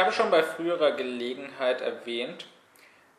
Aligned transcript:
habe 0.00 0.12
schon 0.12 0.30
bei 0.30 0.42
früherer 0.42 0.92
Gelegenheit 0.92 1.80
erwähnt, 1.80 2.46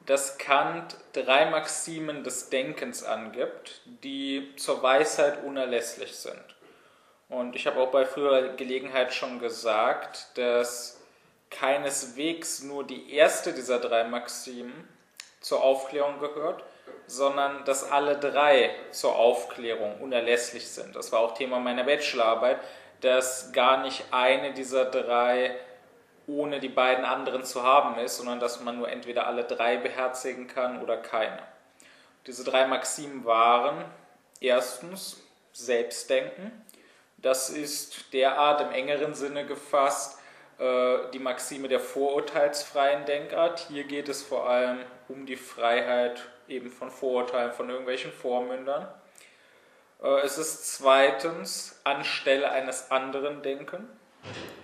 dass 0.06 0.38
Kant 0.38 0.98
drei 1.14 1.50
Maximen 1.50 2.24
des 2.24 2.50
Denkens 2.50 3.04
angibt, 3.04 3.82
die 3.86 4.56
zur 4.58 4.82
Weisheit 4.82 5.44
unerlässlich 5.44 6.16
sind. 6.16 6.44
Und 7.30 7.56
ich 7.56 7.68
habe 7.68 7.80
auch 7.80 7.92
bei 7.92 8.06
früherer 8.06 8.50
Gelegenheit 8.50 9.14
schon 9.14 9.40
gesagt, 9.40 10.38
dass 10.38 11.00
keineswegs 11.50 12.64
nur 12.64 12.86
die 12.86 13.14
erste 13.14 13.54
dieser 13.54 13.80
drei 13.80 14.04
Maximen 14.04 14.88
zur 15.40 15.64
Aufklärung 15.64 16.20
gehört, 16.20 16.64
sondern 17.08 17.64
dass 17.66 17.90
alle 17.90 18.18
drei 18.18 18.72
zur 18.92 19.16
Aufklärung 19.16 20.00
unerlässlich 20.02 20.68
sind. 20.68 20.96
Das 20.96 21.12
war 21.12 21.20
auch 21.20 21.34
Thema 21.34 21.60
meiner 21.60 21.84
Bachelorarbeit, 21.84 22.60
dass 23.02 23.52
gar 23.52 23.82
nicht 23.82 24.04
eine 24.12 24.54
dieser 24.54 24.86
drei 24.86 25.58
ohne 26.28 26.60
die 26.60 26.70
beiden 26.70 27.06
anderen 27.06 27.44
zu 27.44 27.64
haben 27.64 28.00
ist, 28.00 28.18
sondern 28.18 28.40
dass 28.40 28.62
man 28.62 28.78
nur 28.78 28.90
entweder 28.90 29.28
alle 29.28 29.44
drei 29.44 29.78
beherzigen 29.78 30.48
kann 30.48 30.82
oder 30.82 30.98
keine. 30.98 31.40
Diese 32.28 32.44
drei 32.44 32.68
Maximen 32.68 33.26
waren 33.26 33.84
erstens 34.40 35.22
Selbstdenken. 35.54 36.52
Das 37.18 37.50
ist 37.50 38.14
derart 38.14 38.62
im 38.62 38.72
engeren 38.72 39.14
Sinne 39.14 39.46
gefasst 39.46 40.20
äh, 40.60 41.10
die 41.14 41.20
Maxime 41.20 41.68
der 41.68 41.80
vorurteilsfreien 41.80 43.06
Denkart. 43.06 43.68
Hier 43.68 43.84
geht 43.84 44.10
es 44.10 44.22
vor 44.22 44.50
allem 44.50 44.80
um 45.08 45.26
die 45.26 45.36
Freiheit 45.36 46.22
eben 46.48 46.70
von 46.70 46.92
Vorurteilen, 46.92 47.52
von 47.52 47.70
irgendwelchen 47.70 48.12
Vormündern. 48.12 48.88
Äh, 50.02 50.20
es 50.22 50.38
ist 50.38 50.76
zweitens 50.76 51.80
anstelle 51.84 52.52
eines 52.52 52.92
anderen 52.92 53.42
Denken. 53.42 53.88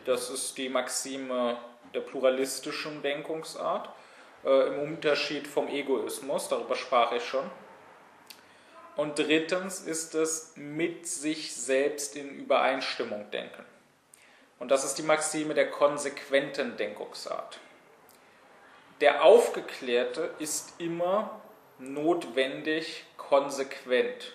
Das 0.05 0.29
ist 0.29 0.57
die 0.57 0.69
Maxime 0.69 1.57
der 1.93 1.99
pluralistischen 2.01 3.01
Denkungsart 3.01 3.89
äh, 4.45 4.67
im 4.67 4.79
Unterschied 4.79 5.47
vom 5.47 5.67
Egoismus, 5.67 6.47
darüber 6.47 6.75
sprach 6.75 7.11
ich 7.11 7.23
schon. 7.23 7.49
Und 8.95 9.19
drittens 9.19 9.81
ist 9.81 10.15
es 10.15 10.53
mit 10.55 11.07
sich 11.07 11.55
selbst 11.55 12.15
in 12.15 12.29
Übereinstimmung 12.29 13.29
denken. 13.31 13.65
Und 14.59 14.71
das 14.71 14.83
ist 14.83 14.95
die 14.97 15.03
Maxime 15.03 15.53
der 15.53 15.69
konsequenten 15.69 16.77
Denkungsart. 16.77 17.59
Der 19.01 19.23
Aufgeklärte 19.23 20.31
ist 20.39 20.79
immer 20.79 21.39
notwendig 21.77 23.05
konsequent. 23.17 24.33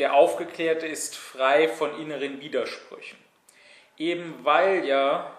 Der 0.00 0.14
Aufgeklärte 0.14 0.86
ist 0.86 1.16
frei 1.16 1.68
von 1.68 2.00
inneren 2.00 2.40
Widersprüchen 2.40 3.29
eben 4.00 4.44
weil 4.44 4.84
ja, 4.86 5.30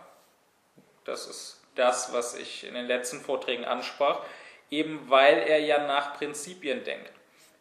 das 1.03 1.27
ist 1.27 1.61
das, 1.75 2.13
was 2.13 2.35
ich 2.35 2.65
in 2.65 2.75
den 2.75 2.85
letzten 2.85 3.19
Vorträgen 3.19 3.65
ansprach, 3.65 4.21
eben 4.69 5.09
weil 5.09 5.39
er 5.39 5.59
ja 5.59 5.85
nach 5.87 6.17
Prinzipien 6.17 6.83
denkt, 6.83 7.11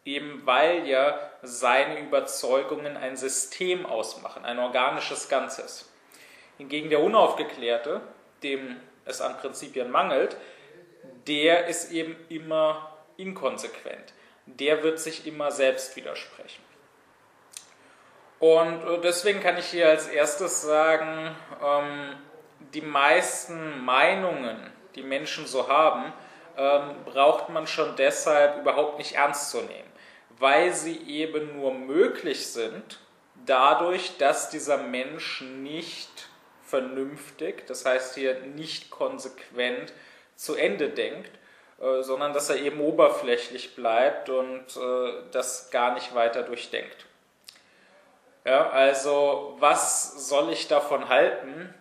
eben 0.05 0.43
weil 0.45 0.87
ja 0.87 1.19
seine 1.43 2.01
Überzeugungen 2.01 2.97
ein 2.99 3.17
System 3.17 3.87
ausmachen, 3.87 4.45
ein 4.45 4.59
organisches 4.59 5.29
Ganzes. 5.29 5.91
Hingegen 6.59 6.91
der 6.91 7.01
Unaufgeklärte, 7.01 8.03
dem 8.43 8.77
es 9.07 9.23
an 9.23 9.39
Prinzipien 9.39 9.91
mangelt, 9.91 10.37
der 11.27 11.67
ist 11.67 11.93
eben 11.93 12.15
immer 12.29 12.99
inkonsequent. 13.17 14.13
Der 14.45 14.83
wird 14.83 14.99
sich 14.99 15.27
immer 15.27 15.51
selbst 15.51 15.97
widersprechen. 15.97 16.70
Und 18.41 18.83
äh, 18.83 19.01
deswegen 19.03 19.41
kann 19.41 19.59
ich 19.59 19.67
hier 19.67 19.89
als 19.89 20.09
erstes 20.09 20.63
sagen, 20.63 21.37
ähm, 21.63 22.17
die 22.75 22.81
meisten 22.81 23.85
Meinungen, 23.85 24.59
die 24.95 25.03
Menschen 25.03 25.47
so 25.47 25.69
haben, 25.69 26.13
ähm, 26.57 26.95
braucht 27.05 27.51
man 27.51 27.67
schon 27.67 27.95
deshalb 27.97 28.59
überhaupt 28.59 28.99
nicht 28.99 29.15
ernst 29.15 29.51
zu 29.51 29.59
nehmen, 29.59 29.93
weil 30.39 30.73
sie 30.73 30.99
eben 31.07 31.57
nur 31.57 31.73
möglich 31.73 32.49
sind 32.49 32.99
dadurch, 33.47 34.17
dass 34.19 34.51
dieser 34.51 34.79
Mensch 34.79 35.43
nicht 35.43 36.29
vernünftig, 36.65 37.67
das 37.67 37.85
heißt 37.85 38.15
hier 38.15 38.41
nicht 38.41 38.91
konsequent 38.91 39.93
zu 40.37 40.55
Ende 40.55 40.89
denkt, 40.89 41.31
äh, 41.81 42.03
sondern 42.03 42.33
dass 42.33 42.49
er 42.49 42.57
eben 42.57 42.81
oberflächlich 42.81 43.75
bleibt 43.77 44.29
und 44.29 44.65
äh, 44.77 45.13
das 45.33 45.71
gar 45.71 45.95
nicht 45.95 46.15
weiter 46.15 46.43
durchdenkt. 46.43 47.07
Ja, 48.45 48.71
also 48.71 49.57
was 49.59 50.29
soll 50.29 50.51
ich 50.53 50.67
davon 50.69 51.09
halten, 51.09 51.75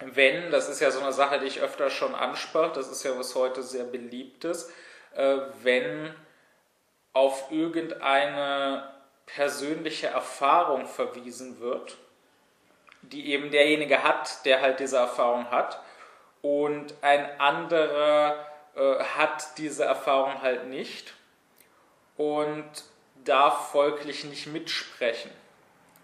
wenn, 0.00 0.50
das 0.50 0.68
ist 0.68 0.80
ja 0.80 0.90
so 0.90 1.00
eine 1.00 1.12
Sache, 1.12 1.38
die 1.38 1.46
ich 1.46 1.60
öfter 1.60 1.90
schon 1.90 2.14
ansprach, 2.14 2.72
das 2.72 2.88
ist 2.88 3.02
ja 3.02 3.18
was 3.18 3.34
heute 3.34 3.62
sehr 3.62 3.84
beliebtes, 3.84 4.70
äh, 5.14 5.38
wenn 5.62 6.14
auf 7.12 7.50
irgendeine 7.50 8.92
persönliche 9.26 10.08
Erfahrung 10.08 10.86
verwiesen 10.86 11.60
wird, 11.60 11.96
die 13.02 13.32
eben 13.32 13.50
derjenige 13.50 14.02
hat, 14.02 14.44
der 14.44 14.60
halt 14.60 14.80
diese 14.80 14.98
Erfahrung 14.98 15.50
hat, 15.50 15.80
und 16.42 16.94
ein 17.02 17.40
anderer 17.40 18.46
äh, 18.76 19.02
hat 19.02 19.58
diese 19.58 19.84
Erfahrung 19.84 20.42
halt 20.42 20.68
nicht 20.68 21.14
und 22.16 22.70
darf 23.24 23.72
folglich 23.72 24.24
nicht 24.24 24.46
mitsprechen. 24.46 25.30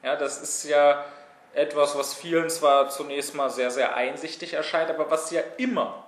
Ja, 0.03 0.17
das 0.17 0.41
ist 0.41 0.65
ja 0.65 1.05
etwas, 1.55 1.97
was 1.97 2.15
vielen 2.15 2.51
zwar 2.51 2.89
zunächst 2.89 3.35
mal 3.35 3.51
sehr, 3.51 3.71
sehr 3.71 3.95
einsichtig 3.95 4.55
erscheint, 4.55 4.91
aber 4.91 5.11
was 5.11 5.31
ja 5.31 5.43
immer 5.59 6.05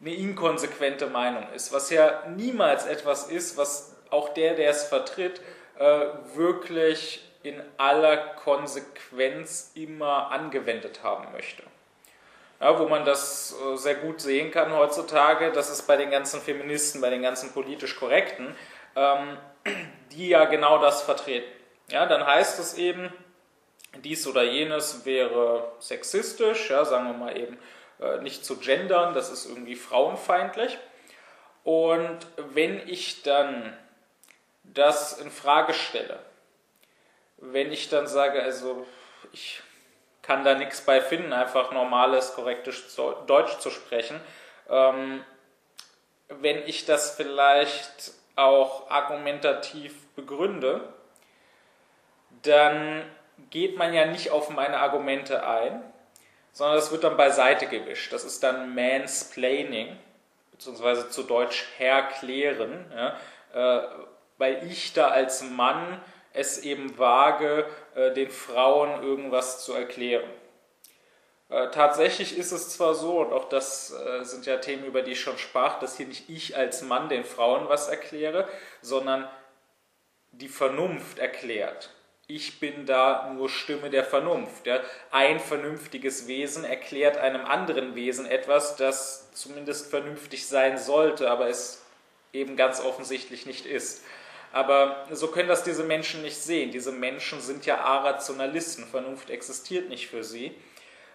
eine 0.00 0.14
inkonsequente 0.14 1.06
Meinung 1.06 1.46
ist, 1.54 1.72
was 1.72 1.90
ja 1.90 2.24
niemals 2.28 2.86
etwas 2.86 3.28
ist, 3.28 3.56
was 3.56 3.96
auch 4.10 4.28
der, 4.30 4.54
der 4.54 4.70
es 4.70 4.84
vertritt, 4.84 5.40
äh, 5.78 6.06
wirklich 6.34 7.24
in 7.42 7.60
aller 7.78 8.16
Konsequenz 8.16 9.72
immer 9.74 10.30
angewendet 10.30 11.00
haben 11.02 11.32
möchte. 11.32 11.62
Ja, 12.60 12.78
wo 12.78 12.88
man 12.88 13.04
das 13.04 13.54
äh, 13.54 13.76
sehr 13.76 13.94
gut 13.96 14.20
sehen 14.20 14.50
kann 14.50 14.72
heutzutage, 14.72 15.52
das 15.52 15.70
ist 15.70 15.86
bei 15.86 15.96
den 15.96 16.10
ganzen 16.10 16.40
Feministen, 16.40 17.00
bei 17.00 17.10
den 17.10 17.22
ganzen 17.22 17.52
politisch 17.52 17.96
Korrekten, 17.96 18.54
ähm, 18.96 19.38
die 20.12 20.28
ja 20.28 20.44
genau 20.44 20.78
das 20.78 21.02
vertreten. 21.02 21.57
Ja, 21.90 22.06
dann 22.06 22.26
heißt 22.26 22.58
es 22.58 22.74
eben, 22.74 23.12
dies 23.96 24.26
oder 24.26 24.42
jenes 24.42 25.06
wäre 25.06 25.72
sexistisch, 25.78 26.70
ja, 26.70 26.84
sagen 26.84 27.06
wir 27.06 27.14
mal 27.14 27.36
eben 27.36 27.58
äh, 28.00 28.18
nicht 28.18 28.44
zu 28.44 28.58
gendern, 28.58 29.14
das 29.14 29.30
ist 29.30 29.46
irgendwie 29.46 29.76
frauenfeindlich. 29.76 30.78
Und 31.64 32.18
wenn 32.36 32.86
ich 32.88 33.22
dann 33.22 33.76
das 34.64 35.18
in 35.18 35.30
Frage 35.30 35.72
stelle, 35.72 36.18
wenn 37.38 37.72
ich 37.72 37.88
dann 37.88 38.06
sage, 38.06 38.42
also 38.42 38.86
ich 39.32 39.62
kann 40.22 40.44
da 40.44 40.54
nichts 40.54 40.82
bei 40.82 41.00
finden, 41.00 41.32
einfach 41.32 41.72
normales, 41.72 42.34
korrektes 42.34 42.94
Deutsch 43.26 43.58
zu 43.58 43.70
sprechen, 43.70 44.20
ähm, 44.68 45.24
wenn 46.28 46.58
ich 46.68 46.84
das 46.84 47.16
vielleicht 47.16 48.12
auch 48.36 48.90
argumentativ 48.90 49.94
begründe, 50.14 50.92
dann 52.42 53.04
geht 53.50 53.76
man 53.76 53.94
ja 53.94 54.06
nicht 54.06 54.30
auf 54.30 54.50
meine 54.50 54.78
Argumente 54.78 55.46
ein, 55.46 55.82
sondern 56.52 56.76
das 56.76 56.90
wird 56.90 57.04
dann 57.04 57.16
beiseite 57.16 57.66
gewischt. 57.66 58.12
Das 58.12 58.24
ist 58.24 58.42
dann 58.42 58.74
Mansplaining, 58.74 59.96
beziehungsweise 60.50 61.08
zu 61.08 61.22
Deutsch 61.22 61.66
herklären, 61.78 62.92
ja, 62.94 63.16
äh, 63.54 63.88
weil 64.38 64.66
ich 64.68 64.92
da 64.92 65.08
als 65.08 65.42
Mann 65.42 66.00
es 66.32 66.58
eben 66.58 66.98
wage, 66.98 67.66
äh, 67.94 68.12
den 68.12 68.30
Frauen 68.30 69.02
irgendwas 69.02 69.64
zu 69.64 69.72
erklären. 69.72 70.28
Äh, 71.48 71.70
tatsächlich 71.70 72.36
ist 72.36 72.52
es 72.52 72.70
zwar 72.70 72.94
so, 72.94 73.20
und 73.20 73.32
auch 73.32 73.48
das 73.48 73.92
äh, 73.92 74.24
sind 74.24 74.46
ja 74.46 74.58
Themen, 74.58 74.84
über 74.84 75.02
die 75.02 75.12
ich 75.12 75.20
schon 75.20 75.38
sprach, 75.38 75.78
dass 75.78 75.96
hier 75.96 76.06
nicht 76.06 76.28
ich 76.28 76.56
als 76.56 76.82
Mann 76.82 77.08
den 77.08 77.24
Frauen 77.24 77.68
was 77.68 77.88
erkläre, 77.88 78.48
sondern 78.82 79.28
die 80.32 80.48
Vernunft 80.48 81.18
erklärt 81.18 81.90
ich 82.30 82.60
bin 82.60 82.84
da 82.84 83.32
nur 83.34 83.48
Stimme 83.48 83.88
der 83.88 84.04
Vernunft. 84.04 84.66
Ja. 84.66 84.80
Ein 85.10 85.40
vernünftiges 85.40 86.28
Wesen 86.28 86.62
erklärt 86.62 87.16
einem 87.16 87.44
anderen 87.46 87.94
Wesen 87.94 88.26
etwas, 88.26 88.76
das 88.76 89.32
zumindest 89.32 89.88
vernünftig 89.90 90.46
sein 90.46 90.76
sollte, 90.76 91.30
aber 91.30 91.48
es 91.48 91.82
eben 92.34 92.56
ganz 92.56 92.80
offensichtlich 92.80 93.46
nicht 93.46 93.64
ist. 93.64 94.04
Aber 94.52 95.06
so 95.10 95.28
können 95.28 95.48
das 95.48 95.64
diese 95.64 95.84
Menschen 95.84 96.20
nicht 96.20 96.36
sehen. 96.36 96.70
Diese 96.70 96.92
Menschen 96.92 97.40
sind 97.40 97.64
ja 97.64 97.80
Arationalisten. 97.80 98.86
Vernunft 98.86 99.30
existiert 99.30 99.88
nicht 99.88 100.08
für 100.08 100.22
sie, 100.22 100.54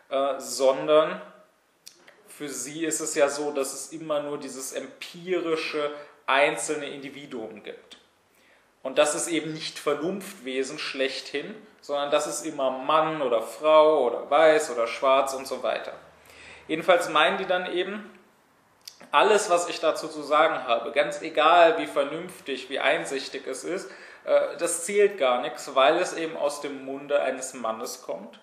äh, 0.10 0.40
sondern 0.40 1.22
für 2.28 2.50
sie 2.50 2.86
ist 2.86 3.02
es 3.02 3.14
ja 3.14 3.30
so, 3.30 3.52
dass 3.52 3.74
es 3.74 3.92
immer 3.92 4.24
nur 4.24 4.40
dieses 4.40 4.74
empirische 4.74 5.92
einzelne 6.26 6.88
Individuum 6.90 7.62
gibt. 7.62 7.98
Und 8.84 8.98
das 8.98 9.16
ist 9.16 9.28
eben 9.30 9.54
nicht 9.54 9.80
Vernunftwesen 9.80 10.78
schlechthin, 10.78 11.56
sondern 11.82 12.12
das 12.12 12.28
ist 12.28 12.46
immer 12.46 12.70
Mann 12.70 13.22
oder 13.22 13.42
Frau 13.42 14.06
oder 14.06 14.30
weiß 14.30 14.72
oder 14.72 14.88
schwarz 14.88 15.34
und 15.34 15.48
so 15.48 15.64
weiter. 15.64 15.94
Jedenfalls 16.68 17.10
meinen 17.10 17.38
die 17.38 17.46
dann 17.46 17.72
eben, 17.74 18.10
alles, 19.12 19.50
was 19.50 19.70
ich 19.70 19.80
dazu 19.80 20.08
zu 20.08 20.22
sagen 20.22 20.64
habe, 20.66 20.92
ganz 20.92 21.22
egal 21.22 21.78
wie 21.78 21.88
vernünftig, 21.88 22.70
wie 22.70 22.80
einsichtig 22.80 23.46
es 23.48 23.64
ist, 23.64 23.90
äh, 24.26 24.58
das 24.58 24.86
zählt 24.86 25.18
gar 25.18 25.42
nichts, 25.42 25.76
weil 25.76 25.98
es 25.98 26.14
eben 26.14 26.36
aus 26.36 26.62
dem 26.62 26.84
Munde 26.86 27.22
eines 27.22 27.54
Mannes 27.54 28.02
kommt. 28.02 28.40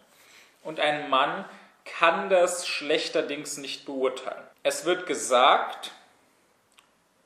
Und 0.62 0.78
ein 0.78 1.10
Mann 1.10 1.44
kann 1.84 2.28
das 2.28 2.66
schlechterdings 2.66 3.56
nicht 3.56 3.86
beurteilen. 3.86 4.42
Es 4.62 4.84
wird 4.84 5.06
gesagt, 5.06 5.92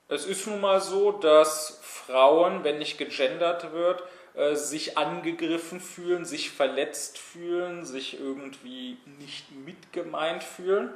es 0.08 0.25
ist 0.26 0.46
nun 0.46 0.60
mal 0.60 0.81
so, 0.81 1.12
dass 1.12 1.81
Frauen, 2.06 2.65
wenn 2.65 2.79
nicht 2.79 2.99
gegendert 2.99 3.73
wird, 3.73 4.03
äh, 4.35 4.55
sich 4.55 4.99
angegriffen 4.99 5.81
fühlen, 5.81 6.25
sich 6.25 6.51
verletzt 6.51 7.19
fühlen, 7.19 7.85
sich 7.85 8.19
irgendwie 8.21 8.99
nicht 9.19 9.51
mitgemeint 9.53 10.43
fühlen. 10.43 10.91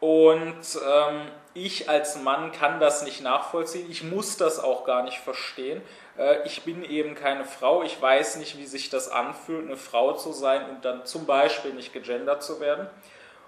Und 0.00 0.56
ähm, 0.86 1.20
ich 1.54 1.88
als 1.88 2.20
Mann 2.20 2.52
kann 2.52 2.80
das 2.80 3.04
nicht 3.04 3.22
nachvollziehen. 3.22 3.90
Ich 3.90 4.02
muss 4.02 4.36
das 4.36 4.58
auch 4.58 4.84
gar 4.84 5.02
nicht 5.02 5.18
verstehen. 5.18 5.80
Äh, 6.18 6.46
ich 6.46 6.62
bin 6.62 6.84
eben 6.84 7.14
keine 7.14 7.44
Frau. 7.44 7.82
Ich 7.82 8.00
weiß 8.00 8.36
nicht, 8.36 8.58
wie 8.58 8.66
sich 8.66 8.90
das 8.90 9.08
anfühlt, 9.08 9.66
eine 9.66 9.76
Frau 9.76 10.12
zu 10.12 10.32
sein 10.32 10.68
und 10.68 10.84
dann 10.84 11.06
zum 11.06 11.26
Beispiel 11.26 11.72
nicht 11.72 11.92
gegendert 11.92 12.42
zu 12.42 12.60
werden. 12.60 12.86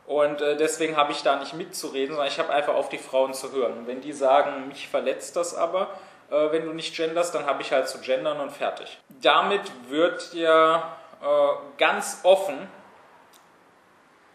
Und 0.06 0.40
äh, 0.40 0.56
deswegen 0.56 0.96
habe 0.96 1.12
ich 1.12 1.22
da 1.22 1.36
nicht 1.36 1.52
mitzureden, 1.52 2.14
sondern 2.14 2.28
ich 2.28 2.38
habe 2.38 2.50
einfach 2.50 2.74
auf 2.74 2.88
die 2.88 2.98
Frauen 2.98 3.34
zu 3.34 3.52
hören. 3.52 3.78
Und 3.78 3.86
wenn 3.86 4.00
die 4.00 4.12
sagen, 4.12 4.68
mich 4.68 4.88
verletzt 4.88 5.36
das 5.36 5.54
aber, 5.54 5.90
äh, 6.30 6.52
wenn 6.52 6.66
du 6.66 6.72
nicht 6.72 6.96
genderst, 6.96 7.34
dann 7.34 7.46
habe 7.46 7.62
ich 7.62 7.72
halt 7.72 7.88
zu 7.88 7.98
gendern 7.98 8.40
und 8.40 8.50
fertig. 8.50 8.98
Damit 9.20 9.62
wird 9.88 10.32
ja 10.34 10.96
äh, 11.22 11.26
ganz 11.78 12.20
offen 12.22 12.68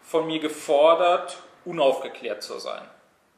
von 0.02 0.28
mir 0.28 0.40
gefordert, 0.40 1.38
unaufgeklärt 1.66 2.44
zu 2.44 2.60
sein. 2.60 2.82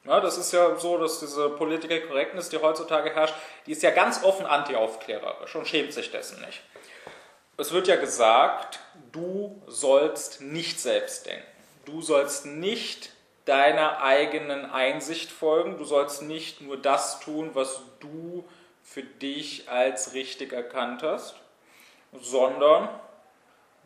Ja, 0.05 0.19
das 0.19 0.37
ist 0.37 0.51
ja 0.51 0.75
so, 0.75 0.97
dass 0.97 1.19
diese 1.19 1.49
Political 1.49 2.01
Correctness, 2.01 2.49
die 2.49 2.57
heutzutage 2.57 3.11
herrscht, 3.11 3.35
die 3.65 3.71
ist 3.71 3.83
ja 3.83 3.91
ganz 3.91 4.23
offen 4.23 4.45
antiaufklärerisch 4.45 5.55
und 5.55 5.67
schämt 5.67 5.93
sich 5.93 6.11
dessen 6.11 6.41
nicht. 6.41 6.61
Es 7.55 7.71
wird 7.71 7.87
ja 7.87 7.95
gesagt, 7.95 8.79
du 9.11 9.61
sollst 9.67 10.41
nicht 10.41 10.79
selbst 10.81 11.25
denken. 11.25 11.45
Du 11.85 12.01
sollst 12.01 12.45
nicht 12.45 13.12
deiner 13.45 14.01
eigenen 14.01 14.69
Einsicht 14.69 15.31
folgen. 15.31 15.77
Du 15.77 15.85
sollst 15.85 16.21
nicht 16.21 16.61
nur 16.61 16.77
das 16.77 17.19
tun, 17.19 17.51
was 17.53 17.81
du 17.99 18.45
für 18.83 19.03
dich 19.03 19.69
als 19.69 20.13
richtig 20.13 20.53
erkannt 20.53 21.03
hast, 21.03 21.35
sondern 22.13 22.89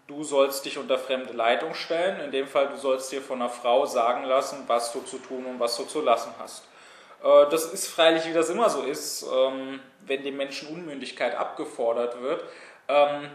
du 0.07 0.24
sollst 0.24 0.65
dich 0.65 0.77
unter 0.77 0.98
fremde 0.98 1.33
Leitung 1.33 1.74
stellen. 1.74 2.19
In 2.19 2.31
dem 2.31 2.48
Fall, 2.48 2.69
du 2.69 2.77
sollst 2.77 3.12
dir 3.12 3.21
von 3.21 3.42
einer 3.42 3.50
Frau 3.50 3.86
sagen 3.86 4.24
lassen, 4.24 4.63
was 4.68 4.92
du 4.92 5.01
zu 5.01 5.18
tun 5.18 5.45
und 5.45 5.59
was 5.59 5.77
du 5.77 5.83
zu 5.83 6.01
lassen 6.01 6.33
hast. 6.39 6.63
Äh, 7.24 7.50
das 7.50 7.65
ist 7.65 7.88
freilich, 7.88 8.25
wie 8.25 8.33
das 8.33 8.50
immer 8.50 8.69
so 8.69 8.83
ist, 8.83 9.24
ähm, 9.24 9.80
wenn 10.01 10.24
dem 10.24 10.38
Menschen 10.38 10.69
Unmündigkeit 10.69 11.36
abgefordert 11.36 12.21
wird, 12.21 12.44
ähm, 12.88 13.30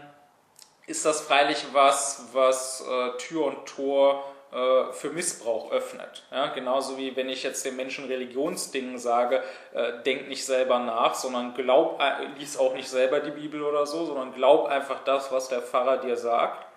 ist 0.87 1.05
das 1.05 1.21
freilich 1.21 1.65
was, 1.71 2.27
was 2.33 2.85
äh, 2.85 3.17
Tür 3.17 3.45
und 3.45 3.65
Tor 3.65 4.32
äh, 4.53 4.93
für 4.93 5.09
Missbrauch 5.09 5.71
öffnet. 5.71 6.23
Ja, 6.31 6.47
genauso 6.47 6.97
wie 6.97 7.15
wenn 7.15 7.29
ich 7.29 7.41
jetzt 7.41 7.65
den 7.65 7.75
Menschen 7.75 8.05
Religionsdingen 8.05 8.99
sage, 8.99 9.41
äh, 9.73 10.03
denk 10.05 10.27
nicht 10.27 10.45
selber 10.45 10.79
nach, 10.79 11.15
sondern 11.15 11.53
glaub, 11.55 11.99
äh, 11.99 12.25
lies 12.37 12.57
auch 12.57 12.75
nicht 12.75 12.87
selber 12.87 13.19
die 13.19 13.31
Bibel 13.31 13.63
oder 13.63 13.87
so, 13.87 14.05
sondern 14.05 14.33
glaub 14.33 14.67
einfach 14.67 15.03
das, 15.05 15.31
was 15.31 15.49
der 15.49 15.61
Pfarrer 15.61 15.97
dir 15.97 16.17
sagt. 16.17 16.67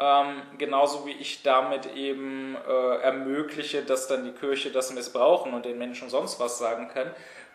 Ähm, 0.00 0.42
genauso 0.58 1.06
wie 1.06 1.12
ich 1.12 1.42
damit 1.42 1.94
eben 1.94 2.56
äh, 2.66 2.96
ermögliche, 3.02 3.82
dass 3.82 4.08
dann 4.08 4.24
die 4.24 4.32
Kirche 4.32 4.70
das 4.70 4.92
missbrauchen 4.92 5.54
und 5.54 5.66
den 5.66 5.78
Menschen 5.78 6.08
sonst 6.08 6.40
was 6.40 6.58
sagen 6.58 6.88
kann. 6.88 7.10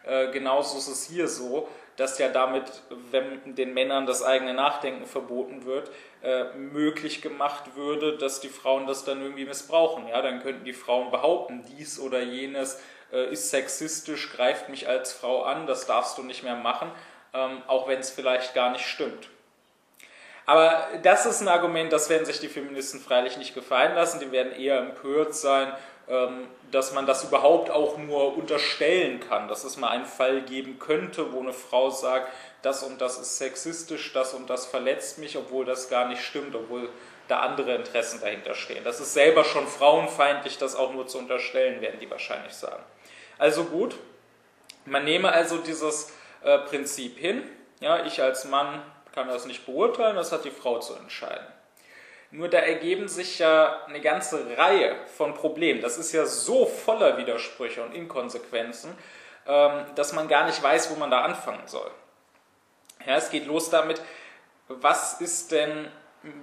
Äh, 0.09 0.31
genauso 0.31 0.77
ist 0.77 0.87
es 0.87 1.05
hier 1.05 1.27
so, 1.27 1.67
dass 1.95 2.17
ja 2.17 2.29
damit, 2.29 2.63
wenn 3.11 3.55
den 3.55 3.73
Männern 3.73 4.05
das 4.05 4.23
eigene 4.23 4.53
Nachdenken 4.53 5.05
verboten 5.05 5.65
wird, 5.65 5.91
äh, 6.23 6.45
möglich 6.55 7.21
gemacht 7.21 7.75
würde, 7.75 8.17
dass 8.17 8.39
die 8.39 8.49
Frauen 8.49 8.87
das 8.87 9.03
dann 9.03 9.21
irgendwie 9.21 9.45
missbrauchen. 9.45 10.07
Ja, 10.07 10.21
dann 10.21 10.41
könnten 10.41 10.65
die 10.65 10.73
Frauen 10.73 11.11
behaupten, 11.11 11.63
dies 11.77 11.99
oder 11.99 12.21
jenes 12.21 12.81
äh, 13.11 13.31
ist 13.31 13.51
sexistisch, 13.51 14.31
greift 14.31 14.69
mich 14.69 14.87
als 14.87 15.13
Frau 15.13 15.43
an, 15.43 15.67
das 15.67 15.85
darfst 15.85 16.17
du 16.17 16.23
nicht 16.23 16.43
mehr 16.43 16.55
machen, 16.55 16.89
ähm, 17.33 17.61
auch 17.67 17.87
wenn 17.87 17.99
es 17.99 18.09
vielleicht 18.09 18.53
gar 18.55 18.71
nicht 18.71 18.85
stimmt. 18.85 19.29
Aber 20.49 20.87
das 21.03 21.27
ist 21.27 21.41
ein 21.41 21.47
Argument, 21.47 21.93
das 21.93 22.09
werden 22.09 22.25
sich 22.25 22.39
die 22.39 22.47
Feministen 22.47 22.99
freilich 22.99 23.37
nicht 23.37 23.53
gefallen 23.53 23.93
lassen. 23.93 24.19
Die 24.19 24.31
werden 24.31 24.51
eher 24.51 24.79
empört 24.79 25.35
sein, 25.35 25.71
dass 26.71 26.93
man 26.93 27.05
das 27.05 27.23
überhaupt 27.23 27.69
auch 27.69 27.97
nur 27.97 28.35
unterstellen 28.35 29.19
kann, 29.19 29.47
dass 29.47 29.63
es 29.63 29.77
mal 29.77 29.89
einen 29.89 30.05
Fall 30.05 30.41
geben 30.41 30.79
könnte, 30.79 31.33
wo 31.33 31.39
eine 31.39 31.53
Frau 31.53 31.91
sagt, 31.91 32.31
das 32.63 32.83
und 32.83 32.99
das 32.99 33.19
ist 33.19 33.37
sexistisch, 33.37 34.11
das 34.13 34.33
und 34.33 34.49
das 34.49 34.65
verletzt 34.65 35.19
mich, 35.19 35.37
obwohl 35.37 35.65
das 35.65 35.89
gar 35.89 36.07
nicht 36.07 36.23
stimmt, 36.23 36.55
obwohl 36.55 36.89
da 37.27 37.41
andere 37.41 37.75
Interessen 37.75 38.19
dahinter 38.21 38.55
stehen. 38.55 38.83
Das 38.83 38.99
ist 38.99 39.13
selber 39.13 39.43
schon 39.43 39.67
frauenfeindlich, 39.67 40.57
das 40.57 40.75
auch 40.75 40.93
nur 40.93 41.07
zu 41.07 41.19
unterstellen, 41.19 41.79
werden 41.79 41.99
die 41.99 42.09
wahrscheinlich 42.09 42.53
sagen. 42.53 42.83
Also 43.37 43.65
gut, 43.65 43.95
man 44.85 45.05
nehme 45.05 45.31
also 45.31 45.57
dieses 45.57 46.11
äh, 46.43 46.57
Prinzip 46.57 47.19
hin. 47.19 47.43
Ja, 47.81 48.03
ich 48.05 48.21
als 48.21 48.45
Mann 48.45 48.81
kann 49.13 49.27
das 49.27 49.45
nicht 49.45 49.65
beurteilen, 49.65 50.15
das 50.15 50.31
hat 50.31 50.43
die 50.43 50.51
Frau 50.51 50.79
zu 50.79 50.95
entscheiden. 50.95 51.45
Nur 52.31 52.47
da 52.47 52.59
ergeben 52.59 53.07
sich 53.07 53.39
ja 53.39 53.85
eine 53.85 54.01
ganze 54.01 54.57
Reihe 54.57 54.95
von 55.17 55.33
Problemen. 55.33 55.81
Das 55.81 55.97
ist 55.97 56.11
ja 56.11 56.25
so 56.25 56.65
voller 56.65 57.17
Widersprüche 57.17 57.81
und 57.81 57.93
Inkonsequenzen, 57.93 58.91
ähm, 59.47 59.85
dass 59.95 60.13
man 60.13 60.27
gar 60.27 60.45
nicht 60.45 60.61
weiß, 60.61 60.91
wo 60.91 60.95
man 60.99 61.09
da 61.09 61.21
anfangen 61.21 61.67
soll. 61.67 61.89
Ja, 63.05 63.15
es 63.15 63.31
geht 63.31 63.47
los 63.47 63.69
damit, 63.69 64.01
was 64.67 65.19
ist 65.21 65.51
denn, 65.51 65.87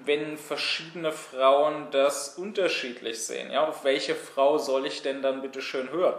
wenn 0.05 0.39
verschiedene 0.39 1.13
Frauen 1.13 1.89
das 1.93 2.37
unterschiedlich 2.37 3.25
sehen? 3.25 3.53
Ja, 3.53 3.69
auf 3.69 3.85
welche 3.85 4.17
Frau 4.17 4.59
soll 4.59 4.87
ich 4.87 5.03
denn 5.03 5.23
dann 5.23 5.43
bitte 5.43 5.63
schön 5.63 5.91
hören? 5.91 6.19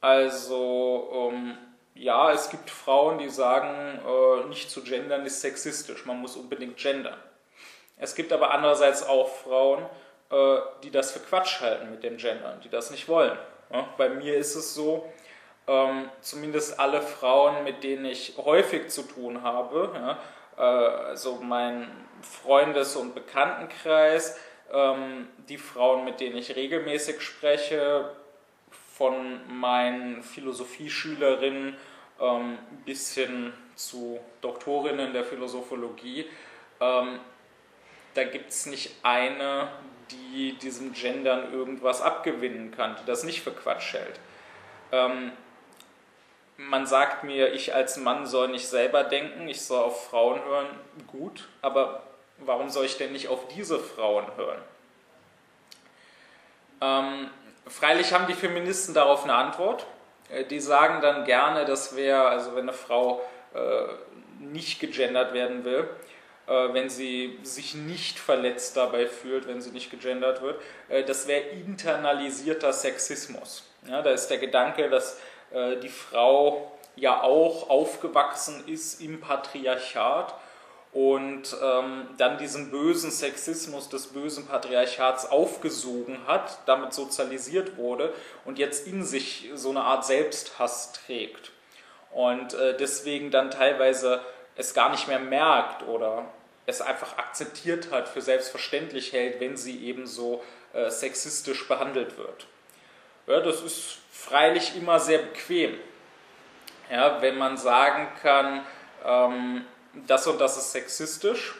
Also, 0.00 1.30
ähm, 1.32 1.56
ja, 1.94 2.32
es 2.32 2.50
gibt 2.50 2.70
Frauen, 2.70 3.18
die 3.18 3.28
sagen, 3.28 4.00
äh, 4.04 4.48
nicht 4.48 4.70
zu 4.70 4.82
gendern 4.82 5.26
ist 5.26 5.40
sexistisch, 5.40 6.06
man 6.06 6.20
muss 6.20 6.36
unbedingt 6.36 6.78
gendern. 6.78 7.18
Es 8.00 8.14
gibt 8.14 8.32
aber 8.32 8.50
andererseits 8.50 9.06
auch 9.06 9.28
Frauen, 9.28 9.84
äh, 10.30 10.56
die 10.82 10.90
das 10.90 11.12
für 11.12 11.20
Quatsch 11.20 11.60
halten 11.60 11.90
mit 11.90 12.02
dem 12.02 12.16
Gendern, 12.16 12.60
die 12.62 12.68
das 12.68 12.90
nicht 12.90 13.08
wollen. 13.08 13.36
Bei 13.96 14.08
mir 14.08 14.36
ist 14.36 14.56
es 14.56 14.74
so, 14.74 15.08
ähm, 15.68 16.10
zumindest 16.20 16.80
alle 16.80 17.02
Frauen, 17.02 17.62
mit 17.62 17.84
denen 17.84 18.04
ich 18.04 18.34
häufig 18.36 18.88
zu 18.88 19.02
tun 19.02 19.42
habe, 19.42 20.18
äh, 20.56 20.60
also 20.60 21.36
mein 21.36 21.88
Freundes- 22.22 22.96
und 22.96 23.14
Bekanntenkreis, 23.14 24.36
ähm, 24.72 25.28
die 25.48 25.58
Frauen, 25.58 26.04
mit 26.04 26.20
denen 26.20 26.36
ich 26.36 26.56
regelmäßig 26.56 27.20
spreche, 27.20 28.10
von 28.96 29.40
meinen 29.48 30.22
Philosophieschülerinnen 30.22 31.76
ähm, 32.20 32.58
bis 32.84 33.14
hin 33.14 33.52
zu 33.74 34.20
Doktorinnen 34.42 35.12
der 35.12 35.24
Philosophologie, 35.24 36.28
da 38.14 38.24
gibt 38.24 38.50
es 38.50 38.66
nicht 38.66 38.94
eine, 39.02 39.68
die 40.10 40.54
diesem 40.54 40.92
Gendern 40.92 41.52
irgendwas 41.52 42.02
abgewinnen 42.02 42.70
kann, 42.72 42.96
die 43.00 43.06
das 43.06 43.24
nicht 43.24 43.42
für 43.42 43.52
Quatsch 43.52 43.94
hält. 43.94 44.20
Ähm, 44.92 45.32
man 46.56 46.86
sagt 46.86 47.24
mir, 47.24 47.52
ich 47.52 47.74
als 47.74 47.96
Mann 47.96 48.26
soll 48.26 48.48
nicht 48.48 48.66
selber 48.66 49.04
denken, 49.04 49.48
ich 49.48 49.62
soll 49.62 49.82
auf 49.82 50.08
Frauen 50.08 50.44
hören, 50.44 50.66
gut, 51.06 51.48
aber 51.62 52.02
warum 52.38 52.68
soll 52.68 52.84
ich 52.84 52.98
denn 52.98 53.12
nicht 53.12 53.28
auf 53.28 53.48
diese 53.48 53.78
Frauen 53.78 54.26
hören? 54.36 54.60
Ähm, 56.82 57.30
freilich 57.66 58.12
haben 58.12 58.26
die 58.26 58.34
Feministen 58.34 58.94
darauf 58.94 59.24
eine 59.24 59.34
Antwort. 59.34 59.86
Äh, 60.30 60.44
die 60.44 60.60
sagen 60.60 61.00
dann 61.00 61.24
gerne, 61.24 61.64
das 61.64 61.96
wäre, 61.96 62.28
also 62.28 62.54
wenn 62.54 62.62
eine 62.62 62.72
Frau 62.72 63.22
äh, 63.54 63.84
nicht 64.38 64.80
gegendert 64.80 65.32
werden 65.34 65.64
will, 65.64 65.88
wenn 66.72 66.90
sie 66.90 67.38
sich 67.42 67.74
nicht 67.74 68.18
verletzt 68.18 68.76
dabei 68.76 69.06
fühlt, 69.06 69.46
wenn 69.46 69.60
sie 69.60 69.70
nicht 69.70 69.90
gegendert 69.90 70.42
wird. 70.42 70.60
Äh, 70.88 71.04
das 71.04 71.26
wäre 71.28 71.42
internalisierter 71.50 72.72
Sexismus. 72.72 73.64
Ja, 73.88 74.02
da 74.02 74.10
ist 74.10 74.28
der 74.28 74.38
Gedanke, 74.38 74.90
dass 74.90 75.20
äh, 75.52 75.76
die 75.76 75.88
Frau 75.88 76.72
ja 76.96 77.22
auch 77.22 77.70
aufgewachsen 77.70 78.64
ist 78.66 79.00
im 79.00 79.20
Patriarchat 79.20 80.34
und 80.92 81.56
ähm, 81.62 82.08
dann 82.18 82.36
diesen 82.38 82.72
bösen 82.72 83.12
Sexismus 83.12 83.88
des 83.88 84.08
bösen 84.08 84.46
Patriarchats 84.48 85.30
aufgesogen 85.30 86.18
hat, 86.26 86.58
damit 86.66 86.92
sozialisiert 86.92 87.76
wurde 87.76 88.12
und 88.44 88.58
jetzt 88.58 88.88
in 88.88 89.04
sich 89.04 89.50
so 89.54 89.70
eine 89.70 89.82
Art 89.82 90.04
Selbsthass 90.04 90.92
trägt 90.92 91.52
und 92.10 92.54
äh, 92.54 92.76
deswegen 92.76 93.30
dann 93.30 93.52
teilweise 93.52 94.20
es 94.56 94.74
gar 94.74 94.90
nicht 94.90 95.06
mehr 95.06 95.20
merkt 95.20 95.86
oder 95.86 96.26
es 96.70 96.80
einfach 96.80 97.18
akzeptiert 97.18 97.90
hat, 97.90 98.08
für 98.08 98.20
selbstverständlich 98.20 99.12
hält, 99.12 99.40
wenn 99.40 99.56
sie 99.56 99.84
eben 99.84 100.06
so 100.06 100.42
äh, 100.72 100.90
sexistisch 100.90 101.68
behandelt 101.68 102.16
wird. 102.16 102.46
Ja, 103.26 103.40
das 103.40 103.60
ist 103.62 103.98
freilich 104.10 104.76
immer 104.76 104.98
sehr 104.98 105.18
bequem, 105.18 105.78
ja, 106.90 107.22
wenn 107.22 107.38
man 107.38 107.56
sagen 107.56 108.08
kann, 108.22 108.64
ähm, 109.04 109.64
das 110.06 110.26
und 110.26 110.40
das 110.40 110.56
ist 110.56 110.72
sexistisch. 110.72 111.54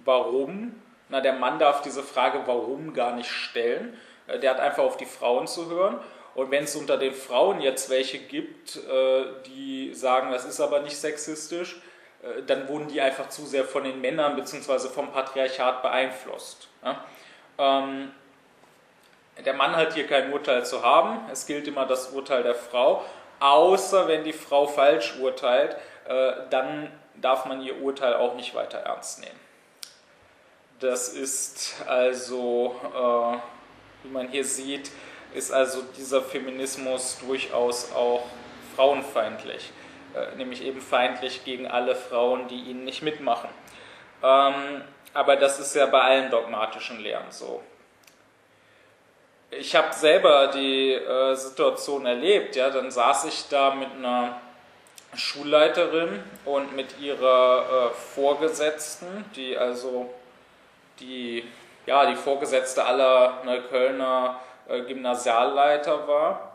Warum? 0.00 0.80
Na, 1.08 1.20
der 1.20 1.34
Mann 1.34 1.58
darf 1.58 1.82
diese 1.82 2.02
Frage 2.02 2.42
warum 2.46 2.94
gar 2.94 3.14
nicht 3.14 3.30
stellen. 3.30 3.98
Äh, 4.26 4.38
der 4.38 4.50
hat 4.50 4.60
einfach 4.60 4.82
auf 4.82 4.96
die 4.96 5.06
Frauen 5.06 5.46
zu 5.46 5.70
hören. 5.70 5.98
Und 6.34 6.50
wenn 6.50 6.64
es 6.64 6.74
unter 6.74 6.98
den 6.98 7.14
Frauen 7.14 7.60
jetzt 7.60 7.90
welche 7.90 8.18
gibt, 8.18 8.76
äh, 8.76 9.24
die 9.46 9.94
sagen, 9.94 10.32
das 10.32 10.44
ist 10.44 10.60
aber 10.60 10.80
nicht 10.80 10.96
sexistisch, 10.96 11.80
dann 12.46 12.68
wurden 12.68 12.88
die 12.88 13.00
einfach 13.00 13.28
zu 13.28 13.46
sehr 13.46 13.64
von 13.64 13.84
den 13.84 14.00
Männern 14.00 14.36
bzw. 14.36 14.88
vom 14.88 15.12
Patriarchat 15.12 15.82
beeinflusst. 15.82 16.68
Ähm, 17.58 18.12
der 19.44 19.54
Mann 19.54 19.74
hat 19.76 19.94
hier 19.94 20.06
kein 20.06 20.32
Urteil 20.32 20.64
zu 20.64 20.82
haben. 20.82 21.20
Es 21.30 21.46
gilt 21.46 21.66
immer 21.66 21.86
das 21.86 22.08
Urteil 22.08 22.42
der 22.42 22.54
Frau. 22.54 23.04
Außer 23.40 24.06
wenn 24.08 24.24
die 24.24 24.32
Frau 24.32 24.66
falsch 24.66 25.16
urteilt, 25.20 25.76
dann 26.50 26.90
darf 27.16 27.44
man 27.46 27.60
ihr 27.60 27.82
Urteil 27.82 28.14
auch 28.14 28.36
nicht 28.36 28.54
weiter 28.54 28.78
ernst 28.78 29.20
nehmen. 29.20 29.40
Das 30.78 31.08
ist 31.08 31.74
also, 31.86 32.76
wie 34.02 34.08
man 34.08 34.28
hier 34.28 34.44
sieht, 34.44 34.90
ist 35.34 35.50
also 35.52 35.82
dieser 35.96 36.22
Feminismus 36.22 37.18
durchaus 37.18 37.92
auch 37.92 38.22
frauenfeindlich, 38.76 39.70
äh, 39.70 39.83
nämlich 40.36 40.62
eben 40.62 40.80
feindlich 40.80 41.44
gegen 41.44 41.66
alle 41.66 41.94
Frauen, 41.94 42.48
die 42.48 42.60
ihn 42.60 42.84
nicht 42.84 43.02
mitmachen. 43.02 43.50
Ähm, 44.22 44.82
aber 45.12 45.36
das 45.36 45.58
ist 45.60 45.74
ja 45.74 45.86
bei 45.86 46.00
allen 46.00 46.30
dogmatischen 46.30 47.00
Lehren 47.00 47.30
so. 47.30 47.62
Ich 49.50 49.76
habe 49.76 49.92
selber 49.92 50.48
die 50.48 50.92
äh, 50.92 51.34
Situation 51.34 52.06
erlebt, 52.06 52.56
ja, 52.56 52.70
dann 52.70 52.90
saß 52.90 53.26
ich 53.26 53.48
da 53.48 53.74
mit 53.74 53.92
einer 53.92 54.40
Schulleiterin 55.14 56.22
und 56.44 56.74
mit 56.74 56.98
ihrer 56.98 57.90
äh, 57.90 57.94
Vorgesetzten, 57.94 59.24
die 59.36 59.56
also 59.56 60.12
die, 60.98 61.44
ja, 61.86 62.06
die 62.06 62.16
Vorgesetzte 62.16 62.84
aller 62.84 63.42
Neuköllner 63.44 64.40
äh, 64.68 64.80
Gymnasialleiter 64.82 66.08
war, 66.08 66.53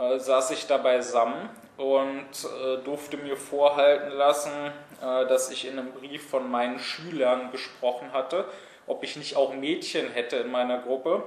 äh, 0.00 0.18
saß 0.18 0.52
ich 0.52 0.66
da 0.66 0.78
beisammen 0.78 1.48
und 1.76 2.26
äh, 2.44 2.78
durfte 2.84 3.16
mir 3.16 3.36
vorhalten 3.36 4.10
lassen, 4.10 4.52
dass 5.00 5.50
ich 5.50 5.66
in 5.66 5.78
einem 5.78 5.92
Brief 5.92 6.28
von 6.28 6.50
meinen 6.50 6.78
Schülern 6.78 7.50
gesprochen 7.52 8.12
hatte, 8.12 8.44
ob 8.86 9.02
ich 9.02 9.16
nicht 9.16 9.34
auch 9.34 9.54
Mädchen 9.54 10.10
hätte 10.10 10.36
in 10.36 10.50
meiner 10.50 10.76
Gruppe. 10.76 11.22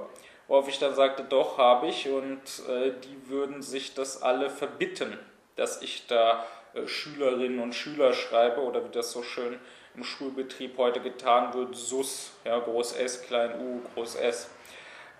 Worauf 0.46 0.68
ich 0.68 0.78
dann 0.78 0.94
sagte, 0.94 1.24
doch 1.24 1.58
habe 1.58 1.88
ich 1.88 2.08
und 2.08 2.40
die 2.68 3.28
würden 3.28 3.62
sich 3.62 3.94
das 3.94 4.22
alle 4.22 4.48
verbitten, 4.48 5.18
dass 5.56 5.82
ich 5.82 6.06
da 6.06 6.44
Schülerinnen 6.86 7.58
und 7.58 7.74
Schüler 7.74 8.12
schreibe 8.12 8.60
oder 8.62 8.84
wie 8.84 8.92
das 8.92 9.10
so 9.10 9.24
schön 9.24 9.58
im 9.96 10.04
Schulbetrieb 10.04 10.78
heute 10.78 11.00
getan 11.00 11.52
wird, 11.54 11.74
SUS, 11.74 12.32
ja, 12.44 12.60
Groß 12.60 12.92
S, 12.94 13.22
Klein 13.22 13.60
U, 13.60 13.80
Groß 13.94 14.16
S. 14.16 14.50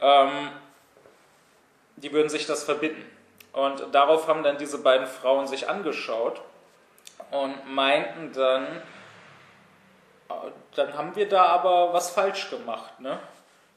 Ähm, 0.01 0.51
die 1.97 2.13
würden 2.13 2.29
sich 2.29 2.47
das 2.47 2.63
verbitten. 2.65 3.05
Und 3.55 3.95
darauf 3.95 4.27
haben 4.27 4.43
dann 4.43 4.59
diese 4.59 4.79
beiden 4.83 5.07
Frauen 5.07 5.47
sich 5.47 5.69
angeschaut 5.69 6.41
und 7.31 7.73
meinten 7.73 8.33
dann, 8.33 8.83
äh, 10.29 10.51
dann 10.75 10.95
haben 10.95 11.15
wir 11.15 11.29
da 11.29 11.45
aber 11.47 11.93
was 11.93 12.11
falsch 12.11 12.51
gemacht. 12.51 12.99
Ne? 12.99 13.19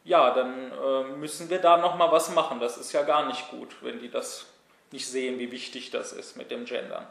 Ja, 0.03 0.31
dann 0.31 0.71
äh, 0.71 1.03
müssen 1.17 1.49
wir 1.49 1.59
da 1.59 1.77
nochmal 1.77 2.11
was 2.11 2.33
machen. 2.33 2.59
Das 2.59 2.77
ist 2.77 2.91
ja 2.91 3.03
gar 3.03 3.27
nicht 3.27 3.51
gut, 3.51 3.75
wenn 3.81 3.99
die 3.99 4.09
das 4.09 4.47
nicht 4.91 5.07
sehen, 5.07 5.37
wie 5.37 5.51
wichtig 5.51 5.91
das 5.91 6.11
ist 6.11 6.37
mit 6.37 6.49
dem 6.49 6.65
Gendern. 6.65 7.05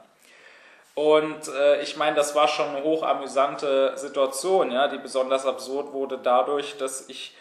Und 0.95 1.47
äh, 1.49 1.83
ich 1.83 1.97
meine, 1.97 2.17
das 2.17 2.35
war 2.35 2.49
schon 2.49 2.71
eine 2.71 2.83
hochamüsante 2.83 3.97
Situation, 3.97 4.73
ja, 4.73 4.89
die 4.89 4.99
besonders 4.99 5.47
absurd 5.47 5.93
wurde 5.93 6.19
dadurch, 6.19 6.79
dass 6.79 7.09
ich 7.09 7.37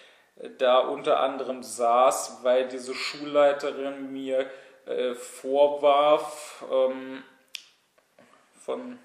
da 0.58 0.79
unter 0.79 1.20
anderem 1.22 1.63
saß, 1.63 2.39
weil 2.44 2.67
diese 2.67 2.94
Schulleiterin 2.94 4.12
mir 4.12 4.46
äh, 4.86 5.13
vorwarf, 5.13 6.63
ähm, 6.72 7.24
von 8.65 9.00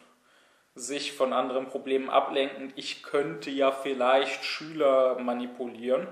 sich 0.75 1.13
von 1.13 1.33
anderen 1.33 1.67
Problemen 1.67 2.11
ablenkend, 2.11 2.73
ich 2.77 3.03
könnte 3.03 3.51
ja 3.51 3.71
vielleicht 3.71 4.45
Schüler 4.45 5.19
manipulieren. 5.19 6.07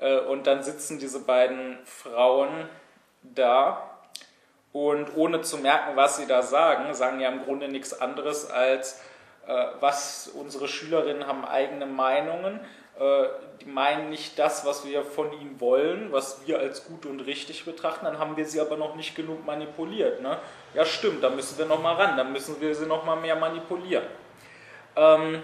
Äh, 0.00 0.18
und 0.20 0.46
dann 0.46 0.62
sitzen 0.62 0.98
diese 0.98 1.20
beiden 1.20 1.78
Frauen 1.84 2.68
da 3.22 3.90
und 4.72 5.16
ohne 5.16 5.40
zu 5.40 5.58
merken, 5.58 5.96
was 5.96 6.16
sie 6.16 6.26
da 6.26 6.42
sagen, 6.42 6.92
sagen 6.94 7.20
ja 7.20 7.30
im 7.30 7.44
Grunde 7.44 7.68
nichts 7.68 7.98
anderes 7.98 8.50
als, 8.50 9.00
äh, 9.46 9.66
was 9.80 10.28
unsere 10.28 10.68
Schülerinnen 10.68 11.26
haben 11.26 11.44
eigene 11.44 11.86
Meinungen, 11.86 12.60
die 13.60 13.66
meinen 13.66 14.08
nicht 14.08 14.38
das, 14.38 14.64
was 14.64 14.86
wir 14.86 15.04
von 15.04 15.32
ihnen 15.32 15.60
wollen, 15.60 16.12
was 16.12 16.46
wir 16.46 16.58
als 16.58 16.84
gut 16.84 17.04
und 17.04 17.20
richtig 17.20 17.64
betrachten, 17.64 18.06
dann 18.06 18.18
haben 18.18 18.36
wir 18.36 18.46
sie 18.46 18.60
aber 18.60 18.76
noch 18.76 18.94
nicht 18.94 19.14
genug 19.14 19.44
manipuliert. 19.44 20.22
Ne? 20.22 20.38
Ja, 20.72 20.84
stimmt, 20.84 21.22
da 21.22 21.28
müssen 21.28 21.58
wir 21.58 21.66
noch 21.66 21.82
mal 21.82 21.94
ran, 21.94 22.16
dann 22.16 22.32
müssen 22.32 22.60
wir 22.60 22.74
sie 22.74 22.86
noch 22.86 23.04
mal 23.04 23.16
mehr 23.16 23.36
manipulieren. 23.36 24.04
Ähm, 24.96 25.42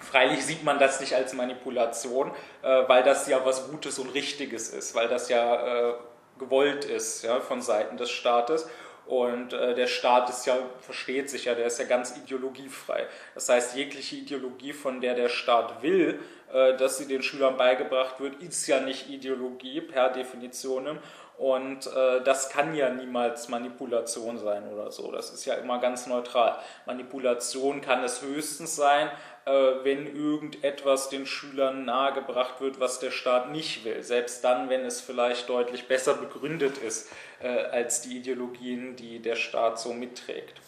freilich 0.00 0.44
sieht 0.44 0.64
man 0.64 0.78
das 0.78 1.00
nicht 1.00 1.14
als 1.14 1.32
Manipulation, 1.32 2.32
äh, 2.62 2.82
weil 2.88 3.04
das 3.04 3.28
ja 3.28 3.44
was 3.44 3.70
Gutes 3.70 3.98
und 3.98 4.10
Richtiges 4.10 4.70
ist, 4.70 4.94
weil 4.94 5.08
das 5.08 5.28
ja 5.28 5.90
äh, 5.90 5.94
gewollt 6.38 6.84
ist 6.84 7.22
ja, 7.22 7.40
von 7.40 7.62
Seiten 7.62 7.96
des 7.96 8.10
Staates. 8.10 8.68
Und 9.08 9.54
äh, 9.54 9.74
der 9.74 9.86
Staat 9.86 10.28
ist 10.28 10.44
ja, 10.44 10.58
versteht 10.80 11.30
sich 11.30 11.46
ja, 11.46 11.54
der 11.54 11.66
ist 11.66 11.78
ja 11.78 11.86
ganz 11.86 12.14
ideologiefrei. 12.14 13.06
Das 13.34 13.48
heißt, 13.48 13.74
jegliche 13.74 14.16
Ideologie, 14.16 14.74
von 14.74 15.00
der 15.00 15.14
der 15.14 15.30
Staat 15.30 15.82
will, 15.82 16.20
äh, 16.52 16.76
dass 16.76 16.98
sie 16.98 17.08
den 17.08 17.22
Schülern 17.22 17.56
beigebracht 17.56 18.20
wird, 18.20 18.42
ist 18.42 18.66
ja 18.66 18.80
nicht 18.80 19.08
Ideologie 19.08 19.80
per 19.80 20.10
Definition. 20.10 20.98
Und 21.38 21.86
äh, 21.86 22.20
das 22.24 22.50
kann 22.50 22.74
ja 22.74 22.90
niemals 22.90 23.48
Manipulation 23.48 24.38
sein 24.38 24.68
oder 24.72 24.90
so. 24.90 25.10
Das 25.12 25.30
ist 25.30 25.44
ja 25.44 25.54
immer 25.54 25.78
ganz 25.78 26.06
neutral. 26.06 26.58
Manipulation 26.84 27.80
kann 27.80 28.02
es 28.02 28.20
höchstens 28.22 28.74
sein, 28.76 29.08
wenn 29.48 30.14
irgendetwas 30.14 31.08
den 31.08 31.26
Schülern 31.26 31.84
nahegebracht 31.84 32.60
wird, 32.60 32.80
was 32.80 32.98
der 32.98 33.10
Staat 33.10 33.50
nicht 33.50 33.84
will. 33.84 34.02
Selbst 34.02 34.44
dann, 34.44 34.68
wenn 34.68 34.84
es 34.84 35.00
vielleicht 35.00 35.48
deutlich 35.48 35.88
besser 35.88 36.14
begründet 36.14 36.78
ist 36.78 37.10
äh, 37.40 37.48
als 37.48 38.02
die 38.02 38.18
Ideologien, 38.18 38.96
die 38.96 39.20
der 39.20 39.36
Staat 39.36 39.80
so 39.80 39.92
mitträgt. 39.92 40.60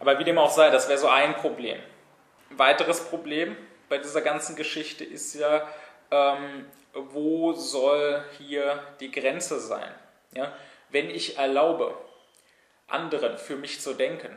Aber 0.00 0.18
wie 0.18 0.24
dem 0.24 0.38
auch 0.38 0.50
sei, 0.50 0.70
das 0.70 0.88
wäre 0.88 0.98
so 0.98 1.08
ein 1.08 1.34
Problem. 1.34 1.78
Weiteres 2.50 3.04
Problem, 3.04 3.56
bei 3.88 3.98
dieser 3.98 4.20
ganzen 4.20 4.56
Geschichte 4.56 5.04
ist 5.04 5.34
ja, 5.34 5.68
ähm, 6.10 6.66
wo 6.92 7.52
soll 7.52 8.22
hier 8.38 8.82
die 9.00 9.10
Grenze 9.10 9.60
sein? 9.60 9.94
Ja? 10.34 10.52
Wenn 10.90 11.10
ich 11.10 11.38
erlaube, 11.38 11.96
anderen 12.88 13.38
für 13.38 13.56
mich 13.56 13.80
zu 13.80 13.94
denken, 13.94 14.36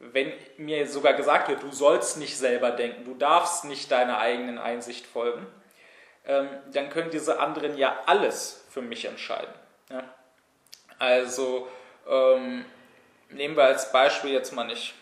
wenn 0.00 0.32
mir 0.56 0.86
sogar 0.88 1.12
gesagt 1.12 1.48
wird, 1.48 1.62
du 1.62 1.70
sollst 1.70 2.16
nicht 2.16 2.36
selber 2.36 2.70
denken, 2.70 3.04
du 3.04 3.14
darfst 3.14 3.64
nicht 3.66 3.90
deiner 3.92 4.18
eigenen 4.18 4.58
Einsicht 4.58 5.06
folgen, 5.06 5.46
ähm, 6.26 6.48
dann 6.72 6.90
können 6.90 7.10
diese 7.10 7.38
anderen 7.38 7.76
ja 7.76 7.98
alles 8.06 8.64
für 8.70 8.82
mich 8.82 9.04
entscheiden. 9.04 9.52
Also 10.98 11.68
ähm, 12.08 12.64
nehmen 13.30 13.56
wir 13.56 13.64
als 13.64 13.92
Beispiel 13.92 14.32
jetzt 14.32 14.52
mal 14.52 14.64
nicht 14.64 14.94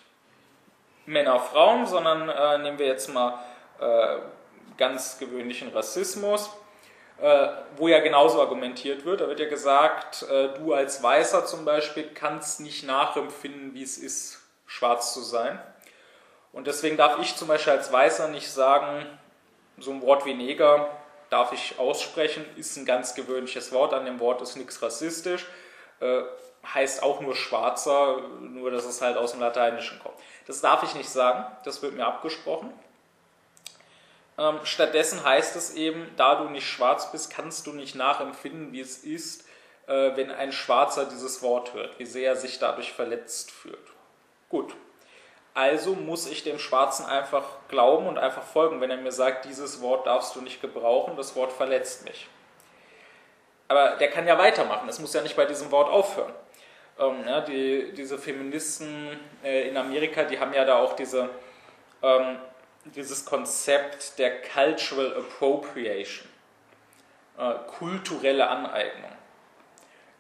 Männer, 1.07 1.41
Frauen, 1.41 1.87
sondern 1.87 2.29
äh, 2.29 2.59
nehmen 2.59 2.79
wir 2.79 2.87
jetzt 2.87 3.09
mal 3.09 3.39
äh, 3.81 4.19
ganz 4.77 5.19
gewöhnlichen 5.19 5.71
Rassismus, 5.71 6.51
äh, 7.21 7.49
wo 7.77 7.89
ja 7.89 8.01
genauso 8.01 8.41
argumentiert 8.41 9.05
wird. 9.05 9.21
Da 9.21 9.29
wird 9.29 9.41
ja 9.41 9.49
gesagt, 9.49 10.23
äh, 10.23 10.55
du 10.55 10.73
als 10.75 11.03
Weißer 11.03 11.47
zum 11.47 11.65
Beispiel 11.65 12.11
kannst 12.15 12.61
nicht 12.61 12.85
nachempfinden, 12.85 13.75
wie 13.75 13.83
es 13.83 13.99
ist, 13.99 14.41
schwarz 14.69 15.15
zu 15.15 15.23
sein. 15.23 15.59
Und 16.53 16.69
deswegen 16.69 16.97
darf 16.97 17.19
ich 17.19 17.35
zum 17.35 17.49
Beispiel 17.49 17.73
als 17.73 17.91
Weißer 17.91 18.29
nicht 18.29 18.51
sagen, 18.51 19.07
so 19.79 19.91
ein 19.91 20.03
Wort 20.03 20.25
wie 20.25 20.35
Neger 20.35 20.89
darf 21.31 21.53
ich 21.53 21.79
aussprechen, 21.79 22.45
ist 22.57 22.77
ein 22.77 22.87
ganz 22.87 23.15
gewöhnliches 23.15 23.73
Wort, 23.73 23.93
an 23.93 24.05
dem 24.05 24.21
Wort 24.21 24.41
ist 24.41 24.57
nichts 24.57 24.81
rassistisch, 24.81 25.47
äh, 26.01 26.23
heißt 26.75 27.03
auch 27.03 27.21
nur 27.21 27.35
Schwarzer, 27.35 28.19
nur 28.41 28.71
dass 28.71 28.85
es 28.85 29.01
halt 29.01 29.17
aus 29.17 29.33
dem 29.33 29.41
Lateinischen 29.41 29.99
kommt. 30.01 30.17
Das 30.47 30.61
darf 30.61 30.83
ich 30.83 30.95
nicht 30.95 31.09
sagen, 31.09 31.45
das 31.65 31.83
wird 31.83 31.95
mir 31.95 32.07
abgesprochen. 32.07 32.73
Ähm, 34.39 34.61
stattdessen 34.65 35.25
heißt 35.25 35.57
es 35.57 35.75
eben, 35.75 36.11
da 36.17 36.37
du 36.37 36.49
nicht 36.49 36.69
schwarz 36.69 37.11
bist, 37.11 37.31
kannst 37.31 37.67
du 37.67 37.73
nicht 37.73 37.95
nachempfinden, 37.95 38.73
wie 38.73 38.81
es 38.81 38.99
ist, 38.99 39.45
äh, 39.87 40.17
wenn 40.17 40.31
ein 40.31 40.53
Schwarzer 40.53 41.07
dieses 41.07 41.43
Wort 41.43 41.75
hört, 41.75 41.99
wie 41.99 42.07
sehr 42.07 42.31
er 42.31 42.37
sich 42.37 42.59
dadurch 42.59 42.93
verletzt 42.93 43.51
fühlt. 43.51 43.79
Gut, 44.49 44.75
also 45.55 45.95
muss 45.95 46.29
ich 46.31 46.45
dem 46.45 46.59
Schwarzen 46.59 47.05
einfach 47.05 47.45
glauben 47.69 48.07
und 48.07 48.17
einfach 48.17 48.45
folgen, 48.45 48.81
wenn 48.81 48.91
er 48.91 48.97
mir 48.97 49.13
sagt, 49.13 49.45
dieses 49.45 49.81
Wort 49.81 50.07
darfst 50.07 50.37
du 50.37 50.41
nicht 50.41 50.61
gebrauchen, 50.63 51.17
das 51.17 51.35
Wort 51.35 51.53
verletzt 51.53 52.05
mich. 52.05 52.29
aber 53.67 53.97
der 53.97 54.09
kann 54.11 54.27
ja 54.27 54.39
weitermachen, 54.39 54.89
es 54.89 54.99
muss 55.01 55.13
ja 55.13 55.21
nicht 55.21 55.37
bei 55.37 55.45
diesem 55.45 55.71
Wort 55.71 55.91
aufhören. 55.91 56.33
Ähm, 56.99 57.27
ja, 57.27 57.41
die, 57.41 57.93
diese 57.93 58.19
Feministen 58.19 59.19
äh, 59.45 59.69
in 59.69 59.77
Amerika, 59.77 60.25
die 60.25 60.39
haben 60.39 60.55
ja 60.55 60.65
da 60.65 60.79
auch 60.79 60.95
diese, 60.95 61.29
ähm, 62.03 62.39
dieses 62.85 63.25
Konzept 63.25 64.19
der 64.19 64.43
Cultural 64.43 65.17
Appropriation, 65.17 66.29
äh, 67.37 67.55
kulturelle 67.79 68.49
Aneignung. 68.49 69.11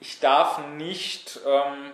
Ich 0.00 0.20
darf 0.20 0.58
nicht 0.76 1.40
ähm, 1.46 1.92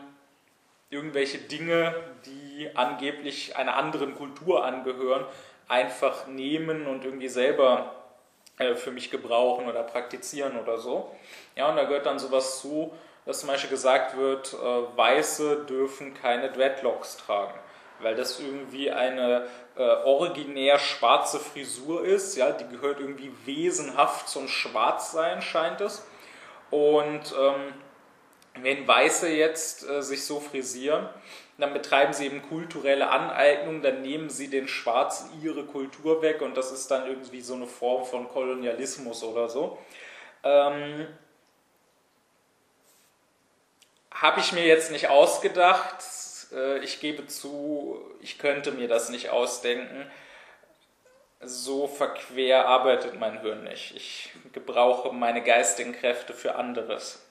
irgendwelche 0.95 1.39
Dinge, 1.39 1.95
die 2.25 2.71
angeblich 2.75 3.57
einer 3.57 3.77
anderen 3.77 4.15
Kultur 4.15 4.65
angehören, 4.65 5.27
einfach 5.69 6.27
nehmen 6.27 6.87
und 6.87 7.05
irgendwie 7.05 7.29
selber 7.29 7.95
äh, 8.59 8.75
für 8.75 8.91
mich 8.91 9.11
gebrauchen 9.11 9.67
oder 9.67 9.83
praktizieren 9.83 10.59
oder 10.59 10.79
so. 10.79 11.15
Ja, 11.57 11.69
und 11.69 11.77
da 11.77 11.85
gehört 11.85 12.07
dann 12.07 12.19
sowas 12.19 12.61
zu, 12.61 12.93
dass 13.27 13.41
zum 13.41 13.49
Beispiel 13.49 13.71
gesagt 13.71 14.17
wird, 14.17 14.55
äh, 14.55 14.97
Weiße 14.97 15.65
dürfen 15.69 16.15
keine 16.15 16.53
Dreadlocks 16.53 17.17
tragen, 17.17 17.59
weil 18.01 18.15
das 18.15 18.39
irgendwie 18.39 18.91
eine 18.91 19.47
äh, 19.77 19.83
originär 19.83 20.79
schwarze 20.79 21.41
Frisur 21.41 22.05
ist, 22.05 22.37
ja, 22.37 22.53
die 22.53 22.69
gehört 22.69 23.01
irgendwie 23.01 23.33
wesenhaft 23.45 24.29
zum 24.29 24.47
Schwarzsein, 24.47 25.43
scheint 25.43 25.81
es. 25.81 26.07
Und 26.71 27.35
ähm, 27.41 27.73
wenn 28.61 28.87
Weiße 28.87 29.29
jetzt 29.29 29.89
äh, 29.89 30.03
sich 30.03 30.25
so 30.25 30.41
frisieren, 30.41 31.09
dann 31.59 31.73
betreiben 31.73 32.13
sie 32.13 32.27
eben 32.27 32.43
kulturelle 32.43 33.09
Aneignung, 33.11 33.83
dann 33.83 34.03
nehmen 34.03 34.29
sie 34.29 34.49
den 34.49 34.67
Schwarzen 34.67 35.31
ihre 35.43 35.65
Kultur 35.65 36.23
weg 36.23 36.43
und 36.43 36.57
das 36.57 36.73
ist 36.73 36.91
dann 36.91 37.07
irgendwie 37.07 37.41
so 37.41 37.55
eine 37.55 37.67
Form 37.67 38.05
von 38.05 38.29
Kolonialismus 38.29 39.23
oder 39.23 39.49
so. 39.49 39.79
Ähm, 40.43 41.07
Habe 44.13 44.41
ich 44.41 44.53
mir 44.53 44.65
jetzt 44.65 44.91
nicht 44.91 45.09
ausgedacht. 45.09 45.97
Äh, 46.53 46.79
ich 46.79 47.01
gebe 47.01 47.27
zu, 47.27 48.01
ich 48.21 48.39
könnte 48.39 48.73
mir 48.73 48.89
das 48.89 49.09
nicht 49.09 49.31
ausdenken. 49.31 50.11
So 51.41 51.87
verquer 51.87 52.67
arbeitet 52.67 53.19
mein 53.19 53.41
Hirn 53.41 53.65
nicht. 53.65 53.95
Ich 53.97 54.31
gebrauche 54.53 55.13
meine 55.13 55.43
geistigen 55.43 55.93
Kräfte 55.93 56.33
für 56.33 56.55
anderes. 56.55 57.24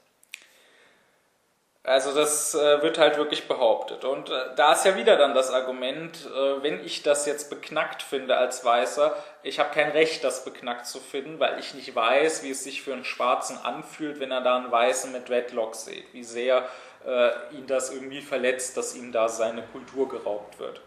Also 1.85 2.13
das 2.15 2.55
äh, 2.55 2.81
wird 2.81 2.97
halt 2.97 3.17
wirklich 3.17 3.49
behauptet. 3.49 4.05
Und 4.05 4.29
äh, 4.29 4.55
da 4.55 4.71
ist 4.71 4.85
ja 4.85 4.95
wieder 4.95 5.17
dann 5.17 5.33
das 5.33 5.51
Argument, 5.51 6.17
äh, 6.33 6.63
wenn 6.63 6.83
ich 6.85 7.03
das 7.03 7.25
jetzt 7.25 7.49
beknackt 7.49 8.01
finde 8.01 8.37
als 8.37 8.63
Weißer, 8.63 9.13
ich 9.43 9.59
habe 9.59 9.73
kein 9.73 9.91
Recht, 9.91 10.23
das 10.23 10.45
beknackt 10.45 10.87
zu 10.87 11.01
finden, 11.01 11.41
weil 11.41 11.59
ich 11.59 11.73
nicht 11.73 11.93
weiß, 11.93 12.43
wie 12.43 12.51
es 12.51 12.63
sich 12.63 12.81
für 12.83 12.93
einen 12.93 13.03
Schwarzen 13.03 13.57
anfühlt, 13.57 14.21
wenn 14.21 14.31
er 14.31 14.39
da 14.39 14.55
einen 14.55 14.71
Weißen 14.71 15.11
mit 15.11 15.27
Dreadlocks 15.27 15.83
sieht. 15.83 16.05
Wie 16.13 16.23
sehr 16.23 16.69
äh, 17.05 17.31
ihn 17.53 17.67
das 17.67 17.91
irgendwie 17.91 18.21
verletzt, 18.21 18.77
dass 18.77 18.95
ihm 18.95 19.11
da 19.11 19.27
seine 19.27 19.63
Kultur 19.63 20.07
geraubt 20.07 20.59
wird. 20.59 20.79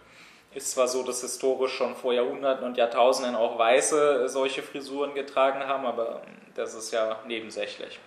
Ist 0.55 0.71
zwar 0.71 0.88
so, 0.88 1.03
dass 1.03 1.21
historisch 1.21 1.75
schon 1.75 1.95
vor 1.95 2.15
Jahrhunderten 2.15 2.65
und 2.65 2.79
Jahrtausenden 2.79 3.37
auch 3.37 3.59
Weiße 3.59 4.31
solche 4.31 4.62
Frisuren 4.62 5.15
getragen 5.15 5.67
haben, 5.67 5.85
aber 5.85 6.23
ähm, 6.26 6.37
das 6.55 6.73
ist 6.73 6.91
ja 6.91 7.21
nebensächlich. 7.26 7.99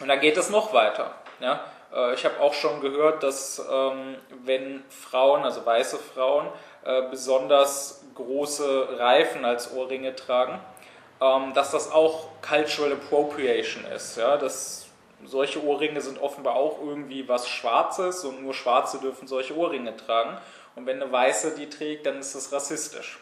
Und 0.00 0.08
dann 0.08 0.20
geht 0.20 0.36
es 0.36 0.50
noch 0.50 0.72
weiter. 0.72 1.14
Ja? 1.40 1.60
Äh, 1.94 2.14
ich 2.14 2.24
habe 2.24 2.40
auch 2.40 2.54
schon 2.54 2.80
gehört, 2.80 3.22
dass 3.22 3.62
ähm, 3.70 4.16
wenn 4.44 4.82
Frauen, 4.88 5.44
also 5.44 5.64
weiße 5.64 5.98
Frauen, 5.98 6.48
äh, 6.84 7.02
besonders 7.10 8.04
große 8.14 8.98
Reifen 8.98 9.44
als 9.44 9.72
Ohrringe 9.74 10.14
tragen, 10.16 10.58
ähm, 11.20 11.52
dass 11.54 11.70
das 11.70 11.90
auch 11.92 12.28
Cultural 12.42 12.92
Appropriation 12.92 13.84
ist. 13.84 14.16
Ja? 14.16 14.36
Dass 14.36 14.86
solche 15.24 15.62
Ohrringe 15.62 16.00
sind 16.00 16.20
offenbar 16.20 16.56
auch 16.56 16.78
irgendwie 16.82 17.28
was 17.28 17.48
Schwarzes 17.48 18.24
und 18.24 18.42
nur 18.42 18.54
Schwarze 18.54 18.98
dürfen 18.98 19.28
solche 19.28 19.56
Ohrringe 19.56 19.96
tragen. 19.96 20.38
Und 20.76 20.86
wenn 20.86 21.02
eine 21.02 21.12
Weiße 21.12 21.56
die 21.56 21.68
trägt, 21.68 22.06
dann 22.06 22.20
ist 22.20 22.34
das 22.34 22.52
rassistisch. 22.52 23.18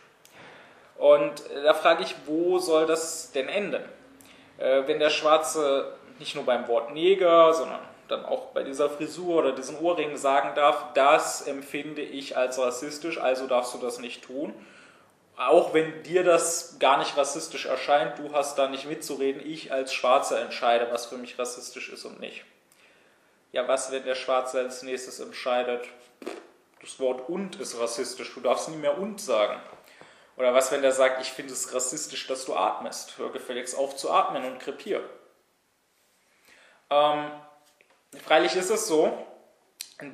Und 0.97 1.51
äh, 1.51 1.63
da 1.65 1.75
frage 1.75 2.05
ich, 2.05 2.15
wo 2.27 2.59
soll 2.59 2.87
das 2.87 3.33
denn 3.33 3.49
enden? 3.49 3.83
Wenn 4.61 4.99
der 4.99 5.11
Schwarze 5.11 5.93
nicht 6.19 6.35
nur 6.35 6.45
beim 6.45 6.69
Wort 6.69 6.93
Neger, 6.93 7.53
sondern 7.53 7.81
dann 8.09 8.25
auch 8.25 8.47
bei 8.47 8.63
dieser 8.63 8.89
Frisur 8.89 9.37
oder 9.37 9.53
diesen 9.53 9.79
Ohrringen 9.79 10.17
sagen 10.17 10.55
darf, 10.55 10.93
das 10.95 11.43
empfinde 11.47 12.03
ich 12.03 12.37
als 12.37 12.59
rassistisch, 12.59 13.19
also 13.19 13.47
darfst 13.47 13.75
du 13.75 13.79
das 13.79 13.99
nicht 13.99 14.25
tun. 14.25 14.55
Auch 15.37 15.73
wenn 15.73 16.03
dir 16.03 16.25
das 16.25 16.79
gar 16.81 16.99
nicht 16.99 17.17
rassistisch 17.17 17.67
erscheint, 17.67 18.19
du 18.19 18.33
hast 18.33 18.59
da 18.59 18.69
nicht 18.69 18.87
mitzureden, 18.87 19.41
ich 19.45 19.73
als 19.73 19.95
Schwarzer 19.95 20.41
entscheide, 20.41 20.89
was 20.91 21.07
für 21.07 21.17
mich 21.17 21.39
rassistisch 21.39 21.91
ist 21.91 22.05
und 22.05 22.19
nicht. 22.19 22.45
Ja, 23.53 23.69
was, 23.69 23.93
wenn 23.93 24.05
der 24.05 24.17
Schwarze 24.17 24.59
als 24.59 24.83
nächstes 24.83 25.21
entscheidet, 25.21 25.87
das 26.81 26.99
Wort 26.99 27.29
und 27.29 27.61
ist 27.61 27.79
rassistisch, 27.79 28.35
du 28.35 28.41
darfst 28.41 28.69
nie 28.69 28.77
mehr 28.77 28.99
und 28.99 29.21
sagen. 29.21 29.61
Oder 30.37 30.55
was, 30.55 30.71
wenn 30.73 30.83
der 30.83 30.93
sagt, 30.93 31.21
ich 31.21 31.33
finde 31.33 31.53
es 31.53 31.75
rassistisch, 31.75 32.27
dass 32.27 32.45
du 32.45 32.55
atmest, 32.55 33.19
hör 33.19 33.31
gefälligst 33.31 33.77
auf 33.77 33.97
zu 33.97 34.11
atmen 34.11 34.45
und 34.45 34.59
krepier. 34.59 35.03
Ähm, 36.91 37.31
freilich 38.25 38.57
ist 38.57 38.71
es 38.71 38.87
so, 38.87 39.27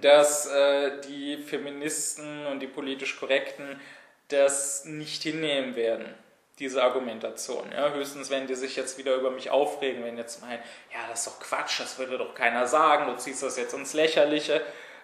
dass 0.00 0.46
äh, 0.46 1.00
die 1.02 1.36
Feministen 1.36 2.46
und 2.46 2.60
die 2.60 2.66
politisch 2.66 3.18
Korrekten 3.18 3.80
das 4.28 4.84
nicht 4.86 5.22
hinnehmen 5.22 5.76
werden, 5.76 6.14
diese 6.58 6.82
Argumentation. 6.82 7.70
Ja? 7.72 7.90
Höchstens, 7.90 8.30
wenn 8.30 8.46
die 8.46 8.54
sich 8.54 8.76
jetzt 8.76 8.96
wieder 8.96 9.14
über 9.14 9.30
mich 9.30 9.50
aufregen, 9.50 10.04
wenn 10.04 10.16
jetzt 10.16 10.40
meinen, 10.40 10.62
ja, 10.92 11.00
das 11.10 11.20
ist 11.20 11.26
doch 11.26 11.40
Quatsch, 11.40 11.80
das 11.80 11.98
würde 11.98 12.16
doch 12.16 12.34
keiner 12.34 12.66
sagen, 12.66 13.06
du 13.06 13.16
ziehst 13.16 13.42
das 13.42 13.58
jetzt 13.58 13.74
ins 13.74 13.92
Lächerliche, 13.92 14.62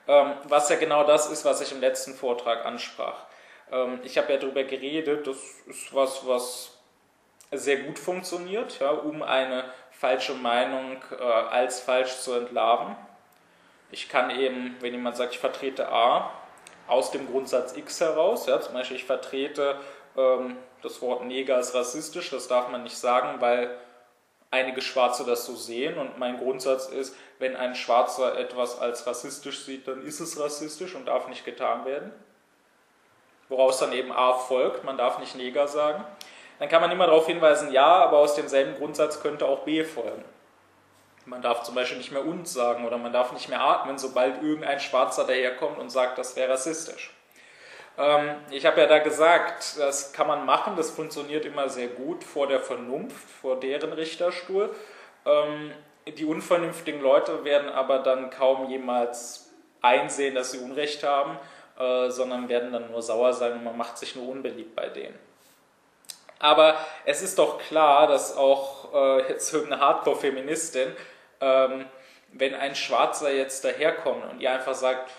ähm, 0.09 0.35
was 0.45 0.71
ja 0.71 0.77
genau 0.77 1.05
das 1.05 1.31
ist, 1.31 1.45
was 1.45 1.61
ich 1.61 1.73
im 1.73 1.81
letzten 1.81 2.15
Vortrag 2.15 2.65
ansprach. 2.65 3.27
Ähm, 3.71 4.01
ich 4.03 4.17
habe 4.17 4.33
ja 4.33 4.39
darüber 4.39 4.65
geredet, 4.65 5.27
das 5.27 5.37
ist 5.67 5.95
was, 5.95 6.27
was 6.27 6.79
sehr 7.53 7.79
gut 7.79 7.99
funktioniert, 7.99 8.79
ja, 8.81 8.91
um 8.91 9.23
eine 9.23 9.65
falsche 10.01 10.33
Meinung 10.33 10.97
äh, 11.11 11.23
als 11.23 11.81
falsch 11.81 12.21
zu 12.21 12.33
entlarven. 12.33 12.97
Ich 13.91 14.09
kann 14.09 14.31
eben, 14.31 14.77
wenn 14.81 14.95
jemand 14.95 15.17
sagt, 15.17 15.35
ich 15.35 15.39
vertrete 15.39 15.93
A, 15.93 16.31
aus 16.87 17.11
dem 17.11 17.31
Grundsatz 17.31 17.77
X 17.77 18.01
heraus, 18.01 18.47
ja, 18.47 18.59
zum 18.63 18.73
Beispiel 18.73 18.97
ich 18.97 19.05
vertrete 19.05 19.79
ähm, 20.17 20.57
das 20.81 21.03
Wort 21.03 21.27
Neger 21.27 21.61
ist 21.61 21.75
rassistisch, 21.75 22.31
das 22.31 22.49
darf 22.49 22.71
man 22.71 22.83
nicht 22.83 22.97
sagen, 22.97 23.43
weil 23.43 23.77
einige 24.51 24.81
Schwarze 24.81 25.25
das 25.27 25.45
so 25.45 25.55
sehen 25.55 25.99
und 25.99 26.19
mein 26.19 26.39
Grundsatz 26.39 26.87
ist, 26.87 27.15
wenn 27.39 27.55
ein 27.55 27.75
Schwarzer 27.75 28.39
etwas 28.39 28.79
als 28.81 29.07
rassistisch 29.07 29.61
sieht, 29.67 29.87
dann 29.87 30.03
ist 30.07 30.21
es 30.21 30.41
rassistisch 30.41 30.95
und 30.95 31.09
darf 31.09 31.29
nicht 31.29 31.45
getan 31.45 31.85
werden. 31.85 32.11
Woraus 33.51 33.79
dann 33.79 33.93
eben 33.93 34.13
A 34.13 34.33
folgt, 34.33 34.83
man 34.83 34.97
darf 34.97 35.19
nicht 35.19 35.37
Neger 35.37 35.69
sagen 35.69 36.07
dann 36.61 36.69
kann 36.69 36.83
man 36.83 36.91
immer 36.91 37.07
darauf 37.07 37.27
hinweisen, 37.27 37.73
ja, 37.73 37.87
aber 37.87 38.19
aus 38.19 38.35
demselben 38.35 38.77
Grundsatz 38.77 39.23
könnte 39.23 39.47
auch 39.47 39.61
B 39.61 39.83
folgen. 39.83 40.23
Man 41.25 41.41
darf 41.41 41.63
zum 41.63 41.75
Beispiel 41.75 41.97
nicht 41.97 42.13
mehr 42.13 42.25
und 42.25 42.47
sagen 42.47 42.87
oder 42.87 42.99
man 42.99 43.15
darf 43.15 43.33
nicht 43.33 43.49
mehr 43.49 43.63
atmen, 43.63 43.99
sobald 43.99 44.43
irgendein 44.43 44.79
Schwarzer 44.79 45.25
daherkommt 45.25 45.79
und 45.79 45.91
sagt, 45.91 46.19
das 46.19 46.37
wäre 46.37 46.53
rassistisch. 46.53 47.15
Ähm, 47.97 48.37
ich 48.51 48.67
habe 48.67 48.79
ja 48.79 48.87
da 48.87 48.99
gesagt, 48.99 49.79
das 49.79 50.13
kann 50.13 50.27
man 50.27 50.45
machen, 50.45 50.77
das 50.77 50.91
funktioniert 50.91 51.47
immer 51.47 51.71
sehr 51.71 51.89
gut 51.89 52.23
vor 52.25 52.47
der 52.47 52.61
Vernunft, 52.61 53.31
vor 53.41 53.59
deren 53.59 53.95
Richterstuhl. 53.95 54.75
Ähm, 55.25 55.73
die 56.19 56.27
unvernünftigen 56.27 57.01
Leute 57.01 57.43
werden 57.43 57.71
aber 57.71 58.01
dann 58.01 58.29
kaum 58.29 58.69
jemals 58.69 59.51
einsehen, 59.81 60.35
dass 60.35 60.51
sie 60.51 60.59
Unrecht 60.59 61.05
haben, 61.05 61.39
äh, 61.79 62.11
sondern 62.11 62.51
werden 62.51 62.71
dann 62.71 62.91
nur 62.91 63.01
sauer 63.01 63.33
sein 63.33 63.53
und 63.53 63.65
man 63.65 63.79
macht 63.79 63.97
sich 63.97 64.15
nur 64.15 64.29
unbeliebt 64.29 64.77
bei 64.77 64.91
denen. 64.91 65.30
Aber 66.41 66.75
es 67.05 67.21
ist 67.21 67.39
doch 67.39 67.59
klar, 67.59 68.07
dass 68.07 68.35
auch 68.35 68.93
äh, 68.95 69.29
jetzt 69.29 69.53
irgendeine 69.53 69.83
Hardcore-Feministin, 69.83 70.89
ähm, 71.41 71.85
wenn 72.33 72.55
ein 72.55 72.75
Schwarzer 72.75 73.31
jetzt 73.31 73.63
daherkommt 73.65 74.25
und 74.31 74.41
ihr 74.41 74.51
einfach 74.51 74.75
sagt, 74.75 75.11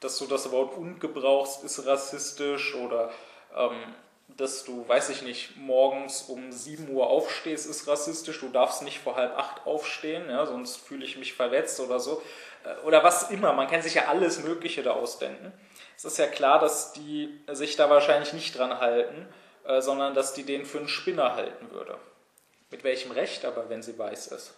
dass 0.00 0.18
du 0.18 0.26
das 0.26 0.50
Wort 0.50 0.76
und 0.76 0.98
gebrauchst, 0.98 1.62
ist 1.62 1.86
rassistisch 1.86 2.74
oder 2.74 3.10
ähm, 3.54 3.94
dass 4.28 4.64
du, 4.64 4.88
weiß 4.88 5.10
ich 5.10 5.20
nicht, 5.20 5.58
morgens 5.58 6.22
um 6.22 6.50
7 6.50 6.88
Uhr 6.88 7.06
aufstehst, 7.06 7.68
ist 7.68 7.86
rassistisch, 7.86 8.40
du 8.40 8.48
darfst 8.48 8.82
nicht 8.82 8.98
vor 8.98 9.16
halb 9.16 9.36
acht 9.36 9.66
aufstehen, 9.66 10.30
ja, 10.30 10.46
sonst 10.46 10.76
fühle 10.76 11.04
ich 11.04 11.18
mich 11.18 11.34
verletzt 11.34 11.80
oder 11.80 12.00
so. 12.00 12.22
Äh, 12.64 12.86
oder 12.86 13.04
was 13.04 13.30
immer, 13.30 13.52
man 13.52 13.68
kann 13.68 13.82
sich 13.82 13.94
ja 13.94 14.06
alles 14.06 14.42
Mögliche 14.42 14.82
da 14.82 14.92
ausdenken. 14.92 15.52
Es 15.98 16.06
ist 16.06 16.16
ja 16.16 16.28
klar, 16.28 16.58
dass 16.58 16.94
die 16.94 17.38
sich 17.52 17.76
da 17.76 17.90
wahrscheinlich 17.90 18.32
nicht 18.32 18.56
dran 18.56 18.80
halten 18.80 19.28
äh, 19.64 19.80
sondern 19.80 20.14
dass 20.14 20.34
die 20.34 20.44
den 20.44 20.64
für 20.64 20.78
einen 20.78 20.88
Spinner 20.88 21.34
halten 21.34 21.70
würde. 21.70 21.96
Mit 22.70 22.84
welchem 22.84 23.12
Recht 23.12 23.44
aber, 23.44 23.68
wenn 23.68 23.82
sie 23.82 23.98
weiß 23.98 24.28
ist? 24.28 24.54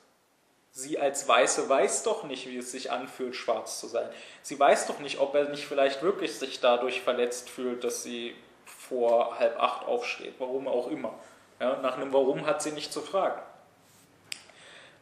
Sie 0.71 0.99
als 0.99 1.29
Weiße 1.29 1.69
weiß 1.69 2.03
doch 2.03 2.25
nicht, 2.25 2.49
wie 2.49 2.59
es 2.59 2.73
sich 2.73 2.91
anfühlt, 2.91 3.37
schwarz 3.37 3.79
zu 3.79 3.87
sein. 3.87 4.09
Sie 4.43 4.59
weiß 4.59 4.89
doch 4.89 4.99
nicht, 4.99 5.21
ob 5.21 5.35
er 5.35 5.49
nicht 5.49 5.67
vielleicht 5.67 6.03
wirklich 6.03 6.35
sich 6.37 6.61
dadurch 6.61 7.01
verletzt 7.01 7.49
fühlt, 7.49 7.85
dass 7.85 8.03
sie 8.03 8.35
vor 8.67 9.39
halb 9.39 9.61
acht 9.61 9.87
aufsteht, 9.87 10.35
warum 10.39 10.67
auch 10.67 10.89
immer. 10.89 11.15
Ja, 11.61 11.79
nach 11.81 11.97
einem 11.97 12.13
Warum 12.13 12.47
hat 12.47 12.63
sie 12.63 12.73
nicht 12.73 12.93
zu 12.93 13.01
fragen. 13.01 13.41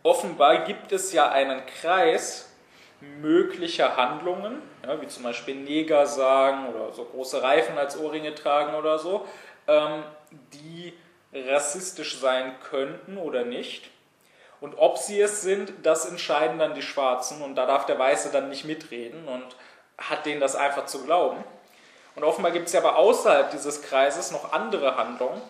offenbar 0.03 0.65
gibt 0.65 0.93
es 0.93 1.13
ja 1.13 1.31
einen 1.31 1.65
Kreis 1.65 2.51
möglicher 3.01 3.97
Handlungen, 3.97 4.63
ja, 4.87 5.01
wie 5.01 5.09
zum 5.09 5.23
Beispiel 5.23 5.55
Neger 5.55 6.07
sagen 6.07 6.67
oder 6.69 6.93
so 6.93 7.05
große 7.05 7.43
Reifen 7.43 7.79
als 7.79 7.99
Ohrringe 7.99 8.35
tragen 8.35 8.75
oder 8.75 8.99
so, 8.99 9.27
ähm, 9.69 10.05
die 10.53 10.93
rassistisch 11.33 12.19
sein 12.19 12.55
könnten 12.71 13.17
oder 13.17 13.45
nicht. 13.45 13.91
Und 14.61 14.75
ob 14.77 14.99
sie 14.99 15.21
es 15.21 15.43
sind, 15.43 15.73
das 15.83 16.07
entscheiden 16.07 16.59
dann 16.59 16.75
die 16.75 16.83
Schwarzen 16.83 17.43
und 17.43 17.57
da 17.57 17.67
darf 17.67 17.87
der 17.87 17.99
Weiße 17.99 18.31
dann 18.31 18.49
nicht 18.49 18.65
mitreden 18.65 19.27
und 19.27 19.45
hat 19.99 20.25
denen 20.25 20.41
das 20.41 20.55
einfach 20.55 20.87
zu 20.87 21.05
glauben. 21.05 21.43
Und 22.15 22.25
offenbar 22.25 22.53
gibt 22.53 22.67
es 22.67 22.73
ja 22.73 22.81
aber 22.81 22.97
außerhalb 22.97 23.51
dieses 23.51 23.83
Kreises 23.83 24.31
noch 24.31 24.53
andere 24.53 24.97
Handlungen, 24.97 25.41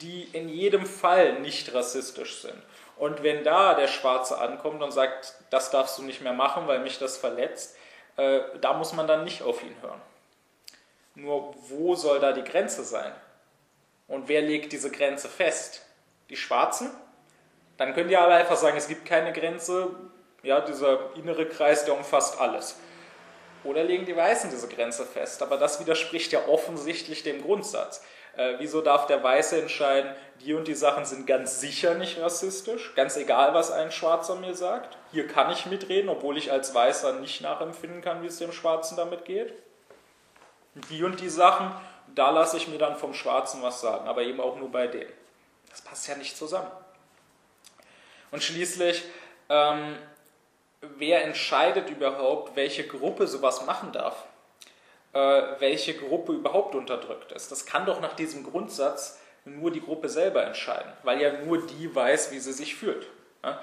die 0.00 0.24
in 0.32 0.48
jedem 0.48 0.86
Fall 0.86 1.40
nicht 1.40 1.74
rassistisch 1.74 2.40
sind. 2.40 2.60
Und 2.96 3.22
wenn 3.22 3.44
da 3.44 3.74
der 3.74 3.88
Schwarze 3.88 4.38
ankommt 4.38 4.82
und 4.82 4.92
sagt, 4.92 5.34
das 5.50 5.70
darfst 5.70 5.98
du 5.98 6.02
nicht 6.02 6.20
mehr 6.22 6.32
machen, 6.32 6.66
weil 6.68 6.78
mich 6.78 6.98
das 6.98 7.16
verletzt, 7.16 7.76
äh, 8.16 8.40
da 8.60 8.72
muss 8.72 8.92
man 8.92 9.06
dann 9.06 9.24
nicht 9.24 9.42
auf 9.42 9.62
ihn 9.62 9.74
hören. 9.82 10.00
Nur 11.16 11.54
wo 11.68 11.94
soll 11.96 12.20
da 12.20 12.32
die 12.32 12.44
Grenze 12.44 12.84
sein? 12.84 13.12
Und 14.06 14.28
wer 14.28 14.42
legt 14.42 14.72
diese 14.72 14.90
Grenze 14.90 15.28
fest? 15.28 15.82
Die 16.30 16.36
Schwarzen? 16.36 16.90
Dann 17.76 17.94
könnt 17.94 18.10
ihr 18.10 18.20
aber 18.20 18.34
einfach 18.34 18.56
sagen, 18.56 18.76
es 18.76 18.88
gibt 18.88 19.06
keine 19.06 19.32
Grenze. 19.32 19.90
Ja, 20.42 20.60
dieser 20.60 21.14
innere 21.16 21.46
Kreis, 21.46 21.84
der 21.84 21.96
umfasst 21.96 22.38
alles. 22.40 22.78
Oder 23.64 23.82
legen 23.82 24.04
die 24.04 24.14
Weißen 24.14 24.50
diese 24.50 24.68
Grenze 24.68 25.06
fest? 25.06 25.42
Aber 25.42 25.56
das 25.56 25.80
widerspricht 25.80 26.32
ja 26.32 26.46
offensichtlich 26.46 27.22
dem 27.22 27.42
Grundsatz. 27.42 28.04
Äh, 28.36 28.54
wieso 28.58 28.80
darf 28.80 29.06
der 29.06 29.22
Weiße 29.22 29.62
entscheiden, 29.62 30.14
die 30.40 30.54
und 30.54 30.66
die 30.68 30.74
Sachen 30.74 31.04
sind 31.04 31.26
ganz 31.26 31.60
sicher 31.60 31.94
nicht 31.94 32.20
rassistisch, 32.20 32.92
ganz 32.96 33.16
egal, 33.16 33.54
was 33.54 33.70
ein 33.70 33.92
Schwarzer 33.92 34.34
mir 34.34 34.54
sagt? 34.54 34.98
Hier 35.12 35.26
kann 35.28 35.52
ich 35.52 35.66
mitreden, 35.66 36.08
obwohl 36.08 36.36
ich 36.36 36.50
als 36.50 36.74
Weißer 36.74 37.20
nicht 37.20 37.40
nachempfinden 37.42 38.02
kann, 38.02 38.22
wie 38.22 38.26
es 38.26 38.38
dem 38.38 38.52
Schwarzen 38.52 38.96
damit 38.96 39.24
geht. 39.24 39.54
Die 40.90 41.04
und 41.04 41.20
die 41.20 41.28
Sachen, 41.28 41.70
da 42.14 42.30
lasse 42.30 42.56
ich 42.56 42.68
mir 42.68 42.78
dann 42.78 42.96
vom 42.96 43.14
Schwarzen 43.14 43.62
was 43.62 43.80
sagen, 43.80 44.08
aber 44.08 44.22
eben 44.22 44.40
auch 44.40 44.56
nur 44.56 44.70
bei 44.70 44.86
denen. 44.86 45.12
Das 45.70 45.82
passt 45.82 46.06
ja 46.08 46.16
nicht 46.16 46.36
zusammen. 46.36 46.70
Und 48.30 48.42
schließlich, 48.42 49.04
ähm, 49.48 49.96
wer 50.80 51.24
entscheidet 51.24 51.90
überhaupt, 51.90 52.56
welche 52.56 52.86
Gruppe 52.86 53.26
sowas 53.26 53.64
machen 53.66 53.92
darf? 53.92 54.24
Äh, 55.12 55.42
welche 55.58 55.94
Gruppe 55.94 56.32
überhaupt 56.32 56.74
unterdrückt 56.74 57.32
ist? 57.32 57.50
Das 57.52 57.66
kann 57.66 57.86
doch 57.86 58.00
nach 58.00 58.14
diesem 58.14 58.44
Grundsatz 58.44 59.20
nur 59.44 59.70
die 59.70 59.80
Gruppe 59.80 60.08
selber 60.08 60.44
entscheiden, 60.44 60.92
weil 61.02 61.20
ja 61.20 61.32
nur 61.44 61.66
die 61.66 61.94
weiß, 61.94 62.32
wie 62.32 62.38
sie 62.38 62.52
sich 62.52 62.74
fühlt. 62.74 63.06
Ja? 63.42 63.60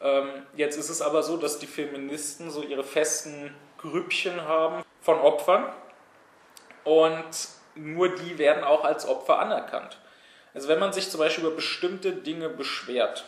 Ähm, 0.00 0.46
jetzt 0.54 0.76
ist 0.76 0.88
es 0.88 1.02
aber 1.02 1.22
so, 1.22 1.36
dass 1.36 1.58
die 1.58 1.66
Feministen 1.66 2.50
so 2.50 2.62
ihre 2.62 2.84
festen 2.84 3.54
Grüppchen 3.78 4.42
haben 4.42 4.84
von 5.00 5.20
Opfern 5.20 5.66
und 6.84 7.26
nur 7.78 8.14
die 8.14 8.38
werden 8.38 8.64
auch 8.64 8.84
als 8.84 9.06
Opfer 9.06 9.38
anerkannt. 9.38 9.98
Also 10.54 10.68
wenn 10.68 10.78
man 10.78 10.92
sich 10.92 11.10
zum 11.10 11.20
Beispiel 11.20 11.44
über 11.44 11.54
bestimmte 11.54 12.12
Dinge 12.12 12.48
beschwert 12.48 13.24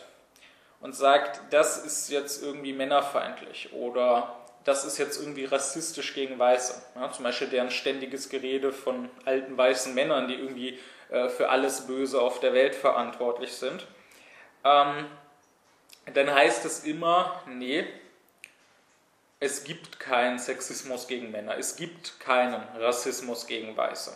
und 0.81 0.95
sagt, 0.95 1.41
das 1.51 1.77
ist 1.85 2.09
jetzt 2.09 2.43
irgendwie 2.43 2.73
männerfeindlich 2.73 3.73
oder 3.73 4.35
das 4.63 4.85
ist 4.85 4.97
jetzt 4.97 5.19
irgendwie 5.19 5.45
rassistisch 5.45 6.13
gegen 6.13 6.37
Weiße. 6.37 6.81
Ja, 6.95 7.11
zum 7.11 7.23
Beispiel 7.23 7.47
deren 7.47 7.71
ständiges 7.71 8.29
Gerede 8.29 8.71
von 8.71 9.09
alten 9.25 9.57
weißen 9.57 9.93
Männern, 9.93 10.27
die 10.27 10.35
irgendwie 10.35 10.79
äh, 11.09 11.29
für 11.29 11.49
alles 11.49 11.87
Böse 11.87 12.21
auf 12.21 12.39
der 12.39 12.53
Welt 12.53 12.75
verantwortlich 12.75 13.53
sind. 13.53 13.87
Ähm, 14.63 15.07
dann 16.13 16.33
heißt 16.33 16.65
es 16.65 16.83
immer, 16.83 17.41
nee, 17.47 17.85
es 19.39 19.63
gibt 19.63 19.99
keinen 19.99 20.37
Sexismus 20.37 21.07
gegen 21.07 21.31
Männer, 21.31 21.57
es 21.57 21.75
gibt 21.75 22.19
keinen 22.19 22.61
Rassismus 22.77 23.47
gegen 23.47 23.75
Weiße. 23.75 24.15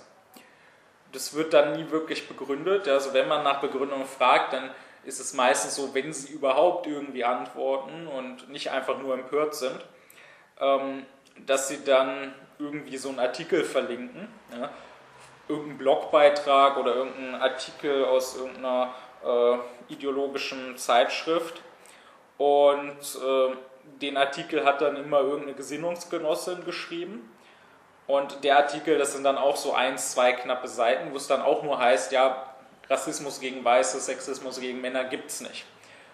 Das 1.15 1.33
wird 1.33 1.53
dann 1.53 1.71
nie 1.73 1.89
wirklich 1.91 2.27
begründet. 2.27 2.89
Also 2.89 3.13
wenn 3.13 3.29
man 3.29 3.43
nach 3.43 3.61
Begründung 3.61 4.05
fragt, 4.05 4.51
dann 4.51 4.69
ist 5.05 5.21
es 5.21 5.33
meistens 5.33 5.75
so, 5.75 5.95
wenn 5.95 6.11
sie 6.11 6.33
überhaupt 6.33 6.87
irgendwie 6.87 7.23
antworten 7.23 8.07
und 8.07 8.49
nicht 8.49 8.69
einfach 8.69 8.97
nur 8.99 9.13
empört 9.13 9.55
sind, 9.55 9.79
ähm, 10.59 11.05
dass 11.45 11.69
sie 11.69 11.85
dann 11.85 12.33
irgendwie 12.59 12.97
so 12.97 13.09
einen 13.09 13.19
Artikel 13.19 13.63
verlinken, 13.63 14.27
ja, 14.51 14.69
irgendeinen 15.47 15.77
Blogbeitrag 15.77 16.77
oder 16.77 16.95
irgendeinen 16.95 17.35
Artikel 17.35 18.03
aus 18.03 18.35
irgendeiner 18.35 18.93
äh, 19.23 19.93
ideologischen 19.93 20.75
Zeitschrift. 20.75 21.61
Und 22.37 22.97
äh, 22.99 23.55
den 24.01 24.17
Artikel 24.17 24.65
hat 24.65 24.81
dann 24.81 24.97
immer 24.97 25.21
irgendeine 25.21 25.53
Gesinnungsgenossin 25.53 26.65
geschrieben 26.65 27.31
und 28.07 28.43
der 28.43 28.57
Artikel, 28.57 28.97
das 28.97 29.13
sind 29.13 29.23
dann 29.23 29.37
auch 29.37 29.55
so 29.55 29.73
ein, 29.73 29.97
zwei 29.97 30.33
knappe 30.33 30.67
Seiten, 30.67 31.11
wo 31.11 31.17
es 31.17 31.27
dann 31.27 31.41
auch 31.41 31.63
nur 31.63 31.79
heißt, 31.79 32.11
ja, 32.11 32.53
Rassismus 32.89 33.39
gegen 33.39 33.65
Weiße, 33.65 33.99
Sexismus 33.99 34.59
gegen 34.59 34.81
Männer 34.81 35.05
gibt 35.05 35.31
es 35.31 35.41
nicht. 35.41 35.65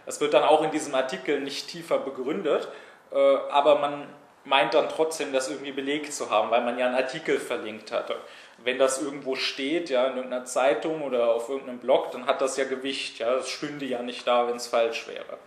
Das 0.05 0.21
wird 0.21 0.33
dann 0.33 0.43
auch 0.43 0.63
in 0.63 0.71
diesem 0.71 0.95
Artikel 0.95 1.41
nicht 1.41 1.67
tiefer 1.67 1.99
begründet, 1.99 2.67
äh, 3.11 3.35
aber 3.49 3.79
man 3.79 4.07
meint 4.43 4.73
dann 4.73 4.89
trotzdem, 4.89 5.33
das 5.33 5.49
irgendwie 5.49 5.71
belegt 5.71 6.13
zu 6.13 6.29
haben, 6.29 6.49
weil 6.49 6.61
man 6.61 6.79
ja 6.79 6.87
einen 6.87 6.95
Artikel 6.95 7.39
verlinkt 7.39 7.91
hatte. 7.91 8.15
Wenn 8.63 8.79
das 8.79 9.01
irgendwo 9.01 9.35
steht, 9.35 9.89
ja, 9.89 10.07
in 10.07 10.15
irgendeiner 10.15 10.45
Zeitung 10.45 11.01
oder 11.03 11.35
auf 11.35 11.49
irgendeinem 11.49 11.79
Blog, 11.79 12.11
dann 12.11 12.25
hat 12.25 12.41
das 12.41 12.57
ja 12.57 12.65
Gewicht, 12.65 13.19
ja, 13.19 13.35
das 13.35 13.49
stünde 13.49 13.85
ja 13.85 14.01
nicht 14.01 14.25
da, 14.25 14.47
wenn 14.47 14.55
es 14.55 14.67
falsch 14.67 15.07
wäre. 15.07 15.37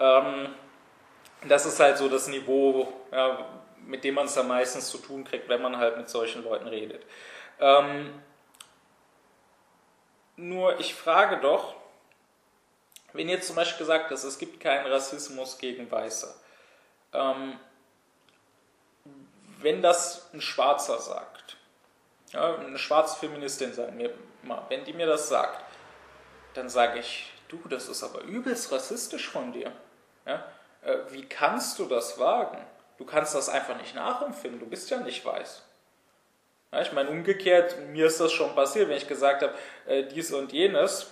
Ähm, 0.00 0.48
das 1.46 1.66
ist 1.66 1.80
halt 1.80 1.96
so 1.98 2.08
das 2.08 2.28
Niveau, 2.28 2.92
ja, 3.12 3.46
mit 3.88 4.04
dem 4.04 4.14
man 4.14 4.26
es 4.26 4.34
dann 4.34 4.48
meistens 4.48 4.90
zu 4.90 4.98
tun 4.98 5.24
kriegt, 5.24 5.48
wenn 5.48 5.62
man 5.62 5.78
halt 5.78 5.96
mit 5.96 6.08
solchen 6.08 6.44
Leuten 6.44 6.68
redet. 6.68 7.04
Ähm, 7.58 8.22
nur 10.36 10.78
ich 10.78 10.94
frage 10.94 11.38
doch, 11.38 11.74
wenn 13.14 13.28
jetzt 13.28 13.46
zum 13.46 13.56
Beispiel 13.56 13.78
gesagt 13.78 14.12
ist, 14.12 14.24
es 14.24 14.38
gibt 14.38 14.60
keinen 14.60 14.86
Rassismus 14.86 15.58
gegen 15.58 15.90
Weiße, 15.90 16.34
ähm, 17.14 17.58
wenn 19.60 19.82
das 19.82 20.32
ein 20.34 20.42
Schwarzer 20.42 20.98
sagt, 20.98 21.56
ja, 22.32 22.56
eine 22.56 22.78
schwarze 22.78 23.18
Feministin 23.18 23.72
sagen 23.72 23.96
mir 23.96 24.12
mal, 24.42 24.62
wenn 24.68 24.84
die 24.84 24.92
mir 24.92 25.06
das 25.06 25.28
sagt, 25.28 25.64
dann 26.52 26.68
sage 26.68 26.98
ich, 26.98 27.32
du, 27.48 27.58
das 27.68 27.88
ist 27.88 28.04
aber 28.04 28.20
übelst 28.20 28.70
rassistisch 28.70 29.28
von 29.28 29.52
dir. 29.52 29.72
Ja? 30.26 30.44
Äh, 30.82 30.98
wie 31.08 31.24
kannst 31.26 31.78
du 31.78 31.86
das 31.86 32.18
wagen? 32.18 32.58
Du 32.98 33.04
kannst 33.04 33.34
das 33.34 33.48
einfach 33.48 33.76
nicht 33.78 33.94
nachempfinden, 33.94 34.60
du 34.60 34.66
bist 34.66 34.90
ja 34.90 34.98
nicht 34.98 35.24
weiß. 35.24 35.62
Ja, 36.72 36.82
ich 36.82 36.92
meine, 36.92 37.08
umgekehrt, 37.08 37.78
mir 37.88 38.06
ist 38.06 38.20
das 38.20 38.32
schon 38.32 38.54
passiert, 38.54 38.88
wenn 38.88 38.96
ich 38.98 39.08
gesagt 39.08 39.42
habe, 39.42 39.54
äh, 39.86 40.04
dies 40.04 40.32
und 40.32 40.52
jenes, 40.52 41.10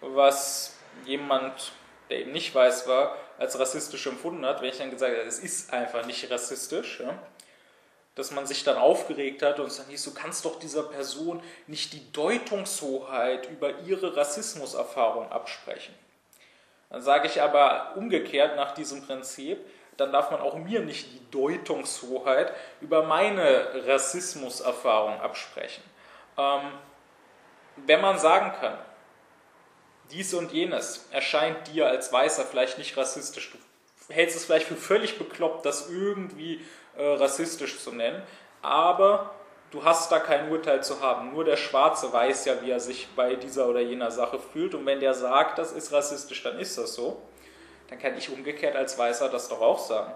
was 0.00 0.76
jemand, 1.04 1.72
der 2.10 2.20
eben 2.20 2.32
nicht 2.32 2.54
weiß 2.54 2.88
war, 2.88 3.16
als 3.38 3.58
rassistisch 3.58 4.06
empfunden 4.06 4.44
hat, 4.44 4.62
wenn 4.62 4.70
ich 4.70 4.78
dann 4.78 4.90
gesagt 4.90 5.12
habe, 5.12 5.22
es 5.22 5.38
ist 5.38 5.72
einfach 5.72 6.04
nicht 6.06 6.30
rassistisch, 6.30 7.00
ja, 7.00 7.16
dass 8.16 8.30
man 8.30 8.46
sich 8.46 8.64
dann 8.64 8.78
aufgeregt 8.78 9.42
hat 9.42 9.60
und 9.60 9.70
sagt, 9.70 9.90
du 9.90 10.14
kannst 10.14 10.44
doch 10.46 10.58
dieser 10.58 10.84
Person 10.84 11.42
nicht 11.66 11.92
die 11.92 12.10
Deutungshoheit 12.12 13.48
über 13.50 13.80
ihre 13.80 14.16
Rassismuserfahrung 14.16 15.30
absprechen. 15.30 15.94
Dann 16.88 17.02
sage 17.02 17.28
ich 17.28 17.42
aber 17.42 17.92
umgekehrt 17.96 18.56
nach 18.56 18.72
diesem 18.72 19.06
Prinzip, 19.06 19.58
dann 19.96 20.12
darf 20.12 20.30
man 20.30 20.40
auch 20.40 20.56
mir 20.56 20.80
nicht 20.80 21.12
die 21.12 21.30
Deutungshoheit 21.30 22.52
über 22.80 23.02
meine 23.02 23.86
Rassismuserfahrung 23.86 25.20
absprechen. 25.20 25.82
Ähm, 26.36 26.72
wenn 27.86 28.00
man 28.00 28.18
sagen 28.18 28.52
kann, 28.60 28.78
dies 30.10 30.34
und 30.34 30.52
jenes 30.52 31.08
erscheint 31.10 31.68
dir 31.68 31.88
als 31.88 32.12
Weißer 32.12 32.44
vielleicht 32.44 32.78
nicht 32.78 32.96
rassistisch, 32.96 33.52
du 33.52 34.14
hältst 34.14 34.36
es 34.36 34.44
vielleicht 34.44 34.66
für 34.66 34.76
völlig 34.76 35.18
bekloppt, 35.18 35.66
das 35.66 35.90
irgendwie 35.90 36.64
äh, 36.96 37.04
rassistisch 37.04 37.80
zu 37.80 37.92
nennen, 37.92 38.22
aber 38.62 39.34
du 39.70 39.84
hast 39.84 40.10
da 40.12 40.20
kein 40.20 40.50
Urteil 40.50 40.82
zu 40.82 41.00
haben. 41.00 41.32
Nur 41.32 41.44
der 41.44 41.56
Schwarze 41.56 42.12
weiß 42.12 42.44
ja, 42.46 42.62
wie 42.62 42.70
er 42.70 42.80
sich 42.80 43.08
bei 43.16 43.34
dieser 43.34 43.68
oder 43.68 43.80
jener 43.80 44.10
Sache 44.10 44.38
fühlt. 44.38 44.74
Und 44.74 44.86
wenn 44.86 45.00
der 45.00 45.14
sagt, 45.14 45.58
das 45.58 45.72
ist 45.72 45.92
rassistisch, 45.92 46.42
dann 46.42 46.58
ist 46.58 46.78
das 46.78 46.94
so. 46.94 47.20
Dann 47.88 47.98
kann 47.98 48.16
ich 48.16 48.30
umgekehrt 48.30 48.76
als 48.76 48.98
Weißer 48.98 49.28
das 49.28 49.48
doch 49.48 49.60
auch 49.60 49.78
sagen. 49.78 50.12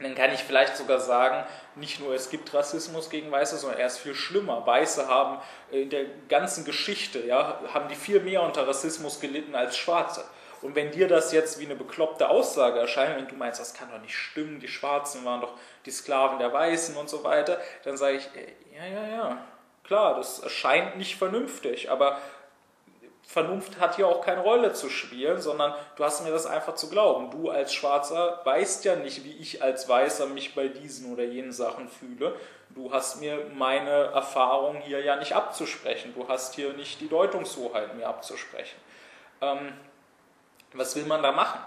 dann 0.00 0.14
kann 0.14 0.32
ich 0.32 0.42
vielleicht 0.42 0.76
sogar 0.76 0.98
sagen, 0.98 1.46
nicht 1.76 2.00
nur 2.00 2.14
es 2.14 2.28
gibt 2.28 2.52
Rassismus 2.52 3.10
gegen 3.10 3.30
Weiße, 3.30 3.56
sondern 3.56 3.78
er 3.78 3.86
ist 3.86 3.98
viel 3.98 4.14
schlimmer. 4.14 4.66
Weiße 4.66 5.08
haben 5.08 5.40
in 5.70 5.88
der 5.90 6.04
ganzen 6.28 6.64
Geschichte, 6.64 7.20
ja, 7.20 7.60
haben 7.72 7.88
die 7.88 7.94
viel 7.94 8.20
mehr 8.20 8.42
unter 8.42 8.66
Rassismus 8.66 9.20
gelitten 9.20 9.54
als 9.54 9.76
Schwarze. 9.76 10.24
Und 10.64 10.74
wenn 10.74 10.90
dir 10.90 11.08
das 11.08 11.30
jetzt 11.32 11.60
wie 11.60 11.66
eine 11.66 11.76
bekloppte 11.76 12.30
Aussage 12.30 12.80
erscheint, 12.80 13.16
wenn 13.16 13.28
du 13.28 13.34
meinst, 13.34 13.60
das 13.60 13.74
kann 13.74 13.90
doch 13.90 14.00
nicht 14.00 14.16
stimmen, 14.16 14.60
die 14.60 14.68
Schwarzen 14.68 15.22
waren 15.24 15.42
doch 15.42 15.52
die 15.84 15.90
Sklaven 15.90 16.38
der 16.38 16.54
Weißen 16.54 16.96
und 16.96 17.10
so 17.10 17.22
weiter, 17.22 17.60
dann 17.84 17.98
sage 17.98 18.16
ich, 18.16 18.30
ja, 18.74 18.86
ja, 18.86 19.06
ja, 19.08 19.44
klar, 19.84 20.16
das 20.16 20.38
erscheint 20.38 20.96
nicht 20.96 21.16
vernünftig, 21.16 21.90
aber 21.90 22.18
Vernunft 23.34 23.80
hat 23.80 23.96
hier 23.96 24.06
auch 24.06 24.24
keine 24.24 24.42
Rolle 24.42 24.74
zu 24.74 24.88
spielen, 24.88 25.40
sondern 25.40 25.74
du 25.96 26.04
hast 26.04 26.22
mir 26.22 26.30
das 26.30 26.46
einfach 26.46 26.76
zu 26.76 26.88
glauben. 26.88 27.32
Du 27.32 27.50
als 27.50 27.74
Schwarzer 27.74 28.40
weißt 28.44 28.84
ja 28.84 28.94
nicht, 28.94 29.24
wie 29.24 29.32
ich 29.32 29.60
als 29.60 29.88
Weißer 29.88 30.26
mich 30.26 30.54
bei 30.54 30.68
diesen 30.68 31.12
oder 31.12 31.24
jenen 31.24 31.50
Sachen 31.50 31.88
fühle. 31.88 32.36
Du 32.68 32.92
hast 32.92 33.20
mir 33.20 33.50
meine 33.52 33.90
Erfahrung 33.90 34.76
hier 34.76 35.00
ja 35.00 35.16
nicht 35.16 35.32
abzusprechen. 35.32 36.14
Du 36.14 36.28
hast 36.28 36.54
hier 36.54 36.74
nicht 36.74 37.00
die 37.00 37.08
Deutungshoheit 37.08 37.96
mir 37.96 38.06
abzusprechen. 38.06 38.76
Ähm, 39.40 39.72
was 40.72 40.94
will 40.94 41.06
man 41.06 41.20
da 41.20 41.32
machen? 41.32 41.58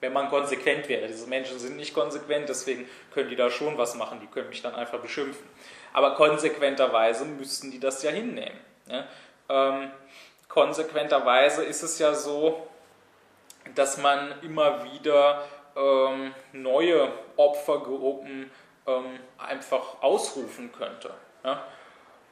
Wenn 0.00 0.12
man 0.12 0.28
konsequent 0.28 0.88
wäre. 0.88 1.06
Diese 1.06 1.28
Menschen 1.28 1.60
sind 1.60 1.76
nicht 1.76 1.94
konsequent, 1.94 2.48
deswegen 2.48 2.88
können 3.14 3.30
die 3.30 3.36
da 3.36 3.50
schon 3.50 3.78
was 3.78 3.94
machen. 3.94 4.18
Die 4.20 4.26
können 4.26 4.48
mich 4.48 4.62
dann 4.62 4.74
einfach 4.74 4.98
beschimpfen. 4.98 5.46
Aber 5.92 6.16
konsequenterweise 6.16 7.24
müssten 7.24 7.70
die 7.70 7.78
das 7.78 8.02
ja 8.02 8.10
hinnehmen. 8.10 8.58
Ja? 8.88 9.06
Ähm, 9.48 9.92
konsequenterweise 10.48 11.64
ist 11.64 11.82
es 11.82 11.98
ja 11.98 12.14
so, 12.14 12.66
dass 13.74 13.98
man 13.98 14.34
immer 14.42 14.84
wieder 14.84 15.42
ähm, 15.76 16.34
neue 16.52 17.12
Opfergruppen 17.36 18.50
ähm, 18.86 19.18
einfach 19.38 20.02
ausrufen 20.02 20.72
könnte. 20.72 21.10
Ja? 21.44 21.62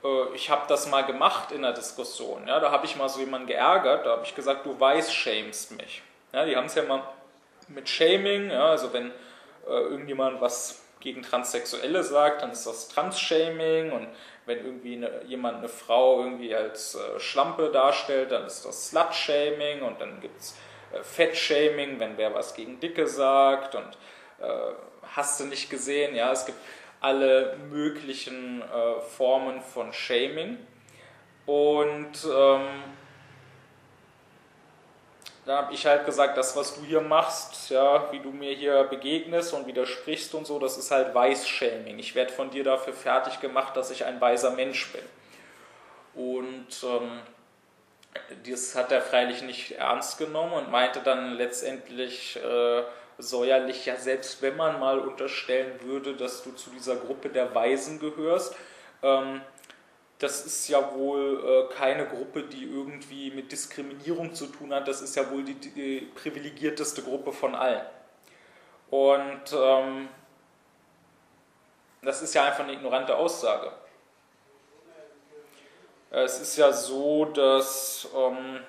Äh, 0.03 0.35
ich 0.35 0.51
habe 0.51 0.63
das 0.69 0.89
mal 0.89 1.03
gemacht 1.03 1.53
in 1.53 1.63
der 1.63 1.73
Diskussion. 1.73 2.47
Ja? 2.47 2.61
Da 2.61 2.71
habe 2.71 2.87
ich 2.87 2.97
mal 2.97 3.09
so 3.09 3.21
jemanden 3.21 3.47
geärgert, 3.47 4.07
da 4.07 4.13
habe 4.13 4.25
ich 4.25 4.35
gesagt, 4.35 4.65
du 4.65 4.79
weiß-shamest 4.79 5.73
mich. 5.73 6.03
Ja, 6.33 6.45
die 6.45 6.57
haben 6.57 6.67
es 6.67 6.75
ja 6.75 6.83
mal 6.83 7.03
mit 7.69 7.89
Shaming, 7.89 8.51
also 8.51 8.93
wenn 8.93 9.11
äh, 9.67 9.71
irgendjemand 9.71 10.41
was 10.41 10.83
gegen 11.01 11.23
Transsexuelle 11.23 12.03
sagt, 12.03 12.43
dann 12.43 12.51
ist 12.51 12.67
das 12.67 12.89
Trans-Shaming 12.89 13.93
und 13.93 14.09
wenn 14.47 14.65
irgendwie 14.65 14.97
eine, 14.97 15.23
jemand 15.25 15.59
eine 15.59 15.69
Frau 15.69 16.21
irgendwie 16.21 16.55
als 16.55 16.95
äh, 16.95 17.21
Schlampe 17.21 17.71
darstellt, 17.71 18.31
dann 18.31 18.47
ist 18.47 18.65
das 18.65 18.89
Slut-Shaming 18.89 19.83
und 19.83 20.01
dann 20.01 20.21
gibt 20.21 20.41
es 20.41 20.57
äh, 20.93 21.03
Fett-Shaming, 21.03 21.99
wenn 21.99 22.17
wer 22.17 22.35
was 22.35 22.55
gegen 22.55 22.81
Dicke 22.81 23.07
sagt 23.07 23.75
und 23.75 23.99
äh, 24.41 24.73
hast 25.15 25.41
du 25.41 25.45
nicht 25.45 25.71
gesehen, 25.71 26.15
ja, 26.15 26.33
es 26.33 26.45
gibt 26.47 26.59
alle 27.01 27.57
möglichen 27.71 28.63
äh, 28.63 29.01
Formen 29.01 29.61
von 29.61 29.93
Shaming. 29.93 30.59
Und 31.47 32.13
ähm, 32.25 32.67
da 35.47 35.59
habe 35.59 35.75
ich 35.75 35.85
halt 35.85 36.07
gesagt, 36.07 36.39
das, 36.39 36.57
was 36.57 36.75
du 36.75 36.83
hier 36.83 37.03
machst, 37.03 37.71
ja, 37.71 38.11
wie 38.13 38.21
du 38.21 38.31
mir 38.31 38.53
hier 38.53 38.85
begegnest 38.85 39.53
und 39.53 39.67
widersprichst 39.67 40.35
und 40.35 40.47
so, 40.47 40.59
das 40.59 40.79
ist 40.79 40.91
halt 40.91 41.15
Weiß-Shaming. 41.15 41.99
Ich 41.99 42.15
werde 42.15 42.33
von 42.33 42.51
dir 42.51 42.65
dafür 42.65 42.95
fertig 42.95 43.41
gemacht, 43.41 43.77
dass 43.77 43.91
ich 43.91 44.05
ein 44.05 44.21
weiser 44.21 44.53
Mensch 44.53 44.91
bin. 44.93 45.03
Und 46.15 46.69
ähm, 46.83 47.21
das 48.49 48.75
hat 48.75 48.91
er 48.91 49.03
freilich 49.03 49.43
nicht 49.43 49.73
ernst 49.73 50.19
genommen 50.19 50.53
und 50.53 50.71
meinte 50.71 51.01
dann 51.01 51.35
letztendlich 51.35 52.37
äh, 52.37 52.83
säuerlich, 53.19 53.85
ja, 53.87 53.97
selbst 53.97 54.41
wenn 54.41 54.57
man 54.57 54.81
mal 54.81 54.99
unterstellen 54.99 55.73
würde, 55.83 56.15
dass 56.15 56.43
du 56.43 56.53
zu 56.53 56.71
dieser 56.71 56.97
Gruppe 56.97 57.29
der 57.29 57.55
Weisen 57.55 58.01
gehörst, 58.01 58.57
ähm, 59.03 59.43
das 60.25 60.47
ist 60.47 60.69
ja 60.69 60.95
wohl 60.95 61.69
äh, 61.71 61.75
keine 61.75 62.07
Gruppe, 62.07 62.45
die 62.45 62.65
irgendwie 62.65 63.31
mit 63.31 63.53
Diskriminierung 63.53 64.35
zu 64.35 64.47
tun 64.47 64.73
hat. 64.73 64.89
Das 64.89 65.03
ist 65.03 65.17
ja 65.17 65.31
wohl 65.31 65.45
die, 65.45 65.55
die 65.55 66.11
privilegierteste 66.15 67.03
Gruppe 67.03 67.31
von 67.31 67.55
allen. 67.55 67.85
Und 68.89 69.53
ähm, 69.55 70.09
das 72.01 72.23
ist 72.23 72.35
ja 72.35 72.45
einfach 72.45 72.65
eine 72.65 72.73
ignorante 72.73 73.15
Aussage. 73.15 73.71
Es 76.11 76.41
ist 76.41 76.57
ja 76.57 76.73
so, 76.73 77.27
dass 77.27 78.09
ähm, 78.17 78.61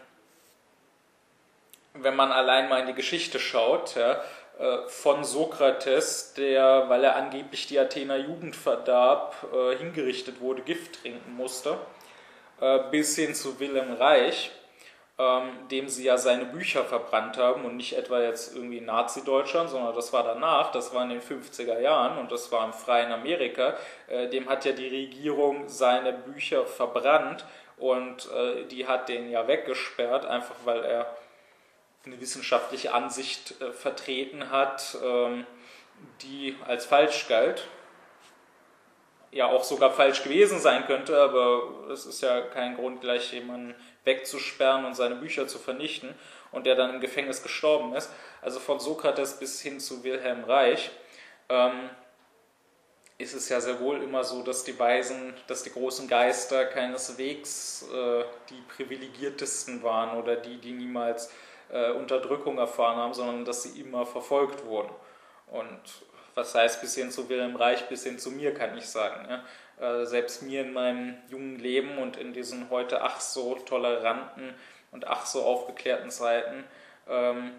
wenn 1.94 2.18
man 2.18 2.34
allein 2.34 2.68
mal 2.68 2.82
in 2.82 2.88
die 2.88 2.94
Geschichte 2.94 3.40
schaut, 3.40 3.96
ja, 3.96 4.22
von 4.88 5.24
Sokrates, 5.26 6.34
der, 6.34 6.86
weil 6.88 7.04
er 7.04 7.16
angeblich 7.18 7.68
die 7.68 7.78
Athener 7.78 8.16
Jugend 8.16 8.56
verdarb, 8.56 9.36
äh, 9.54 9.76
hingerichtet 9.76 10.40
wurde, 10.40 10.62
Gift 10.62 11.02
trinken 11.02 11.36
musste, 11.36 11.78
äh, 12.62 12.80
bis 12.90 13.18
hin 13.18 13.36
zu 13.36 13.60
Wilhelm 13.60 13.94
Reich, 13.94 14.52
ähm, 15.20 15.68
dem 15.70 15.90
sie 15.90 16.06
ja 16.06 16.18
seine 16.18 16.46
Bücher 16.46 16.86
verbrannt 16.86 17.38
haben 17.38 17.66
und 17.66 17.76
nicht 17.76 17.98
etwa 17.98 18.22
jetzt 18.22 18.56
irgendwie 18.56 18.80
Nazi-Deutschland, 18.80 19.70
sondern 19.70 19.94
das 19.94 20.14
war 20.14 20.24
danach, 20.24 20.72
das 20.72 20.94
war 20.94 21.04
in 21.04 21.10
den 21.10 21.22
50er 21.22 21.80
Jahren 21.80 22.18
und 22.18 22.32
das 22.32 22.50
war 22.52 22.64
im 22.66 22.74
freien 22.74 23.12
Amerika, 23.12 23.76
dem 24.32 24.50
hat 24.50 24.66
ja 24.66 24.72
die 24.72 24.88
Regierung 24.88 25.68
seine 25.68 26.12
Bücher 26.12 26.66
verbrannt 26.66 27.46
und 27.78 28.30
die 28.72 28.86
hat 28.88 29.08
den 29.08 29.30
ja 29.30 29.48
weggesperrt, 29.48 30.26
einfach 30.26 30.56
weil 30.66 30.84
er 30.84 31.16
eine 32.06 32.20
wissenschaftliche 32.20 32.94
Ansicht 32.94 33.60
äh, 33.62 33.72
vertreten 33.72 34.50
hat, 34.50 34.98
ähm, 35.04 35.46
die 36.22 36.56
als 36.66 36.86
falsch 36.86 37.28
galt. 37.28 37.68
Ja, 39.32 39.48
auch 39.48 39.64
sogar 39.64 39.92
falsch 39.92 40.24
gewesen 40.24 40.60
sein 40.60 40.86
könnte, 40.86 41.20
aber 41.20 41.90
es 41.92 42.06
ist 42.06 42.22
ja 42.22 42.42
kein 42.42 42.76
Grund, 42.76 43.02
gleich 43.02 43.34
jemanden 43.34 43.76
wegzusperren 44.06 44.86
und 44.86 44.96
seine 44.96 45.16
Bücher 45.16 45.48
zu 45.48 45.60
vernichten 45.60 46.16
und 46.52 46.66
der 46.66 46.76
dann 46.76 46.94
im 46.94 47.02
Gefängnis 47.02 47.44
gestorben 47.44 47.94
ist. 47.96 48.10
Also 48.42 48.60
von 48.60 48.80
Sokrates 48.80 49.38
bis 49.38 49.62
hin 49.62 49.80
zu 49.80 50.04
Wilhelm 50.04 50.46
Reich 50.46 50.90
ähm, 51.50 51.90
ist 53.18 53.34
es 53.34 53.50
ja 53.50 53.62
sehr 53.62 53.80
wohl 53.80 54.02
immer 54.04 54.24
so, 54.24 54.44
dass 54.44 54.64
die 54.64 54.78
Weisen, 54.78 55.34
dass 55.48 55.64
die 55.64 55.72
großen 55.72 56.08
Geister 56.08 56.66
keineswegs 56.66 57.86
äh, 57.94 58.24
die 58.50 58.62
privilegiertesten 58.76 59.84
waren 59.84 60.18
oder 60.18 60.36
die, 60.36 60.58
die 60.58 60.74
niemals 60.74 61.32
äh, 61.72 61.92
Unterdrückung 61.92 62.58
erfahren 62.58 62.98
haben, 62.98 63.14
sondern 63.14 63.46
dass 63.46 63.64
sie 63.64 63.80
immer 63.80 64.06
verfolgt 64.06 64.66
wurden. 64.66 64.92
Und 65.48 65.80
was 66.36 66.54
heißt 66.54 66.82
bis 66.82 66.96
hin 66.96 67.12
zu 67.12 67.30
Wilhelm 67.30 67.56
Reich, 67.56 67.88
bis 67.88 68.04
hin 68.04 68.20
zu 68.20 68.32
mir, 68.32 68.54
kann 68.54 68.78
ich 68.78 68.88
sagen. 68.88 69.28
Ja? 69.30 70.02
Äh, 70.02 70.06
selbst 70.06 70.42
mir 70.42 70.62
in 70.62 70.74
meinem 70.74 71.18
jungen 71.30 71.60
Leben 71.60 71.98
und 71.98 72.18
in 72.18 72.34
diesen 72.34 72.70
heute 72.70 73.02
ach 73.02 73.20
so 73.20 73.56
toleranten 73.56 74.54
und 74.92 75.08
ach 75.08 75.26
so 75.26 75.44
aufgeklärten 75.44 76.10
Zeiten 76.10 76.64
ähm, 77.10 77.52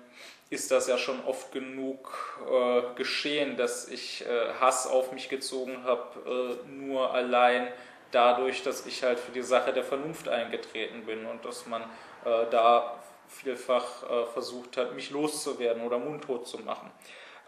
ist 0.49 0.71
das 0.71 0.87
ja 0.87 0.97
schon 0.97 1.25
oft 1.25 1.53
genug 1.53 2.39
äh, 2.51 2.95
geschehen, 2.95 3.57
dass 3.57 3.89
ich 3.89 4.25
äh, 4.27 4.55
Hass 4.61 4.87
auf 4.87 5.13
mich 5.13 5.29
gezogen 5.29 5.83
habe, 5.85 6.59
äh, 6.65 6.69
nur 6.71 7.13
allein 7.13 7.69
dadurch, 8.13 8.63
dass 8.63 8.87
ich 8.87 9.03
halt 9.03 9.19
für 9.19 9.33
die 9.33 9.43
Sache 9.43 9.73
der 9.73 9.85
Vernunft 9.85 10.29
eingetreten 10.29 11.05
bin 11.05 11.27
und 11.27 11.45
dass 11.45 11.67
man 11.67 11.83
äh, 12.25 12.47
da 12.51 12.99
vielfach 13.29 14.03
äh, 14.03 14.27
versucht 14.27 14.77
hat, 14.77 14.95
mich 14.95 15.11
loszuwerden 15.11 15.83
oder 15.83 15.99
mundtot 15.99 16.47
zu 16.47 16.59
machen. 16.59 16.91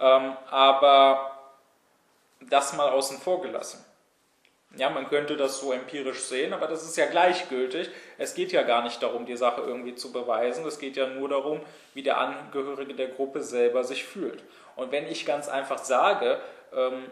Ähm, 0.01 0.37
aber 0.51 1.38
das 2.41 2.77
mal 2.77 2.91
außen 2.91 3.19
vor 3.19 3.43
gelassen. 3.43 3.85
Ja, 4.77 4.91
man 4.91 5.09
könnte 5.09 5.37
das 5.37 5.61
so 5.61 5.73
empirisch 5.73 6.21
sehen, 6.21 6.53
aber 6.53 6.67
das 6.67 6.85
ist 6.85 6.97
ja 6.97 7.07
gleichgültig. 7.07 7.88
Es 8.19 8.35
geht 8.35 8.53
ja 8.53 8.62
gar 8.62 8.83
nicht 8.83 9.03
darum, 9.03 9.25
die 9.25 9.37
Sache 9.37 9.62
irgendwie 9.62 9.95
zu 9.95 10.12
beweisen. 10.12 10.67
Es 10.67 10.79
geht 10.79 10.97
ja 10.97 11.07
nur 11.07 11.31
darum, 11.31 11.61
wie 11.95 12.03
der 12.03 12.19
Angehörige 12.19 12.95
der 12.95 13.09
Gruppe 13.09 13.43
selber 13.43 13.83
sich 13.83 14.05
fühlt. 14.05 14.43
Und 14.77 14.93
wenn 14.93 15.07
ich 15.07 15.25
ganz 15.25 15.49
einfach 15.49 15.79
sage, 15.79 16.38
ähm, 16.75 17.11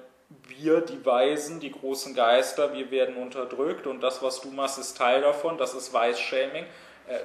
wir, 0.49 0.81
die 0.81 1.05
Weisen, 1.07 1.61
die 1.61 1.71
großen 1.71 2.15
Geister, 2.15 2.75
wir 2.75 2.91
werden 2.91 3.17
unterdrückt 3.17 3.87
und 3.87 4.01
das, 4.01 4.23
was 4.23 4.41
du 4.41 4.51
machst, 4.51 4.79
ist 4.79 4.97
Teil 4.97 5.23
davon, 5.23 5.57
das 5.57 5.73
ist 5.73 5.93
Weißshaming, 5.93 6.67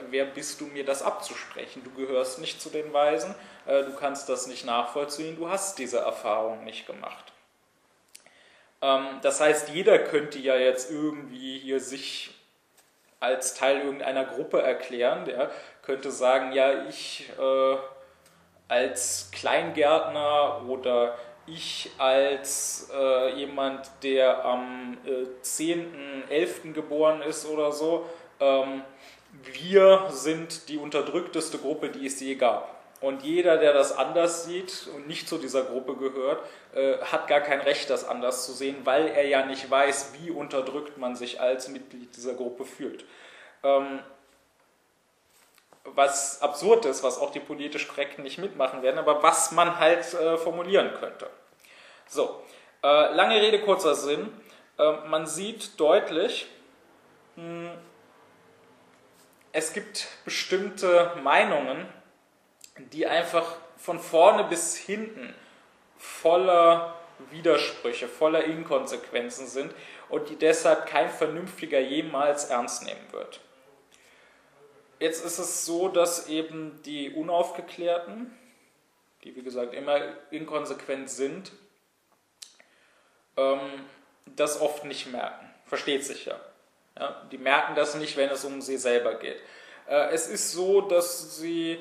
wer 0.09 0.25
bist 0.25 0.61
du 0.61 0.65
mir 0.65 0.85
das 0.85 1.01
abzusprechen? 1.01 1.83
Du 1.83 1.91
gehörst 1.91 2.39
nicht 2.39 2.61
zu 2.61 2.69
den 2.69 2.93
Weisen, 2.93 3.33
äh, 3.65 3.83
du 3.83 3.95
kannst 3.95 4.29
das 4.29 4.47
nicht 4.47 4.65
nachvollziehen, 4.65 5.35
du 5.35 5.49
hast 5.49 5.79
diese 5.79 5.99
Erfahrung 5.99 6.63
nicht 6.63 6.85
gemacht. 6.85 7.31
Ähm, 8.81 9.07
das 9.21 9.39
heißt, 9.39 9.69
jeder 9.69 9.99
könnte 9.99 10.39
ja 10.39 10.55
jetzt 10.55 10.91
irgendwie 10.91 11.59
hier 11.59 11.79
sich 11.79 12.31
als 13.19 13.53
Teil 13.53 13.81
irgendeiner 13.81 14.25
Gruppe 14.25 14.61
erklären, 14.61 15.25
der 15.25 15.51
könnte 15.83 16.11
sagen, 16.11 16.51
ja, 16.53 16.87
ich 16.87 17.29
äh, 17.39 17.75
als 18.67 19.29
Kleingärtner 19.31 20.63
oder 20.67 21.17
ich 21.45 21.91
als 21.97 22.89
äh, 22.93 23.33
jemand, 23.35 23.89
der 24.03 24.45
am 24.45 24.97
äh, 25.05 25.25
10.11. 25.43 26.73
geboren 26.73 27.21
ist 27.21 27.45
oder 27.45 27.71
so, 27.71 28.09
ähm, 28.39 28.83
wir 29.31 30.07
sind 30.09 30.69
die 30.69 30.77
unterdrückteste 30.77 31.57
Gruppe, 31.57 31.89
die 31.89 32.05
es 32.05 32.19
je 32.19 32.35
gab. 32.35 32.81
Und 33.01 33.23
jeder, 33.23 33.57
der 33.57 33.73
das 33.73 33.97
anders 33.97 34.45
sieht 34.45 34.87
und 34.95 35.07
nicht 35.07 35.27
zu 35.27 35.39
dieser 35.39 35.63
Gruppe 35.63 35.95
gehört, 35.95 36.39
äh, 36.75 36.97
hat 36.99 37.27
gar 37.27 37.41
kein 37.41 37.59
Recht, 37.61 37.89
das 37.89 38.07
anders 38.07 38.45
zu 38.45 38.51
sehen, 38.51 38.77
weil 38.83 39.07
er 39.07 39.27
ja 39.27 39.43
nicht 39.43 39.71
weiß, 39.71 40.13
wie 40.19 40.29
unterdrückt 40.29 40.99
man 40.99 41.15
sich 41.15 41.41
als 41.41 41.67
Mitglied 41.67 42.15
dieser 42.15 42.35
Gruppe 42.35 42.63
fühlt. 42.63 43.03
Ähm, 43.63 44.01
was 45.83 46.43
absurd 46.43 46.85
ist, 46.85 47.03
was 47.03 47.17
auch 47.17 47.31
die 47.31 47.39
politisch 47.39 47.87
Korrekten 47.87 48.23
nicht 48.23 48.37
mitmachen 48.37 48.83
werden, 48.83 48.99
aber 48.99 49.23
was 49.23 49.51
man 49.51 49.79
halt 49.79 50.13
äh, 50.13 50.37
formulieren 50.37 50.93
könnte. 50.99 51.27
So, 52.07 52.43
äh, 52.83 53.13
lange 53.15 53.41
Rede, 53.41 53.61
kurzer 53.61 53.95
Sinn. 53.95 54.29
Äh, 54.77 55.07
man 55.07 55.25
sieht 55.25 55.79
deutlich, 55.79 56.47
mh, 57.35 57.43
hm, 57.43 57.71
es 59.53 59.73
gibt 59.73 60.07
bestimmte 60.25 61.15
Meinungen, 61.23 61.87
die 62.77 63.05
einfach 63.05 63.57
von 63.77 63.99
vorne 63.99 64.43
bis 64.45 64.75
hinten 64.77 65.33
voller 65.97 66.99
Widersprüche, 67.29 68.07
voller 68.07 68.43
Inkonsequenzen 68.45 69.47
sind 69.47 69.73
und 70.09 70.29
die 70.29 70.35
deshalb 70.35 70.87
kein 70.87 71.09
Vernünftiger 71.09 71.79
jemals 71.79 72.45
ernst 72.45 72.83
nehmen 72.83 73.11
wird. 73.11 73.39
Jetzt 74.99 75.25
ist 75.25 75.39
es 75.39 75.65
so, 75.65 75.87
dass 75.87 76.27
eben 76.27 76.81
die 76.83 77.11
Unaufgeklärten, 77.11 78.31
die 79.23 79.35
wie 79.35 79.43
gesagt 79.43 79.73
immer 79.73 79.99
inkonsequent 80.31 81.09
sind, 81.09 81.51
ähm, 83.37 83.85
das 84.25 84.61
oft 84.61 84.85
nicht 84.85 85.11
merken. 85.11 85.49
Versteht 85.65 86.05
sich 86.05 86.25
ja. 86.25 86.39
Ja. 86.97 87.27
Die 87.31 87.37
merken 87.37 87.75
das 87.75 87.95
nicht, 87.95 88.17
wenn 88.17 88.29
es 88.29 88.45
um 88.45 88.61
sie 88.61 88.77
selber 88.77 89.15
geht. 89.15 89.39
Äh, 89.87 90.09
es 90.11 90.27
ist 90.27 90.51
so, 90.51 90.81
dass 90.81 91.37
sie 91.37 91.79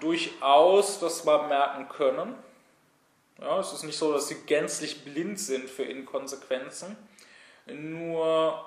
durchaus 0.00 1.00
das 1.00 1.24
mal 1.24 1.48
merken 1.48 1.88
können. 1.88 2.34
Ja, 3.40 3.58
es 3.58 3.72
ist 3.72 3.84
nicht 3.84 3.98
so, 3.98 4.12
dass 4.12 4.28
sie 4.28 4.42
gänzlich 4.42 5.04
blind 5.04 5.40
sind 5.40 5.68
für 5.68 5.84
Inkonsequenzen. 5.84 6.96
Nur 7.66 8.64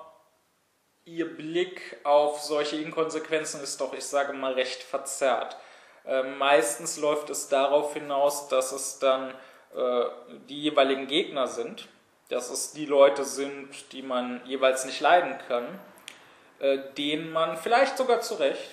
ihr 1.06 1.36
Blick 1.36 1.98
auf 2.04 2.42
solche 2.42 2.78
Inkonsequenzen 2.78 3.62
ist 3.62 3.80
doch, 3.82 3.94
ich 3.94 4.06
sage 4.06 4.34
mal, 4.34 4.54
recht 4.54 4.82
verzerrt. 4.82 5.58
Äh, 6.06 6.24
meistens 6.24 6.98
läuft 6.98 7.30
es 7.30 7.50
darauf 7.50 7.94
hinaus, 7.94 8.48
dass 8.48 8.72
es 8.72 9.00
dann 9.00 9.34
äh, 9.76 10.06
die 10.50 10.62
jeweiligen 10.62 11.08
Gegner 11.08 11.48
sind, 11.48 11.88
dass 12.34 12.50
es 12.50 12.72
die 12.72 12.88
Leute 12.88 13.26
sind, 13.26 13.92
die 13.92 14.02
man 14.02 14.42
jeweils 14.46 14.86
nicht 14.86 15.00
leiden 15.00 15.38
kann, 15.48 15.80
äh, 16.60 16.80
denen 16.98 17.32
man 17.32 17.58
vielleicht 17.58 17.96
sogar 17.96 18.22
zu 18.22 18.34
Recht 18.36 18.72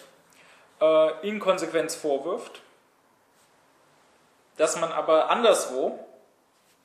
äh, 0.81 1.29
Inkonsequenz 1.29 1.95
vorwirft, 1.95 2.63
dass 4.57 4.81
man 4.81 4.91
aber 4.93 5.29
anderswo, 5.29 6.03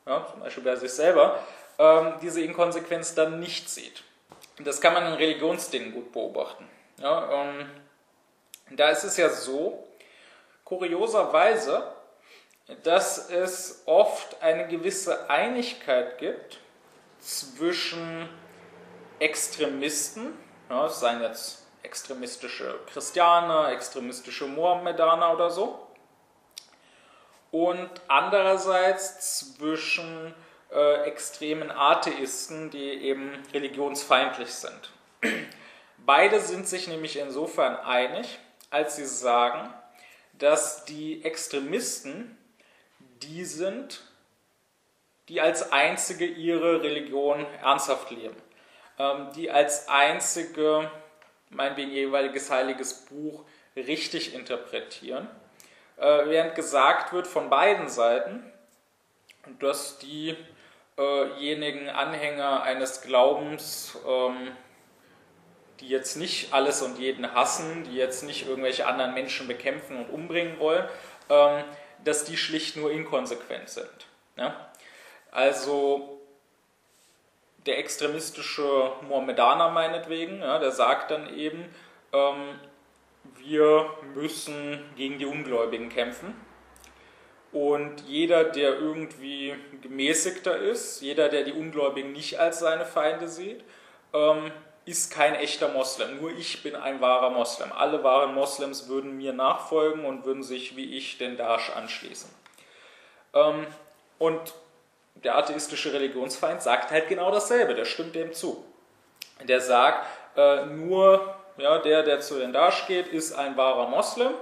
ja, 0.05 0.27
zum 0.29 0.41
Beispiel 0.41 0.63
bei 0.63 0.75
sich 0.75 0.91
selber, 0.91 1.39
ähm, 1.79 2.15
diese 2.21 2.41
Inkonsequenz 2.41 3.15
dann 3.15 3.39
nicht 3.39 3.69
sieht. 3.69 4.03
Das 4.59 4.81
kann 4.81 4.93
man 4.93 5.05
in 5.05 5.13
Religionsdingen 5.13 5.93
gut 5.93 6.11
beobachten. 6.11 6.67
Ja, 6.97 7.31
ähm, 7.31 7.69
da 8.71 8.89
ist 8.89 9.05
es 9.05 9.15
ja 9.15 9.29
so, 9.29 9.87
kurioserweise, 10.65 11.89
dass 12.83 13.29
es 13.29 13.83
oft 13.85 14.41
eine 14.41 14.67
gewisse 14.67 15.29
Einigkeit 15.29 16.17
gibt 16.17 16.59
zwischen 17.25 18.29
Extremisten, 19.19 20.33
ja, 20.69 20.85
es 20.85 20.99
seien 20.99 21.21
jetzt 21.21 21.63
extremistische 21.81 22.79
Christianer, 22.91 23.71
extremistische 23.71 24.45
Mohammedaner 24.45 25.33
oder 25.33 25.49
so, 25.49 25.87
und 27.51 27.89
andererseits 28.07 29.47
zwischen 29.55 30.33
äh, 30.71 31.03
extremen 31.03 31.71
Atheisten, 31.71 32.69
die 32.69 32.91
eben 33.03 33.31
religionsfeindlich 33.53 34.53
sind. 34.53 34.91
Beide 35.97 36.39
sind 36.39 36.67
sich 36.67 36.87
nämlich 36.87 37.17
insofern 37.17 37.77
einig, 37.77 38.39
als 38.69 38.97
sie 38.97 39.05
sagen, 39.05 39.73
dass 40.33 40.85
die 40.85 41.23
Extremisten 41.23 42.37
die 42.99 43.45
sind, 43.45 44.01
die 45.29 45.41
als 45.41 45.71
einzige 45.71 46.25
ihre 46.25 46.83
Religion 46.83 47.45
ernsthaft 47.61 48.11
leben, 48.11 48.35
ähm, 48.99 49.29
die 49.35 49.49
als 49.49 49.87
einzige, 49.87 50.89
meinetwegen 51.49 51.91
jeweiliges 51.91 52.51
heiliges 52.51 53.05
Buch 53.05 53.43
richtig 53.75 54.33
interpretieren, 54.33 55.27
äh, 55.97 56.25
während 56.25 56.55
gesagt 56.55 57.13
wird 57.13 57.27
von 57.27 57.49
beiden 57.49 57.89
Seiten, 57.89 58.51
dass 59.59 59.99
diejenigen 59.99 61.89
Anhänger 61.89 62.63
eines 62.63 63.01
Glaubens, 63.01 63.97
ähm, 64.07 64.51
die 65.79 65.87
jetzt 65.89 66.15
nicht 66.15 66.53
alles 66.53 66.81
und 66.81 66.97
jeden 66.99 67.33
hassen, 67.33 67.83
die 67.83 67.95
jetzt 67.95 68.23
nicht 68.23 68.47
irgendwelche 68.47 68.87
anderen 68.87 69.13
Menschen 69.13 69.47
bekämpfen 69.47 69.97
und 69.97 70.09
umbringen 70.09 70.57
wollen, 70.59 70.87
ähm, 71.29 71.63
dass 72.03 72.23
die 72.23 72.37
schlicht 72.37 72.77
nur 72.77 72.91
inkonsequent 72.91 73.69
sind. 73.69 74.07
Also 75.35 76.21
der 77.65 77.77
extremistische 77.77 78.93
Mohammedaner 79.01 79.69
meinetwegen, 79.69 80.39
ja, 80.39 80.59
der 80.59 80.71
sagt 80.71 81.11
dann 81.11 81.37
eben, 81.37 81.65
ähm, 82.13 82.57
wir 83.39 83.89
müssen 84.13 84.81
gegen 84.95 85.19
die 85.19 85.25
Ungläubigen 85.25 85.89
kämpfen. 85.89 86.33
Und 87.51 88.01
jeder, 88.07 88.45
der 88.45 88.79
irgendwie 88.79 89.55
gemäßigter 89.81 90.55
ist, 90.55 91.01
jeder, 91.01 91.27
der 91.27 91.43
die 91.43 91.53
Ungläubigen 91.53 92.13
nicht 92.13 92.39
als 92.39 92.59
seine 92.59 92.85
Feinde 92.85 93.27
sieht, 93.27 93.61
ähm, 94.13 94.51
ist 94.85 95.11
kein 95.11 95.35
echter 95.35 95.67
Moslem. 95.67 96.21
Nur 96.21 96.31
ich 96.31 96.63
bin 96.63 96.75
ein 96.75 97.01
wahrer 97.01 97.31
Moslem. 97.31 97.73
Alle 97.73 98.05
wahren 98.05 98.33
Moslems 98.35 98.87
würden 98.87 99.17
mir 99.17 99.33
nachfolgen 99.33 100.05
und 100.05 100.23
würden 100.23 100.43
sich 100.43 100.77
wie 100.77 100.97
ich 100.97 101.17
den 101.17 101.35
Daesh 101.35 101.71
anschließen. 101.71 102.29
Ähm, 103.33 103.67
und 104.17 104.53
der 105.15 105.37
atheistische 105.37 105.93
Religionsfeind 105.93 106.61
sagt 106.61 106.91
halt 106.91 107.07
genau 107.07 107.31
dasselbe, 107.31 107.73
der 107.73 107.85
stimmt 107.85 108.15
dem 108.15 108.33
zu. 108.33 108.63
Der 109.43 109.61
sagt, 109.61 110.05
äh, 110.37 110.65
nur 110.65 111.35
ja, 111.57 111.79
der, 111.79 112.03
der 112.03 112.19
zu 112.19 112.37
den 112.37 112.53
Daesh 112.53 112.85
geht, 112.87 113.07
ist 113.07 113.33
ein 113.33 113.57
wahrer 113.57 113.87
Moslem. 113.87 114.33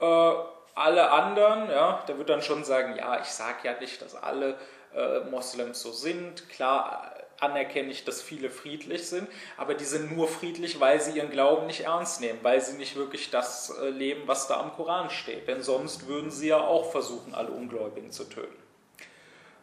Äh, 0.00 0.32
alle 0.74 1.10
anderen, 1.10 1.70
ja, 1.70 2.02
der 2.08 2.18
wird 2.18 2.28
dann 2.28 2.42
schon 2.42 2.64
sagen, 2.64 2.96
ja, 2.96 3.20
ich 3.20 3.28
sage 3.28 3.58
ja 3.64 3.78
nicht, 3.80 4.02
dass 4.02 4.14
alle 4.14 4.56
äh, 4.94 5.20
Moslems 5.30 5.80
so 5.80 5.92
sind. 5.92 6.48
Klar 6.48 7.12
anerkenne 7.40 7.90
ich, 7.90 8.04
dass 8.04 8.22
viele 8.22 8.50
friedlich 8.50 9.08
sind, 9.08 9.28
aber 9.56 9.74
die 9.74 9.84
sind 9.84 10.16
nur 10.16 10.28
friedlich, 10.28 10.80
weil 10.80 11.00
sie 11.00 11.18
ihren 11.18 11.30
Glauben 11.30 11.66
nicht 11.66 11.80
ernst 11.80 12.20
nehmen, 12.20 12.38
weil 12.42 12.60
sie 12.60 12.76
nicht 12.76 12.96
wirklich 12.96 13.30
das 13.30 13.70
äh, 13.70 13.88
leben, 13.88 14.22
was 14.26 14.48
da 14.48 14.60
am 14.60 14.72
Koran 14.72 15.10
steht. 15.10 15.48
Denn 15.48 15.62
sonst 15.62 16.06
würden 16.06 16.30
sie 16.30 16.48
ja 16.48 16.60
auch 16.60 16.90
versuchen, 16.90 17.34
alle 17.34 17.50
Ungläubigen 17.50 18.10
zu 18.10 18.24
töten. 18.24 18.63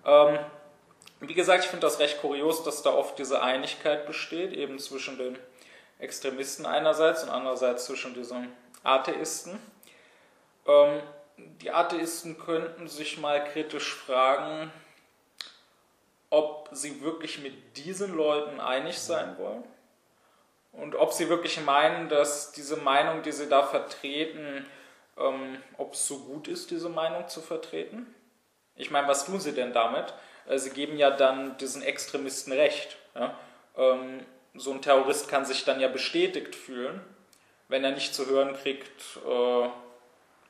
Ähm, 0.06 0.40
wie 1.20 1.34
gesagt, 1.34 1.64
ich 1.64 1.70
finde 1.70 1.86
das 1.86 2.00
recht 2.00 2.22
kurios, 2.22 2.64
dass 2.64 2.82
da 2.82 2.92
oft 2.92 3.20
diese 3.20 3.42
Einigkeit 3.42 4.08
besteht, 4.08 4.54
eben 4.54 4.80
zwischen 4.80 5.18
den 5.18 5.38
Extremisten 6.00 6.66
einerseits 6.66 7.24
und 7.24 7.30
andererseits 7.30 7.86
zwischen 7.86 8.14
diesen 8.14 8.52
Atheisten. 8.84 9.60
Ähm, 10.68 11.02
die 11.62 11.72
Atheisten 11.72 12.40
könnten 12.40 12.88
sich 12.88 13.20
mal 13.20 13.44
kritisch 13.44 13.94
fragen, 13.96 14.72
ob 16.30 16.70
sie 16.72 17.02
wirklich 17.02 17.40
mit 17.40 17.78
diesen 17.78 18.16
Leuten 18.16 18.60
einig 18.60 19.00
sein 19.00 19.38
wollen 19.38 19.64
und 20.72 20.96
ob 20.96 21.14
sie 21.14 21.30
wirklich 21.30 21.62
meinen, 21.62 22.10
dass 22.10 22.52
diese 22.52 22.78
Meinung, 22.78 23.22
die 23.22 23.32
sie 23.32 23.50
da 23.50 23.64
vertreten, 23.64 24.66
ähm, 25.18 25.62
ob 25.78 25.94
es 25.94 26.08
so 26.08 26.20
gut 26.20 26.48
ist, 26.48 26.72
diese 26.72 26.90
Meinung 26.90 27.28
zu 27.28 27.42
vertreten. 27.42 28.14
Ich 28.76 28.92
meine, 28.92 29.08
was 29.08 29.26
tun 29.26 29.40
sie 29.40 29.54
denn 29.54 29.74
damit? 29.74 30.14
Äh, 30.48 30.58
sie 30.58 30.72
geben 30.72 30.98
ja 30.98 31.12
dann 31.12 31.58
diesen 31.58 31.82
Extremisten 31.82 32.54
recht. 32.54 32.98
Ja? 33.16 33.36
Ähm, 33.78 34.26
so 34.56 34.72
ein 34.72 34.82
Terrorist 34.82 35.28
kann 35.30 35.46
sich 35.46 35.64
dann 35.64 35.80
ja 35.80 35.88
bestätigt 35.88 36.56
fühlen, 36.56 37.02
wenn 37.68 37.84
er 37.84 37.92
nicht 37.92 38.14
zu 38.14 38.26
hören 38.28 38.54
kriegt, 38.54 39.18
äh, 39.26 39.70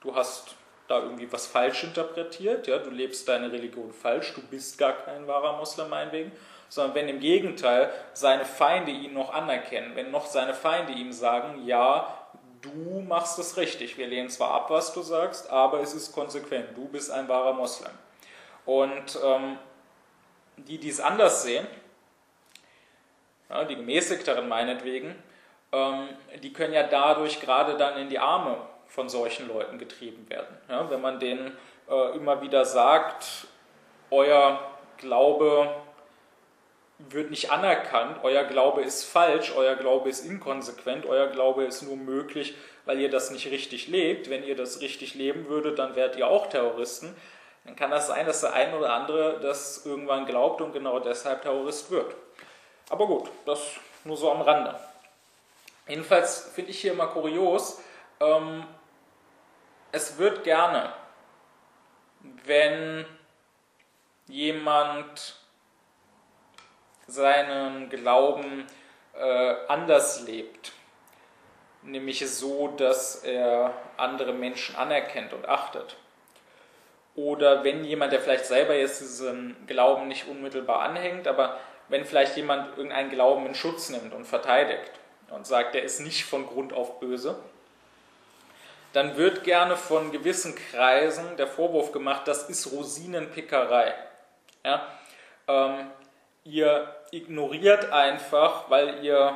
du 0.01 0.15
hast 0.15 0.55
da 0.87 0.99
irgendwie 0.99 1.31
was 1.31 1.47
falsch 1.47 1.83
interpretiert, 1.83 2.67
ja, 2.67 2.77
du 2.77 2.89
lebst 2.89 3.27
deine 3.27 3.51
Religion 3.51 3.93
falsch, 3.93 4.33
du 4.33 4.41
bist 4.41 4.77
gar 4.77 4.93
kein 4.93 5.27
wahrer 5.27 5.57
Moslem 5.57 5.89
meinetwegen, 5.89 6.31
sondern 6.67 6.95
wenn 6.95 7.09
im 7.09 7.19
Gegenteil 7.19 7.91
seine 8.13 8.43
Feinde 8.43 8.91
ihn 8.91 9.13
noch 9.13 9.33
anerkennen, 9.33 9.95
wenn 9.95 10.11
noch 10.11 10.25
seine 10.25 10.53
Feinde 10.53 10.93
ihm 10.93 11.13
sagen, 11.13 11.65
ja, 11.65 12.17
du 12.61 13.01
machst 13.01 13.39
es 13.39 13.57
richtig, 13.57 13.97
wir 13.97 14.07
lehnen 14.07 14.29
zwar 14.29 14.51
ab, 14.51 14.69
was 14.69 14.93
du 14.93 15.01
sagst, 15.01 15.49
aber 15.49 15.81
es 15.81 15.93
ist 15.93 16.11
konsequent, 16.13 16.75
du 16.75 16.87
bist 16.87 17.11
ein 17.11 17.27
wahrer 17.27 17.53
Moslem. 17.53 17.91
Und 18.65 19.19
ähm, 19.23 19.57
die, 20.57 20.77
die 20.77 20.89
es 20.89 20.99
anders 20.99 21.43
sehen, 21.43 21.65
ja, 23.49 23.65
die 23.65 23.75
gemäßigteren 23.75 24.47
meinetwegen, 24.47 25.15
ähm, 25.71 26.09
die 26.41 26.53
können 26.53 26.73
ja 26.73 26.83
dadurch 26.83 27.41
gerade 27.41 27.77
dann 27.77 27.97
in 27.97 28.09
die 28.09 28.19
Arme 28.19 28.57
von 28.87 29.09
solchen 29.09 29.47
Leuten 29.47 29.77
getrieben 29.77 30.29
werden. 30.29 30.57
Ja, 30.69 30.89
wenn 30.89 31.01
man 31.01 31.19
denen 31.19 31.57
äh, 31.89 32.15
immer 32.15 32.41
wieder 32.41 32.65
sagt, 32.65 33.47
euer 34.09 34.59
Glaube 34.97 35.75
wird 36.99 37.31
nicht 37.31 37.51
anerkannt, 37.51 38.19
euer 38.23 38.43
Glaube 38.43 38.81
ist 38.81 39.05
falsch, 39.05 39.53
euer 39.55 39.75
Glaube 39.75 40.09
ist 40.09 40.25
inkonsequent, 40.25 41.05
euer 41.05 41.27
Glaube 41.27 41.63
ist 41.63 41.81
nur 41.81 41.95
möglich, 41.95 42.55
weil 42.85 42.99
ihr 42.99 43.09
das 43.09 43.31
nicht 43.31 43.49
richtig 43.49 43.87
lebt. 43.87 44.29
Wenn 44.29 44.43
ihr 44.43 44.55
das 44.55 44.81
richtig 44.81 45.15
leben 45.15 45.47
würdet, 45.47 45.79
dann 45.79 45.95
wärt 45.95 46.15
ihr 46.17 46.27
auch 46.27 46.47
Terroristen. 46.47 47.15
Dann 47.63 47.75
kann 47.75 47.91
das 47.91 48.07
sein, 48.07 48.25
dass 48.25 48.41
der 48.41 48.53
eine 48.53 48.77
oder 48.77 48.93
andere 48.93 49.39
das 49.39 49.85
irgendwann 49.85 50.25
glaubt 50.25 50.61
und 50.61 50.73
genau 50.73 50.99
deshalb 50.99 51.43
Terrorist 51.43 51.91
wird. 51.91 52.15
Aber 52.89 53.07
gut, 53.07 53.29
das 53.45 53.59
nur 54.03 54.17
so 54.17 54.31
am 54.31 54.41
Rande. 54.41 54.79
Jedenfalls 55.87 56.49
finde 56.53 56.71
ich 56.71 56.81
hier 56.81 56.93
immer 56.93 57.07
kurios, 57.07 57.81
ähm, 58.19 58.65
es 59.91 60.17
wird 60.17 60.43
gerne, 60.43 60.93
wenn 62.45 63.05
jemand 64.27 65.35
seinen 67.07 67.89
Glauben 67.89 68.65
äh, 69.13 69.55
anders 69.67 70.21
lebt, 70.21 70.71
nämlich 71.81 72.29
so, 72.29 72.69
dass 72.69 73.23
er 73.23 73.73
andere 73.97 74.33
Menschen 74.33 74.75
anerkennt 74.75 75.33
und 75.33 75.47
achtet. 75.47 75.97
Oder 77.15 77.63
wenn 77.63 77.83
jemand, 77.83 78.13
der 78.13 78.21
vielleicht 78.21 78.45
selber 78.45 78.73
jetzt 78.73 79.01
diesen 79.01 79.55
Glauben 79.67 80.07
nicht 80.07 80.27
unmittelbar 80.27 80.81
anhängt, 80.81 81.27
aber 81.27 81.59
wenn 81.89 82.05
vielleicht 82.05 82.37
jemand 82.37 82.77
irgendeinen 82.77 83.09
Glauben 83.09 83.45
in 83.45 83.55
Schutz 83.55 83.89
nimmt 83.89 84.13
und 84.13 84.25
verteidigt 84.25 84.91
und 85.29 85.45
sagt, 85.45 85.75
der 85.75 85.83
ist 85.83 85.99
nicht 85.99 86.23
von 86.23 86.47
Grund 86.47 86.71
auf 86.71 86.99
böse, 86.99 87.35
dann 88.93 89.17
wird 89.17 89.43
gerne 89.43 89.75
von 89.75 90.11
gewissen 90.11 90.55
Kreisen 90.55 91.37
der 91.37 91.47
Vorwurf 91.47 91.91
gemacht, 91.91 92.27
das 92.27 92.49
ist 92.49 92.71
Rosinenpickerei. 92.71 93.93
Ja? 94.65 94.87
Ähm, 95.47 95.91
ihr 96.43 96.95
ignoriert 97.11 97.91
einfach, 97.91 98.69
weil 98.69 99.03
ihr 99.03 99.35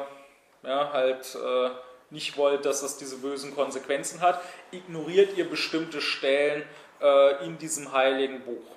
ja, 0.63 0.93
halt 0.93 1.35
äh, 1.35 1.69
nicht 2.09 2.37
wollt, 2.37 2.65
dass 2.65 2.83
es 2.83 2.97
diese 2.97 3.17
bösen 3.17 3.55
Konsequenzen 3.55 4.21
hat, 4.21 4.41
ignoriert 4.71 5.37
ihr 5.37 5.49
bestimmte 5.49 6.01
Stellen 6.01 6.63
äh, 7.01 7.45
in 7.45 7.57
diesem 7.57 7.91
heiligen 7.91 8.41
Buch. 8.41 8.75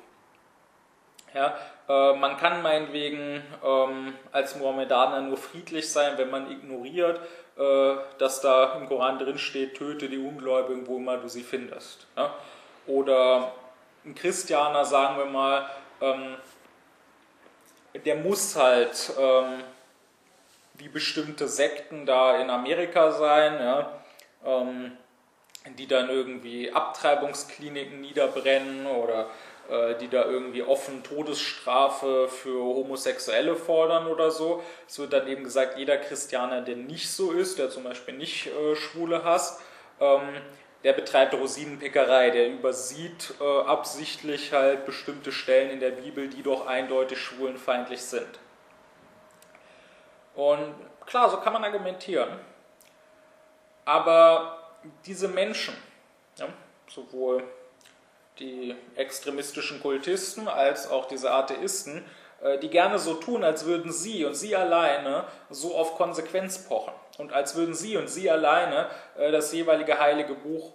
Ja, 1.34 1.58
äh, 1.88 2.16
man 2.16 2.36
kann 2.36 2.62
meinetwegen 2.62 3.42
ähm, 3.64 4.14
als 4.32 4.56
Mohammedaner 4.56 5.20
nur 5.20 5.36
friedlich 5.36 5.90
sein, 5.90 6.16
wenn 6.16 6.30
man 6.30 6.50
ignoriert, 6.50 7.20
äh, 7.58 7.96
dass 8.18 8.40
da 8.40 8.74
im 8.76 8.88
Koran 8.88 9.18
drin 9.18 9.38
steht, 9.38 9.76
töte 9.76 10.08
die 10.08 10.18
Ungläubigen, 10.18 10.86
wo 10.86 10.96
immer 10.96 11.18
du 11.18 11.28
sie 11.28 11.42
findest. 11.42 12.06
Ja? 12.16 12.34
Oder 12.86 13.52
ein 14.04 14.14
Christianer, 14.14 14.84
sagen 14.84 15.18
wir 15.18 15.26
mal, 15.26 15.68
ähm, 16.00 16.36
der 18.04 18.16
muss 18.16 18.56
halt 18.56 19.12
ähm, 19.18 19.62
wie 20.74 20.88
bestimmte 20.88 21.48
Sekten 21.48 22.06
da 22.06 22.38
in 22.38 22.50
Amerika 22.50 23.10
sein, 23.10 23.54
ja? 23.60 23.92
Die 25.76 25.86
dann 25.86 26.08
irgendwie 26.10 26.72
Abtreibungskliniken 26.72 28.00
niederbrennen 28.00 28.86
oder 28.86 29.28
äh, 29.68 29.96
die 29.96 30.08
da 30.08 30.24
irgendwie 30.24 30.62
offen 30.62 31.02
Todesstrafe 31.02 32.28
für 32.28 32.58
Homosexuelle 32.58 33.54
fordern 33.54 34.06
oder 34.06 34.30
so. 34.30 34.62
Es 34.86 34.98
wird 34.98 35.12
dann 35.12 35.28
eben 35.28 35.44
gesagt, 35.44 35.76
jeder 35.76 35.98
Christianer, 35.98 36.62
der 36.62 36.76
nicht 36.76 37.10
so 37.10 37.32
ist, 37.32 37.58
der 37.58 37.68
zum 37.68 37.84
Beispiel 37.84 38.14
nicht 38.14 38.46
äh, 38.46 38.76
Schwule 38.76 39.24
hasst, 39.24 39.60
ähm, 40.00 40.40
der 40.84 40.92
betreibt 40.94 41.34
Rosinenpickerei, 41.34 42.30
der 42.30 42.48
übersieht 42.48 43.34
äh, 43.40 43.60
absichtlich 43.62 44.52
halt 44.52 44.86
bestimmte 44.86 45.32
Stellen 45.32 45.70
in 45.70 45.80
der 45.80 45.90
Bibel, 45.90 46.28
die 46.28 46.42
doch 46.42 46.66
eindeutig 46.66 47.18
schwulenfeindlich 47.18 48.00
sind. 48.00 48.38
Und 50.34 50.74
klar, 51.04 51.28
so 51.28 51.38
kann 51.38 51.52
man 51.52 51.64
argumentieren. 51.64 52.38
Aber 53.84 54.57
diese 55.06 55.28
Menschen, 55.28 55.74
ja, 56.36 56.48
sowohl 56.88 57.42
die 58.38 58.74
extremistischen 58.94 59.80
Kultisten 59.80 60.48
als 60.48 60.88
auch 60.88 61.06
diese 61.06 61.30
Atheisten, 61.30 62.04
äh, 62.40 62.58
die 62.58 62.70
gerne 62.70 62.98
so 62.98 63.14
tun, 63.14 63.44
als 63.44 63.64
würden 63.64 63.92
sie 63.92 64.24
und 64.24 64.34
sie 64.34 64.54
alleine 64.54 65.24
so 65.50 65.74
auf 65.74 65.96
Konsequenz 65.96 66.58
pochen 66.58 66.94
und 67.18 67.32
als 67.32 67.56
würden 67.56 67.74
sie 67.74 67.96
und 67.96 68.08
sie 68.08 68.30
alleine 68.30 68.88
äh, 69.16 69.32
das 69.32 69.52
jeweilige 69.52 69.98
heilige 69.98 70.34
Buch 70.34 70.74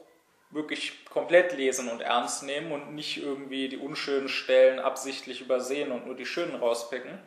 wirklich 0.52 1.06
komplett 1.06 1.54
lesen 1.54 1.90
und 1.90 2.02
ernst 2.02 2.44
nehmen 2.44 2.72
und 2.72 2.94
nicht 2.94 3.18
irgendwie 3.18 3.70
die 3.70 3.78
unschönen 3.78 4.30
Stellen 4.30 4.80
absichtlich 4.80 5.42
übersehen 5.42 5.92
und 5.92 6.06
nur 6.06 6.16
die 6.16 6.26
schönen 6.26 6.56
rauspicken. 6.56 7.20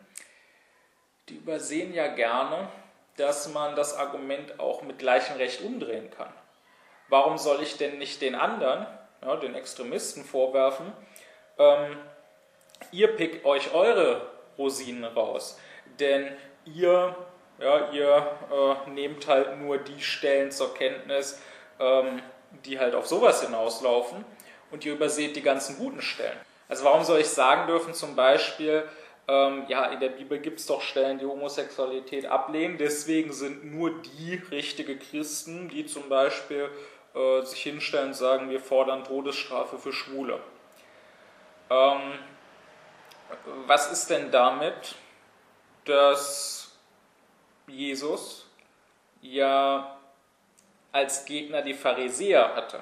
Die 1.29 1.37
übersehen 1.37 1.93
ja 1.93 2.07
gerne, 2.07 2.68
dass 3.16 3.53
man 3.53 3.74
das 3.74 3.97
Argument 3.97 4.61
auch 4.61 4.83
mit 4.83 4.99
gleichem 4.99 5.37
Recht 5.39 5.62
umdrehen 5.62 6.11
kann. 6.11 6.33
Warum 7.09 7.38
soll 7.38 7.62
ich 7.62 7.76
denn 7.76 7.98
nicht 7.98 8.20
den 8.20 8.34
anderen, 8.34 8.86
ja, 9.22 9.36
den 9.36 9.54
Extremisten 9.54 10.24
vorwerfen, 10.24 10.92
ähm, 11.59 11.96
ihr 12.92 13.09
pickt 13.09 13.44
euch 13.44 13.72
eure 13.74 14.22
Rosinen 14.59 15.04
raus, 15.04 15.59
denn 15.98 16.36
ihr, 16.64 17.14
ja, 17.59 17.90
ihr 17.92 18.30
äh, 18.86 18.90
nehmt 18.90 19.26
halt 19.26 19.59
nur 19.61 19.78
die 19.78 20.00
Stellen 20.00 20.50
zur 20.50 20.74
Kenntnis, 20.74 21.40
ähm, 21.78 22.22
die 22.64 22.78
halt 22.78 22.94
auf 22.94 23.07
sowas 23.07 23.42
hinauslaufen 23.42 24.24
und 24.70 24.84
ihr 24.84 24.92
überseht 24.92 25.36
die 25.36 25.42
ganzen 25.42 25.78
guten 25.78 26.02
Stellen. 26.02 26.38
Also 26.68 26.84
warum 26.84 27.04
soll 27.04 27.20
ich 27.20 27.28
sagen 27.28 27.66
dürfen 27.66 27.94
zum 27.94 28.16
Beispiel, 28.16 28.84
ähm, 29.28 29.64
ja, 29.68 29.86
in 29.86 30.00
der 30.00 30.11
Bibel 30.11 30.38
gibt 30.38 30.61
es 30.61 30.66
doch 30.66 30.82
Stellen, 30.82 31.18
die 31.18 31.26
Homosexualität 31.26 32.26
ablehnen, 32.26 32.78
deswegen 32.78 33.32
sind 33.32 33.64
nur 33.64 34.02
die 34.02 34.40
richtige 34.50 34.96
Christen, 34.96 35.68
die 35.68 35.86
zum 35.86 36.09
Beispiel 36.09 36.70
äh, 37.16 37.42
sich 37.42 37.62
hinstellen 37.62 38.08
und 38.08 38.14
sagen, 38.14 38.50
wir 38.50 38.60
fordern 38.60 39.04
Todesstrafe 39.04 39.78
für 39.78 39.92
Schwule. 39.92 40.38
Ähm, 41.70 42.18
was 43.66 43.90
ist 43.90 44.10
denn 44.10 44.30
damit, 44.30 44.94
dass 45.84 46.76
Jesus 47.66 48.46
ja 49.20 49.96
als 50.92 51.24
Gegner 51.24 51.62
die 51.62 51.74
Pharisäer 51.74 52.54
hatte, 52.54 52.80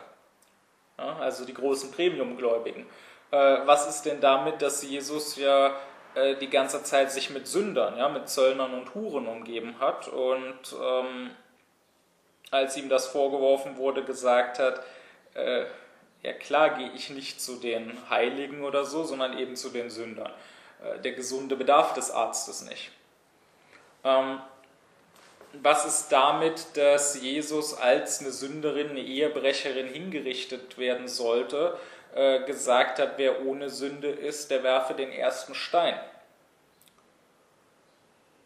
ja, 0.99 1.16
also 1.16 1.45
die 1.45 1.55
großen 1.55 1.93
Premiumgläubigen? 1.93 2.87
Äh, 3.30 3.37
was 3.64 3.89
ist 3.89 4.03
denn 4.03 4.20
damit, 4.20 4.61
dass 4.61 4.82
Jesus 4.82 5.37
ja 5.37 5.76
äh, 6.14 6.37
die 6.37 6.51
ganze 6.51 6.82
Zeit 6.82 7.11
sich 7.11 7.30
mit 7.30 7.47
Sündern, 7.47 7.97
ja, 7.97 8.09
mit 8.09 8.28
Zöllnern 8.28 8.74
und 8.74 8.95
Huren 8.95 9.26
umgeben 9.26 9.76
hat 9.80 10.09
und 10.09 10.76
ähm, 10.80 11.30
als 12.55 12.77
ihm 12.77 12.89
das 12.89 13.09
vorgeworfen 13.09 13.77
wurde, 13.77 14.05
gesagt 14.05 14.61
hat, 14.61 14.81
äh, 15.35 15.65
ja 16.23 16.33
klar 16.33 16.71
gehe 16.71 16.91
ich 16.95 17.11
nicht 17.11 17.41
zu 17.41 17.57
den 17.57 17.93
Heiligen 18.09 18.65
oder 18.65 18.85
so, 18.85 19.03
sondern 19.03 19.37
eben 19.37 19.57
zu 19.57 19.71
den 19.71 19.91
Sündern. 19.91 20.33
Äh, 20.83 21.01
der 21.01 21.13
Gesunde 21.13 21.57
bedarf 21.57 21.95
des 21.95 22.13
Arztes 22.13 22.63
nicht. 22.63 22.93
Ähm, 24.05 24.41
was 25.63 25.85
ist 25.85 26.09
damit, 26.11 26.77
dass 26.77 27.21
Jesus 27.21 27.75
als 27.75 28.21
eine 28.21 28.31
Sünderin, 28.31 28.91
eine 28.91 29.01
Ehebrecherin 29.01 29.89
hingerichtet 29.89 30.79
werden 30.79 31.09
sollte, 31.09 31.77
äh, 32.15 32.45
gesagt 32.45 33.01
hat, 33.01 33.15
wer 33.17 33.45
ohne 33.45 33.69
Sünde 33.69 34.09
ist, 34.09 34.51
der 34.51 34.63
werfe 34.63 34.95
den 34.95 35.11
ersten 35.11 35.55
Stein 35.55 35.99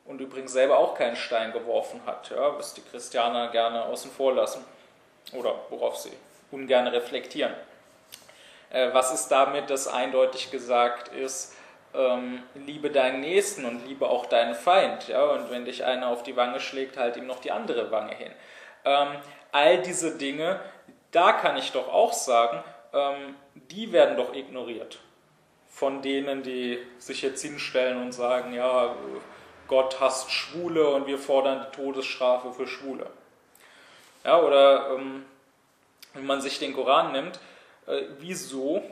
und 0.09 0.21
übrigens 0.21 0.53
selber 0.53 0.79
auch 0.79 0.95
keinen 0.95 1.17
Stein 1.17 1.53
geworfen 1.53 2.01
hat, 2.07 2.31
ja, 2.31 2.59
was 2.59 2.75
die 2.75 2.83
Christianer 2.83 3.49
gerne 3.49 3.85
außen 3.85 4.11
vor 4.11 4.35
lassen 4.35 4.65
oder 5.33 5.55
worauf 5.69 5.97
sie 5.97 6.13
ungern 6.51 6.89
reflektieren. 6.89 7.53
Äh, 8.71 8.89
was 8.93 9.13
ist 9.13 9.29
damit, 9.29 9.71
dass 9.71 9.87
eindeutig 9.87 10.51
gesagt 10.51 11.09
ist, 11.09 11.55
ähm, 11.95 12.43
liebe 12.55 12.91
deinen 12.91 13.21
Nächsten 13.21 13.65
und 13.65 13.87
liebe 13.87 14.09
auch 14.09 14.27
deinen 14.27 14.55
Feind, 14.55 15.09
ja, 15.09 15.23
und 15.25 15.51
wenn 15.51 15.65
dich 15.65 15.85
einer 15.85 16.09
auf 16.09 16.23
die 16.23 16.37
Wange 16.37 16.61
schlägt, 16.61 16.97
halt 16.97 17.17
ihm 17.17 17.27
noch 17.27 17.41
die 17.41 17.53
andere 17.53 17.91
Wange 17.91 18.15
hin. 18.15 18.33
Ähm, 18.85 19.09
all 19.53 19.79
diese 19.83 20.17
Dinge, 20.17 20.61
da 21.11 21.33
kann 21.33 21.57
ich 21.57 21.73
doch 21.73 21.89
auch 21.89 22.13
sagen, 22.13 22.63
ähm, 22.93 23.37
die 23.55 23.93
werden 23.93 24.17
doch 24.17 24.35
ignoriert 24.35 24.99
von 25.69 26.03
denen, 26.03 26.43
die 26.43 26.79
sich 26.99 27.23
jetzt 27.23 27.41
hinstellen 27.43 28.03
und 28.03 28.13
sagen, 28.13 28.53
ja, 28.53 28.97
Gott 29.69 30.01
hasst 30.01 30.33
Schwule 30.33 30.89
und 30.89 31.07
wir 31.07 31.19
fordern 31.19 31.67
die 31.67 31.77
Todesstrafe 31.77 32.53
für 32.53 32.67
Schwule. 32.67 33.07
Ja, 34.25 34.41
oder 34.41 34.97
ähm, 34.97 35.25
wenn 36.15 36.27
man 36.27 36.41
sich 36.41 36.59
den 36.59 36.75
Koran 36.75 37.13
nimmt, 37.13 37.39
äh, 37.87 38.03
wieso 38.19 38.83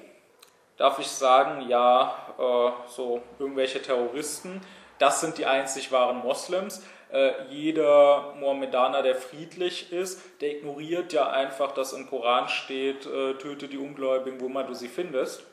darf 0.76 0.98
ich 0.98 1.08
sagen, 1.08 1.68
ja, 1.68 2.14
äh, 2.38 2.88
so 2.88 3.22
irgendwelche 3.38 3.82
Terroristen, 3.82 4.60
das 4.98 5.20
sind 5.20 5.38
die 5.38 5.46
einzig 5.46 5.92
wahren 5.92 6.18
Moslems. 6.18 6.84
Äh, 7.10 7.32
jeder 7.50 8.34
Mohammedaner, 8.38 9.02
der 9.02 9.14
friedlich 9.14 9.92
ist, 9.92 10.20
der 10.40 10.50
ignoriert 10.50 11.12
ja 11.12 11.30
einfach, 11.30 11.72
dass 11.72 11.92
im 11.92 12.08
Koran 12.08 12.48
steht, 12.48 13.06
äh, 13.06 13.34
töte 13.34 13.68
die 13.68 13.78
Ungläubigen, 13.78 14.40
wo 14.40 14.46
immer 14.46 14.64
du 14.64 14.74
sie 14.74 14.88
findest. 14.88 15.44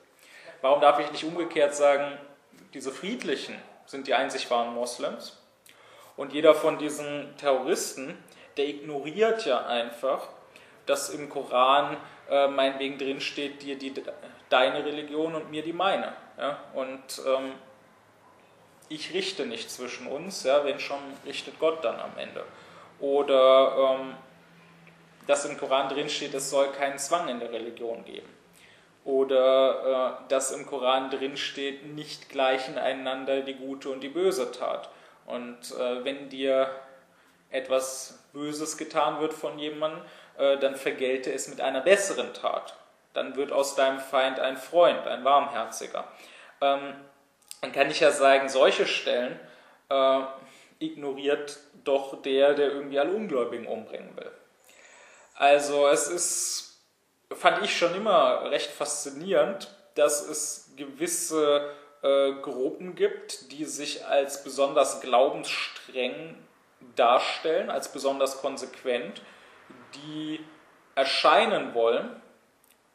Warum 0.62 0.82
darf 0.82 1.00
ich 1.00 1.12
nicht 1.12 1.26
umgekehrt 1.26 1.76
sagen, 1.76 2.18
diese 2.74 2.92
Friedlichen, 2.92 3.56
sind 3.94 4.08
die 4.08 4.16
einzig 4.16 4.50
wahren 4.50 4.74
Moslems. 4.74 5.40
Und 6.18 6.34
jeder 6.34 6.54
von 6.56 6.78
diesen 6.78 7.38
Terroristen, 7.38 8.18
der 8.58 8.68
ignoriert 8.68 9.46
ja 9.46 9.66
einfach, 9.68 10.28
dass 10.86 11.10
im 11.10 11.30
Koran 11.30 11.96
äh, 12.30 12.48
meinetwegen 12.48 12.98
drin 12.98 13.22
steht, 13.22 13.62
dir 13.62 13.78
die, 13.78 13.94
deine 14.50 14.84
Religion 14.84 15.36
und 15.36 15.52
mir 15.52 15.62
die 15.62 15.74
meine. 15.74 16.14
Ja? 16.38 16.60
Und 16.74 17.22
ähm, 17.26 17.54
ich 18.90 19.14
richte 19.14 19.46
nicht 19.46 19.70
zwischen 19.70 20.08
uns, 20.08 20.44
ja? 20.44 20.66
wenn 20.66 20.80
schon 20.80 21.00
richtet 21.26 21.60
Gott 21.60 21.86
dann 21.86 22.00
am 22.00 22.18
Ende. 22.18 22.44
Oder 23.00 23.98
ähm, 24.00 24.16
dass 25.28 25.46
im 25.46 25.58
Koran 25.58 25.88
drin 25.88 26.10
steht, 26.10 26.34
es 26.34 26.50
soll 26.50 26.72
keinen 26.72 26.98
Zwang 26.98 27.28
in 27.30 27.40
der 27.40 27.52
Religion 27.52 28.04
geben. 28.04 28.30
Oder 29.06 30.20
äh, 30.26 30.30
dass 30.30 30.52
im 30.52 30.66
Koran 30.66 31.10
drin 31.10 31.36
steht, 31.36 31.94
nicht 31.94 32.30
gleichen 32.30 32.78
einander 32.78 33.42
die 33.42 33.56
gute 33.56 33.90
und 33.90 34.02
die 34.02 34.10
böse 34.10 34.52
Tat. 34.52 34.90
Und 35.26 35.72
äh, 35.78 36.04
wenn 36.06 36.30
dir 36.30 36.70
etwas 37.50 38.20
Böses 38.34 38.78
getan 38.78 39.20
wird 39.20 39.34
von 39.34 39.60
jemandem, 39.60 40.02
äh, 40.38 40.58
dann 40.58 40.76
vergelte 40.76 41.32
es 41.32 41.48
mit 41.48 41.62
einer 41.62 41.82
besseren 41.82 42.34
Tat. 42.34 42.76
Dann 43.14 43.36
wird 43.36 43.52
aus 43.52 43.76
deinem 43.76 44.00
Feind 44.00 44.40
ein 44.40 44.58
Freund, 44.58 45.06
ein 45.06 45.24
Warmherziger. 45.24 46.06
Ähm, 46.62 46.96
dann 47.62 47.72
kann 47.72 47.92
ich 47.92 48.00
ja 48.00 48.12
sagen, 48.12 48.50
solche 48.50 48.86
Stellen 48.86 49.40
äh, 49.90 50.22
ignoriert 50.80 51.60
doch 51.84 52.22
der, 52.22 52.54
der 52.54 52.72
irgendwie 52.72 53.00
alle 53.00 53.12
Ungläubigen 53.12 53.68
umbringen 53.68 54.16
will. 54.18 54.32
Also 55.36 55.88
es 55.88 56.08
ist, 56.08 56.63
fand 57.36 57.64
ich 57.64 57.78
schon 57.78 57.96
immer 57.96 58.50
recht 58.50 58.72
faszinierend, 58.72 59.70
dass 59.96 60.28
es 60.28 60.72
gewisse 60.76 61.70
äh, 62.02 62.34
Gruppen 62.42 62.96
gibt, 62.96 63.52
die 63.52 63.66
sich 63.66 64.06
als 64.06 64.44
besonders 64.44 65.02
glaubensstreng 65.02 66.36
darstellen, 66.96 67.70
als 67.70 67.92
besonders 67.92 68.42
konsequent, 68.42 69.22
die 69.96 70.44
erscheinen 70.96 71.74
wollen 71.74 72.22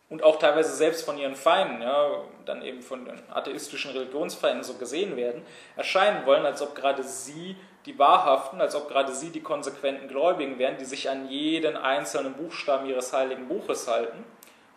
und 0.09 0.23
auch 0.23 0.39
teilweise 0.39 0.75
selbst 0.75 1.05
von 1.05 1.19
ihren 1.19 1.37
Feinden, 1.37 1.83
ja, 1.83 2.25
dann 2.47 2.63
eben 2.63 2.83
von 2.83 3.05
den 3.05 3.21
atheistischen 3.31 3.91
Religionsfeinden 3.91 4.65
so 4.65 4.75
gesehen 4.75 5.17
werden, 5.17 5.45
erscheinen 5.77 6.25
wollen, 6.25 6.47
als 6.47 6.63
ob 6.63 6.75
gerade 6.75 7.03
sie 7.03 7.57
die 7.87 7.99
Wahrhaften, 7.99 8.61
als 8.61 8.75
ob 8.75 8.89
gerade 8.89 9.15
sie 9.15 9.31
die 9.31 9.43
konsequenten 9.43 10.09
Gläubigen 10.09 10.59
wären, 10.59 10.79
die 10.79 10.85
sich 10.85 11.09
an 11.09 11.29
jeden 11.29 11.77
einzelnen 11.77 12.35
Buchstaben 12.35 12.87
ihres 12.87 13.13
heiligen 13.13 13.49
Buches 13.49 13.89
halten, 13.89 14.25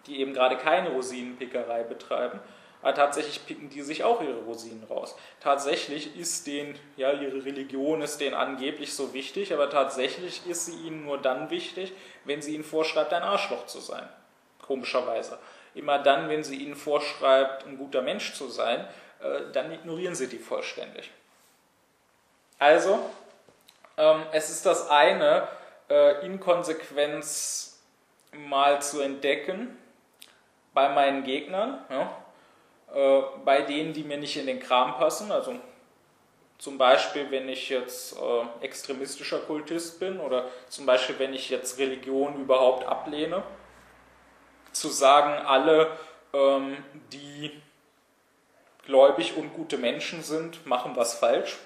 die 0.07 0.19
eben 0.19 0.33
gerade 0.33 0.57
keine 0.57 0.89
Rosinenpickerei 0.89 1.83
betreiben, 1.83 2.39
aber 2.81 2.95
tatsächlich 2.95 3.45
picken 3.45 3.69
die 3.69 3.81
sich 3.81 4.03
auch 4.03 4.21
ihre 4.21 4.41
Rosinen 4.41 4.83
raus. 4.83 5.15
Tatsächlich 5.39 6.15
ist 6.17 6.47
denen, 6.47 6.77
ja, 6.97 7.11
ihre 7.11 7.45
Religion 7.45 8.01
ist 8.01 8.19
denen 8.19 8.33
angeblich 8.33 8.93
so 8.93 9.13
wichtig, 9.13 9.53
aber 9.53 9.69
tatsächlich 9.69 10.41
ist 10.47 10.65
sie 10.65 10.87
ihnen 10.87 11.05
nur 11.05 11.19
dann 11.19 11.49
wichtig, 11.49 11.93
wenn 12.25 12.41
sie 12.41 12.55
ihnen 12.55 12.63
vorschreibt, 12.63 13.13
ein 13.13 13.23
Arschloch 13.23 13.67
zu 13.67 13.79
sein. 13.79 14.07
Komischerweise. 14.65 15.37
Immer 15.75 15.99
dann, 15.99 16.27
wenn 16.27 16.43
sie 16.43 16.55
ihnen 16.55 16.75
vorschreibt, 16.75 17.65
ein 17.67 17.77
guter 17.77 18.01
Mensch 18.01 18.33
zu 18.33 18.47
sein, 18.47 18.87
äh, 19.21 19.51
dann 19.53 19.71
ignorieren 19.71 20.15
sie 20.15 20.27
die 20.27 20.39
vollständig. 20.39 21.11
Also, 22.61 23.09
ähm, 23.97 24.23
es 24.31 24.49
ist 24.49 24.65
das 24.65 24.89
eine, 24.89 25.47
äh, 25.89 26.25
Inkonsequenz 26.25 27.81
mal 28.31 28.81
zu 28.81 29.01
entdecken 29.01 29.77
bei 30.73 30.87
meinen 30.87 31.25
Gegnern. 31.25 31.83
Ja 31.89 32.15
äh, 32.93 33.21
bei 33.45 33.61
denen, 33.61 33.93
die 33.93 34.03
mir 34.03 34.17
nicht 34.17 34.35
in 34.37 34.45
den 34.45 34.59
Kram 34.59 34.95
passen. 34.95 35.31
Also 35.31 35.55
zum 36.57 36.77
Beispiel, 36.77 37.31
wenn 37.31 37.47
ich 37.47 37.69
jetzt 37.69 38.17
äh, 38.17 38.65
extremistischer 38.65 39.39
Kultist 39.39 39.99
bin 39.99 40.19
oder 40.19 40.45
zum 40.67 40.85
Beispiel, 40.85 41.17
wenn 41.19 41.33
ich 41.33 41.49
jetzt 41.49 41.79
Religion 41.79 42.35
überhaupt 42.41 42.85
ablehne, 42.85 43.43
zu 44.71 44.89
sagen, 44.89 45.45
alle, 45.45 45.97
ähm, 46.33 46.77
die 47.11 47.51
gläubig 48.85 49.37
und 49.37 49.53
gute 49.53 49.77
Menschen 49.77 50.23
sind, 50.23 50.65
machen 50.65 50.95
was 50.95 51.13
falsch, 51.13 51.57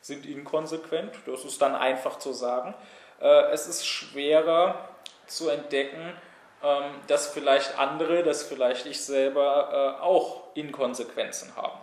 sind 0.00 0.26
inkonsequent. 0.26 1.12
Das 1.26 1.44
ist 1.44 1.60
dann 1.60 1.74
einfach 1.74 2.18
zu 2.18 2.32
sagen. 2.32 2.74
Äh, 3.20 3.50
es 3.52 3.66
ist 3.66 3.86
schwerer 3.86 4.88
zu 5.26 5.48
entdecken, 5.48 6.14
ähm, 6.62 6.94
dass 7.06 7.28
vielleicht 7.28 7.78
andere, 7.78 8.22
dass 8.22 8.42
vielleicht 8.42 8.86
ich 8.86 9.04
selber 9.04 9.96
äh, 9.98 10.02
auch 10.02 10.54
Inkonsequenzen 10.54 11.54
haben. 11.56 11.78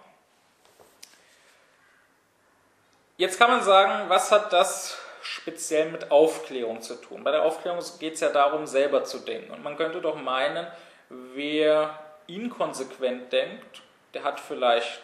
Jetzt 3.17 3.39
kann 3.39 3.49
man 3.49 3.63
sagen, 3.63 4.09
was 4.09 4.31
hat 4.31 4.53
das 4.53 4.97
speziell 5.21 5.89
mit 5.89 6.11
Aufklärung 6.11 6.81
zu 6.81 6.95
tun? 6.95 7.23
Bei 7.23 7.31
der 7.31 7.43
Aufklärung 7.43 7.83
geht 7.99 8.13
es 8.13 8.19
ja 8.19 8.29
darum, 8.29 8.67
selber 8.67 9.03
zu 9.03 9.19
denken. 9.19 9.51
Und 9.51 9.63
man 9.63 9.75
könnte 9.75 10.01
doch 10.01 10.15
meinen, 10.15 10.67
wer 11.09 11.99
inkonsequent 12.27 13.33
denkt, 13.33 13.81
der 14.13 14.23
hat 14.23 14.39
vielleicht 14.39 15.01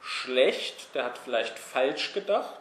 schlecht, 0.00 0.94
der 0.94 1.04
hat 1.04 1.18
vielleicht 1.18 1.58
falsch 1.58 2.12
gedacht 2.12 2.60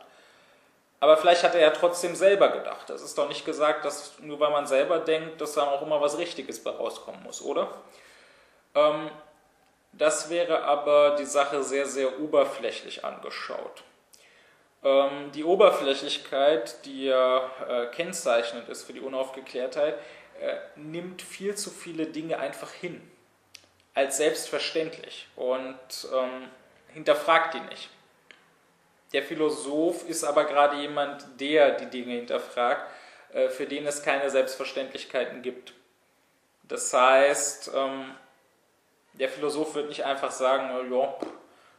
aber 0.99 1.15
vielleicht 1.17 1.43
hat 1.43 1.55
er 1.55 1.61
ja 1.61 1.69
trotzdem 1.69 2.15
selber 2.15 2.49
gedacht. 2.49 2.89
Das 2.89 3.01
ist 3.01 3.17
doch 3.17 3.29
nicht 3.29 3.45
gesagt, 3.45 3.85
dass 3.85 4.19
nur 4.19 4.39
weil 4.39 4.51
man 4.51 4.67
selber 4.67 4.99
denkt, 4.99 5.39
dass 5.39 5.53
dann 5.53 5.69
auch 5.69 5.81
immer 5.81 6.01
was 6.01 6.17
Richtiges 6.17 6.61
bei 6.63 6.71
rauskommen 6.71 7.23
muss, 7.23 7.41
oder? 7.41 7.73
Ähm, 8.75 9.09
das 9.93 10.29
wäre 10.29 10.63
aber 10.63 11.15
die 11.15 11.25
Sache 11.25 11.63
sehr, 11.63 11.85
sehr 11.85 12.19
oberflächlich 12.19 13.05
angeschaut. 13.05 13.83
Ähm, 14.83 15.31
die 15.33 15.45
Oberflächlichkeit, 15.45 16.85
die 16.85 17.05
ja 17.05 17.49
äh, 17.67 17.85
kennzeichnend 17.87 18.67
ist 18.67 18.83
für 18.83 18.93
die 18.93 18.99
Unaufgeklärtheit, 18.99 19.97
äh, 20.41 20.57
nimmt 20.75 21.21
viel 21.21 21.55
zu 21.55 21.69
viele 21.69 22.07
Dinge 22.07 22.39
einfach 22.39 22.71
hin, 22.71 23.01
als 23.93 24.17
selbstverständlich 24.17 25.27
und 25.35 25.77
ähm, 26.13 26.49
hinterfragt 26.93 27.53
die 27.53 27.59
nicht. 27.61 27.89
Der 29.13 29.23
Philosoph 29.23 30.07
ist 30.07 30.23
aber 30.23 30.45
gerade 30.45 30.77
jemand, 30.77 31.25
der 31.39 31.71
die 31.71 31.87
Dinge 31.87 32.15
hinterfragt, 32.15 32.89
äh, 33.33 33.49
für 33.49 33.65
den 33.65 33.87
es 33.87 34.03
keine 34.03 34.29
Selbstverständlichkeiten 34.29 35.41
gibt. 35.41 35.73
Das 36.63 36.93
heißt, 36.93 37.71
ähm, 37.75 38.15
der 39.13 39.29
Philosoph 39.29 39.75
wird 39.75 39.89
nicht 39.89 40.05
einfach 40.05 40.31
sagen, 40.31 40.69
ja, 40.91 41.15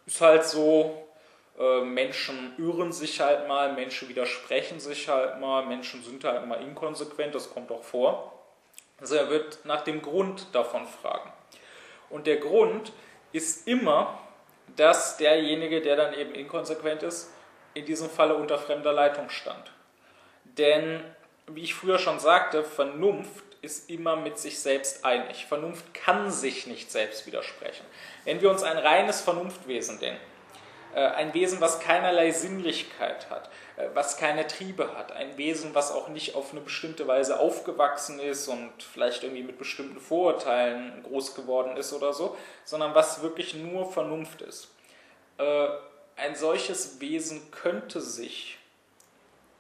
ist 0.07 0.21
halt 0.21 0.45
so, 0.45 1.07
äh, 1.59 1.81
Menschen 1.83 2.55
irren 2.59 2.93
sich 2.93 3.21
halt 3.21 3.47
mal, 3.47 3.73
Menschen 3.73 4.09
widersprechen 4.09 4.81
sich 4.81 5.09
halt 5.09 5.39
mal, 5.41 5.65
Menschen 5.67 6.03
sind 6.03 6.25
halt 6.25 6.47
mal 6.47 6.61
inkonsequent, 6.61 7.35
das 7.35 7.51
kommt 7.51 7.71
auch 7.71 7.85
vor. 7.85 8.33
Also 9.01 9.15
er 9.15 9.31
wird 9.31 9.65
nach 9.65 9.83
dem 9.83 10.03
Grund 10.03 10.49
davon 10.53 10.87
fragen. 10.87 11.33
Und 12.11 12.27
der 12.27 12.39
Grund 12.39 12.93
ist 13.33 13.69
immer 13.69 14.19
dass 14.77 15.17
derjenige, 15.17 15.81
der 15.81 15.97
dann 15.97 16.15
eben 16.15 16.35
inkonsequent 16.35 17.03
ist, 17.03 17.33
in 17.75 17.85
diesem 17.85 18.11
Falle 18.11 18.35
unter 18.35 18.59
fremder 18.59 18.93
Leitung 18.93 19.31
stand. 19.31 19.73
Denn, 20.45 21.03
wie 21.47 21.63
ich 21.63 21.75
früher 21.75 21.99
schon 21.99 22.19
sagte, 22.19 22.65
Vernunft 22.65 23.45
ist 23.63 23.91
immer 23.91 24.17
mit 24.17 24.39
sich 24.39 24.59
selbst 24.59 25.05
einig. 25.05 25.47
Vernunft 25.47 25.93
kann 25.95 26.31
sich 26.31 26.67
nicht 26.67 26.91
selbst 26.91 27.27
widersprechen. 27.27 27.85
Wenn 28.25 28.41
wir 28.41 28.51
uns 28.51 28.63
ein 28.63 28.79
reines 28.79 29.21
Vernunftwesen 29.21 30.01
denken, 30.01 30.21
ein 30.99 31.33
Wesen, 31.35 31.61
was 31.61 31.81
keinerlei 31.81 32.33
Sinnlichkeit 32.33 33.31
hat, 33.31 33.49
äh, 33.77 33.89
was 33.95 34.17
keine 34.17 34.47
Triebe 34.47 34.97
hat, 34.97 35.13
ein 35.13 35.37
Wesen, 35.37 35.75
was 35.75 35.93
auch 35.93 36.09
nicht 36.09 36.35
auf 36.35 36.51
eine 36.51 36.61
bestimmte 36.61 37.07
Weise 37.07 37.39
aufgewachsen 37.39 38.19
ist 38.19 38.49
und 38.49 38.83
vielleicht 38.83 39.23
irgendwie 39.23 39.45
mit 39.45 39.59
bestimmten 39.59 40.01
Vorurteilen 40.01 41.03
groß 41.05 41.35
geworden 41.35 41.77
ist 41.77 41.93
oder 41.93 42.13
so, 42.13 42.37
sondern 42.65 42.95
was 42.95 43.23
wirklich 43.23 43.55
nur 43.55 43.91
Vernunft 43.91 44.43
ist. 44.43 44.69
Äh, 45.39 45.69
ein 46.17 46.35
solches 46.35 47.01
Wesen 47.01 47.51
könnte 47.51 48.01
sich 48.01 48.59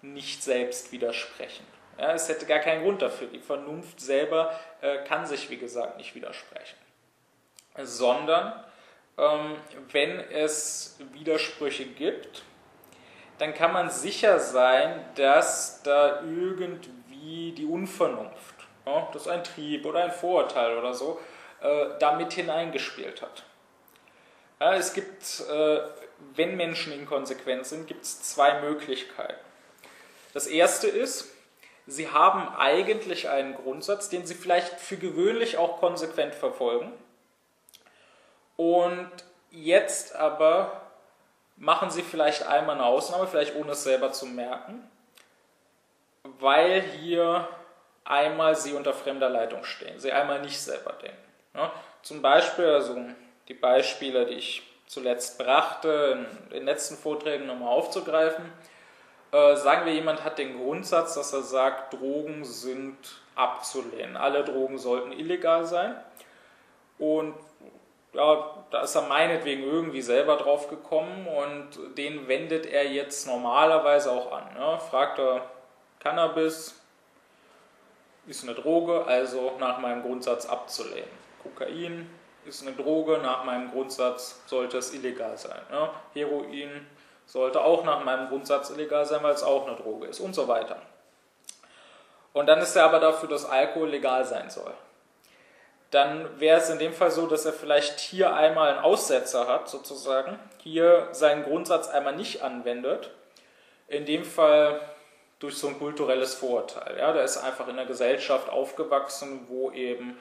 nicht 0.03 0.43
selbst 0.43 0.93
widersprechen. 0.93 1.64
Es 1.97 2.28
hätte 2.28 2.47
gar 2.47 2.59
keinen 2.59 2.83
Grund 2.83 3.03
dafür. 3.03 3.28
Die 3.28 3.39
Vernunft 3.39 4.01
selber 4.01 4.59
kann 5.07 5.26
sich, 5.26 5.51
wie 5.51 5.59
gesagt, 5.59 5.99
nicht 5.99 6.14
widersprechen. 6.14 6.78
Sondern 7.76 8.64
wenn 9.16 10.18
es 10.18 10.98
Widersprüche 11.12 11.84
gibt, 11.84 12.42
dann 13.38 13.54
kann 13.54 13.72
man 13.72 13.90
sicher 13.90 14.38
sein, 14.38 15.04
dass 15.14 15.82
da 15.82 16.20
irgendwie 16.20 17.52
die 17.52 17.64
Unvernunft, 17.64 18.54
ja, 18.86 19.08
dass 19.12 19.28
ein 19.28 19.44
Trieb 19.44 19.86
oder 19.86 20.04
ein 20.04 20.12
Vorurteil 20.12 20.76
oder 20.76 20.94
so, 20.94 21.18
äh, 21.61 21.86
damit 21.98 22.32
hineingespielt 22.34 23.22
hat. 23.22 23.44
Ja, 24.61 24.74
es 24.74 24.92
gibt, 24.92 25.42
äh, 25.50 25.80
wenn 26.34 26.56
Menschen 26.56 26.92
inkonsequent 26.92 27.66
sind, 27.66 27.86
gibt 27.86 28.04
es 28.04 28.22
zwei 28.22 28.61
Möglichkeiten. 28.61 29.40
Das 30.34 30.46
erste 30.46 30.86
ist, 30.86 31.28
sie 31.86 32.11
haben 32.11 32.46
eigentlich 32.56 33.30
einen 33.30 33.54
Grundsatz, 33.54 34.11
den 34.11 34.26
sie 34.26 34.34
vielleicht 34.34 34.80
für 34.80 34.96
gewöhnlich 34.96 35.56
auch 35.56 35.80
konsequent 35.80 36.34
verfolgen 36.34 36.92
und 38.61 39.11
jetzt 39.50 40.14
aber 40.14 40.82
machen 41.56 41.88
sie 41.88 42.02
vielleicht 42.02 42.46
einmal 42.46 42.74
eine 42.74 42.84
Ausnahme, 42.84 43.26
vielleicht 43.26 43.56
ohne 43.56 43.72
es 43.72 43.84
selber 43.84 44.12
zu 44.12 44.26
merken, 44.26 44.86
weil 46.24 46.82
hier 46.82 47.48
einmal 48.04 48.54
sie 48.54 48.74
unter 48.74 48.92
fremder 48.92 49.30
Leitung 49.30 49.64
stehen, 49.64 49.98
sie 49.98 50.12
einmal 50.12 50.42
nicht 50.42 50.61
selber 50.61 50.92
denken. 50.92 51.16
Ja, 51.54 51.72
zum 52.02 52.20
Beispiel, 52.20 52.66
also 52.66 52.98
die 53.48 53.54
Beispiele, 53.54 54.26
die 54.26 54.34
ich 54.34 54.62
zuletzt 54.86 55.38
brachte, 55.38 56.26
in 56.44 56.50
den 56.50 56.64
letzten 56.66 56.98
Vorträgen 56.98 57.46
nochmal 57.46 57.70
aufzugreifen. 57.70 58.44
Äh, 59.32 59.56
sagen 59.56 59.86
wir, 59.86 59.94
jemand 59.94 60.22
hat 60.22 60.36
den 60.36 60.58
Grundsatz, 60.58 61.14
dass 61.14 61.32
er 61.32 61.42
sagt, 61.42 61.94
Drogen 61.94 62.44
sind 62.44 62.98
abzulehnen. 63.36 64.18
Alle 64.18 64.44
Drogen 64.44 64.76
sollten 64.76 65.12
illegal 65.12 65.64
sein. 65.64 65.94
Und 66.98 67.34
ja, 68.12 68.54
da 68.70 68.82
ist 68.82 68.94
er 68.94 69.02
meinetwegen 69.02 69.62
irgendwie 69.62 70.02
selber 70.02 70.36
drauf 70.36 70.68
gekommen 70.68 71.26
und 71.26 71.96
den 71.96 72.26
wendet 72.26 72.66
er 72.66 72.90
jetzt 72.90 73.26
normalerweise 73.26 74.11
auch 74.11 74.32
an. 74.32 74.54
Ne? 74.54 74.78
Fragt 74.90 75.18
er, 75.18 75.42
Cannabis 76.00 76.80
ist 78.26 78.42
eine 78.42 78.54
Droge, 78.54 79.04
also 79.06 79.52
nach 79.58 79.78
meinem 79.78 80.02
Grundsatz 80.02 80.46
abzulehnen. 80.46 81.20
Kokain 81.42 82.11
ist 82.44 82.66
eine 82.66 82.72
Droge, 82.74 83.18
nach 83.18 83.44
meinem 83.44 83.70
Grundsatz 83.70 84.42
sollte 84.46 84.78
es 84.78 84.92
illegal 84.92 85.36
sein. 85.38 85.61
Ne? 85.70 85.90
Heroin 86.14 86.86
sollte 87.26 87.61
auch 87.61 87.84
nach 87.84 88.04
meinem 88.04 88.28
Grundsatz 88.28 88.70
illegal 88.70 89.06
sein, 89.06 89.22
weil 89.22 89.34
es 89.34 89.42
auch 89.44 89.66
eine 89.66 89.76
Droge 89.76 90.08
ist 90.08 90.20
und 90.20 90.34
so 90.34 90.48
weiter. 90.48 90.82
Und 92.32 92.46
dann 92.46 92.58
ist 92.61 92.74
er 92.74 92.84
aber 92.84 92.98
dafür, 92.98 93.28
dass 93.28 93.44
Alkohol 93.44 93.90
legal 93.90 94.24
sein 94.24 94.50
soll 94.50 94.74
dann 95.91 96.28
wäre 96.38 96.61
es 96.61 96.70
in 96.70 96.78
dem 96.78 96.93
Fall 96.93 97.11
so, 97.11 97.26
dass 97.26 97.45
er 97.45 97.53
vielleicht 97.53 97.99
hier 97.99 98.34
einmal 98.34 98.70
einen 98.70 98.78
Aussetzer 98.78 99.49
hat, 99.49 99.68
sozusagen, 99.68 100.38
hier 100.59 101.09
seinen 101.12 101.43
Grundsatz 101.43 101.88
einmal 101.88 102.14
nicht 102.14 102.43
anwendet, 102.43 103.11
in 103.88 104.07
dem 104.07 104.24
Fall 104.24 104.80
durch 105.41 105.57
so 105.57 105.68
ein 105.68 105.78
kulturelles 105.78 106.34
Vorurteil. 106.34 106.97
Ja, 106.99 107.12
der 107.12 107.24
ist 107.24 107.38
einfach 107.38 107.66
in 107.66 107.78
einer 107.78 107.86
Gesellschaft 107.86 108.51
aufgewachsen, 108.51 109.47
wo 109.49 109.70
eben 109.72 110.16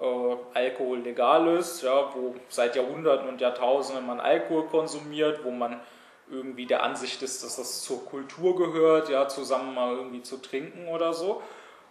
äh, 0.00 0.36
Alkohol 0.52 0.98
legal 0.98 1.56
ist, 1.56 1.82
ja, 1.82 2.12
wo 2.14 2.34
seit 2.48 2.76
Jahrhunderten 2.76 3.28
und 3.28 3.40
Jahrtausenden 3.40 4.06
man 4.06 4.20
Alkohol 4.20 4.66
konsumiert, 4.66 5.44
wo 5.44 5.50
man 5.50 5.80
irgendwie 6.30 6.66
der 6.66 6.82
Ansicht 6.82 7.22
ist, 7.22 7.44
dass 7.44 7.56
das 7.56 7.82
zur 7.82 8.04
Kultur 8.04 8.56
gehört, 8.56 9.08
ja, 9.08 9.28
zusammen 9.28 9.74
mal 9.74 9.94
irgendwie 9.94 10.22
zu 10.22 10.38
trinken 10.38 10.88
oder 10.88 11.14
so. 11.14 11.42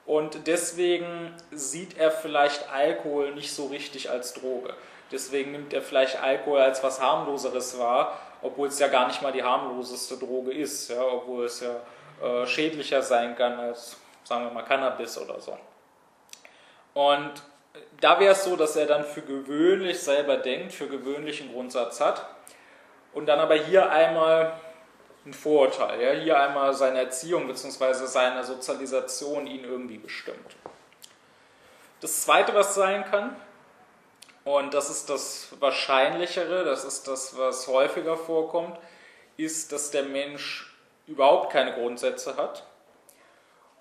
Und 0.05 0.47
deswegen 0.47 1.33
sieht 1.51 1.97
er 1.97 2.11
vielleicht 2.11 2.69
Alkohol 2.71 3.33
nicht 3.35 3.53
so 3.53 3.67
richtig 3.67 4.09
als 4.09 4.33
Droge. 4.33 4.73
Deswegen 5.11 5.51
nimmt 5.51 5.73
er 5.73 5.81
vielleicht 5.81 6.21
Alkohol 6.21 6.59
als 6.59 6.83
was 6.83 7.01
harmloseres 7.01 7.77
wahr, 7.77 8.19
obwohl 8.41 8.67
es 8.67 8.79
ja 8.79 8.87
gar 8.87 9.07
nicht 9.07 9.21
mal 9.21 9.31
die 9.31 9.43
harmloseste 9.43 10.17
Droge 10.17 10.51
ist, 10.51 10.89
ja, 10.89 11.01
obwohl 11.01 11.45
es 11.45 11.61
ja 11.61 11.75
äh, 12.21 12.45
schädlicher 12.45 13.01
sein 13.01 13.35
kann 13.35 13.59
als, 13.59 13.97
sagen 14.23 14.45
wir 14.45 14.51
mal, 14.51 14.63
Cannabis 14.63 15.17
oder 15.17 15.39
so. 15.39 15.57
Und 16.93 17.31
da 18.01 18.19
wäre 18.19 18.33
es 18.33 18.43
so, 18.43 18.55
dass 18.55 18.75
er 18.75 18.85
dann 18.85 19.03
für 19.03 19.21
gewöhnlich 19.21 19.99
selber 19.99 20.37
denkt, 20.37 20.73
für 20.73 20.87
gewöhnlichen 20.87 21.51
Grundsatz 21.53 21.99
hat 22.01 22.25
und 23.13 23.25
dann 23.27 23.39
aber 23.39 23.55
hier 23.55 23.89
einmal 23.89 24.53
ein 25.25 25.33
Vorurteil. 25.33 26.01
Ja? 26.01 26.11
Hier 26.11 26.39
einmal 26.39 26.73
seine 26.73 26.99
Erziehung 26.99 27.47
bzw. 27.47 28.05
seine 28.05 28.43
Sozialisation 28.43 29.47
ihn 29.47 29.63
irgendwie 29.63 29.97
bestimmt. 29.97 30.55
Das 32.01 32.21
Zweite, 32.23 32.53
was 32.53 32.75
sein 32.75 33.05
kann, 33.05 33.35
und 34.43 34.73
das 34.73 34.89
ist 34.89 35.09
das 35.09 35.49
Wahrscheinlichere, 35.59 36.65
das 36.65 36.83
ist 36.83 37.07
das, 37.07 37.37
was 37.37 37.67
häufiger 37.67 38.17
vorkommt, 38.17 38.77
ist, 39.37 39.71
dass 39.71 39.91
der 39.91 40.03
Mensch 40.03 40.73
überhaupt 41.07 41.51
keine 41.51 41.73
Grundsätze 41.73 42.35
hat 42.35 42.65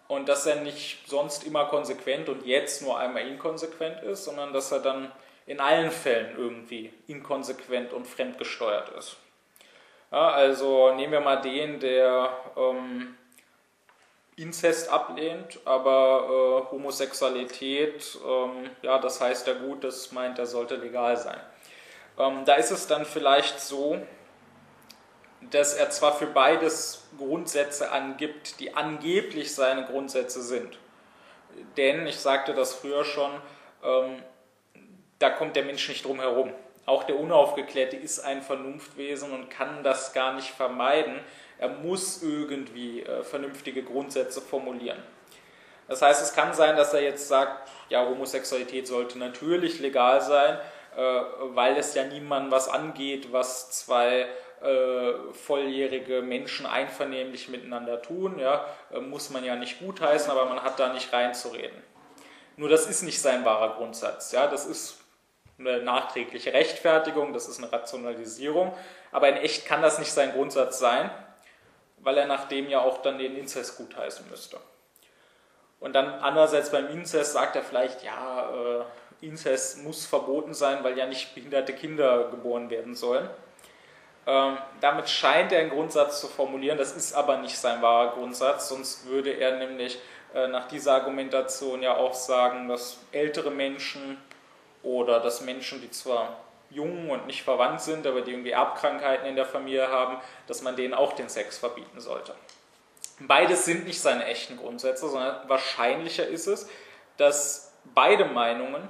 und 0.09 0.29
dass 0.29 0.47
er 0.47 0.57
nicht 0.57 1.09
sonst 1.09 1.45
immer 1.45 1.67
konsequent 1.67 2.29
und 2.29 2.47
jetzt 2.47 2.83
nur 2.83 2.99
einmal 2.99 3.27
inkonsequent 3.27 4.03
ist, 4.03 4.25
sondern 4.25 4.53
dass 4.53 4.71
er 4.71 4.81
dann 4.81 5.11
in 5.47 5.59
allen 5.59 5.91
Fällen 5.91 6.37
irgendwie 6.37 6.93
inkonsequent 7.09 7.93
und 7.93 8.07
fremdgesteuert 8.07 8.91
ist. 8.91 9.17
Ja, 10.13 10.29
also 10.31 10.93
nehmen 10.95 11.13
wir 11.13 11.21
mal 11.21 11.41
den, 11.41 11.81
der 11.81 12.37
ähm, 12.55 13.17
Inzest 14.37 14.91
ablehnt, 14.91 15.59
aber 15.65 16.67
äh, 16.69 16.71
Homosexualität, 16.71 18.19
ähm, 18.23 18.69
ja, 18.83 18.99
das 18.99 19.23
heißt 19.23 19.47
ja 19.47 19.55
gut, 19.55 19.85
das 19.85 20.13
meint, 20.13 20.39
er 20.39 20.45
sollte 20.45 20.77
legal 20.77 21.17
sein. 21.17 21.41
Ähm, 22.19 22.45
da 22.45 22.55
ist 22.57 22.71
es 22.71 22.87
dann 22.87 23.07
vielleicht 23.07 23.59
so, 23.61 24.03
dass 25.51 25.73
er 25.73 25.89
zwar 25.89 26.13
für 26.15 26.27
beides 26.27 27.09
Grundsätze 27.17 27.91
angibt, 27.91 28.61
die 28.61 28.75
angeblich 28.75 29.55
seine 29.55 29.87
Grundsätze 29.87 30.43
sind. 30.43 30.79
Denn, 31.79 32.07
ich 32.07 32.19
sagte 32.19 32.53
das 32.53 32.75
früher 32.75 33.07
schon, 33.07 33.31
ähm, 33.83 34.23
da 35.19 35.31
kommt 35.31 35.57
der 35.57 35.65
Mensch 35.65 35.89
nicht 35.89 36.05
drum 36.05 36.21
herum. 36.21 36.53
Auch 36.85 37.05
der 37.05 37.19
Unaufgeklärte 37.19 37.97
ist 37.97 38.21
ein 38.21 38.43
Vernunftwesen 38.43 39.33
und 39.33 39.51
kann 39.51 39.85
das 39.85 40.13
gar 40.13 40.35
nicht 40.35 40.51
vermeiden. 40.51 41.21
Er 41.59 41.69
muss 41.69 42.23
irgendwie 42.23 43.03
äh, 43.03 43.23
vernünftige 43.23 43.85
Grundsätze 43.85 44.41
formulieren. 44.41 45.01
Das 45.89 46.03
heißt, 46.03 46.23
es 46.23 46.33
kann 46.35 46.55
sein, 46.55 46.77
dass 46.77 46.95
er 46.95 47.03
jetzt 47.03 47.29
sagt, 47.29 47.69
ja, 47.89 48.05
Homosexualität 48.05 48.87
sollte 48.87 49.19
natürlich 49.19 49.79
legal 49.79 50.21
sein, 50.21 50.59
äh, 50.97 51.01
weil 51.55 51.77
es 51.77 51.95
ja 51.95 52.05
niemandem 52.05 52.51
was 52.51 52.69
angeht, 52.69 53.33
was 53.33 53.71
zwei 53.71 54.27
äh, 54.63 55.13
volljährige 55.33 56.23
Menschen 56.23 56.67
einvernehmlich 56.67 57.49
miteinander 57.49 58.01
tun. 58.03 58.39
Ja, 58.39 58.67
äh, 58.93 59.01
muss 59.01 59.31
man 59.31 59.45
ja 59.45 59.55
nicht 59.55 59.81
gutheißen, 59.81 60.31
aber 60.31 60.47
man 60.47 60.63
hat 60.63 60.81
da 60.81 60.93
nicht 60.93 61.13
reinzureden. 61.13 61.83
Nur 62.57 62.69
das 62.69 62.87
ist 62.87 63.03
nicht 63.03 63.21
sein 63.21 63.45
wahrer 63.45 63.77
Grundsatz. 63.77 64.33
Ja, 64.33 64.47
das 64.47 64.67
ist 64.67 65.02
eine 65.67 65.83
nachträgliche 65.83 66.53
Rechtfertigung, 66.53 67.33
das 67.33 67.49
ist 67.49 67.59
eine 67.59 67.73
Rationalisierung. 67.73 68.73
Aber 69.11 69.29
in 69.29 69.37
echt 69.37 69.67
kann 69.67 69.83
das 69.83 69.99
nicht 69.99 70.13
sein 70.13 70.33
Grundsatz 70.33 70.79
sein, 70.79 71.11
weil 71.99 72.19
er 72.19 72.27
nach 72.27 72.49
dem 72.49 72.69
ja 72.69 72.81
auch 72.81 73.03
dann 73.03 73.19
den 73.19 73.37
Inzest 73.37 73.77
gutheißen 73.77 74.29
müsste. 74.31 74.59
Und 75.81 75.95
dann 75.95 76.07
andererseits 76.21 76.71
beim 76.71 76.89
Inzest 76.89 77.33
sagt 77.33 77.57
er 77.57 77.63
vielleicht, 77.63 78.05
ja, 78.05 78.51
äh, 78.51 78.85
Inzest 79.27 79.83
muss 79.83 80.05
verboten 80.07 80.53
sein, 80.53 80.83
weil 80.83 80.99
ja 80.99 81.07
nicht 81.07 81.35
behinderte 81.35 81.73
Kinder 81.73 82.29
geboren 82.31 82.71
werden 82.71 82.95
sollen. 82.95 83.29
Ähm, 84.27 84.59
damit 84.81 85.09
scheint 85.09 85.53
er 85.53 85.61
einen 85.61 85.71
Grundsatz 85.71 86.21
zu 86.21 86.29
formulieren, 86.29 86.79
das 86.79 86.97
ist 86.97 87.13
aber 87.13 87.39
nicht 87.39 87.59
sein 87.59 87.83
wahrer 87.83 88.13
Grundsatz, 88.13 88.69
sonst 88.69 89.07
würde 89.07 89.33
er 89.33 89.57
nämlich 89.57 89.99
äh, 90.35 90.47
nach 90.47 90.69
dieser 90.69 90.95
Argumentation 90.95 91.83
ja 91.83 91.97
auch 91.97 92.15
sagen, 92.15 92.69
dass 92.69 92.99
ältere 93.11 93.51
Menschen 93.51 94.19
oder 94.83 95.21
dass 95.21 95.41
Menschen, 95.41 95.81
die 95.81 95.91
zwar 95.91 96.37
jung 96.71 97.11
und 97.11 97.27
nicht 97.27 97.43
verwandt 97.43 97.81
sind, 97.81 98.07
aber 98.07 98.23
die 98.23 98.31
irgendwie 98.33 98.51
Erbkrankheiten 98.51 99.27
in 99.27 99.37
der 99.37 99.47
Familie 99.47 99.89
haben, 99.89 100.19
dass 100.47 100.63
man 100.63 100.77
denen 100.77 100.95
auch 100.95 101.13
den 101.13 101.29
Sex 101.29 101.59
verbieten 101.59 102.01
sollte. 102.01 102.35
Beides 103.21 103.65
sind 103.65 103.87
nicht 103.87 104.01
seine 104.01 104.25
echten 104.25 104.57
Grundsätze, 104.57 105.09
sondern 105.09 105.49
wahrscheinlicher 105.49 106.27
ist 106.27 106.47
es, 106.47 106.69
dass 107.17 107.73
beide 107.95 108.25
Meinungen 108.25 108.89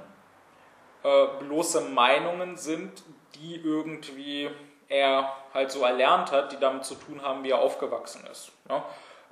äh, 1.03 1.27
bloße 1.39 1.81
Meinungen 1.81 2.57
sind, 2.57 3.03
die 3.35 3.55
irgendwie 3.55 4.49
er 4.87 5.35
halt 5.53 5.71
so 5.71 5.83
erlernt 5.83 6.31
hat, 6.31 6.51
die 6.51 6.59
damit 6.59 6.85
zu 6.85 6.95
tun 6.95 7.21
haben, 7.21 7.43
wie 7.43 7.51
er 7.51 7.59
aufgewachsen 7.59 8.25
ist. 8.31 8.51
Ja? 8.69 8.85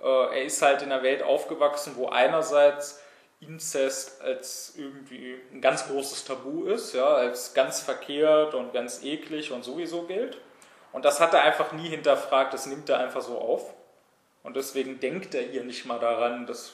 Äh, 0.03 0.39
er 0.39 0.43
ist 0.43 0.61
halt 0.61 0.81
in 0.81 0.91
einer 0.91 1.03
Welt 1.03 1.23
aufgewachsen, 1.23 1.93
wo 1.95 2.07
einerseits 2.07 3.00
Inzest 3.41 4.21
als 4.21 4.73
irgendwie 4.77 5.35
ein 5.51 5.61
ganz 5.61 5.87
großes 5.87 6.25
Tabu 6.25 6.65
ist, 6.65 6.93
ja, 6.93 7.05
als 7.05 7.53
ganz 7.53 7.81
verkehrt 7.81 8.53
und 8.53 8.71
ganz 8.71 9.03
eklig 9.03 9.51
und 9.51 9.63
sowieso 9.63 10.03
gilt. 10.03 10.37
Und 10.91 11.05
das 11.05 11.19
hat 11.19 11.33
er 11.33 11.41
einfach 11.41 11.71
nie 11.71 11.89
hinterfragt, 11.89 12.53
das 12.53 12.67
nimmt 12.67 12.87
er 12.89 12.99
einfach 12.99 13.21
so 13.21 13.39
auf. 13.39 13.73
Und 14.43 14.55
deswegen 14.55 14.99
denkt 14.99 15.33
er 15.33 15.43
hier 15.43 15.63
nicht 15.63 15.85
mal 15.85 15.99
daran, 15.99 16.45
dass 16.45 16.73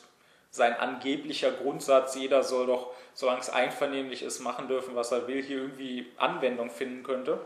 sein 0.52 0.76
angeblicher 0.78 1.52
Grundsatz, 1.52 2.16
jeder 2.16 2.44
soll 2.44 2.68
doch, 2.68 2.92
solange 3.14 3.40
es 3.42 3.50
einvernehmlich 3.50 4.24
ist, 4.24 4.40
machen 4.40 4.68
dürfen, 4.68 4.96
was 4.96 5.12
er 5.12 5.28
will, 5.28 5.42
hier 5.42 5.58
irgendwie 5.58 6.12
Anwendung 6.18 6.70
finden 6.70 7.04
könnte. 7.04 7.40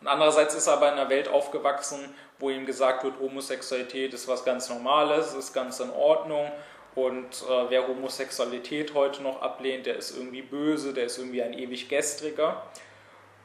Und 0.00 0.08
andererseits 0.08 0.54
ist 0.54 0.66
er 0.66 0.74
aber 0.74 0.88
in 0.88 0.98
einer 0.98 1.10
Welt 1.10 1.28
aufgewachsen, 1.28 2.14
wo 2.38 2.50
ihm 2.50 2.66
gesagt 2.66 3.04
wird, 3.04 3.20
Homosexualität 3.20 4.12
ist 4.14 4.28
was 4.28 4.44
ganz 4.44 4.68
Normales, 4.68 5.34
ist 5.34 5.52
ganz 5.52 5.78
in 5.80 5.90
Ordnung 5.90 6.50
und 6.94 7.42
äh, 7.42 7.70
wer 7.70 7.88
Homosexualität 7.88 8.92
heute 8.94 9.22
noch 9.22 9.40
ablehnt, 9.40 9.86
der 9.86 9.96
ist 9.96 10.16
irgendwie 10.16 10.42
böse, 10.42 10.92
der 10.92 11.04
ist 11.04 11.18
irgendwie 11.18 11.42
ein 11.42 11.54
ewig 11.54 11.88
gestriger. 11.88 12.62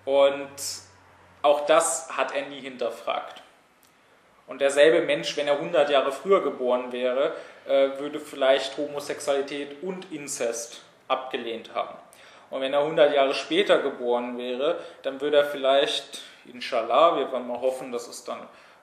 Und 0.04 0.50
auch 1.42 1.66
das 1.66 2.10
hat 2.16 2.36
er 2.36 2.48
nie 2.48 2.60
hinterfragt. 2.60 3.42
Und 4.48 4.62
derselbe 4.62 5.06
Mensch, 5.06 5.36
wenn 5.38 5.48
er 5.48 5.56
100 5.56 5.90
Jahre 5.90 6.12
früher 6.12 6.42
geboren 6.42 6.92
wäre, 6.92 7.34
äh, 7.66 8.00
würde 8.00 8.20
vielleicht 8.20 8.78
Homosexualität 8.78 9.82
und 9.82 10.12
Inzest 10.12 10.82
abgelehnt 11.08 11.74
haben. 11.74 11.96
Und 12.50 12.62
wenn 12.62 12.74
er 12.74 12.80
100 12.80 13.14
Jahre 13.14 13.34
später 13.34 13.80
geboren 13.80 14.38
wäre, 14.38 14.80
dann 15.04 15.20
würde 15.20 15.38
er 15.38 15.46
vielleicht, 15.46 16.22
inshallah, 16.46 17.18
wir 17.18 17.32
wollen 17.32 17.48
mal 17.48 17.60
hoffen, 17.60 17.92
dass 17.92 18.08
es 18.08 18.24
dann 18.24 18.40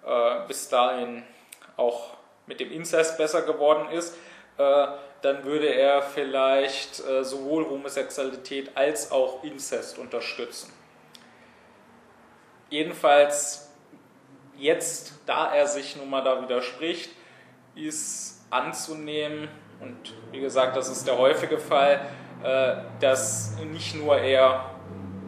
äh, 0.07 0.47
bis 0.47 0.69
dahin 0.69 1.23
auch 1.77 2.15
mit 2.47 2.61
dem 2.61 2.71
Inzest 2.71 3.17
besser 3.17 3.43
geworden 3.43 3.91
ist, 3.91 4.15
äh, 4.59 4.87
dann 5.23 5.45
würde 5.45 5.69
er 5.69 6.03
vielleicht 6.03 7.01
äh, 7.07 7.25
sowohl 7.25 7.69
Homosexualität 7.69 8.77
als 8.77 9.11
auch 9.11 9.43
Inzest 9.43 9.99
unterstützen. 9.99 10.73
Jedenfalls 12.69 13.71
jetzt, 14.57 15.15
da 15.27 15.55
er 15.55 15.67
sich 15.67 15.97
nun 15.97 16.11
mal 16.11 16.23
da 16.23 16.43
widerspricht, 16.43 17.11
ist 17.75 18.45
anzunehmen, 18.51 19.49
und 19.81 20.15
wie 20.31 20.41
gesagt, 20.41 20.77
das 20.77 20.89
ist 20.89 21.07
der 21.07 21.19
häufige 21.19 21.59
Fall, 21.59 22.01
äh, 22.43 22.77
dass 23.01 23.57
nicht 23.73 23.95
nur 23.95 24.17
er 24.19 24.71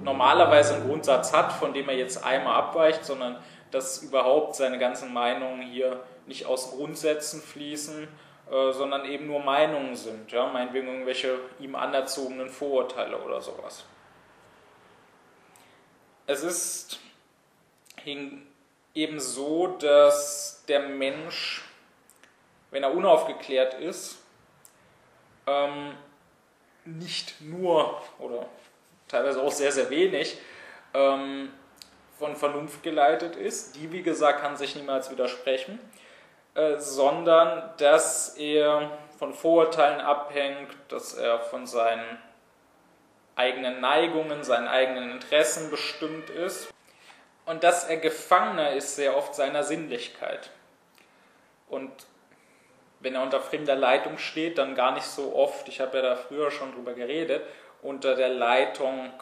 normalerweise 0.03 0.75
einen 0.75 0.87
Grundsatz 0.87 1.33
hat, 1.33 1.53
von 1.53 1.73
dem 1.73 1.89
er 1.89 1.97
jetzt 1.97 2.25
einmal 2.25 2.55
abweicht, 2.55 3.05
sondern 3.05 3.37
dass 3.71 4.03
überhaupt 4.03 4.55
seine 4.55 4.79
ganzen 4.79 5.13
Meinungen 5.13 5.63
hier 5.63 6.01
nicht 6.27 6.47
aus 6.47 6.73
Grundsätzen 6.73 7.43
fließen, 7.43 8.09
äh, 8.51 8.73
sondern 8.73 9.05
eben 9.07 9.27
nur 9.27 9.41
Meinungen 9.41 9.97
sind, 9.97 10.31
ja, 10.31 10.47
meinetwegen 10.47 10.87
irgendwelche 10.87 11.39
ihm 11.59 11.75
anerzogenen 11.75 12.49
Vorurteile 12.49 13.19
oder 13.19 13.41
sowas. 13.41 13.85
Es 16.27 16.43
ist 16.43 17.01
eben 18.95 19.21
so, 19.21 19.67
dass 19.79 20.65
der 20.69 20.81
Mensch, 20.81 21.65
wenn 22.71 22.85
er 22.85 22.93
unaufgeklärt 22.93 23.75
ist, 23.75 24.19
ähm, 25.47 25.95
nicht 26.85 27.41
nur 27.41 28.01
oder 28.19 28.47
teilweise 29.09 29.43
auch 29.43 29.53
sehr, 29.53 29.73
sehr 29.73 29.91
wenig 29.91 30.39
ähm, 30.95 31.51
von 32.19 32.37
Vernunft 32.37 32.83
geleitet 32.83 33.37
ist. 33.37 33.77
Die, 33.77 33.93
wie 33.93 34.03
gesagt, 34.03 34.41
kann 34.41 34.57
sich 34.57 34.77
niemals 34.77 35.11
widersprechen, 35.11 35.79
äh, 36.57 36.79
sondern 36.79 37.71
dass 37.77 38.37
er 38.39 38.91
von 39.19 39.35
Vorurteilen 39.35 40.01
abhängt, 40.01 40.75
dass 40.89 41.13
er 41.15 41.39
von 41.39 41.67
seinen 41.67 42.19
eigenen 43.35 43.81
Neigungen, 43.81 44.43
seinen 44.43 44.67
eigenen 44.67 45.11
Interessen 45.11 45.71
bestimmt 45.71 46.31
ist 46.31 46.73
und 47.45 47.63
dass 47.63 47.85
er 47.85 47.99
Gefangener 47.99 48.73
ist 48.73 48.97
sehr 48.97 49.17
oft 49.17 49.35
seiner 49.35 49.65
Sinnlichkeit. 49.65 50.51
Und 51.69 51.91
wenn 53.01 53.15
er 53.15 53.23
unter 53.23 53.41
fremder 53.41 53.77
Leitung 53.77 54.17
steht, 54.17 54.57
dann 54.57 54.75
gar 54.75 54.93
nicht 54.93 55.07
so 55.07 55.37
oft, 55.37 55.69
ich 55.69 55.81
habe 55.81 55.99
ja 55.99 56.03
da 56.03 56.17
früher 56.17 56.51
schon 56.51 56.73
drüber 56.73 56.95
geredet, 56.95 57.43
unter 57.83 58.15
der 58.15 58.31
Leitung 58.31 59.13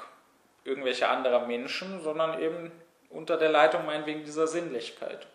irgendwelcher 0.62 1.10
anderer 1.10 1.46
Menschen, 1.46 2.00
sondern 2.00 2.40
eben 2.40 2.70
unter 3.10 3.36
der 3.36 3.48
Leitung 3.48 3.84
meinetwegen 3.86 4.24
dieser 4.24 4.46
Sinnlichkeit. 4.46 5.26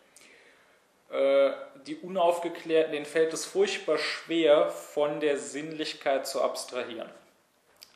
Äh, 1.11 1.51
die 1.87 1.95
Unaufgeklärten, 1.95 2.91
denen 2.91 3.05
fällt 3.05 3.33
es 3.33 3.45
furchtbar 3.45 3.97
schwer, 3.97 4.69
von 4.69 5.19
der 5.19 5.37
Sinnlichkeit 5.37 6.27
zu 6.27 6.41
abstrahieren. 6.41 7.09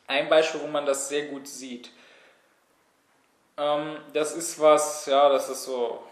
Ein 0.06 0.28
Beispiel, 0.28 0.60
wo 0.62 0.66
man 0.66 0.86
das 0.86 1.08
sehr 1.08 1.26
gut 1.26 1.46
sieht, 1.46 1.90
ähm, 3.56 3.96
das 4.12 4.34
ist 4.34 4.60
was, 4.60 5.06
ja, 5.06 5.28
das 5.28 5.48
ist 5.48 5.64
so 5.64 6.02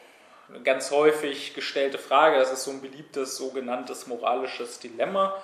eine 0.49 0.63
ganz 0.63 0.91
häufig 0.91 1.55
gestellte 1.55 1.99
Frage, 1.99 2.39
das 2.39 2.53
ist 2.53 2.65
so 2.65 2.71
ein 2.71 2.81
beliebtes 2.81 3.37
sogenanntes 3.37 4.07
moralisches 4.07 4.79
Dilemma. 4.79 5.43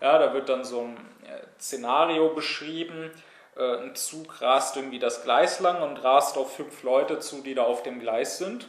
Ja, 0.00 0.18
da 0.18 0.32
wird 0.32 0.48
dann 0.48 0.64
so 0.64 0.82
ein 0.82 0.96
äh, 1.24 1.60
Szenario 1.60 2.28
beschrieben, 2.30 3.10
äh, 3.56 3.78
ein 3.78 3.96
Zug 3.96 4.40
rast 4.40 4.76
irgendwie 4.76 4.98
das 4.98 5.24
Gleis 5.24 5.60
lang 5.60 5.82
und 5.82 5.96
rast 5.98 6.38
auf 6.38 6.54
fünf 6.54 6.82
Leute 6.82 7.18
zu, 7.18 7.42
die 7.42 7.54
da 7.54 7.64
auf 7.64 7.82
dem 7.82 8.00
Gleis 8.00 8.38
sind. 8.38 8.68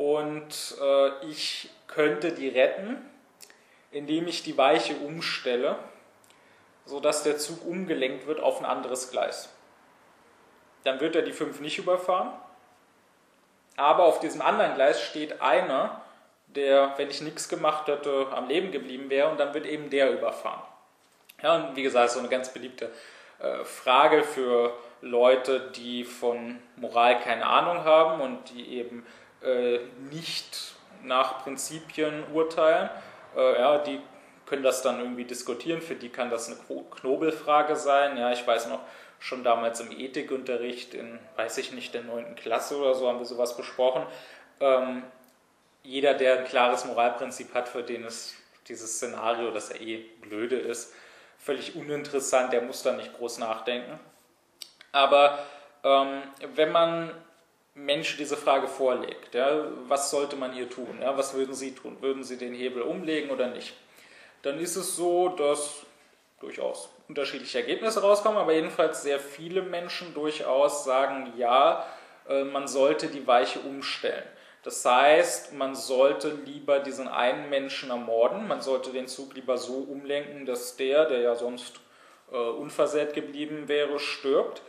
Und 0.00 0.78
äh, 0.80 1.26
ich 1.26 1.68
könnte 1.86 2.32
die 2.32 2.48
retten, 2.48 2.96
indem 3.90 4.28
ich 4.28 4.42
die 4.42 4.56
Weiche 4.56 4.94
umstelle, 4.96 5.76
sodass 6.86 7.22
der 7.22 7.36
Zug 7.36 7.66
umgelenkt 7.66 8.26
wird 8.26 8.40
auf 8.40 8.60
ein 8.60 8.64
anderes 8.64 9.10
Gleis. 9.10 9.54
Dann 10.84 11.00
wird 11.00 11.16
er 11.16 11.20
die 11.20 11.34
fünf 11.34 11.60
nicht 11.60 11.76
überfahren. 11.76 12.30
Aber 13.76 14.04
auf 14.04 14.20
diesem 14.20 14.40
anderen 14.40 14.74
Gleis 14.74 15.02
steht 15.02 15.42
einer, 15.42 16.00
der, 16.46 16.94
wenn 16.96 17.10
ich 17.10 17.20
nichts 17.20 17.50
gemacht 17.50 17.86
hätte, 17.86 18.28
am 18.32 18.48
Leben 18.48 18.72
geblieben 18.72 19.10
wäre 19.10 19.28
und 19.28 19.38
dann 19.38 19.52
wird 19.52 19.66
eben 19.66 19.90
der 19.90 20.12
überfahren. 20.12 20.62
Ja, 21.42 21.56
und 21.56 21.76
wie 21.76 21.82
gesagt, 21.82 22.12
so 22.12 22.20
eine 22.20 22.28
ganz 22.28 22.48
beliebte 22.54 22.90
äh, 23.38 23.64
Frage 23.64 24.22
für 24.22 24.72
Leute, 25.02 25.60
die 25.76 26.04
von 26.04 26.58
Moral 26.76 27.20
keine 27.20 27.44
Ahnung 27.44 27.84
haben 27.84 28.22
und 28.22 28.48
die 28.48 28.78
eben 28.78 29.04
nicht 30.10 30.74
nach 31.02 31.42
Prinzipien 31.42 32.24
urteilen. 32.32 32.90
Äh, 33.36 33.58
ja, 33.58 33.78
die 33.78 34.00
können 34.46 34.62
das 34.62 34.82
dann 34.82 35.00
irgendwie 35.00 35.24
diskutieren. 35.24 35.80
Für 35.80 35.94
die 35.94 36.08
kann 36.08 36.30
das 36.30 36.48
eine 36.48 36.56
Knobelfrage 36.90 37.76
sein. 37.76 38.16
Ja, 38.16 38.32
ich 38.32 38.46
weiß 38.46 38.68
noch, 38.68 38.80
schon 39.18 39.44
damals 39.44 39.80
im 39.80 39.92
Ethikunterricht 39.92 40.94
in, 40.94 41.18
weiß 41.36 41.58
ich 41.58 41.72
nicht, 41.72 41.94
der 41.94 42.02
9. 42.02 42.34
Klasse 42.34 42.76
oder 42.76 42.94
so 42.94 43.08
haben 43.08 43.18
wir 43.18 43.26
sowas 43.26 43.56
besprochen. 43.56 44.04
Ähm, 44.60 45.02
jeder, 45.82 46.14
der 46.14 46.40
ein 46.40 46.44
klares 46.44 46.84
Moralprinzip 46.84 47.54
hat, 47.54 47.68
für 47.68 47.82
den 47.82 48.04
ist 48.04 48.34
dieses 48.68 48.96
Szenario, 48.96 49.50
das 49.50 49.70
er 49.70 49.80
eh 49.80 49.98
blöde 50.20 50.56
ist, 50.56 50.94
völlig 51.38 51.74
uninteressant, 51.76 52.52
der 52.52 52.62
muss 52.62 52.82
da 52.82 52.92
nicht 52.92 53.16
groß 53.16 53.38
nachdenken. 53.38 53.98
Aber 54.92 55.38
ähm, 55.82 56.22
wenn 56.54 56.72
man 56.72 57.14
Menschen 57.74 58.18
diese 58.18 58.36
Frage 58.36 58.66
vorlegt, 58.66 59.34
ja, 59.34 59.66
was 59.86 60.10
sollte 60.10 60.36
man 60.36 60.52
hier 60.52 60.68
tun? 60.68 60.98
Ja, 61.00 61.16
was 61.16 61.34
würden 61.34 61.54
Sie 61.54 61.74
tun? 61.74 61.96
Würden 62.00 62.24
Sie 62.24 62.36
den 62.36 62.54
Hebel 62.54 62.82
umlegen 62.82 63.30
oder 63.30 63.48
nicht? 63.48 63.74
Dann 64.42 64.58
ist 64.58 64.76
es 64.76 64.96
so, 64.96 65.28
dass 65.28 65.86
durchaus 66.40 66.90
unterschiedliche 67.08 67.58
Ergebnisse 67.58 68.00
rauskommen, 68.00 68.38
aber 68.38 68.52
jedenfalls 68.52 69.02
sehr 69.02 69.20
viele 69.20 69.62
Menschen 69.62 70.14
durchaus 70.14 70.84
sagen, 70.84 71.32
ja, 71.36 71.86
äh, 72.28 72.44
man 72.44 72.66
sollte 72.66 73.08
die 73.08 73.26
Weiche 73.26 73.60
umstellen. 73.60 74.24
Das 74.62 74.84
heißt, 74.84 75.54
man 75.54 75.74
sollte 75.74 76.30
lieber 76.44 76.80
diesen 76.80 77.08
einen 77.08 77.48
Menschen 77.48 77.90
ermorden, 77.90 78.46
man 78.46 78.60
sollte 78.60 78.90
den 78.90 79.08
Zug 79.08 79.34
lieber 79.34 79.56
so 79.56 79.74
umlenken, 79.74 80.44
dass 80.44 80.76
der, 80.76 81.06
der 81.06 81.20
ja 81.20 81.34
sonst 81.34 81.80
äh, 82.30 82.36
unversehrt 82.36 83.14
geblieben 83.14 83.68
wäre, 83.68 83.98
stirbt, 83.98 84.62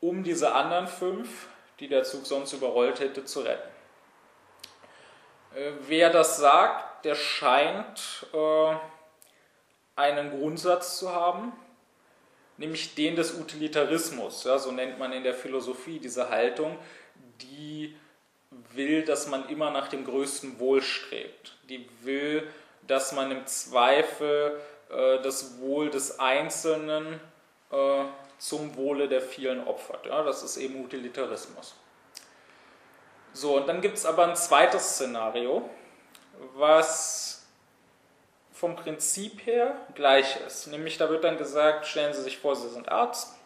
um 0.00 0.22
diese 0.22 0.52
anderen 0.52 0.86
fünf, 0.88 1.48
die 1.80 1.88
der 1.88 2.04
Zug 2.04 2.26
sonst 2.26 2.52
überrollt 2.52 3.00
hätte, 3.00 3.24
zu 3.24 3.40
retten. 3.40 3.68
Äh, 5.54 5.72
wer 5.88 6.10
das 6.10 6.36
sagt, 6.36 7.04
der 7.04 7.14
scheint 7.14 8.26
äh, 8.32 8.74
einen 9.96 10.30
Grundsatz 10.30 10.98
zu 10.98 11.12
haben, 11.12 11.52
nämlich 12.56 12.94
den 12.94 13.16
des 13.16 13.34
Utilitarismus. 13.34 14.44
Ja, 14.44 14.58
so 14.58 14.70
nennt 14.70 14.98
man 14.98 15.12
in 15.12 15.24
der 15.24 15.34
Philosophie 15.34 15.98
diese 15.98 16.28
Haltung, 16.28 16.78
die 17.40 17.96
will, 18.72 19.04
dass 19.04 19.26
man 19.26 19.48
immer 19.48 19.70
nach 19.70 19.88
dem 19.88 20.04
größten 20.04 20.58
Wohl 20.58 20.82
strebt. 20.82 21.56
Die 21.68 21.88
will, 22.02 22.46
dass 22.86 23.12
man 23.12 23.30
im 23.30 23.46
Zweifel 23.46 24.60
äh, 24.90 25.20
das 25.22 25.58
Wohl 25.60 25.90
des 25.90 26.18
Einzelnen 26.18 27.20
äh, 27.70 28.04
zum 28.40 28.74
Wohle 28.76 29.06
der 29.06 29.20
vielen 29.20 29.66
opfert. 29.68 30.06
Ja, 30.06 30.22
das 30.22 30.42
ist 30.42 30.56
eben 30.56 30.82
Utilitarismus. 30.82 31.76
So, 33.32 33.56
und 33.58 33.68
dann 33.68 33.80
gibt 33.80 33.98
es 33.98 34.06
aber 34.06 34.26
ein 34.26 34.34
zweites 34.34 34.94
Szenario, 34.94 35.68
was 36.54 37.46
vom 38.52 38.76
Prinzip 38.76 39.46
her 39.46 39.76
gleich 39.94 40.38
ist. 40.46 40.66
Nämlich 40.68 40.96
da 40.96 41.10
wird 41.10 41.22
dann 41.22 41.36
gesagt, 41.36 41.86
stellen 41.86 42.14
Sie 42.14 42.22
sich 42.22 42.38
vor, 42.38 42.56
Sie 42.56 42.70
sind 42.70 42.90
Arzt 42.90 43.36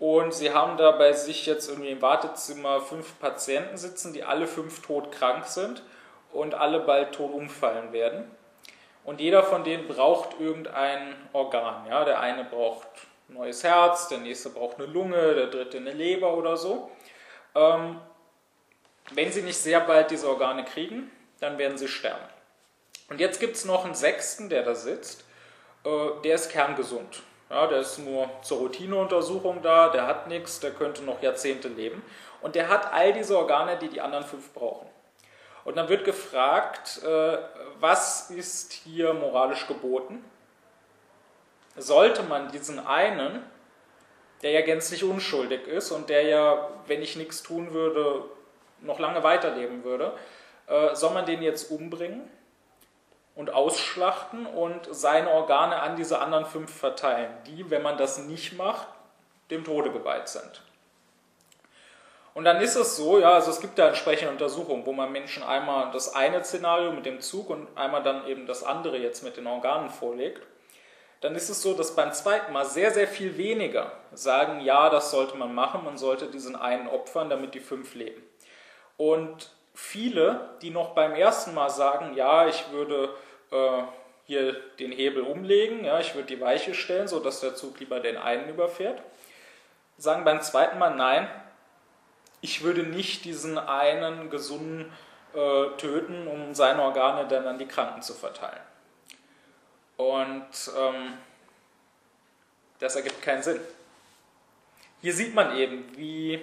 und 0.00 0.34
Sie 0.34 0.52
haben 0.52 0.76
da 0.76 0.90
bei 0.90 1.12
sich 1.12 1.46
jetzt 1.46 1.68
irgendwie 1.68 1.90
im 1.90 2.02
Wartezimmer 2.02 2.80
fünf 2.80 3.18
Patienten 3.20 3.76
sitzen, 3.76 4.12
die 4.12 4.24
alle 4.24 4.48
fünf 4.48 4.82
todkrank 4.82 5.44
sind 5.46 5.84
und 6.32 6.54
alle 6.54 6.80
bald 6.80 7.12
tot 7.14 7.32
umfallen 7.32 7.92
werden. 7.92 8.28
Und 9.04 9.20
jeder 9.20 9.44
von 9.44 9.62
denen 9.62 9.86
braucht 9.86 10.38
irgendein 10.40 11.14
Organ. 11.32 11.86
Ja? 11.86 12.04
Der 12.04 12.20
eine 12.20 12.44
braucht 12.44 12.86
neues 13.28 13.62
Herz, 13.62 14.08
der 14.08 14.18
nächste 14.18 14.50
braucht 14.50 14.78
eine 14.78 14.86
Lunge, 14.86 15.34
der 15.34 15.46
dritte 15.46 15.76
eine 15.76 15.92
Leber 15.92 16.34
oder 16.34 16.56
so. 16.56 16.90
Ähm, 17.54 18.00
wenn 19.12 19.32
sie 19.32 19.42
nicht 19.42 19.58
sehr 19.58 19.80
bald 19.80 20.10
diese 20.10 20.28
Organe 20.28 20.64
kriegen, 20.64 21.10
dann 21.40 21.58
werden 21.58 21.78
sie 21.78 21.88
sterben. 21.88 22.24
Und 23.08 23.20
jetzt 23.20 23.40
gibt 23.40 23.56
es 23.56 23.64
noch 23.64 23.84
einen 23.84 23.94
Sechsten, 23.94 24.48
der 24.48 24.62
da 24.62 24.74
sitzt, 24.74 25.24
äh, 25.84 25.88
der 26.24 26.34
ist 26.34 26.50
kerngesund. 26.50 27.22
Ja, 27.50 27.66
der 27.66 27.80
ist 27.80 27.98
nur 27.98 28.28
zur 28.42 28.58
Routineuntersuchung 28.58 29.62
da, 29.62 29.88
der 29.88 30.06
hat 30.06 30.28
nichts, 30.28 30.60
der 30.60 30.72
könnte 30.72 31.02
noch 31.02 31.22
Jahrzehnte 31.22 31.68
leben. 31.68 32.02
Und 32.42 32.54
der 32.54 32.68
hat 32.68 32.92
all 32.92 33.14
diese 33.14 33.38
Organe, 33.38 33.78
die 33.78 33.88
die 33.88 34.02
anderen 34.02 34.24
fünf 34.24 34.52
brauchen. 34.52 34.86
Und 35.64 35.76
dann 35.76 35.88
wird 35.88 36.04
gefragt, 36.04 37.02
äh, 37.02 37.38
was 37.80 38.30
ist 38.30 38.72
hier 38.72 39.14
moralisch 39.14 39.66
geboten? 39.66 40.24
Sollte 41.80 42.22
man 42.22 42.50
diesen 42.50 42.84
einen, 42.84 43.42
der 44.42 44.52
ja 44.52 44.60
gänzlich 44.62 45.04
unschuldig 45.04 45.66
ist 45.66 45.90
und 45.90 46.10
der 46.10 46.22
ja, 46.22 46.68
wenn 46.86 47.02
ich 47.02 47.16
nichts 47.16 47.42
tun 47.42 47.72
würde, 47.72 48.24
noch 48.80 48.98
lange 48.98 49.22
weiterleben 49.22 49.84
würde, 49.84 50.12
äh, 50.66 50.94
soll 50.94 51.12
man 51.12 51.26
den 51.26 51.42
jetzt 51.42 51.70
umbringen? 51.70 52.28
und 53.38 53.54
ausschlachten 53.54 54.46
und 54.46 54.88
seine 54.90 55.30
Organe 55.30 55.80
an 55.80 55.94
diese 55.94 56.20
anderen 56.20 56.44
fünf 56.44 56.76
verteilen, 56.76 57.30
die, 57.46 57.70
wenn 57.70 57.82
man 57.82 57.96
das 57.96 58.18
nicht 58.18 58.58
macht, 58.58 58.88
dem 59.52 59.64
Tode 59.64 59.92
geweiht 59.92 60.28
sind. 60.28 60.60
Und 62.34 62.44
dann 62.44 62.60
ist 62.60 62.74
es 62.74 62.96
so, 62.96 63.20
ja, 63.20 63.34
also 63.34 63.52
es 63.52 63.60
gibt 63.60 63.78
da 63.78 63.86
entsprechende 63.86 64.32
Untersuchungen, 64.32 64.84
wo 64.86 64.92
man 64.92 65.12
Menschen 65.12 65.44
einmal 65.44 65.92
das 65.92 66.16
eine 66.16 66.42
Szenario 66.42 66.90
mit 66.90 67.06
dem 67.06 67.20
Zug 67.20 67.48
und 67.48 67.68
einmal 67.76 68.02
dann 68.02 68.26
eben 68.26 68.44
das 68.48 68.64
andere 68.64 68.98
jetzt 68.98 69.22
mit 69.22 69.36
den 69.36 69.46
Organen 69.46 69.88
vorlegt. 69.88 70.42
Dann 71.20 71.34
ist 71.34 71.48
es 71.48 71.62
so, 71.62 71.74
dass 71.74 71.96
beim 71.96 72.12
zweiten 72.12 72.52
Mal 72.52 72.64
sehr, 72.64 72.92
sehr 72.92 73.08
viel 73.08 73.36
weniger 73.36 73.92
sagen, 74.12 74.60
ja, 74.60 74.88
das 74.88 75.10
sollte 75.10 75.36
man 75.36 75.54
machen, 75.54 75.84
man 75.84 75.98
sollte 75.98 76.26
diesen 76.26 76.54
einen 76.54 76.88
opfern, 76.88 77.28
damit 77.28 77.54
die 77.54 77.60
fünf 77.60 77.94
leben. 77.94 78.22
Und 78.96 79.50
viele, 79.74 80.50
die 80.62 80.70
noch 80.70 80.90
beim 80.90 81.14
ersten 81.14 81.54
Mal 81.54 81.70
sagen, 81.70 82.14
ja, 82.14 82.46
ich 82.46 82.70
würde 82.70 83.10
äh, 83.50 83.82
hier 84.24 84.52
den 84.78 84.92
Hebel 84.92 85.22
umlegen, 85.22 85.84
ja, 85.84 85.98
ich 85.98 86.14
würde 86.14 86.28
die 86.28 86.40
Weiche 86.40 86.74
stellen, 86.74 87.08
sodass 87.08 87.40
der 87.40 87.54
Zug 87.56 87.80
lieber 87.80 87.98
den 87.98 88.16
einen 88.16 88.48
überfährt, 88.48 89.02
sagen 89.96 90.24
beim 90.24 90.40
zweiten 90.40 90.78
Mal, 90.78 90.94
nein, 90.94 91.28
ich 92.40 92.62
würde 92.62 92.82
nicht 92.84 93.24
diesen 93.24 93.58
einen 93.58 94.30
Gesunden 94.30 94.92
äh, 95.34 95.76
töten, 95.78 96.28
um 96.28 96.54
seine 96.54 96.82
Organe 96.82 97.26
dann 97.26 97.46
an 97.46 97.58
die 97.58 97.66
Kranken 97.66 98.02
zu 98.02 98.14
verteilen. 98.14 98.60
Und 99.98 100.48
ähm, 100.78 101.18
das 102.78 102.96
ergibt 102.96 103.20
keinen 103.20 103.42
Sinn. 103.42 103.60
Hier 105.02 105.12
sieht 105.12 105.34
man 105.34 105.56
eben, 105.56 105.84
wie 105.96 106.40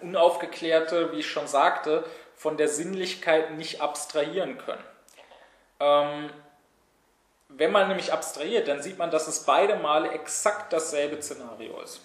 Unaufgeklärte, 0.00 1.12
wie 1.12 1.20
ich 1.20 1.30
schon 1.30 1.46
sagte, 1.46 2.04
von 2.36 2.56
der 2.56 2.68
Sinnlichkeit 2.68 3.52
nicht 3.52 3.80
abstrahieren 3.80 4.58
können. 4.58 4.82
Ähm, 5.80 6.30
wenn 7.48 7.72
man 7.72 7.88
nämlich 7.88 8.12
abstrahiert, 8.12 8.68
dann 8.68 8.82
sieht 8.82 8.96
man, 8.96 9.10
dass 9.10 9.28
es 9.28 9.44
beide 9.44 9.76
Male 9.76 10.10
exakt 10.12 10.72
dasselbe 10.72 11.20
Szenario 11.20 11.80
ist. 11.80 12.00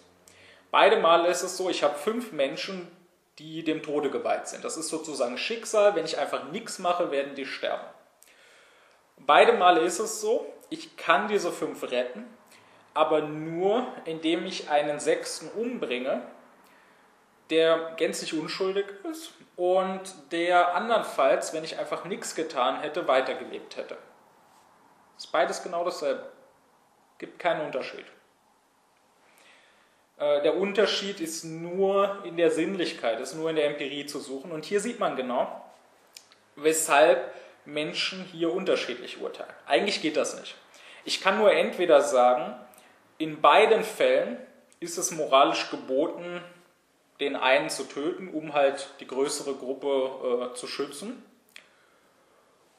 Beide 0.72 0.97
Male 0.97 1.30
ist 1.30 1.43
es 1.43 1.55
so, 1.55 1.70
ich 1.70 1.84
habe 1.84 1.97
fünf 1.97 2.32
Menschen, 2.32 2.91
die 3.39 3.64
dem 3.64 3.84
Tode 3.84 4.10
geweiht 4.10 4.47
sind. 4.47 4.64
Das 4.64 4.76
ist 4.76 4.89
sozusagen 4.89 5.38
Schicksal. 5.38 5.95
Wenn 5.95 6.05
ich 6.05 6.18
einfach 6.18 6.45
nichts 6.51 6.80
mache, 6.80 7.12
werden 7.12 7.36
die 7.36 7.45
sterben. 7.45 7.86
Beide 9.18 9.53
Male 9.53 9.82
ist 9.82 9.99
es 9.99 10.22
so, 10.22 10.45
ich 10.70 10.95
kann 10.97 11.28
diese 11.28 11.51
fünf 11.51 11.84
retten, 11.84 12.26
aber 12.93 13.22
nur 13.22 13.86
indem 14.05 14.45
ich 14.45 14.70
einen 14.70 14.99
sechsten 14.99 15.49
umbringe, 15.49 16.22
der 17.49 17.93
gänzlich 17.97 18.34
unschuldig 18.34 18.86
ist 19.09 19.34
und 19.55 20.32
der 20.32 20.76
andernfalls, 20.76 21.53
wenn 21.53 21.63
ich 21.63 21.80
einfach 21.80 22.05
nichts 22.05 22.36
getan 22.36 22.82
hätte, 22.82 23.07
weitergelebt 23.07 23.78
hätte. 23.78 23.97
Ist 25.18 25.32
beides 25.32 25.63
genau 25.63 25.84
dasselbe. 25.84 26.30
Gibt 27.18 27.39
keinen 27.39 27.65
Unterschied. 27.65 28.05
Äh, 30.18 30.41
der 30.41 30.57
Unterschied 30.57 31.20
ist 31.20 31.43
nur 31.43 32.24
in 32.24 32.38
der 32.38 32.51
Sinnlichkeit, 32.51 33.20
ist 33.20 33.36
nur 33.36 33.49
in 33.49 33.55
der 33.55 33.65
Empirie 33.65 34.05
zu 34.05 34.20
suchen. 34.20 34.51
Und 34.51 34.65
hier 34.65 34.80
sieht 34.80 34.99
man 34.99 35.15
genau, 35.15 35.63
weshalb 36.55 37.34
Menschen 37.68 38.24
hier 38.32 38.53
unterschiedlich 38.53 39.22
urteilen. 39.22 39.53
Eigentlich 39.68 40.01
geht 40.01 40.18
das 40.18 40.39
nicht. 40.39 40.55
Ich 41.03 41.22
kann 41.22 41.38
nur 41.38 41.51
entweder 41.51 42.01
sagen, 42.01 42.55
in 43.18 43.41
beiden 43.41 43.84
Fällen 43.84 44.38
ist 44.80 44.97
es 44.97 45.11
moralisch 45.11 45.70
geboten, 45.70 46.41
den 47.20 47.36
einen 47.36 47.70
zu 47.70 47.84
töten, 47.84 48.30
um 48.30 48.53
halt 48.53 48.89
die 48.99 49.07
größere 49.07 49.55
Gruppe 49.55 50.51
äh, 50.51 50.55
zu 50.55 50.68
schützen. 50.68 51.24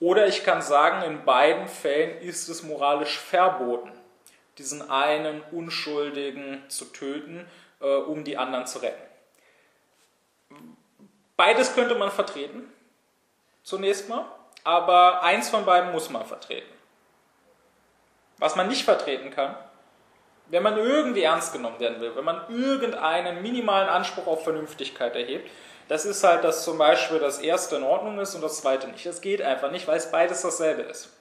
Oder 0.00 0.26
ich 0.28 0.44
kann 0.44 0.62
sagen, 0.62 1.02
in 1.02 1.24
beiden 1.24 1.66
Fällen 1.66 2.20
ist 2.22 2.48
es 2.48 2.62
moralisch 2.62 3.18
verboten, 3.18 3.90
diesen 4.56 4.88
einen 4.90 5.42
Unschuldigen 5.50 6.64
zu 6.68 6.86
töten, 6.86 7.46
äh, 7.80 7.86
um 7.86 8.24
die 8.24 8.36
anderen 8.36 8.66
zu 8.66 8.78
retten. 8.78 9.02
Beides 11.36 11.74
könnte 11.74 11.94
man 11.94 12.10
vertreten, 12.10 12.72
zunächst 13.62 14.08
mal, 14.08 14.24
aber 14.68 15.22
eins 15.22 15.48
von 15.48 15.64
beiden 15.64 15.92
muss 15.92 16.10
man 16.10 16.26
vertreten. 16.26 16.70
Was 18.36 18.54
man 18.54 18.68
nicht 18.68 18.84
vertreten 18.84 19.30
kann, 19.30 19.56
wenn 20.48 20.62
man 20.62 20.76
irgendwie 20.76 21.22
ernst 21.22 21.54
genommen 21.54 21.80
werden 21.80 22.02
will, 22.02 22.14
wenn 22.14 22.24
man 22.26 22.42
irgendeinen 22.50 23.40
minimalen 23.40 23.88
Anspruch 23.88 24.26
auf 24.26 24.44
Vernünftigkeit 24.44 25.16
erhebt, 25.16 25.50
das 25.88 26.04
ist 26.04 26.22
halt, 26.22 26.44
dass 26.44 26.64
zum 26.64 26.76
Beispiel 26.76 27.18
das 27.18 27.38
erste 27.38 27.76
in 27.76 27.82
Ordnung 27.82 28.18
ist 28.18 28.34
und 28.34 28.42
das 28.42 28.58
zweite 28.58 28.88
nicht. 28.88 29.06
Das 29.06 29.22
geht 29.22 29.40
einfach 29.40 29.70
nicht, 29.70 29.88
weil 29.88 29.96
es 29.96 30.10
beides 30.10 30.42
dasselbe 30.42 30.82
ist. 30.82 31.16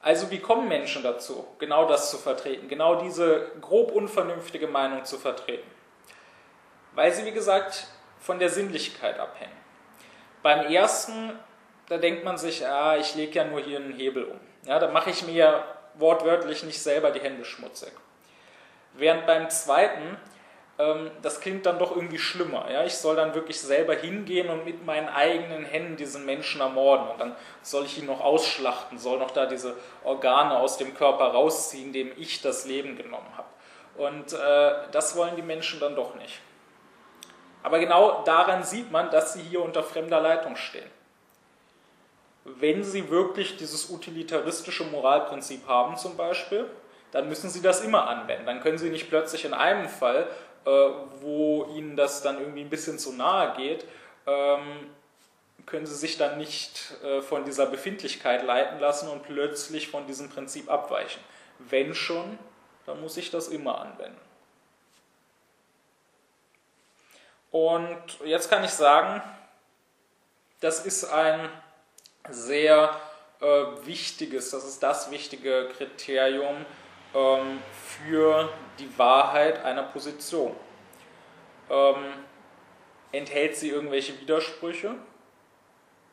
Also 0.00 0.30
wie 0.30 0.38
kommen 0.38 0.68
Menschen 0.68 1.02
dazu, 1.02 1.44
genau 1.58 1.88
das 1.88 2.08
zu 2.08 2.18
vertreten, 2.18 2.68
genau 2.68 3.02
diese 3.02 3.50
grob 3.60 3.90
unvernünftige 3.90 4.68
Meinung 4.68 5.04
zu 5.04 5.18
vertreten? 5.18 5.68
Weil 6.92 7.10
sie, 7.12 7.24
wie 7.24 7.32
gesagt, 7.32 7.88
von 8.20 8.38
der 8.38 8.48
Sinnlichkeit 8.48 9.18
abhängen. 9.18 9.56
Beim 10.44 10.66
ersten, 10.66 11.36
da 11.88 11.98
denkt 11.98 12.24
man 12.24 12.38
sich, 12.38 12.66
ah, 12.66 12.96
ich 12.96 13.14
lege 13.14 13.34
ja 13.34 13.44
nur 13.44 13.60
hier 13.60 13.78
einen 13.78 13.92
Hebel 13.92 14.24
um. 14.24 14.40
Ja, 14.66 14.78
da 14.78 14.88
mache 14.88 15.10
ich 15.10 15.26
mir 15.26 15.64
wortwörtlich 15.94 16.64
nicht 16.64 16.82
selber 16.82 17.10
die 17.10 17.20
Hände 17.20 17.44
schmutzig. 17.44 17.92
Während 18.94 19.26
beim 19.26 19.50
zweiten, 19.50 20.16
ähm, 20.78 21.10
das 21.22 21.40
klingt 21.40 21.66
dann 21.66 21.78
doch 21.78 21.94
irgendwie 21.94 22.18
schlimmer. 22.18 22.70
Ja? 22.70 22.84
Ich 22.84 22.96
soll 22.96 23.16
dann 23.16 23.34
wirklich 23.34 23.60
selber 23.60 23.94
hingehen 23.94 24.48
und 24.48 24.64
mit 24.64 24.84
meinen 24.84 25.08
eigenen 25.08 25.64
Händen 25.64 25.96
diesen 25.96 26.24
Menschen 26.24 26.60
ermorden. 26.60 27.08
Und 27.08 27.20
dann 27.20 27.36
soll 27.62 27.84
ich 27.84 27.98
ihn 27.98 28.06
noch 28.06 28.20
ausschlachten, 28.20 28.98
soll 28.98 29.18
noch 29.18 29.30
da 29.30 29.46
diese 29.46 29.76
Organe 30.02 30.58
aus 30.58 30.76
dem 30.78 30.94
Körper 30.94 31.26
rausziehen, 31.26 31.92
dem 31.92 32.12
ich 32.16 32.40
das 32.42 32.66
Leben 32.66 32.96
genommen 32.96 33.30
habe. 33.36 33.48
Und 33.96 34.32
äh, 34.32 34.72
das 34.90 35.16
wollen 35.16 35.36
die 35.36 35.42
Menschen 35.42 35.78
dann 35.80 35.94
doch 35.94 36.14
nicht. 36.16 36.40
Aber 37.62 37.78
genau 37.78 38.22
daran 38.24 38.64
sieht 38.64 38.90
man, 38.90 39.10
dass 39.10 39.34
sie 39.34 39.42
hier 39.42 39.62
unter 39.62 39.82
fremder 39.82 40.20
Leitung 40.20 40.56
stehen. 40.56 40.90
Wenn 42.44 42.84
sie 42.84 43.10
wirklich 43.10 43.56
dieses 43.56 43.90
utilitaristische 43.90 44.84
Moralprinzip 44.84 45.66
haben 45.66 45.96
zum 45.96 46.16
Beispiel, 46.16 46.66
dann 47.10 47.28
müssen 47.28 47.48
sie 47.48 47.62
das 47.62 47.80
immer 47.80 48.08
anwenden. 48.08 48.46
Dann 48.46 48.60
können 48.60 48.78
sie 48.78 48.90
nicht 48.90 49.08
plötzlich 49.08 49.44
in 49.44 49.54
einem 49.54 49.88
Fall 49.88 50.28
äh, 50.64 50.70
wo 51.20 51.66
ihnen 51.76 51.94
das 51.94 52.22
dann 52.22 52.38
irgendwie 52.38 52.62
ein 52.62 52.70
bisschen 52.70 52.98
zu 52.98 53.12
nahe 53.12 53.54
geht, 53.54 53.86
ähm, 54.26 54.90
können 55.66 55.84
sie 55.84 55.94
sich 55.94 56.16
dann 56.16 56.38
nicht 56.38 56.94
äh, 57.02 57.20
von 57.20 57.44
dieser 57.44 57.66
Befindlichkeit 57.66 58.42
leiten 58.42 58.80
lassen 58.80 59.08
und 59.08 59.24
plötzlich 59.24 59.88
von 59.88 60.06
diesem 60.06 60.30
Prinzip 60.30 60.70
abweichen. 60.70 61.22
Wenn 61.58 61.94
schon, 61.94 62.38
dann 62.86 62.98
muss 63.02 63.18
ich 63.18 63.30
das 63.30 63.48
immer 63.48 63.78
anwenden. 63.78 64.20
Und 67.50 68.18
jetzt 68.24 68.48
kann 68.48 68.64
ich 68.64 68.70
sagen, 68.70 69.22
das 70.60 70.86
ist 70.86 71.04
ein 71.04 71.50
sehr 72.30 72.98
äh, 73.40 73.46
wichtiges, 73.84 74.50
das 74.50 74.64
ist 74.64 74.82
das 74.82 75.10
wichtige 75.10 75.68
Kriterium 75.76 76.64
ähm, 77.14 77.60
für 77.74 78.48
die 78.78 78.98
Wahrheit 78.98 79.64
einer 79.64 79.82
Position. 79.82 80.54
Ähm, 81.70 82.14
enthält 83.12 83.56
sie 83.56 83.70
irgendwelche 83.70 84.18
Widersprüche? 84.20 84.94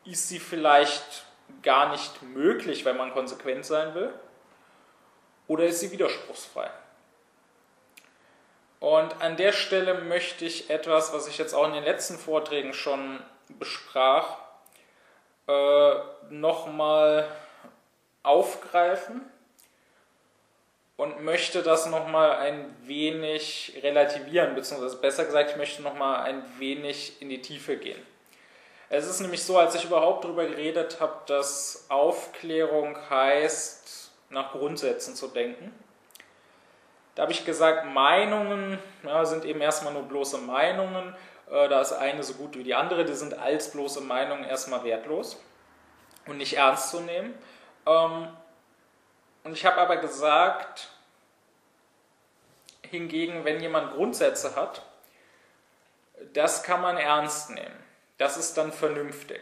Ist 0.04 0.28
sie 0.28 0.38
vielleicht 0.38 1.24
gar 1.62 1.90
nicht 1.90 2.22
möglich, 2.22 2.84
wenn 2.84 2.96
man 2.96 3.12
konsequent 3.12 3.64
sein 3.64 3.94
will? 3.94 4.12
Oder 5.48 5.66
ist 5.66 5.80
sie 5.80 5.90
widerspruchsfrei? 5.90 6.70
Und 8.80 9.20
an 9.22 9.36
der 9.36 9.52
Stelle 9.52 9.94
möchte 9.94 10.44
ich 10.44 10.70
etwas, 10.70 11.12
was 11.12 11.28
ich 11.28 11.38
jetzt 11.38 11.54
auch 11.54 11.66
in 11.66 11.72
den 11.72 11.84
letzten 11.84 12.18
Vorträgen 12.18 12.74
schon 12.74 13.22
besprach, 13.48 14.38
äh, 15.46 15.92
nochmal 16.30 17.28
aufgreifen 18.22 19.22
und 20.96 21.24
möchte 21.24 21.62
das 21.62 21.86
nochmal 21.86 22.36
ein 22.36 22.76
wenig 22.84 23.78
relativieren, 23.82 24.54
beziehungsweise 24.54 24.96
besser 24.96 25.24
gesagt, 25.24 25.50
ich 25.50 25.56
möchte 25.56 25.82
nochmal 25.82 26.22
ein 26.22 26.44
wenig 26.58 27.20
in 27.20 27.28
die 27.28 27.42
Tiefe 27.42 27.76
gehen. 27.76 28.00
Es 28.88 29.06
ist 29.06 29.20
nämlich 29.20 29.42
so, 29.42 29.58
als 29.58 29.74
ich 29.74 29.84
überhaupt 29.84 30.24
darüber 30.24 30.44
geredet 30.44 31.00
habe, 31.00 31.14
dass 31.26 31.86
Aufklärung 31.88 32.96
heißt, 33.08 34.10
nach 34.28 34.52
Grundsätzen 34.52 35.14
zu 35.14 35.28
denken. 35.28 35.72
Da 37.14 37.22
habe 37.22 37.32
ich 37.32 37.44
gesagt, 37.44 37.86
Meinungen 37.86 38.78
ja, 39.02 39.24
sind 39.24 39.44
eben 39.44 39.60
erstmal 39.60 39.92
nur 39.92 40.02
bloße 40.02 40.38
Meinungen. 40.38 41.14
Äh, 41.52 41.68
da 41.68 41.80
ist 41.80 41.92
eine 41.92 42.22
so 42.24 42.34
gut 42.34 42.56
wie 42.56 42.64
die 42.64 42.74
andere, 42.74 43.04
die 43.04 43.14
sind 43.14 43.38
als 43.38 43.70
bloße 43.70 44.00
Meinungen 44.00 44.44
erstmal 44.44 44.82
wertlos 44.84 45.40
und 46.26 46.38
nicht 46.38 46.56
ernst 46.56 46.90
zu 46.90 47.00
nehmen. 47.00 47.34
Ähm, 47.86 48.28
und 49.44 49.52
ich 49.52 49.66
habe 49.66 49.76
aber 49.76 49.96
gesagt, 49.98 50.88
hingegen, 52.88 53.44
wenn 53.44 53.60
jemand 53.60 53.92
Grundsätze 53.92 54.56
hat, 54.56 54.82
das 56.32 56.62
kann 56.62 56.80
man 56.80 56.96
ernst 56.96 57.50
nehmen. 57.50 57.76
Das 58.18 58.36
ist 58.36 58.56
dann 58.56 58.72
vernünftig. 58.72 59.40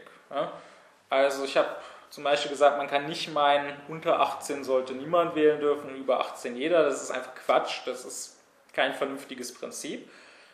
Also 1.11 1.45
ich 1.45 1.57
habe 1.57 1.69
zum 2.09 2.25
Beispiel 2.25 2.51
gesagt, 2.51 2.79
man 2.79 2.89
kann 2.89 3.07
nicht 3.07 3.31
meinen, 3.33 3.77
unter 3.89 4.21
18 4.21 4.65
sollte 4.65 4.95
niemand 4.95 5.35
wählen 5.35 5.61
dürfen, 5.61 5.95
über 5.97 6.21
18 6.21 6.57
jeder. 6.57 6.85
Das 6.85 7.03
ist 7.03 7.11
einfach 7.11 7.35
Quatsch. 7.35 7.81
Das 7.85 8.07
ist 8.07 8.39
kein 8.73 8.95
vernünftiges 8.95 9.53
Prinzip. 9.53 10.09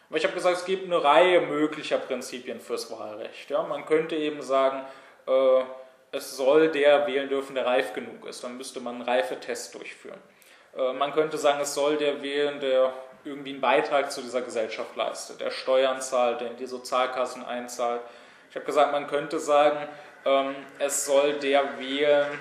Aber 0.09 0.19
ich 0.19 0.25
habe 0.25 0.35
gesagt, 0.35 0.59
es 0.59 0.65
gibt 0.65 0.85
eine 0.85 1.03
Reihe 1.03 1.41
möglicher 1.41 1.99
Prinzipien 1.99 2.61
fürs 2.61 2.91
Wahlrecht. 2.91 3.51
Ja? 3.51 3.63
Man 3.63 3.87
könnte 3.87 4.17
eben 4.17 4.41
sagen, 4.43 4.83
äh, 5.27 5.63
es 6.13 6.37
soll 6.37 6.69
der 6.69 7.07
wählen 7.07 7.29
dürfen, 7.29 7.55
der 7.55 7.67
reif 7.67 7.93
genug 7.93 8.27
ist. 8.27 8.45
Dann 8.45 8.57
müsste 8.57 8.81
man 8.81 8.97
einen 8.97 9.05
Reifetest 9.05 9.75
durchführen. 9.75 10.21
Äh, 10.77 10.93
man 10.93 11.13
könnte 11.13 11.39
sagen, 11.39 11.61
es 11.61 11.75
soll 11.75 11.97
der 11.97 12.23
wählen, 12.23 12.61
der 12.61 12.93
irgendwie 13.25 13.51
einen 13.51 13.61
Beitrag 13.61 14.13
zu 14.13 14.23
dieser 14.23 14.43
Gesellschaft 14.43 14.95
leistet, 14.95 15.41
der 15.41 15.51
Steuern 15.51 16.01
zahlt, 16.01 16.41
der 16.41 16.53
in 16.53 16.57
die 16.57 16.67
Sozialkassen 16.67 17.45
einzahlt. 17.45 18.01
Ich 18.51 18.57
habe 18.57 18.65
gesagt, 18.65 18.93
man 18.93 19.09
könnte 19.09 19.41
sagen, 19.41 19.89
ähm, 20.25 20.55
es 20.79 21.05
soll 21.05 21.35
der 21.35 21.79
wählen 21.79 22.39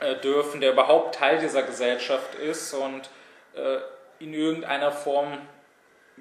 äh, 0.00 0.16
dürfen, 0.16 0.60
der 0.60 0.72
überhaupt 0.72 1.14
Teil 1.14 1.38
dieser 1.38 1.62
Gesellschaft 1.62 2.34
ist 2.34 2.74
und 2.74 3.08
äh, 3.54 3.78
in 4.18 4.34
irgendeiner 4.34 4.92
Form 4.92 5.38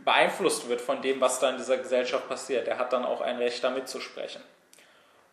beeinflusst 0.04 0.70
wird 0.70 0.82
von 0.82 1.02
dem, 1.02 1.22
was 1.22 1.40
da 1.40 1.50
in 1.50 1.58
dieser 1.58 1.78
Gesellschaft 1.78 2.28
passiert. 2.28 2.68
Er 2.68 2.78
hat 2.78 2.94
dann 2.94 3.06
auch 3.06 3.22
ein 3.22 3.38
Recht, 3.38 3.64
da 3.64 3.70
mitzusprechen. 3.70 4.42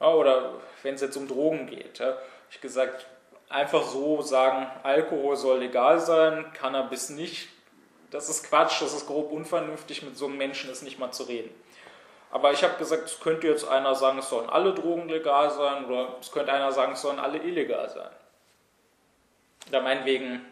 Ja, 0.01 0.09
oder 0.09 0.55
wenn 0.83 0.95
es 0.95 1.01
jetzt 1.01 1.17
um 1.17 1.29
Drogen 1.29 1.67
geht, 1.67 1.99
ja, 1.99 2.17
ich 2.51 2.61
gesagt, 2.61 3.07
einfach 3.49 3.83
so 3.83 4.23
sagen, 4.23 4.67
Alkohol 4.83 5.37
soll 5.37 5.59
legal 5.59 6.01
sein, 6.01 6.53
Cannabis 6.53 7.11
nicht. 7.11 7.49
Das 8.11 8.29
ist 8.29 8.49
Quatsch, 8.49 8.83
das 8.83 8.93
ist 8.93 9.07
grob 9.07 9.33
unvernünftig, 9.33 10.03
mit 10.03 10.17
so 10.17 10.27
einem 10.27 10.37
Menschen 10.37 10.71
ist 10.71 10.83
nicht 10.83 10.99
mal 10.99 11.13
zu 11.13 11.25
reden. 11.25 11.51
Aber 12.31 12.53
ich 12.53 12.63
habe 12.63 12.77
gesagt, 12.77 13.05
es 13.05 13.21
könnte 13.21 13.47
jetzt 13.47 13.67
einer 13.67 13.95
sagen, 13.95 14.19
es 14.19 14.29
sollen 14.29 14.51
alle 14.51 14.75
Drogen 14.75 15.09
legal 15.09 15.51
sein, 15.51 15.87
oder 15.87 16.17
es 16.21 16.31
könnte 16.31 16.53
einer 16.53 16.73
sagen, 16.73 16.93
es 16.93 17.03
sollen 17.03 17.19
alle 17.19 17.39
illegal 17.39 17.89
sein. 17.89 18.11
Da 19.71 19.81
meinetwegen 19.81 20.45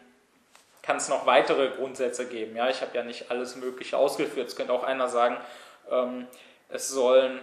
kann 0.84 0.96
es 0.98 1.08
noch 1.08 1.26
weitere 1.26 1.70
Grundsätze 1.70 2.26
geben. 2.26 2.56
Ja, 2.56 2.68
ich 2.68 2.82
habe 2.82 2.94
ja 2.94 3.02
nicht 3.02 3.30
alles 3.30 3.56
Mögliche 3.56 3.96
ausgeführt. 3.96 4.48
Es 4.48 4.56
könnte 4.56 4.72
auch 4.72 4.84
einer 4.84 5.08
sagen, 5.08 5.36
ähm, 5.90 6.26
es 6.68 6.88
sollen 6.88 7.40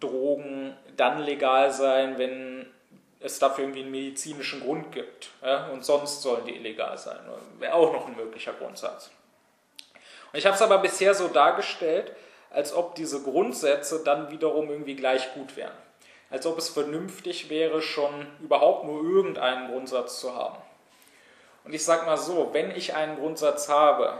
Drogen 0.00 0.76
dann 0.96 1.20
legal 1.20 1.70
sein, 1.70 2.18
wenn 2.18 2.66
es 3.20 3.38
dafür 3.38 3.64
irgendwie 3.64 3.82
einen 3.82 3.90
medizinischen 3.90 4.60
Grund 4.60 4.92
gibt. 4.92 5.30
Ja, 5.42 5.68
und 5.68 5.84
sonst 5.84 6.22
sollen 6.22 6.46
die 6.46 6.56
illegal 6.56 6.96
sein. 6.96 7.18
Wäre 7.58 7.74
auch 7.74 7.92
noch 7.92 8.06
ein 8.06 8.16
möglicher 8.16 8.52
Grundsatz. 8.52 9.10
Und 10.32 10.38
ich 10.38 10.46
habe 10.46 10.56
es 10.56 10.62
aber 10.62 10.78
bisher 10.78 11.14
so 11.14 11.28
dargestellt, 11.28 12.12
als 12.50 12.72
ob 12.74 12.94
diese 12.94 13.22
Grundsätze 13.22 14.02
dann 14.04 14.30
wiederum 14.30 14.70
irgendwie 14.70 14.96
gleich 14.96 15.34
gut 15.34 15.56
wären. 15.56 15.76
Als 16.30 16.46
ob 16.46 16.58
es 16.58 16.68
vernünftig 16.68 17.50
wäre, 17.50 17.82
schon 17.82 18.26
überhaupt 18.40 18.84
nur 18.84 19.02
irgendeinen 19.02 19.70
Grundsatz 19.70 20.20
zu 20.20 20.34
haben. 20.34 20.58
Und 21.68 21.74
ich 21.74 21.84
sage 21.84 22.06
mal 22.06 22.16
so, 22.16 22.48
wenn 22.54 22.70
ich 22.70 22.94
einen 22.94 23.18
Grundsatz 23.18 23.68
habe 23.68 24.14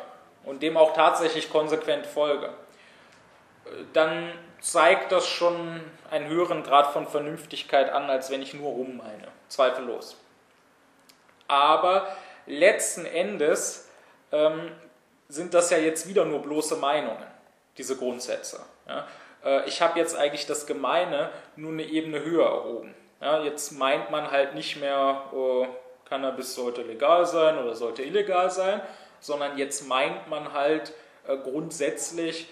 und 0.44 0.62
dem 0.62 0.76
auch 0.76 0.92
tatsächlich 0.92 1.49
konsequent 1.49 2.05
folge, 2.07 2.51
dann 3.94 4.30
zeigt 4.61 5.12
das 5.12 5.26
schon 5.26 5.80
einen 6.11 6.28
höheren 6.28 6.62
Grad 6.62 6.88
von 6.92 7.07
Vernünftigkeit 7.07 7.90
an, 7.90 8.11
als 8.11 8.30
wenn 8.30 8.42
ich 8.42 8.53
nur 8.53 8.70
rummeine. 8.72 9.28
Zweifellos. 9.49 10.18
Aber 11.46 12.07
letzten 12.44 13.07
Endes 13.07 13.88
ähm, 14.30 14.70
sind 15.30 15.55
das 15.55 15.70
ja 15.70 15.78
jetzt 15.78 16.07
wieder 16.07 16.26
nur 16.26 16.42
bloße 16.42 16.76
Meinungen, 16.76 17.24
diese 17.78 17.96
Grundsätze. 17.96 18.61
Ja? 18.86 19.07
Äh, 19.42 19.66
ich 19.66 19.80
habe 19.80 19.99
jetzt 19.99 20.14
eigentlich 20.14 20.44
das 20.44 20.66
Gemeine 20.66 21.30
nur 21.57 21.72
eine 21.72 21.84
Ebene 21.84 22.22
höher 22.22 22.44
erhoben. 22.44 22.94
Ja? 23.22 23.40
Jetzt 23.42 23.72
meint 23.72 24.11
man 24.11 24.30
halt 24.30 24.55
nicht 24.55 24.78
mehr, 24.78 25.22
äh, 25.32 25.88
Cannabis 26.09 26.54
sollte 26.54 26.82
legal 26.82 27.26
sein 27.26 27.59
oder 27.59 27.74
sollte 27.74 28.02
illegal 28.02 28.50
sein, 28.50 28.80
sondern 29.20 29.59
jetzt 29.59 29.86
meint 29.86 30.28
man 30.28 30.52
halt 30.52 30.92
äh, 31.26 31.36
grundsätzlich, 31.36 32.48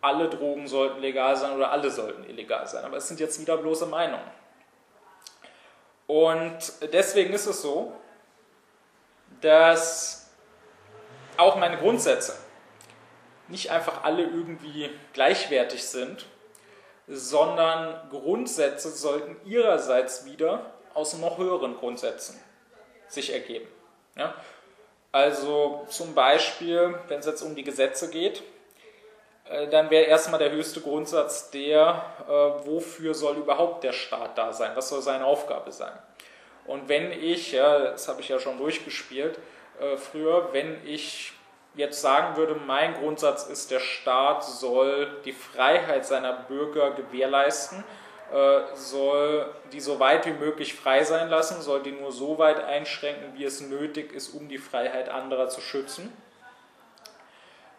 alle 0.00 0.28
Drogen 0.28 0.66
sollten 0.66 1.00
legal 1.00 1.36
sein 1.36 1.52
oder 1.56 1.70
alle 1.70 1.90
sollten 1.90 2.24
illegal 2.24 2.66
sein. 2.66 2.84
Aber 2.84 2.98
es 2.98 3.08
sind 3.08 3.20
jetzt 3.20 3.40
wieder 3.40 3.56
bloße 3.56 3.86
Meinungen. 3.86 4.30
Und 6.06 6.58
deswegen 6.92 7.32
ist 7.32 7.46
es 7.46 7.62
so, 7.62 7.92
dass 9.40 10.30
auch 11.38 11.56
meine 11.56 11.78
Grundsätze 11.78 12.36
nicht 13.48 13.70
einfach 13.70 14.04
alle 14.04 14.22
irgendwie 14.22 14.90
gleichwertig 15.12 15.86
sind, 15.86 16.26
sondern 17.08 18.08
Grundsätze 18.10 18.90
sollten 18.90 19.36
ihrerseits 19.46 20.24
wieder 20.24 20.72
aus 20.94 21.16
noch 21.18 21.38
höheren 21.38 21.76
Grundsätzen 21.76 22.40
sich 23.08 23.32
ergeben. 23.32 23.66
Ja? 24.16 24.34
Also 25.12 25.86
zum 25.88 26.14
Beispiel, 26.14 26.98
wenn 27.08 27.20
es 27.20 27.26
jetzt 27.26 27.42
um 27.42 27.54
die 27.54 27.64
Gesetze 27.64 28.10
geht, 28.10 28.42
äh, 29.48 29.68
dann 29.68 29.90
wäre 29.90 30.04
erstmal 30.04 30.38
der 30.38 30.50
höchste 30.50 30.80
Grundsatz 30.80 31.50
der, 31.50 32.04
äh, 32.26 32.66
wofür 32.66 33.14
soll 33.14 33.36
überhaupt 33.36 33.84
der 33.84 33.92
Staat 33.92 34.36
da 34.38 34.52
sein? 34.52 34.72
Was 34.74 34.88
soll 34.88 35.02
seine 35.02 35.24
Aufgabe 35.24 35.70
sein? 35.70 35.92
Und 36.66 36.88
wenn 36.88 37.12
ich, 37.12 37.52
ja, 37.52 37.90
das 37.90 38.08
habe 38.08 38.22
ich 38.22 38.28
ja 38.28 38.38
schon 38.38 38.58
durchgespielt 38.58 39.38
äh, 39.80 39.96
früher, 39.96 40.52
wenn 40.52 40.84
ich 40.86 41.32
jetzt 41.74 42.00
sagen 42.00 42.36
würde, 42.36 42.54
mein 42.54 42.94
Grundsatz 42.94 43.44
ist, 43.44 43.70
der 43.70 43.80
Staat 43.80 44.44
soll 44.44 45.20
die 45.24 45.32
Freiheit 45.32 46.06
seiner 46.06 46.32
Bürger 46.32 46.92
gewährleisten, 46.92 47.80
äh, 47.80 48.03
soll 48.74 49.46
die 49.72 49.80
so 49.80 50.00
weit 50.00 50.26
wie 50.26 50.32
möglich 50.32 50.74
frei 50.74 51.04
sein 51.04 51.28
lassen, 51.28 51.62
soll 51.62 51.82
die 51.82 51.92
nur 51.92 52.10
so 52.10 52.38
weit 52.38 52.62
einschränken, 52.64 53.34
wie 53.34 53.44
es 53.44 53.60
nötig 53.60 54.12
ist, 54.12 54.30
um 54.30 54.48
die 54.48 54.58
Freiheit 54.58 55.08
anderer 55.08 55.48
zu 55.48 55.60
schützen. 55.60 56.12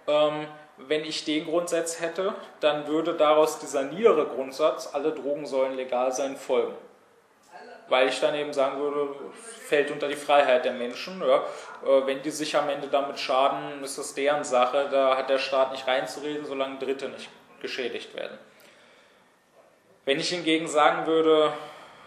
Ähm, 0.07 0.47
wenn 0.77 1.03
ich 1.05 1.23
den 1.23 1.45
Grundsatz 1.45 2.01
hätte, 2.01 2.33
dann 2.59 2.87
würde 2.87 3.13
daraus 3.13 3.59
dieser 3.59 3.83
niedere 3.83 4.25
Grundsatz, 4.27 4.89
alle 4.93 5.11
Drogen 5.11 5.45
sollen 5.45 5.75
legal 5.75 6.11
sein, 6.11 6.35
folgen. 6.35 6.75
Weil 7.87 8.09
ich 8.09 8.19
dann 8.19 8.35
eben 8.35 8.51
sagen 8.51 8.79
würde, 8.79 9.15
fällt 9.67 9.91
unter 9.91 10.07
die 10.07 10.15
Freiheit 10.15 10.65
der 10.65 10.73
Menschen. 10.73 11.21
Ja. 11.21 11.43
Äh, 11.85 12.07
wenn 12.07 12.21
die 12.23 12.31
sich 12.31 12.55
am 12.57 12.67
Ende 12.67 12.87
damit 12.87 13.19
schaden, 13.19 13.83
ist 13.83 13.97
das 13.97 14.15
deren 14.15 14.43
Sache. 14.43 14.87
Da 14.89 15.15
hat 15.15 15.29
der 15.29 15.37
Staat 15.37 15.71
nicht 15.71 15.87
reinzureden, 15.87 16.45
solange 16.45 16.79
Dritte 16.79 17.09
nicht 17.09 17.29
geschädigt 17.61 18.15
werden. 18.15 18.37
Wenn 20.05 20.19
ich 20.19 20.29
hingegen 20.29 20.67
sagen 20.67 21.07
würde, 21.07 21.51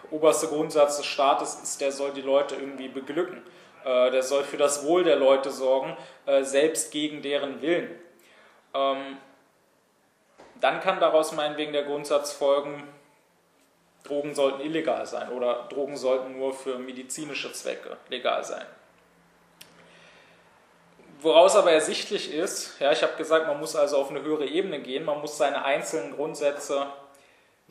oberster 0.09 0.47
Grundsatz 0.47 0.97
des 0.97 1.05
Staates 1.05 1.55
ist, 1.61 1.81
der 1.81 1.91
soll 1.91 2.11
die 2.11 2.21
Leute 2.21 2.55
irgendwie 2.55 2.87
beglücken, 2.87 3.41
äh, 3.83 4.09
der 4.11 4.23
soll 4.23 4.43
für 4.43 4.57
das 4.57 4.85
Wohl 4.85 5.03
der 5.03 5.17
Leute 5.17 5.51
sorgen, 5.51 5.95
äh, 6.25 6.43
selbst 6.43 6.91
gegen 6.91 7.21
deren 7.21 7.61
Willen, 7.61 7.89
ähm, 8.73 9.17
dann 10.61 10.79
kann 10.79 10.99
daraus 10.99 11.33
meinetwegen 11.33 11.73
der 11.73 11.83
Grundsatz 11.83 12.31
folgen, 12.31 12.83
Drogen 14.03 14.33
sollten 14.33 14.61
illegal 14.61 15.05
sein 15.05 15.29
oder 15.29 15.67
Drogen 15.69 15.97
sollten 15.97 16.37
nur 16.37 16.53
für 16.53 16.79
medizinische 16.79 17.51
Zwecke 17.51 17.97
legal 18.09 18.43
sein. 18.43 18.65
Woraus 21.21 21.57
aber 21.57 21.73
ersichtlich 21.73 22.33
ist, 22.33 22.79
ja, 22.79 22.93
ich 22.93 23.03
habe 23.03 23.17
gesagt, 23.17 23.45
man 23.45 23.59
muss 23.59 23.75
also 23.75 23.97
auf 23.97 24.09
eine 24.09 24.21
höhere 24.21 24.45
Ebene 24.45 24.79
gehen, 24.79 25.03
man 25.03 25.19
muss 25.19 25.37
seine 25.37 25.65
einzelnen 25.65 26.15
Grundsätze 26.15 26.87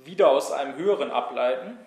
wieder 0.04 0.28
aus 0.30 0.52
einem 0.52 0.76
höheren 0.76 1.10
ableiten. 1.10 1.78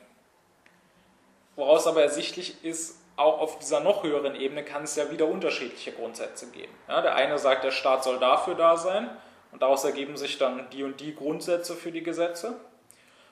Woraus 1.55 1.87
aber 1.87 2.01
ersichtlich 2.01 2.63
ist, 2.63 2.97
auch 3.17 3.39
auf 3.39 3.59
dieser 3.59 3.81
noch 3.81 4.03
höheren 4.03 4.35
Ebene 4.35 4.63
kann 4.63 4.83
es 4.83 4.95
ja 4.95 5.11
wieder 5.11 5.27
unterschiedliche 5.27 5.91
Grundsätze 5.91 6.49
geben. 6.51 6.73
Ja, 6.87 7.01
der 7.01 7.15
eine 7.15 7.37
sagt, 7.37 7.63
der 7.63 7.71
Staat 7.71 8.03
soll 8.03 8.19
dafür 8.19 8.55
da 8.55 8.77
sein 8.77 9.09
und 9.51 9.61
daraus 9.61 9.83
ergeben 9.83 10.17
sich 10.17 10.37
dann 10.37 10.69
die 10.71 10.83
und 10.83 10.99
die 10.99 11.13
Grundsätze 11.13 11.75
für 11.75 11.91
die 11.91 12.03
Gesetze. 12.03 12.55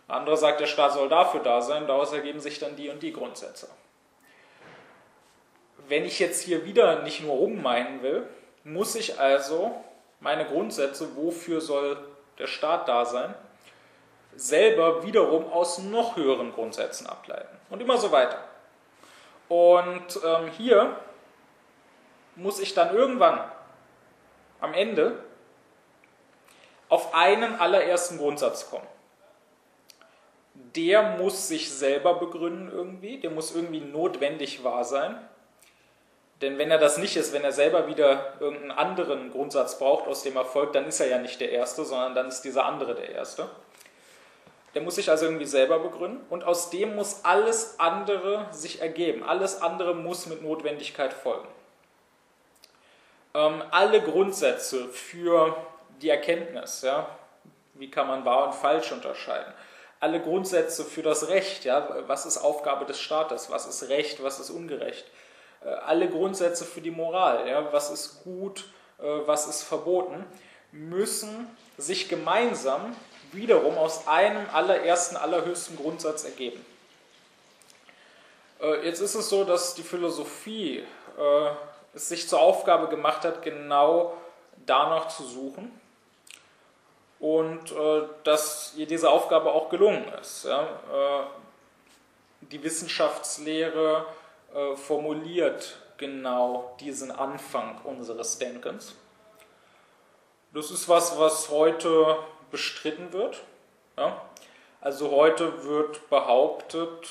Der 0.07 0.15
andere 0.15 0.37
sagt, 0.37 0.59
der 0.59 0.67
Staat 0.67 0.93
soll 0.93 1.09
dafür 1.09 1.41
da 1.41 1.61
sein, 1.61 1.87
daraus 1.87 2.11
ergeben 2.13 2.39
sich 2.39 2.59
dann 2.59 2.75
die 2.75 2.89
und 2.89 3.01
die 3.01 3.13
Grundsätze. 3.13 3.69
Wenn 5.87 6.05
ich 6.05 6.19
jetzt 6.19 6.43
hier 6.43 6.65
wieder 6.65 7.01
nicht 7.03 7.23
nur 7.23 7.35
rummeinen 7.35 8.03
will, 8.03 8.27
muss 8.63 8.95
ich 8.95 9.19
also 9.19 9.71
meine 10.19 10.45
Grundsätze, 10.45 11.15
wofür 11.15 11.61
soll 11.61 11.97
der 12.37 12.47
Staat 12.47 12.87
da 12.87 13.05
sein, 13.05 13.33
selber 14.39 15.03
wiederum 15.03 15.51
aus 15.51 15.79
noch 15.79 16.15
höheren 16.15 16.53
Grundsätzen 16.53 17.07
ableiten. 17.07 17.57
Und 17.69 17.81
immer 17.81 17.97
so 17.97 18.11
weiter. 18.11 18.39
Und 19.47 20.19
ähm, 20.23 20.49
hier 20.57 20.95
muss 22.35 22.59
ich 22.59 22.73
dann 22.73 22.95
irgendwann 22.95 23.39
am 24.61 24.73
Ende 24.73 25.23
auf 26.87 27.13
einen 27.13 27.59
allerersten 27.59 28.17
Grundsatz 28.17 28.69
kommen. 28.69 28.87
Der 30.53 31.17
muss 31.17 31.47
sich 31.47 31.71
selber 31.71 32.15
begründen 32.15 32.71
irgendwie, 32.71 33.19
der 33.19 33.31
muss 33.31 33.55
irgendwie 33.55 33.81
notwendig 33.81 34.63
wahr 34.63 34.83
sein. 34.83 35.19
Denn 36.41 36.57
wenn 36.57 36.71
er 36.71 36.77
das 36.77 36.97
nicht 36.97 37.17
ist, 37.17 37.33
wenn 37.33 37.43
er 37.43 37.51
selber 37.51 37.87
wieder 37.87 38.33
irgendeinen 38.39 38.71
anderen 38.71 39.31
Grundsatz 39.31 39.77
braucht, 39.77 40.07
aus 40.07 40.23
dem 40.23 40.37
er 40.37 40.45
folgt, 40.45 40.75
dann 40.75 40.85
ist 40.85 40.99
er 40.99 41.07
ja 41.07 41.17
nicht 41.17 41.41
der 41.41 41.51
Erste, 41.51 41.83
sondern 41.83 42.15
dann 42.15 42.27
ist 42.27 42.41
dieser 42.41 42.65
andere 42.65 42.95
der 42.95 43.09
Erste. 43.09 43.49
Der 44.79 44.85
muss 44.85 44.95
sich 44.95 45.09
also 45.09 45.25
irgendwie 45.25 45.45
selber 45.45 45.77
begründen 45.79 46.25
und 46.29 46.45
aus 46.45 46.69
dem 46.69 46.95
muss 46.95 47.25
alles 47.25 47.81
andere 47.81 48.47
sich 48.51 48.79
ergeben. 48.79 49.23
Alles 49.23 49.61
andere 49.61 49.93
muss 49.93 50.25
mit 50.25 50.41
Notwendigkeit 50.41 51.11
folgen. 51.11 51.49
Ähm, 53.33 53.61
alle 53.71 54.01
Grundsätze 54.01 54.87
für 54.87 55.53
die 56.01 56.07
Erkenntnis, 56.07 56.81
ja, 56.81 57.09
wie 57.73 57.91
kann 57.91 58.07
man 58.07 58.23
wahr 58.23 58.45
und 58.45 58.55
falsch 58.55 58.93
unterscheiden. 58.93 59.53
Alle 59.99 60.21
Grundsätze 60.21 60.85
für 60.85 61.01
das 61.03 61.27
Recht, 61.27 61.65
ja, 61.65 62.07
was 62.07 62.25
ist 62.25 62.37
Aufgabe 62.37 62.85
des 62.85 63.01
Staates, 63.01 63.51
was 63.51 63.65
ist 63.65 63.89
Recht, 63.89 64.23
was 64.23 64.39
ist 64.39 64.49
ungerecht. 64.49 65.05
Äh, 65.61 65.71
alle 65.71 66.07
Grundsätze 66.07 66.63
für 66.63 66.79
die 66.79 66.89
Moral, 66.89 67.49
ja, 67.49 67.73
was 67.73 67.91
ist 67.91 68.23
gut, 68.23 68.63
äh, 68.99 69.03
was 69.25 69.45
ist 69.45 69.61
verboten, 69.61 70.23
müssen 70.71 71.53
sich 71.77 72.07
gemeinsam 72.07 72.95
wiederum 73.33 73.77
aus 73.77 74.07
einem 74.07 74.45
allerersten, 74.51 75.17
allerhöchsten 75.17 75.77
Grundsatz 75.77 76.23
ergeben. 76.23 76.65
Äh, 78.61 78.85
jetzt 78.85 78.99
ist 78.99 79.15
es 79.15 79.29
so, 79.29 79.43
dass 79.43 79.75
die 79.75 79.83
Philosophie 79.83 80.79
äh, 81.17 81.49
es 81.93 82.09
sich 82.09 82.27
zur 82.27 82.39
Aufgabe 82.39 82.87
gemacht 82.87 83.23
hat, 83.23 83.41
genau 83.41 84.13
danach 84.65 85.07
zu 85.07 85.23
suchen 85.23 85.71
und 87.19 87.71
äh, 87.71 88.01
dass 88.23 88.73
ihr 88.75 88.85
diese 88.85 89.09
Aufgabe 89.09 89.51
auch 89.51 89.69
gelungen 89.69 90.05
ist. 90.21 90.47
Die 92.41 92.63
Wissenschaftslehre 92.63 94.05
formuliert 94.75 95.77
genau 95.97 96.75
diesen 96.79 97.11
Anfang 97.11 97.79
unseres 97.83 98.39
Denkens. 98.39 98.95
Das 100.53 100.71
ist 100.71 100.87
was, 100.89 101.19
was 101.19 101.49
heute 101.49 102.17
bestritten 102.51 103.13
wird. 103.13 103.41
Also 104.81 105.11
heute 105.11 105.65
wird 105.65 106.09
behauptet, 106.09 107.09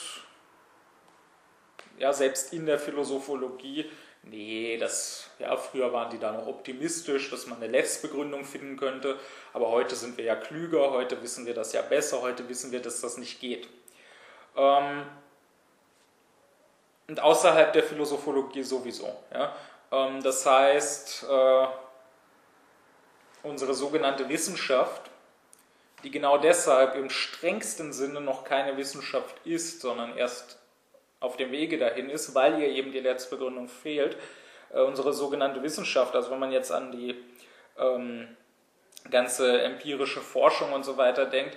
ja, 1.98 2.12
selbst 2.12 2.52
in 2.52 2.64
der 2.64 2.78
Philosophologie, 2.78 3.90
nee, 4.22 4.78
das, 4.78 5.30
ja, 5.38 5.56
früher 5.56 5.92
waren 5.92 6.10
die 6.10 6.18
da 6.18 6.32
noch 6.32 6.46
optimistisch, 6.46 7.30
dass 7.30 7.46
man 7.46 7.58
eine 7.62 7.70
Letztbegründung 7.70 8.44
finden 8.44 8.76
könnte, 8.76 9.18
aber 9.52 9.68
heute 9.68 9.96
sind 9.96 10.16
wir 10.16 10.24
ja 10.24 10.36
klüger, 10.36 10.90
heute 10.92 11.22
wissen 11.22 11.44
wir 11.44 11.54
das 11.54 11.72
ja 11.72 11.82
besser, 11.82 12.22
heute 12.22 12.48
wissen 12.48 12.72
wir, 12.72 12.80
dass 12.80 13.00
das 13.00 13.18
nicht 13.18 13.40
geht. 13.40 13.68
Ähm, 14.56 15.04
und 17.08 17.20
außerhalb 17.20 17.72
der 17.72 17.82
Philosophologie 17.82 18.62
sowieso. 18.62 19.14
Ja? 19.32 19.54
Ähm, 19.90 20.22
das 20.22 20.44
heißt, 20.44 21.26
äh, 21.28 21.66
unsere 23.42 23.74
sogenannte 23.74 24.28
Wissenschaft, 24.28 25.10
die 26.04 26.10
genau 26.10 26.38
deshalb 26.38 26.94
im 26.94 27.10
strengsten 27.10 27.92
Sinne 27.92 28.20
noch 28.20 28.44
keine 28.44 28.76
Wissenschaft 28.76 29.34
ist, 29.44 29.80
sondern 29.80 30.16
erst 30.16 30.58
auf 31.20 31.36
dem 31.36 31.50
Wege 31.50 31.78
dahin 31.78 32.10
ist, 32.10 32.34
weil 32.34 32.60
ihr 32.60 32.68
eben 32.68 32.92
die 32.92 33.00
Letztbegründung 33.00 33.68
fehlt. 33.68 34.16
Äh, 34.72 34.80
unsere 34.82 35.12
sogenannte 35.12 35.62
Wissenschaft, 35.62 36.14
also 36.14 36.30
wenn 36.30 36.38
man 36.38 36.52
jetzt 36.52 36.70
an 36.70 36.92
die 36.92 37.16
ähm, 37.78 38.36
ganze 39.10 39.62
empirische 39.62 40.20
Forschung 40.20 40.72
und 40.72 40.84
so 40.84 40.96
weiter 40.96 41.26
denkt, 41.26 41.56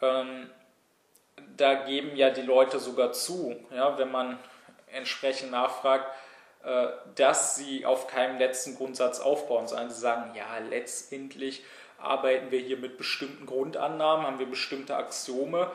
ähm, 0.00 0.50
da 1.56 1.74
geben 1.74 2.16
ja 2.16 2.30
die 2.30 2.42
Leute 2.42 2.78
sogar 2.78 3.12
zu, 3.12 3.56
ja, 3.74 3.98
wenn 3.98 4.10
man 4.10 4.38
entsprechend 4.92 5.50
nachfragt, 5.50 6.10
äh, 6.64 6.88
dass 7.14 7.56
sie 7.56 7.86
auf 7.86 8.06
keinem 8.06 8.38
letzten 8.38 8.76
Grundsatz 8.76 9.20
aufbauen, 9.20 9.66
sondern 9.66 9.90
sie 9.90 10.00
sagen, 10.00 10.34
ja, 10.34 10.58
letztendlich 10.68 11.62
arbeiten 11.98 12.50
wir 12.50 12.60
hier 12.60 12.76
mit 12.76 12.98
bestimmten 12.98 13.46
Grundannahmen, 13.46 14.26
haben 14.26 14.38
wir 14.38 14.46
bestimmte 14.46 14.96
Axiome, 14.96 15.70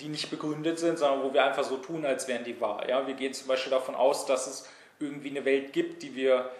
die 0.00 0.08
nicht 0.08 0.30
begründet 0.30 0.78
sind, 0.78 0.98
sondern 0.98 1.22
wo 1.22 1.32
wir 1.32 1.44
einfach 1.44 1.64
so 1.64 1.76
tun, 1.76 2.04
als 2.04 2.28
wären 2.28 2.44
die 2.44 2.60
wahr. 2.60 2.88
Ja, 2.88 3.06
wir 3.06 3.14
gehen 3.14 3.34
zum 3.34 3.48
Beispiel 3.48 3.70
davon 3.70 3.94
aus, 3.94 4.26
dass 4.26 4.46
es 4.46 4.70
irgendwie 4.98 5.30
eine 5.30 5.44
Welt 5.44 5.72
gibt, 5.72 6.02
die 6.02 6.14
wir 6.14 6.50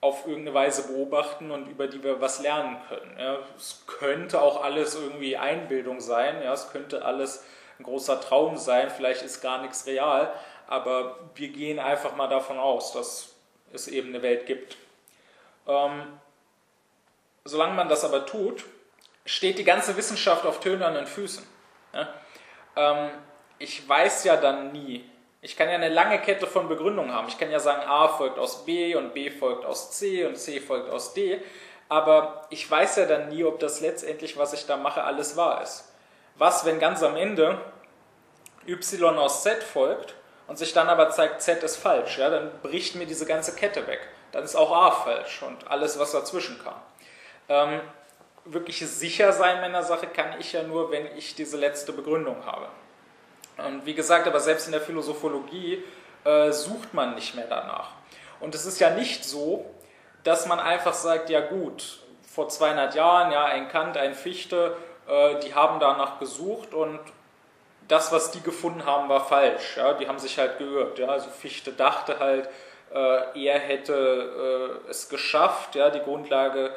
auf 0.00 0.26
irgendeine 0.26 0.54
Weise 0.54 0.88
beobachten 0.88 1.50
und 1.52 1.68
über 1.68 1.86
die 1.86 2.02
wir 2.02 2.20
was 2.20 2.40
lernen 2.40 2.76
können. 2.88 3.16
Ja, 3.18 3.38
es 3.56 3.84
könnte 3.86 4.42
auch 4.42 4.62
alles 4.62 4.96
irgendwie 4.96 5.36
Einbildung 5.36 6.00
sein, 6.00 6.42
ja, 6.42 6.52
es 6.52 6.70
könnte 6.72 7.04
alles 7.04 7.44
ein 7.78 7.84
großer 7.84 8.20
Traum 8.20 8.56
sein, 8.56 8.90
vielleicht 8.90 9.22
ist 9.22 9.40
gar 9.40 9.62
nichts 9.62 9.86
real, 9.86 10.32
aber 10.66 11.18
wir 11.36 11.48
gehen 11.48 11.78
einfach 11.78 12.16
mal 12.16 12.28
davon 12.28 12.58
aus, 12.58 12.92
dass 12.92 13.34
es 13.72 13.86
eben 13.86 14.08
eine 14.08 14.22
Welt 14.22 14.46
gibt. 14.46 14.76
Ähm, 15.68 16.02
solange 17.44 17.74
man 17.74 17.88
das 17.88 18.04
aber 18.04 18.26
tut, 18.26 18.64
steht 19.24 19.58
die 19.58 19.64
ganze 19.64 19.96
Wissenschaft 19.96 20.46
auf 20.46 20.60
tönernen 20.60 21.06
Füßen. 21.06 21.46
Ja? 21.94 22.08
ähm, 22.76 23.10
ich 23.58 23.88
weiß 23.88 24.24
ja 24.24 24.36
dann 24.36 24.72
nie, 24.72 25.08
ich 25.40 25.56
kann 25.56 25.68
ja 25.68 25.74
eine 25.74 25.88
lange 25.88 26.20
Kette 26.20 26.46
von 26.46 26.68
Begründungen 26.68 27.12
haben. 27.12 27.28
Ich 27.28 27.38
kann 27.38 27.50
ja 27.50 27.58
sagen, 27.58 27.82
A 27.82 28.08
folgt 28.08 28.38
aus 28.38 28.64
B 28.64 28.94
und 28.94 29.12
B 29.12 29.30
folgt 29.30 29.64
aus 29.64 29.90
C 29.92 30.24
und 30.24 30.36
C 30.36 30.60
folgt 30.60 30.90
aus 30.90 31.14
D, 31.14 31.40
aber 31.88 32.46
ich 32.50 32.68
weiß 32.70 32.96
ja 32.96 33.06
dann 33.06 33.28
nie, 33.28 33.44
ob 33.44 33.58
das 33.58 33.80
letztendlich, 33.80 34.36
was 34.36 34.52
ich 34.52 34.66
da 34.66 34.76
mache, 34.76 35.04
alles 35.04 35.36
wahr 35.36 35.62
ist. 35.62 35.92
Was, 36.36 36.64
wenn 36.64 36.78
ganz 36.78 37.02
am 37.02 37.16
Ende 37.16 37.60
Y 38.66 39.18
aus 39.18 39.42
Z 39.42 39.62
folgt 39.62 40.14
und 40.46 40.56
sich 40.58 40.72
dann 40.72 40.88
aber 40.88 41.10
zeigt, 41.10 41.42
Z 41.42 41.62
ist 41.62 41.76
falsch, 41.76 42.18
ja, 42.18 42.30
dann 42.30 42.50
bricht 42.62 42.94
mir 42.94 43.06
diese 43.06 43.26
ganze 43.26 43.54
Kette 43.54 43.86
weg. 43.86 44.00
Dann 44.30 44.44
ist 44.44 44.56
auch 44.56 44.72
A 44.72 44.90
falsch 44.90 45.42
und 45.42 45.68
alles, 45.68 45.98
was 45.98 46.12
dazwischen 46.12 46.62
kam. 46.62 46.80
Ähm, 47.48 47.80
wirklich 48.44 48.78
sicher 48.78 49.32
sein 49.32 49.60
meiner 49.60 49.82
Sache 49.82 50.06
kann 50.06 50.38
ich 50.38 50.52
ja 50.52 50.62
nur, 50.62 50.90
wenn 50.90 51.06
ich 51.16 51.34
diese 51.34 51.56
letzte 51.56 51.92
Begründung 51.92 52.44
habe. 52.44 52.68
Und 53.58 53.86
wie 53.86 53.94
gesagt, 53.94 54.26
aber 54.26 54.40
selbst 54.40 54.66
in 54.66 54.72
der 54.72 54.80
Philosophologie 54.80 55.84
äh, 56.24 56.50
sucht 56.50 56.94
man 56.94 57.14
nicht 57.14 57.34
mehr 57.34 57.46
danach. 57.48 57.90
Und 58.40 58.54
es 58.54 58.66
ist 58.66 58.80
ja 58.80 58.90
nicht 58.90 59.24
so, 59.24 59.66
dass 60.24 60.46
man 60.46 60.58
einfach 60.58 60.94
sagt, 60.94 61.30
ja 61.30 61.40
gut, 61.40 62.00
vor 62.22 62.48
200 62.48 62.94
Jahren, 62.94 63.30
ja, 63.30 63.44
ein 63.44 63.68
Kant, 63.68 63.96
ein 63.96 64.14
Fichte, 64.14 64.76
äh, 65.06 65.38
die 65.40 65.54
haben 65.54 65.80
danach 65.80 66.18
gesucht 66.18 66.74
und 66.74 66.98
das, 67.88 68.10
was 68.12 68.30
die 68.30 68.40
gefunden 68.40 68.86
haben, 68.86 69.08
war 69.08 69.24
falsch. 69.26 69.76
Ja, 69.76 69.92
die 69.92 70.08
haben 70.08 70.18
sich 70.18 70.38
halt 70.38 70.58
geirrt. 70.58 70.98
Ja, 70.98 71.08
also 71.08 71.28
Fichte 71.28 71.72
dachte 71.72 72.18
halt, 72.18 72.48
äh, 72.94 73.44
er 73.44 73.58
hätte 73.58 74.80
äh, 74.86 74.90
es 74.90 75.08
geschafft, 75.08 75.74
ja, 75.74 75.90
die 75.90 76.00
Grundlage 76.00 76.66
äh, 76.66 76.70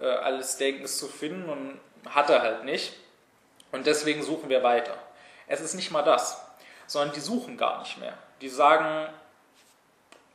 alles 0.00 0.56
Denkens 0.56 0.98
zu 0.98 1.08
finden 1.08 1.48
und 1.48 1.80
hat 2.08 2.30
er 2.30 2.42
halt 2.42 2.64
nicht. 2.64 2.94
Und 3.72 3.86
deswegen 3.86 4.22
suchen 4.22 4.48
wir 4.48 4.62
weiter. 4.62 4.96
Es 5.46 5.60
ist 5.60 5.74
nicht 5.74 5.90
mal 5.90 6.02
das, 6.02 6.44
sondern 6.86 7.14
die 7.14 7.20
suchen 7.20 7.56
gar 7.56 7.80
nicht 7.80 7.98
mehr. 7.98 8.16
Die 8.40 8.48
sagen, 8.48 9.12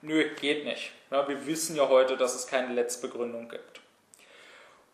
nö, 0.01 0.29
geht 0.35 0.65
nicht. 0.65 0.91
Ja, 1.11 1.27
wir 1.27 1.45
wissen 1.45 1.75
ja 1.75 1.87
heute, 1.89 2.17
dass 2.17 2.35
es 2.35 2.47
keine 2.47 2.73
Letztbegründung 2.73 3.49
gibt. 3.49 3.81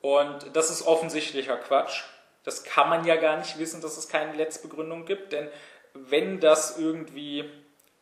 Und 0.02 0.56
das 0.56 0.70
ist 0.70 0.88
offensichtlicher 0.88 1.58
Quatsch. 1.58 2.04
Das 2.44 2.64
kann 2.64 2.90
man 2.90 3.06
ja 3.06 3.18
gar 3.18 3.38
nicht 3.38 3.60
wissen, 3.60 3.82
dass 3.82 3.98
es 3.98 4.08
keine 4.08 4.34
Letztbegründung 4.34 5.06
gibt, 5.06 5.32
denn 5.32 5.50
wenn 5.94 6.40
das 6.40 6.78
irgendwie, 6.80 7.50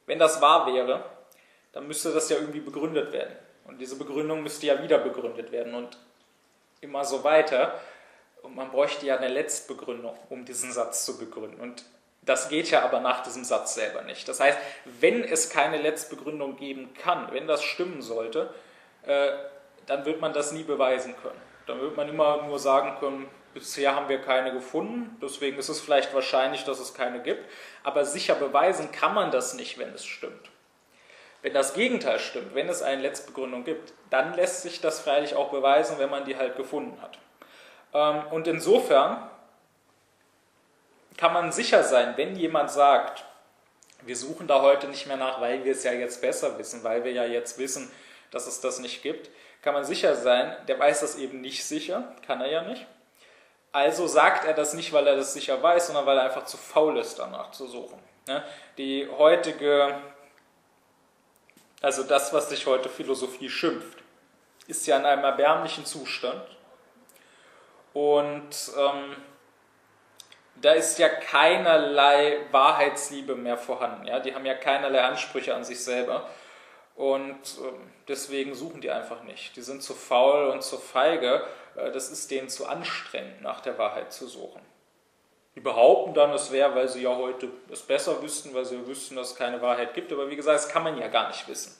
wenn 0.05 0.19
das 0.19 0.41
wahr 0.41 0.65
wäre, 0.73 1.03
dann 1.73 1.87
müsste 1.87 2.13
das 2.13 2.29
ja 2.29 2.37
irgendwie 2.37 2.61
begründet 2.61 3.11
werden. 3.11 3.35
Und 3.65 3.79
diese 3.79 3.97
Begründung 3.97 4.41
müsste 4.41 4.67
ja 4.67 4.81
wieder 4.81 4.97
begründet 4.97 5.51
werden. 5.51 5.75
Und 5.75 5.97
immer 6.81 7.05
so 7.05 7.23
weiter. 7.23 7.79
Und 8.41 8.55
man 8.55 8.71
bräuchte 8.71 9.05
ja 9.05 9.17
eine 9.17 9.27
Letztbegründung, 9.27 10.17
um 10.29 10.45
diesen 10.45 10.71
Satz 10.71 11.05
zu 11.05 11.17
begründen. 11.17 11.59
Und 11.59 11.83
das 12.21 12.49
geht 12.49 12.69
ja 12.69 12.83
aber 12.83 12.99
nach 12.99 13.23
diesem 13.23 13.43
Satz 13.43 13.75
selber 13.75 14.01
nicht. 14.03 14.27
Das 14.27 14.39
heißt, 14.39 14.57
wenn 14.99 15.23
es 15.23 15.49
keine 15.49 15.77
Letztbegründung 15.77 16.55
geben 16.57 16.93
kann, 16.93 17.31
wenn 17.31 17.47
das 17.47 17.63
stimmen 17.63 18.01
sollte, 18.01 18.53
äh, 19.05 19.29
dann 19.87 20.05
wird 20.05 20.21
man 20.21 20.33
das 20.33 20.51
nie 20.51 20.63
beweisen 20.63 21.15
können. 21.21 21.39
Dann 21.65 21.81
wird 21.81 21.97
man 21.97 22.07
immer 22.07 22.43
nur 22.43 22.59
sagen 22.59 22.97
können, 22.99 23.27
bisher 23.53 23.95
haben 23.95 24.09
wir 24.09 24.21
keine 24.21 24.51
gefunden, 24.51 25.17
deswegen 25.21 25.57
ist 25.57 25.69
es 25.69 25.81
vielleicht 25.81 26.13
wahrscheinlich, 26.13 26.63
dass 26.63 26.79
es 26.79 26.93
keine 26.93 27.21
gibt, 27.21 27.43
aber 27.83 28.05
sicher 28.05 28.35
beweisen 28.35 28.91
kann 28.91 29.13
man 29.13 29.31
das 29.31 29.53
nicht, 29.55 29.77
wenn 29.77 29.93
es 29.93 30.05
stimmt. 30.05 30.49
Wenn 31.41 31.53
das 31.53 31.73
Gegenteil 31.73 32.19
stimmt, 32.19 32.53
wenn 32.53 32.67
es 32.67 32.81
eine 32.81 33.01
Letztbegründung 33.01 33.63
gibt, 33.63 33.93
dann 34.09 34.33
lässt 34.33 34.61
sich 34.61 34.81
das 34.81 34.99
freilich 34.99 35.35
auch 35.35 35.49
beweisen, 35.49 35.97
wenn 35.99 36.09
man 36.09 36.25
die 36.25 36.35
halt 36.35 36.57
gefunden 36.57 37.01
hat. 37.01 37.17
Ähm, 37.93 38.23
und 38.31 38.47
insofern 38.47 39.29
kann 41.17 41.33
man 41.33 41.51
sicher 41.51 41.83
sein, 41.83 42.13
wenn 42.17 42.35
jemand 42.35 42.71
sagt, 42.71 43.25
wir 44.01 44.15
suchen 44.15 44.47
da 44.47 44.61
heute 44.61 44.87
nicht 44.87 45.07
mehr 45.07 45.17
nach, 45.17 45.41
weil 45.41 45.63
wir 45.63 45.73
es 45.73 45.83
ja 45.83 45.91
jetzt 45.91 46.21
besser 46.21 46.57
wissen, 46.57 46.83
weil 46.83 47.03
wir 47.03 47.11
ja 47.11 47.25
jetzt 47.25 47.57
wissen, 47.57 47.91
dass 48.31 48.47
es 48.47 48.61
das 48.61 48.79
nicht 48.79 49.01
gibt, 49.01 49.29
kann 49.61 49.73
man 49.73 49.83
sicher 49.83 50.15
sein, 50.15 50.55
der 50.67 50.79
weiß 50.79 51.01
das 51.01 51.17
eben 51.17 51.41
nicht 51.41 51.65
sicher, 51.65 52.15
kann 52.25 52.39
er 52.39 52.49
ja 52.49 52.61
nicht. 52.61 52.85
Also 53.71 54.07
sagt 54.07 54.45
er 54.45 54.53
das 54.53 54.73
nicht, 54.73 54.93
weil 54.93 55.05
er 55.05 55.15
das 55.15 55.33
sicher 55.33 55.61
weiß, 55.61 55.87
sondern 55.87 56.05
weil 56.05 56.17
er 56.17 56.23
einfach 56.23 56.45
zu 56.45 56.57
faul 56.57 56.97
ist, 56.97 57.19
danach 57.19 57.51
zu 57.51 57.67
suchen. 57.67 57.99
Die 58.77 59.07
heutige 59.17 59.95
also 61.81 62.03
das, 62.03 62.33
was 62.33 62.49
sich 62.49 62.65
heute 62.65 62.89
Philosophie 62.89 63.49
schimpft, 63.49 63.99
ist 64.67 64.85
ja 64.85 64.97
in 64.97 65.05
einem 65.05 65.23
erbärmlichen 65.23 65.85
Zustand. 65.85 66.43
Und 67.93 68.71
ähm, 68.77 69.15
da 70.61 70.73
ist 70.73 70.99
ja 70.99 71.09
keinerlei 71.09 72.39
Wahrheitsliebe 72.51 73.35
mehr 73.35 73.57
vorhanden. 73.57 74.07
Ja? 74.07 74.19
Die 74.19 74.35
haben 74.35 74.45
ja 74.45 74.55
keinerlei 74.55 75.01
Ansprüche 75.01 75.55
an 75.55 75.63
sich 75.63 75.83
selber. 75.83 76.29
Und 76.95 77.57
ähm, 77.59 77.91
deswegen 78.07 78.53
suchen 78.53 78.81
die 78.81 78.91
einfach 78.91 79.23
nicht. 79.23 79.55
Die 79.55 79.61
sind 79.61 79.81
zu 79.81 79.93
faul 79.93 80.47
und 80.47 80.63
zu 80.63 80.77
feige, 80.77 81.45
äh, 81.75 81.91
das 81.91 82.11
ist 82.11 82.29
denen 82.29 82.49
zu 82.49 82.67
anstrengend, 82.67 83.41
nach 83.41 83.61
der 83.61 83.77
Wahrheit 83.77 84.11
zu 84.11 84.27
suchen. 84.27 84.61
Die 85.59 85.63
behaupten 85.63 86.13
dann, 86.13 86.31
es 86.31 86.53
wäre, 86.53 86.73
weil 86.73 86.87
sie 86.87 87.01
ja 87.01 87.13
heute 87.13 87.49
es 87.69 87.81
besser 87.81 88.21
wüssten, 88.23 88.53
weil 88.53 88.63
sie 88.63 88.87
wüssten, 88.87 89.17
dass 89.17 89.31
es 89.31 89.35
keine 89.35 89.61
Wahrheit 89.61 89.93
gibt. 89.93 90.09
Aber 90.13 90.29
wie 90.29 90.37
gesagt, 90.37 90.55
das 90.55 90.69
kann 90.69 90.83
man 90.83 90.97
ja 90.97 91.09
gar 91.09 91.27
nicht 91.27 91.49
wissen. 91.49 91.75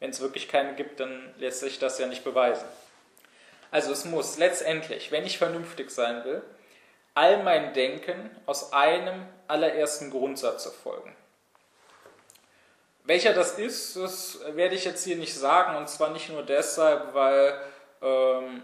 Wenn 0.00 0.10
es 0.10 0.20
wirklich 0.20 0.48
keine 0.48 0.74
gibt, 0.74 1.00
dann 1.00 1.34
lässt 1.38 1.60
sich 1.60 1.78
das 1.78 1.98
ja 1.98 2.06
nicht 2.06 2.24
beweisen. 2.24 2.68
Also 3.70 3.90
es 3.90 4.04
muss 4.04 4.36
letztendlich, 4.36 5.10
wenn 5.10 5.24
ich 5.24 5.38
vernünftig 5.38 5.90
sein 5.90 6.26
will, 6.26 6.42
all 7.14 7.42
mein 7.42 7.72
Denken 7.72 8.36
aus 8.44 8.74
einem 8.74 9.26
allerersten 9.48 10.10
Grundsatz 10.10 10.66
erfolgen. 10.66 11.16
Welcher 13.04 13.32
das 13.32 13.58
ist, 13.58 13.96
das 13.96 14.40
werde 14.52 14.74
ich 14.74 14.84
jetzt 14.84 15.04
hier 15.04 15.16
nicht 15.16 15.34
sagen, 15.34 15.78
und 15.78 15.88
zwar 15.88 16.10
nicht 16.10 16.28
nur 16.28 16.42
deshalb, 16.42 17.14
weil 17.14 17.58
ähm, 18.02 18.62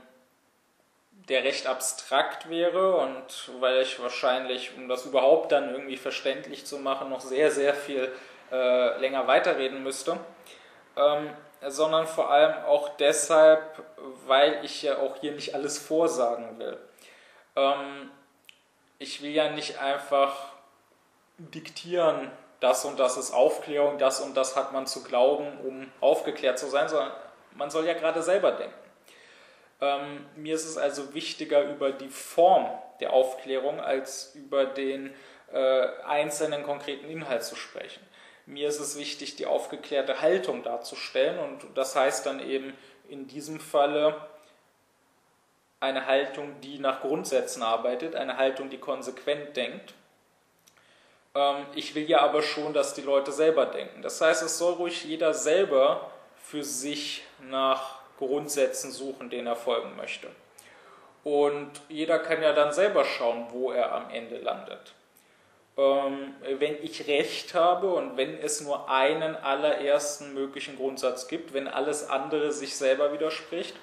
der 1.28 1.42
recht 1.42 1.66
abstrakt 1.66 2.48
wäre 2.48 2.96
und 2.96 3.50
weil 3.60 3.82
ich 3.82 4.00
wahrscheinlich, 4.00 4.76
um 4.76 4.88
das 4.88 5.06
überhaupt 5.06 5.52
dann 5.52 5.70
irgendwie 5.72 5.96
verständlich 5.96 6.66
zu 6.66 6.78
machen, 6.78 7.10
noch 7.10 7.20
sehr, 7.20 7.50
sehr 7.50 7.74
viel 7.74 8.12
äh, 8.52 8.98
länger 9.00 9.26
weiterreden 9.26 9.82
müsste, 9.82 10.18
ähm, 10.96 11.30
sondern 11.66 12.06
vor 12.06 12.30
allem 12.30 12.64
auch 12.64 12.90
deshalb, 12.96 13.82
weil 14.26 14.64
ich 14.64 14.82
ja 14.82 14.98
auch 14.98 15.16
hier 15.20 15.32
nicht 15.32 15.54
alles 15.54 15.78
vorsagen 15.78 16.58
will. 16.58 16.78
Ähm, 17.56 18.10
ich 18.98 19.20
will 19.22 19.30
ja 19.30 19.50
nicht 19.50 19.78
einfach 19.80 20.34
diktieren, 21.38 22.30
das 22.60 22.84
und 22.84 22.98
das 22.98 23.16
ist 23.16 23.32
Aufklärung, 23.32 23.98
das 23.98 24.20
und 24.20 24.36
das 24.36 24.56
hat 24.56 24.72
man 24.72 24.86
zu 24.86 25.02
glauben, 25.02 25.58
um 25.60 25.92
aufgeklärt 26.00 26.58
zu 26.58 26.66
sein, 26.66 26.88
sondern 26.88 27.12
man 27.54 27.70
soll 27.70 27.84
ja 27.84 27.94
gerade 27.94 28.22
selber 28.22 28.52
denken. 28.52 28.85
Ähm, 29.80 30.26
mir 30.36 30.54
ist 30.54 30.64
es 30.64 30.78
also 30.78 31.14
wichtiger, 31.14 31.62
über 31.64 31.92
die 31.92 32.08
Form 32.08 32.66
der 33.00 33.12
Aufklärung 33.12 33.80
als 33.80 34.34
über 34.34 34.64
den 34.64 35.14
äh, 35.52 35.86
einzelnen 36.06 36.62
konkreten 36.62 37.08
Inhalt 37.08 37.44
zu 37.44 37.56
sprechen. 37.56 38.02
Mir 38.46 38.68
ist 38.68 38.80
es 38.80 38.98
wichtig, 38.98 39.36
die 39.36 39.46
aufgeklärte 39.46 40.20
Haltung 40.20 40.62
darzustellen 40.62 41.38
und 41.38 41.66
das 41.76 41.96
heißt 41.96 42.24
dann 42.26 42.40
eben 42.40 42.76
in 43.08 43.26
diesem 43.26 43.60
Falle 43.60 44.16
eine 45.80 46.06
Haltung, 46.06 46.60
die 46.62 46.78
nach 46.78 47.02
Grundsätzen 47.02 47.62
arbeitet, 47.62 48.14
eine 48.14 48.38
Haltung, 48.38 48.70
die 48.70 48.78
konsequent 48.78 49.56
denkt. 49.56 49.94
Ähm, 51.34 51.66
ich 51.74 51.94
will 51.94 52.08
ja 52.08 52.20
aber 52.20 52.42
schon, 52.42 52.72
dass 52.72 52.94
die 52.94 53.02
Leute 53.02 53.30
selber 53.30 53.66
denken. 53.66 54.02
Das 54.02 54.20
heißt, 54.20 54.42
es 54.42 54.58
soll 54.58 54.74
ruhig 54.74 55.04
jeder 55.04 55.34
selber 55.34 56.10
für 56.36 56.62
sich 56.62 57.24
nach 57.40 57.95
Grundsätzen 58.18 58.90
suchen, 58.90 59.30
denen 59.30 59.47
er 59.47 59.56
folgen 59.56 59.97
möchte. 59.97 60.28
Und 61.24 61.70
jeder 61.88 62.18
kann 62.18 62.43
ja 62.43 62.52
dann 62.52 62.72
selber 62.72 63.05
schauen, 63.05 63.47
wo 63.51 63.72
er 63.72 63.93
am 63.93 64.10
Ende 64.10 64.38
landet. 64.38 64.94
Ähm, 65.76 66.34
wenn 66.59 66.82
ich 66.82 67.06
recht 67.06 67.52
habe 67.55 67.93
und 67.93 68.16
wenn 68.16 68.38
es 68.38 68.60
nur 68.60 68.88
einen 68.88 69.36
allerersten 69.36 70.32
möglichen 70.34 70.76
Grundsatz 70.76 71.28
gibt, 71.28 71.52
wenn 71.52 71.68
alles 71.68 72.09
andere 72.09 72.52
sich 72.52 72.76
selber 72.76 73.12
widerspricht, 73.12 73.76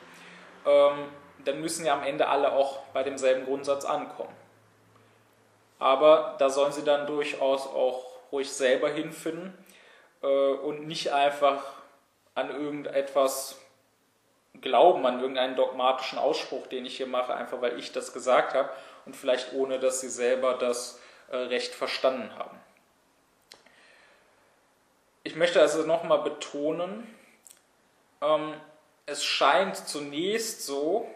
ähm, 0.65 1.10
dann 1.43 1.60
müssen 1.61 1.85
ja 1.85 1.93
am 1.93 2.03
Ende 2.03 2.27
alle 2.30 2.53
auch 2.53 2.80
bei 2.93 3.03
demselben 3.03 3.45
Grundsatz 3.45 3.85
ankommen. 3.85 4.34
Aber 5.80 6.35
da 6.39 6.49
sollen 6.49 6.72
sie 6.72 6.84
dann 6.84 7.05
durchaus 7.05 7.68
auch 7.68 8.05
ruhig 8.31 8.51
selber 8.51 8.89
hinfinden 8.89 9.53
äh, 10.22 10.27
und 10.27 10.88
nicht 10.88 11.11
einfach 11.11 11.61
an 12.35 12.49
irgendetwas 12.49 13.60
glauben, 14.61 15.05
an 15.05 15.19
irgendeinen 15.19 15.55
dogmatischen 15.55 16.17
Ausspruch, 16.17 16.67
den 16.67 16.85
ich 16.85 16.97
hier 16.97 17.07
mache, 17.07 17.34
einfach 17.34 17.61
weil 17.61 17.80
ich 17.80 17.91
das 17.91 18.13
gesagt 18.13 18.53
habe 18.53 18.69
und 19.05 19.15
vielleicht 19.15 19.53
ohne, 19.53 19.80
dass 19.80 20.01
sie 20.01 20.09
selber 20.09 20.53
das 20.53 20.99
äh, 21.30 21.38
recht 21.38 21.73
verstanden 21.73 22.30
haben. 22.38 22.59
Ich 25.23 25.35
möchte 25.35 25.61
also 25.61 25.84
nochmal 25.84 26.19
betonen, 26.19 27.07
ähm, 28.21 28.53
es 29.05 29.23
scheint 29.23 29.75
zunächst 29.75 30.65
so, 30.65 31.09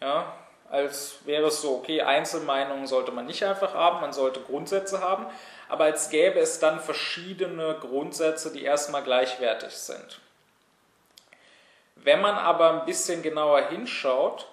ja, 0.00 0.32
als 0.70 1.26
wäre 1.26 1.48
es 1.48 1.60
so, 1.60 1.76
okay, 1.76 2.02
Einzelmeinungen 2.02 2.86
sollte 2.86 3.12
man 3.12 3.26
nicht 3.26 3.44
einfach 3.44 3.74
haben, 3.74 4.00
man 4.00 4.12
sollte 4.12 4.40
Grundsätze 4.40 5.00
haben, 5.00 5.26
aber 5.68 5.84
als 5.84 6.10
gäbe 6.10 6.38
es 6.38 6.60
dann 6.60 6.80
verschiedene 6.80 7.76
Grundsätze, 7.80 8.52
die 8.52 8.62
erstmal 8.62 9.02
gleichwertig 9.02 9.72
sind. 9.72 10.20
Wenn 12.02 12.20
man 12.20 12.36
aber 12.36 12.80
ein 12.80 12.86
bisschen 12.86 13.22
genauer 13.22 13.68
hinschaut, 13.68 14.46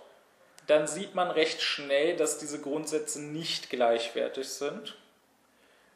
dann 0.68 0.86
sieht 0.86 1.16
man 1.16 1.32
recht 1.32 1.62
schnell, 1.62 2.18
dass 2.18 2.38
diese 2.38 2.62
Grundsätze 2.62 3.22
nicht 3.22 3.70
gleichwertig 3.70 4.50
sind, 4.50 4.98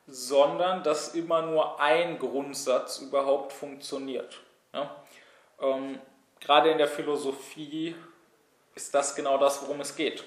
sondern 0.07 0.81
dass 0.83 1.13
immer 1.13 1.41
nur 1.41 1.79
ein 1.81 2.19
Grundsatz 2.19 2.99
überhaupt 2.99 3.51
funktioniert. 3.51 4.39
Ja? 4.73 4.95
Ähm, 5.59 5.99
gerade 6.39 6.71
in 6.71 6.77
der 6.77 6.87
Philosophie 6.87 7.95
ist 8.73 8.95
das 8.95 9.15
genau 9.15 9.37
das, 9.37 9.61
worum 9.61 9.81
es 9.81 9.95
geht. 9.95 10.23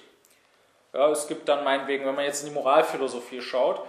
Ja, 0.93 1.11
es 1.11 1.27
gibt 1.27 1.49
dann 1.49 1.65
meinetwegen, 1.65 2.05
wenn 2.05 2.15
man 2.15 2.25
jetzt 2.25 2.43
in 2.43 2.51
die 2.51 2.55
Moralphilosophie 2.55 3.41
schaut, 3.41 3.85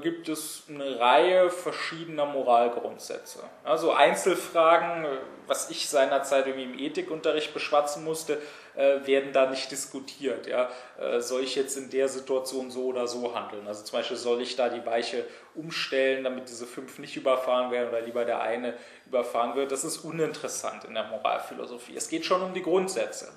gibt 0.00 0.30
es 0.30 0.62
eine 0.66 0.98
Reihe 0.98 1.50
verschiedener 1.50 2.24
Moralgrundsätze. 2.24 3.40
Also 3.64 3.92
Einzelfragen, 3.92 5.04
äh, 5.04 5.18
was 5.46 5.68
ich 5.68 5.90
seinerzeit 5.90 6.46
irgendwie 6.46 6.64
im 6.64 6.78
Ethikunterricht 6.78 7.52
beschwatzen 7.52 8.02
musste, 8.02 8.40
äh, 8.76 9.06
werden 9.06 9.34
da 9.34 9.44
nicht 9.50 9.70
diskutiert. 9.70 10.46
Ja? 10.46 10.70
Soll 11.18 11.42
ich 11.42 11.54
jetzt 11.54 11.76
in 11.76 11.90
der 11.90 12.08
Situation 12.08 12.70
so 12.70 12.86
oder 12.86 13.06
so 13.06 13.34
handeln? 13.34 13.68
Also 13.68 13.84
zum 13.84 13.98
Beispiel 13.98 14.16
soll 14.16 14.40
ich 14.40 14.56
da 14.56 14.70
die 14.70 14.84
Weiche 14.86 15.26
umstellen, 15.54 16.24
damit 16.24 16.48
diese 16.48 16.66
fünf 16.66 16.98
nicht 16.98 17.14
überfahren 17.16 17.70
werden 17.70 17.90
oder 17.90 18.00
lieber 18.00 18.24
der 18.24 18.40
eine 18.40 18.74
überfahren 19.06 19.54
wird? 19.54 19.70
Das 19.70 19.84
ist 19.84 19.98
uninteressant 19.98 20.84
in 20.84 20.94
der 20.94 21.04
Moralphilosophie. 21.04 21.94
Es 21.94 22.08
geht 22.08 22.24
schon 22.24 22.40
um 22.42 22.54
die 22.54 22.62
Grundsätze. 22.62 23.32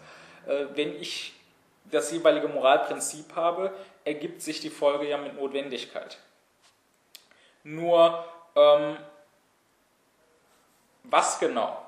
Wenn 0.45 0.95
ich 0.95 1.33
das 1.91 2.11
jeweilige 2.11 2.47
Moralprinzip 2.47 3.35
habe, 3.35 3.73
ergibt 4.05 4.41
sich 4.41 4.61
die 4.61 4.69
Folge 4.69 5.09
ja 5.09 5.17
mit 5.17 5.35
Notwendigkeit. 5.35 6.17
Nur, 7.67 8.23
ähm, 8.55 8.97
was 11.03 11.37
genau? 11.37 11.83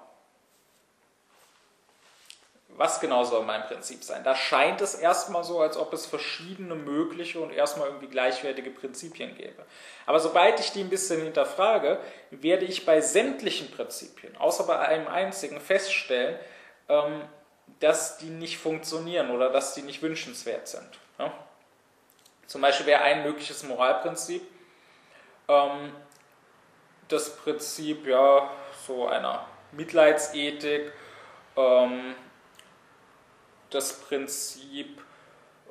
Was 2.67 2.99
genau 2.99 3.23
soll 3.23 3.45
mein 3.45 3.63
Prinzip 3.63 4.03
sein? 4.03 4.25
Da 4.25 4.35
scheint 4.35 4.81
es 4.81 4.95
erstmal 4.95 5.45
so, 5.45 5.61
als 5.61 5.77
ob 5.77 5.93
es 5.93 6.05
verschiedene 6.05 6.75
mögliche 6.75 7.39
und 7.39 7.51
erstmal 7.51 7.87
irgendwie 7.87 8.07
gleichwertige 8.07 8.71
Prinzipien 8.71 9.37
gäbe. 9.37 9.65
Aber 10.05 10.19
sobald 10.19 10.59
ich 10.59 10.73
die 10.73 10.81
ein 10.81 10.89
bisschen 10.89 11.21
hinterfrage, 11.21 11.97
werde 12.31 12.65
ich 12.65 12.85
bei 12.85 12.99
sämtlichen 12.99 13.71
Prinzipien, 13.71 14.35
außer 14.35 14.65
bei 14.65 14.79
einem 14.79 15.07
einzigen, 15.07 15.61
feststellen, 15.61 16.37
ähm, 16.89 17.21
dass 17.79 18.17
die 18.17 18.29
nicht 18.29 18.57
funktionieren 18.57 19.31
oder 19.31 19.49
dass 19.49 19.75
die 19.75 19.83
nicht 19.83 20.01
wünschenswert 20.01 20.67
sind. 20.67 20.99
Zum 22.47 22.61
Beispiel 22.61 22.87
wäre 22.87 23.01
ein 23.01 23.23
mögliches 23.23 23.63
Moralprinzip, 23.63 24.41
ähm, 25.49 25.91
das 27.09 27.35
Prinzip 27.35 28.07
ja 28.07 28.49
so 28.87 29.07
einer 29.07 29.45
Mitleidsethik, 29.71 30.93
ähm, 31.57 32.15
das 33.69 33.99
Prinzip, 34.01 35.01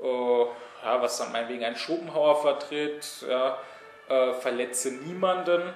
äh, 0.02 0.44
ja, 0.84 1.02
was 1.02 1.18
dann 1.18 1.32
meinetwegen 1.32 1.64
ein 1.64 1.76
Schopenhauer 1.76 2.42
vertritt, 2.42 3.24
ja, 3.28 3.58
äh, 4.08 4.34
verletze 4.34 4.92
niemanden. 4.92 5.72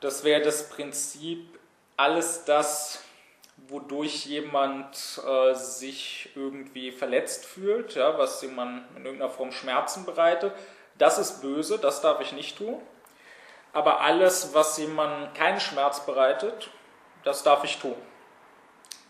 Das 0.00 0.24
wäre 0.24 0.42
das 0.42 0.68
Prinzip, 0.68 1.58
alles 1.96 2.44
das, 2.44 3.02
wodurch 3.68 4.26
jemand 4.26 4.96
äh, 5.24 5.54
sich 5.54 6.30
irgendwie 6.34 6.90
verletzt 6.90 7.46
fühlt, 7.46 7.94
ja, 7.94 8.18
was 8.18 8.42
jemand 8.42 8.84
in 8.96 9.04
irgendeiner 9.04 9.30
Form 9.30 9.52
Schmerzen 9.52 10.04
bereitet, 10.04 10.52
das 10.98 11.18
ist 11.18 11.40
böse, 11.40 11.78
das 11.78 12.00
darf 12.00 12.20
ich 12.20 12.32
nicht 12.32 12.58
tun. 12.58 12.80
Aber 13.72 14.00
alles, 14.00 14.54
was 14.54 14.78
jemandem 14.78 15.32
keinen 15.34 15.60
Schmerz 15.60 16.06
bereitet, 16.06 16.70
das 17.24 17.42
darf 17.42 17.64
ich 17.64 17.78
tun. 17.78 17.96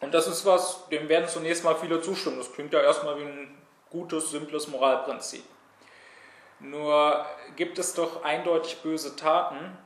Und 0.00 0.12
das 0.12 0.26
ist 0.26 0.46
was, 0.46 0.88
dem 0.88 1.08
werden 1.08 1.28
zunächst 1.28 1.64
mal 1.64 1.74
viele 1.74 2.00
zustimmen. 2.00 2.38
Das 2.38 2.52
klingt 2.52 2.72
ja 2.72 2.80
erstmal 2.80 3.18
wie 3.18 3.24
ein 3.24 3.58
gutes, 3.90 4.30
simples 4.30 4.68
Moralprinzip. 4.68 5.44
Nur 6.60 7.24
gibt 7.56 7.78
es 7.78 7.94
doch 7.94 8.24
eindeutig 8.24 8.80
böse 8.82 9.16
Taten, 9.16 9.76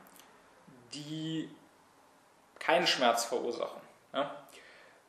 die 0.93 1.49
keinen 2.59 2.87
Schmerz 2.87 3.25
verursachen. 3.25 3.81
Ja? 4.13 4.35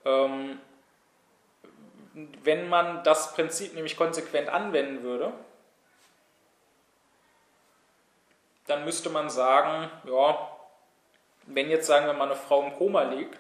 Ähm, 0.05 0.61
wenn 2.43 2.69
man 2.69 3.05
das 3.05 3.35
Prinzip 3.35 3.75
nämlich 3.75 3.97
konsequent 3.97 4.49
anwenden 4.49 5.03
würde, 5.03 5.33
dann 8.71 8.85
müsste 8.85 9.11
man 9.11 9.29
sagen, 9.29 9.91
ja, 10.05 10.49
wenn 11.47 11.69
jetzt 11.69 11.87
sagen 11.87 12.07
wir 12.07 12.13
mal 12.13 12.27
eine 12.27 12.37
Frau 12.37 12.63
im 12.63 12.73
Koma 12.75 13.03
liegt, 13.03 13.39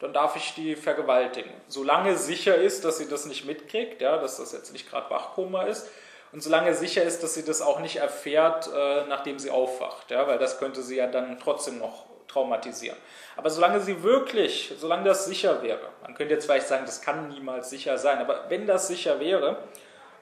dann 0.00 0.12
darf 0.12 0.36
ich 0.36 0.54
die 0.54 0.76
vergewaltigen. 0.76 1.50
Solange 1.68 2.16
sicher 2.16 2.56
ist, 2.56 2.84
dass 2.84 2.98
sie 2.98 3.08
das 3.08 3.24
nicht 3.26 3.46
mitkriegt, 3.46 4.02
ja, 4.02 4.18
dass 4.18 4.36
das 4.36 4.52
jetzt 4.52 4.72
nicht 4.72 4.90
gerade 4.90 5.08
Wachkoma 5.10 5.62
ist, 5.62 5.88
und 6.32 6.42
solange 6.42 6.74
sicher 6.74 7.04
ist, 7.04 7.22
dass 7.22 7.34
sie 7.34 7.44
das 7.44 7.62
auch 7.62 7.78
nicht 7.78 7.96
erfährt, 7.96 8.68
äh, 8.74 9.04
nachdem 9.06 9.38
sie 9.38 9.50
aufwacht, 9.50 10.10
ja, 10.10 10.26
weil 10.26 10.36
das 10.36 10.58
könnte 10.58 10.82
sie 10.82 10.96
ja 10.96 11.06
dann 11.06 11.38
trotzdem 11.38 11.78
noch 11.78 12.06
traumatisieren. 12.26 12.98
Aber 13.36 13.50
solange 13.50 13.78
sie 13.78 14.02
wirklich, 14.02 14.74
solange 14.76 15.04
das 15.04 15.26
sicher 15.26 15.62
wäre, 15.62 15.88
man 16.02 16.14
könnte 16.14 16.34
jetzt 16.34 16.46
vielleicht 16.46 16.66
sagen, 16.66 16.86
das 16.86 17.00
kann 17.00 17.28
niemals 17.28 17.70
sicher 17.70 17.98
sein, 17.98 18.18
aber 18.18 18.46
wenn 18.48 18.66
das 18.66 18.88
sicher 18.88 19.20
wäre, 19.20 19.58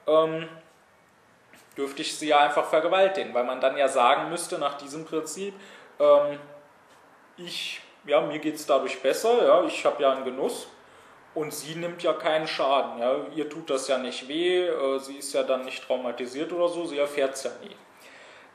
ähm, 0.05 0.47
dürfte 1.77 2.01
ich 2.01 2.17
sie 2.17 2.27
ja 2.27 2.39
einfach 2.39 2.65
vergewaltigen, 2.65 3.33
weil 3.33 3.43
man 3.43 3.61
dann 3.61 3.77
ja 3.77 3.87
sagen 3.87 4.29
müsste, 4.29 4.57
nach 4.57 4.75
diesem 4.75 5.05
Prinzip, 5.05 5.53
ähm, 5.99 6.39
ich, 7.37 7.81
ja, 8.05 8.21
mir 8.21 8.39
geht 8.39 8.55
es 8.55 8.65
dadurch 8.65 9.01
besser, 9.01 9.45
ja, 9.45 9.63
ich 9.63 9.85
habe 9.85 10.01
ja 10.01 10.11
einen 10.11 10.25
Genuss 10.25 10.67
und 11.33 11.53
sie 11.53 11.75
nimmt 11.75 12.03
ja 12.03 12.13
keinen 12.13 12.47
Schaden, 12.47 12.99
ja, 12.99 13.15
ihr 13.35 13.49
tut 13.49 13.69
das 13.69 13.87
ja 13.87 13.97
nicht 13.97 14.27
weh, 14.27 14.67
äh, 14.67 14.99
sie 14.99 15.17
ist 15.17 15.33
ja 15.33 15.43
dann 15.43 15.65
nicht 15.65 15.85
traumatisiert 15.85 16.51
oder 16.53 16.69
so, 16.69 16.85
sie 16.85 16.99
erfährt 16.99 17.33
es 17.33 17.43
ja 17.43 17.51
nie. 17.63 17.75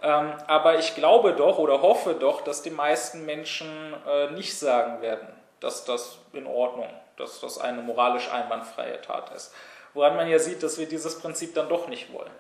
Ähm, 0.01 0.33
aber 0.47 0.79
ich 0.79 0.95
glaube 0.95 1.33
doch 1.33 1.59
oder 1.59 1.83
hoffe 1.83 2.15
doch, 2.15 2.43
dass 2.43 2.63
die 2.63 2.71
meisten 2.71 3.27
Menschen 3.27 3.95
äh, 4.09 4.31
nicht 4.31 4.57
sagen 4.57 5.03
werden, 5.03 5.29
dass 5.59 5.85
das 5.85 6.19
in 6.33 6.47
Ordnung, 6.47 6.89
dass 7.17 7.41
das 7.41 7.59
eine 7.59 7.83
moralisch 7.83 8.31
einwandfreie 8.31 9.01
Tat 9.01 9.33
ist. 9.35 9.53
Woran 9.95 10.15
man 10.15 10.29
ja 10.29 10.39
sieht, 10.39 10.63
dass 10.63 10.79
wir 10.79 10.87
dieses 10.87 11.19
Prinzip 11.19 11.55
dann 11.55 11.69
doch 11.69 11.89
nicht 11.89 12.13
wollen. 12.13 12.31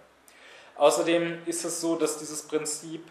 Außerdem 0.78 1.42
ist 1.44 1.64
es 1.64 1.80
so, 1.80 1.96
dass 1.96 2.18
dieses 2.18 2.46
Prinzip, 2.46 3.05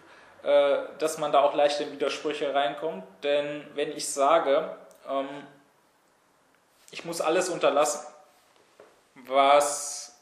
äh, 0.44 0.78
dass 1.00 1.18
man 1.18 1.32
da 1.32 1.42
auch 1.42 1.54
leicht 1.54 1.80
in 1.82 1.92
Widersprüche 1.92 2.54
reinkommt, 2.54 3.04
denn 3.24 3.68
wenn 3.76 3.92
ich 3.92 4.10
sage, 4.10 4.76
ähm, 5.08 5.28
ich 6.92 7.04
muss 7.04 7.20
alles 7.20 7.50
unterlassen, 7.50 8.08
was 9.28 10.18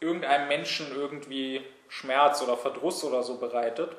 irgendeinem 0.00 0.48
Menschen 0.48 0.94
irgendwie 0.96 1.62
Schmerz 1.88 2.40
oder 2.40 2.56
Verdruss 2.56 3.04
oder 3.04 3.22
so 3.22 3.36
bereitet, 3.36 3.94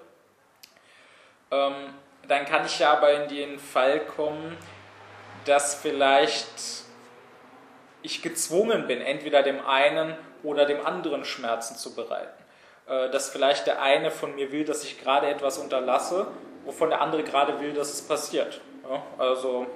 ähm, 1.52 1.94
dann 2.28 2.46
kann 2.46 2.66
ich 2.66 2.80
ja 2.80 2.94
aber 2.94 3.14
in 3.14 3.30
den 3.30 3.60
Fall 3.60 4.00
kommen, 4.00 4.58
dass 5.46 5.76
vielleicht 5.76 6.86
ich 8.02 8.24
gezwungen 8.24 8.88
bin, 8.88 9.00
entweder 9.00 9.44
dem 9.44 9.64
einen 9.66 10.18
oder 10.44 10.66
dem 10.66 10.86
anderen 10.86 11.26
Schmerzen 11.26 11.76
zu 11.76 11.96
bereiten. 11.96 12.42
Äh, 12.88 13.10
dass 13.10 13.30
vielleicht 13.30 13.68
der 13.68 13.82
eine 13.82 14.12
von 14.12 14.36
mir 14.36 14.52
will, 14.52 14.66
dass 14.66 14.84
ich 14.84 15.02
gerade 15.02 15.28
etwas 15.28 15.58
unterlasse, 15.58 16.28
wovon 16.66 16.90
der 16.90 17.02
andere 17.02 17.24
gerade 17.24 17.60
will, 17.60 17.74
dass 17.74 17.94
es 17.94 18.02
passiert. 18.02 18.62
Also 19.18 19.68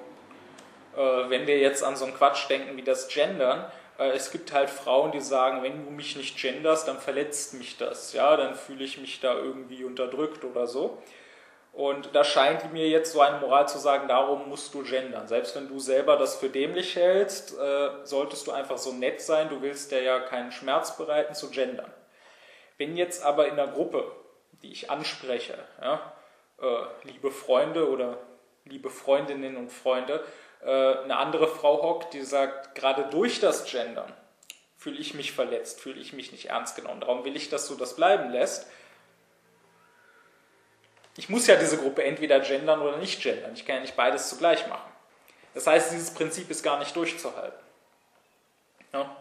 äh, 0.95 1.29
wenn 1.29 1.47
wir 1.47 1.57
jetzt 1.59 1.83
an 1.83 1.95
so 1.95 2.05
einen 2.05 2.15
Quatsch 2.15 2.49
denken 2.49 2.75
wie 2.77 2.81
das 2.81 3.07
Gendern, 3.07 3.65
äh, 3.97 4.09
es 4.09 4.31
gibt 4.31 4.51
halt 4.51 4.69
Frauen, 4.69 5.11
die 5.11 5.21
sagen, 5.21 5.63
wenn 5.63 5.85
du 5.85 5.91
mich 5.91 6.15
nicht 6.15 6.37
genderst, 6.37 6.87
dann 6.87 6.99
verletzt 6.99 7.53
mich 7.53 7.77
das, 7.77 8.13
ja, 8.13 8.35
dann 8.35 8.55
fühle 8.55 8.83
ich 8.83 8.97
mich 8.97 9.19
da 9.19 9.35
irgendwie 9.35 9.83
unterdrückt 9.83 10.43
oder 10.43 10.67
so. 10.67 11.01
Und 11.75 12.15
da 12.15 12.23
scheint 12.23 12.71
mir 12.71 12.87
jetzt 12.87 13.11
so 13.11 13.19
eine 13.19 13.37
Moral 13.39 13.67
zu 13.67 13.79
sagen, 13.79 14.07
darum 14.07 14.47
musst 14.47 14.73
du 14.73 14.81
gendern. 14.83 15.27
Selbst 15.27 15.57
wenn 15.57 15.67
du 15.67 15.77
selber 15.77 16.15
das 16.15 16.37
für 16.37 16.47
dämlich 16.47 16.95
hältst, 16.95 17.57
äh, 17.59 17.89
solltest 18.05 18.47
du 18.47 18.53
einfach 18.53 18.77
so 18.77 18.93
nett 18.93 19.21
sein, 19.21 19.49
du 19.49 19.61
willst 19.61 19.91
dir 19.91 20.01
ja 20.01 20.21
keinen 20.21 20.53
Schmerz 20.53 20.95
bereiten 20.95 21.35
zu 21.35 21.49
gendern. 21.49 21.91
Wenn 22.77 22.95
jetzt 22.95 23.25
aber 23.25 23.49
in 23.49 23.57
der 23.57 23.67
Gruppe, 23.67 24.09
die 24.61 24.71
ich 24.71 24.89
anspreche, 24.89 25.57
ja, 25.81 26.13
äh, 26.61 27.07
liebe 27.07 27.29
Freunde 27.29 27.89
oder 27.89 28.19
liebe 28.63 28.89
Freundinnen 28.89 29.57
und 29.57 29.69
Freunde, 29.69 30.23
äh, 30.63 30.69
eine 30.69 31.17
andere 31.17 31.49
Frau 31.49 31.81
hockt, 31.83 32.13
die 32.13 32.21
sagt, 32.21 32.75
gerade 32.75 33.03
durch 33.11 33.41
das 33.41 33.69
Gendern 33.69 34.13
fühle 34.77 34.97
ich 34.97 35.13
mich 35.13 35.33
verletzt, 35.33 35.81
fühle 35.81 35.99
ich 35.99 36.13
mich 36.13 36.31
nicht 36.31 36.45
ernst 36.45 36.77
genommen. 36.77 37.01
Darum 37.01 37.25
will 37.25 37.35
ich, 37.35 37.49
dass 37.49 37.67
du 37.67 37.75
das 37.75 37.97
bleiben 37.97 38.31
lässt. 38.31 38.65
Ich 41.17 41.29
muss 41.29 41.47
ja 41.47 41.55
diese 41.55 41.77
Gruppe 41.77 42.03
entweder 42.03 42.39
gendern 42.39 42.81
oder 42.81 42.97
nicht 42.97 43.21
gendern. 43.21 43.53
Ich 43.53 43.65
kann 43.65 43.75
ja 43.77 43.81
nicht 43.81 43.95
beides 43.95 44.29
zugleich 44.29 44.67
machen. 44.67 44.91
Das 45.53 45.67
heißt, 45.67 45.93
dieses 45.93 46.13
Prinzip 46.13 46.49
ist 46.49 46.63
gar 46.63 46.77
nicht 46.79 46.95
durchzuhalten. 46.95 47.59
Ja. 48.91 49.15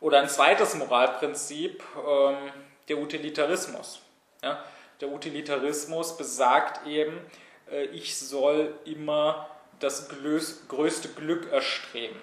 Oder 0.00 0.20
ein 0.20 0.28
zweites 0.28 0.74
Moralprinzip, 0.74 1.82
ähm, 1.96 2.52
der 2.88 2.98
Utilitarismus. 2.98 4.00
Ja. 4.42 4.64
Der 5.00 5.08
Utilitarismus 5.08 6.16
besagt 6.16 6.86
eben, 6.86 7.20
äh, 7.70 7.84
ich 7.86 8.18
soll 8.18 8.74
immer 8.84 9.48
das 9.78 10.08
größte 10.08 11.08
Glück 11.10 11.50
erstreben. 11.52 12.20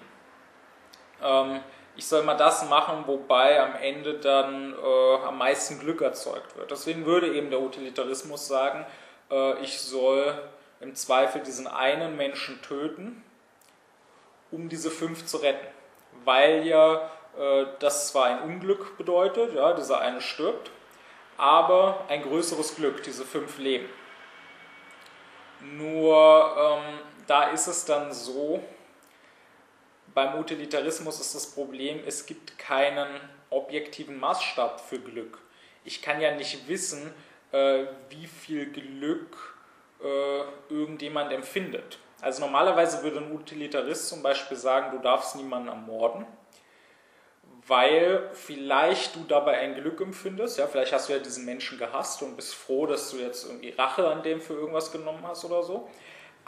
Ähm, 1.22 1.60
ich 1.98 2.06
soll 2.06 2.22
mal 2.22 2.36
das 2.36 2.68
machen, 2.68 3.02
wobei 3.06 3.60
am 3.60 3.74
Ende 3.74 4.20
dann 4.20 4.72
äh, 4.72 5.16
am 5.26 5.36
meisten 5.36 5.80
Glück 5.80 6.00
erzeugt 6.00 6.56
wird. 6.56 6.70
Deswegen 6.70 7.04
würde 7.04 7.34
eben 7.34 7.50
der 7.50 7.60
Utilitarismus 7.60 8.46
sagen, 8.46 8.86
äh, 9.32 9.58
ich 9.64 9.80
soll 9.80 10.40
im 10.78 10.94
Zweifel 10.94 11.42
diesen 11.42 11.66
einen 11.66 12.16
Menschen 12.16 12.62
töten, 12.62 13.24
um 14.52 14.68
diese 14.68 14.92
fünf 14.92 15.26
zu 15.26 15.38
retten. 15.38 15.66
Weil 16.24 16.64
ja 16.64 17.10
äh, 17.36 17.66
das 17.80 18.12
zwar 18.12 18.26
ein 18.26 18.42
Unglück 18.42 18.96
bedeutet, 18.96 19.54
ja, 19.54 19.72
dieser 19.72 20.00
eine 20.00 20.20
stirbt, 20.20 20.70
aber 21.36 22.04
ein 22.06 22.22
größeres 22.22 22.76
Glück, 22.76 23.02
diese 23.02 23.24
fünf 23.24 23.58
leben. 23.58 23.88
Nur 25.60 26.54
ähm, 26.56 27.00
da 27.26 27.48
ist 27.50 27.66
es 27.66 27.84
dann 27.86 28.12
so, 28.12 28.62
beim 30.18 30.34
Utilitarismus 30.40 31.20
ist 31.20 31.36
das 31.36 31.46
Problem, 31.46 32.00
es 32.04 32.26
gibt 32.26 32.58
keinen 32.58 33.06
objektiven 33.50 34.18
Maßstab 34.18 34.80
für 34.80 34.98
Glück. 34.98 35.38
Ich 35.84 36.02
kann 36.02 36.20
ja 36.20 36.34
nicht 36.34 36.66
wissen, 36.66 37.14
äh, 37.52 37.84
wie 38.10 38.26
viel 38.26 38.72
Glück 38.72 39.56
äh, 40.02 40.74
irgendjemand 40.74 41.32
empfindet. 41.32 42.00
Also 42.20 42.40
normalerweise 42.40 43.04
würde 43.04 43.18
ein 43.18 43.30
Utilitarist 43.30 44.08
zum 44.08 44.20
Beispiel 44.24 44.56
sagen, 44.56 44.90
du 44.90 44.98
darfst 45.00 45.36
niemanden 45.36 45.68
ermorden, 45.68 46.26
weil 47.68 48.28
vielleicht 48.32 49.14
du 49.14 49.22
dabei 49.22 49.58
ein 49.58 49.76
Glück 49.76 50.00
empfindest. 50.00 50.58
Ja, 50.58 50.66
vielleicht 50.66 50.92
hast 50.92 51.08
du 51.08 51.12
ja 51.12 51.20
diesen 51.20 51.44
Menschen 51.44 51.78
gehasst 51.78 52.22
und 52.22 52.34
bist 52.34 52.56
froh, 52.56 52.86
dass 52.86 53.12
du 53.12 53.18
jetzt 53.18 53.46
irgendwie 53.46 53.70
Rache 53.70 54.08
an 54.08 54.24
dem 54.24 54.40
für 54.40 54.54
irgendwas 54.54 54.90
genommen 54.90 55.24
hast 55.24 55.44
oder 55.44 55.62
so 55.62 55.88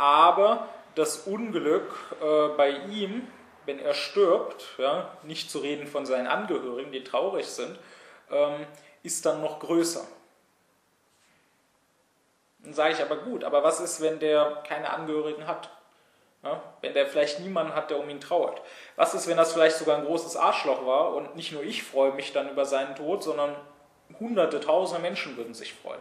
aber 0.00 0.68
das 0.94 1.26
Unglück 1.26 1.92
äh, 2.22 2.48
bei 2.56 2.70
ihm, 2.70 3.28
wenn 3.66 3.78
er 3.78 3.94
stirbt, 3.94 4.64
ja, 4.78 5.16
nicht 5.22 5.50
zu 5.50 5.58
reden 5.58 5.86
von 5.86 6.06
seinen 6.06 6.26
Angehörigen, 6.26 6.92
die 6.92 7.04
traurig 7.04 7.46
sind, 7.46 7.78
ähm, 8.30 8.66
ist 9.02 9.26
dann 9.26 9.40
noch 9.40 9.60
größer. 9.60 10.06
Dann 12.60 12.74
sage 12.74 12.94
ich 12.94 13.00
aber 13.00 13.16
gut, 13.16 13.44
aber 13.44 13.62
was 13.62 13.80
ist, 13.80 14.00
wenn 14.00 14.18
der 14.18 14.62
keine 14.66 14.90
Angehörigen 14.90 15.46
hat? 15.46 15.70
Ja, 16.42 16.62
wenn 16.80 16.94
der 16.94 17.06
vielleicht 17.06 17.40
niemanden 17.40 17.74
hat, 17.74 17.90
der 17.90 17.98
um 17.98 18.08
ihn 18.08 18.20
trauert. 18.20 18.62
Was 18.96 19.12
ist, 19.12 19.26
wenn 19.26 19.36
das 19.36 19.52
vielleicht 19.52 19.76
sogar 19.76 19.98
ein 19.98 20.06
großes 20.06 20.36
Arschloch 20.36 20.86
war 20.86 21.14
und 21.14 21.36
nicht 21.36 21.52
nur 21.52 21.62
ich 21.62 21.82
freue 21.82 22.12
mich 22.12 22.32
dann 22.32 22.48
über 22.48 22.64
seinen 22.64 22.94
Tod, 22.94 23.22
sondern 23.22 23.54
hunderte, 24.18 24.58
tausende 24.60 25.02
Menschen 25.02 25.36
würden 25.36 25.52
sich 25.52 25.74
freuen. 25.74 26.00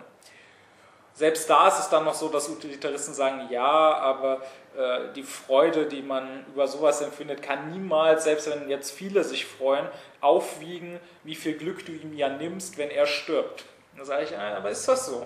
Selbst 1.20 1.50
da 1.50 1.68
ist 1.68 1.80
es 1.80 1.90
dann 1.90 2.06
noch 2.06 2.14
so, 2.14 2.30
dass 2.30 2.48
Utilitaristen 2.48 3.14
sagen, 3.14 3.50
ja, 3.50 3.62
aber 3.62 4.42
äh, 4.78 5.12
die 5.14 5.24
Freude, 5.24 5.86
die 5.86 6.02
man 6.02 6.46
über 6.48 6.66
sowas 6.66 7.02
empfindet, 7.02 7.42
kann 7.42 7.72
niemals, 7.72 8.24
selbst 8.24 8.50
wenn 8.50 8.70
jetzt 8.70 8.92
viele 8.92 9.26
sich 9.26 9.46
freuen, 9.46 9.86
aufwiegen, 10.22 10.98
wie 11.26 11.36
viel 11.36 11.58
Glück 11.58 11.86
du 11.86 11.92
ihm 11.92 12.14
ja 12.14 12.30
nimmst, 12.30 12.78
wenn 12.78 12.90
er 12.90 13.06
stirbt. 13.06 13.66
Da 13.98 14.06
sage 14.06 14.24
ich, 14.24 14.38
aber 14.38 14.70
ist 14.70 14.88
das 14.88 15.08
so? 15.08 15.26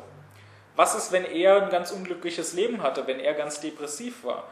Was 0.75 0.95
ist, 0.95 1.11
wenn 1.11 1.25
er 1.25 1.61
ein 1.61 1.69
ganz 1.69 1.91
unglückliches 1.91 2.53
Leben 2.53 2.81
hatte, 2.81 3.05
wenn 3.05 3.19
er 3.19 3.35
ganz 3.35 3.61
depressiv 3.61 4.23
war? 4.23 4.45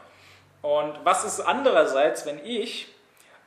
Und 0.60 0.94
was 1.02 1.24
ist 1.24 1.40
andererseits, 1.40 2.24
wenn 2.24 2.38
ich, 2.46 2.86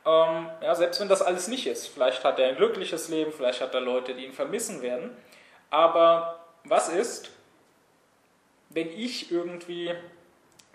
ähm, 0.04 0.50
ja, 0.60 0.74
selbst 0.74 1.00
wenn 1.00 1.08
das 1.08 1.22
alles 1.22 1.48
nicht 1.48 1.66
ist, 1.66 1.86
vielleicht 1.86 2.24
hat 2.24 2.38
er 2.38 2.48
ein 2.48 2.56
glückliches 2.56 3.08
Leben, 3.08 3.32
vielleicht 3.32 3.62
hat 3.62 3.72
er 3.72 3.80
Leute, 3.80 4.12
die 4.12 4.26
ihn 4.26 4.34
vermissen 4.34 4.82
werden, 4.82 5.16
aber 5.70 6.40
was 6.64 6.90
ist, 6.90 7.30
wenn 8.76 8.90
ich 8.90 9.32
irgendwie 9.32 9.90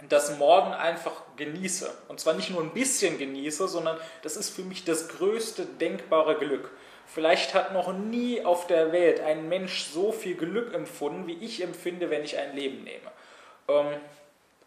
das 0.09 0.39
Morden 0.39 0.73
einfach 0.73 1.21
genieße. 1.37 1.87
Und 2.07 2.19
zwar 2.19 2.33
nicht 2.33 2.49
nur 2.49 2.61
ein 2.63 2.73
bisschen 2.73 3.19
genieße, 3.19 3.67
sondern 3.67 3.95
das 4.23 4.37
ist 4.37 4.49
für 4.49 4.63
mich 4.63 4.83
das 4.83 5.07
größte 5.07 5.67
denkbare 5.67 6.35
Glück. 6.35 6.71
Vielleicht 7.05 7.53
hat 7.53 7.73
noch 7.73 7.93
nie 7.93 8.43
auf 8.43 8.65
der 8.65 8.91
Welt 8.91 9.19
ein 9.19 9.49
Mensch 9.49 9.83
so 9.83 10.11
viel 10.11 10.33
Glück 10.33 10.73
empfunden, 10.73 11.27
wie 11.27 11.45
ich 11.45 11.61
empfinde, 11.61 12.09
wenn 12.09 12.23
ich 12.23 12.39
ein 12.39 12.55
Leben 12.55 12.83
nehme. 12.83 13.11
Ähm, 13.67 14.01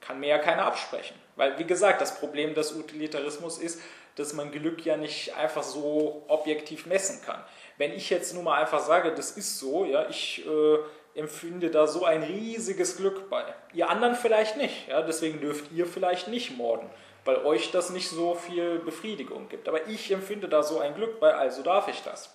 kann 0.01 0.21
mir 0.21 0.29
ja 0.29 0.39
keiner 0.39 0.67
absprechen. 0.67 1.17
Weil, 1.35 1.59
wie 1.59 1.65
gesagt, 1.65 2.01
das 2.01 2.21
Problem 2.21 2.55
des 2.55 2.73
Utilitarismus 2.73 3.59
ist, 3.59 3.81
dass 4.15 4.33
man 4.33 4.53
Glück 4.53 4.87
ja 4.87 4.97
nicht 4.97 5.35
einfach 5.35 5.65
so 5.65 6.23
objektiv 6.29 6.87
messen 6.87 7.21
kann. 7.27 7.43
Wenn 7.79 7.91
ich 7.91 8.11
jetzt 8.11 8.33
nur 8.33 8.45
mal 8.45 8.61
einfach 8.61 8.79
sage, 8.79 9.13
das 9.13 9.33
ist 9.33 9.59
so, 9.59 9.85
ja, 9.87 10.09
ich 10.09 10.47
äh, 10.47 10.79
empfinde 11.15 11.71
da 11.71 11.87
so 11.87 12.05
ein 12.05 12.23
riesiges 12.23 12.97
Glück 12.97 13.31
bei. 13.31 13.45
Ihr 13.73 13.89
anderen 13.89 14.15
vielleicht 14.15 14.57
nicht, 14.57 14.89
ja, 14.89 15.03
deswegen 15.03 15.41
dürft 15.41 15.71
ihr 15.73 15.87
vielleicht 15.87 16.29
nicht 16.29 16.57
morden. 16.57 16.89
weil 17.25 17.39
euch 17.39 17.71
das 17.71 17.91
nicht 17.91 18.11
so 18.11 18.35
viel 18.35 18.79
Befriedigung 18.81 19.49
gibt. 19.49 19.67
Aber 19.69 19.89
ich 19.89 20.11
empfinde 20.11 20.49
da 20.49 20.63
so 20.63 20.81
ein 20.81 20.95
Glück 20.95 21.21
bei, 21.21 21.35
also 21.35 21.63
darf 21.63 21.89
ich 21.89 22.03
das. 22.03 22.35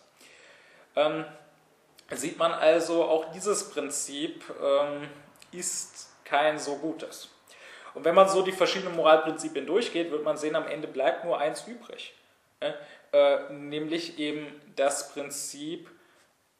Ähm, 0.96 1.26
sieht 2.10 2.38
man 2.40 2.52
also, 2.52 3.04
auch 3.04 3.32
dieses 3.32 3.70
Prinzip 3.70 4.44
ähm, 4.62 5.08
ist 5.52 6.10
kein 6.24 6.58
so 6.58 6.78
gutes. 6.78 7.30
Und 7.94 8.06
wenn 8.06 8.16
man 8.16 8.30
so 8.30 8.42
die 8.42 8.52
verschiedenen 8.52 8.96
Moralprinzipien 8.96 9.66
durchgeht, 9.66 10.12
wird 10.12 10.24
man 10.24 10.38
sehen, 10.38 10.56
am 10.56 10.68
Ende 10.68 10.88
bleibt 10.88 11.26
nur 11.26 11.38
eins 11.40 11.68
übrig. 11.68 12.14
Äh, 13.12 13.54
nämlich 13.54 14.20
eben 14.20 14.48
das 14.76 15.12
Prinzip, 15.14 15.90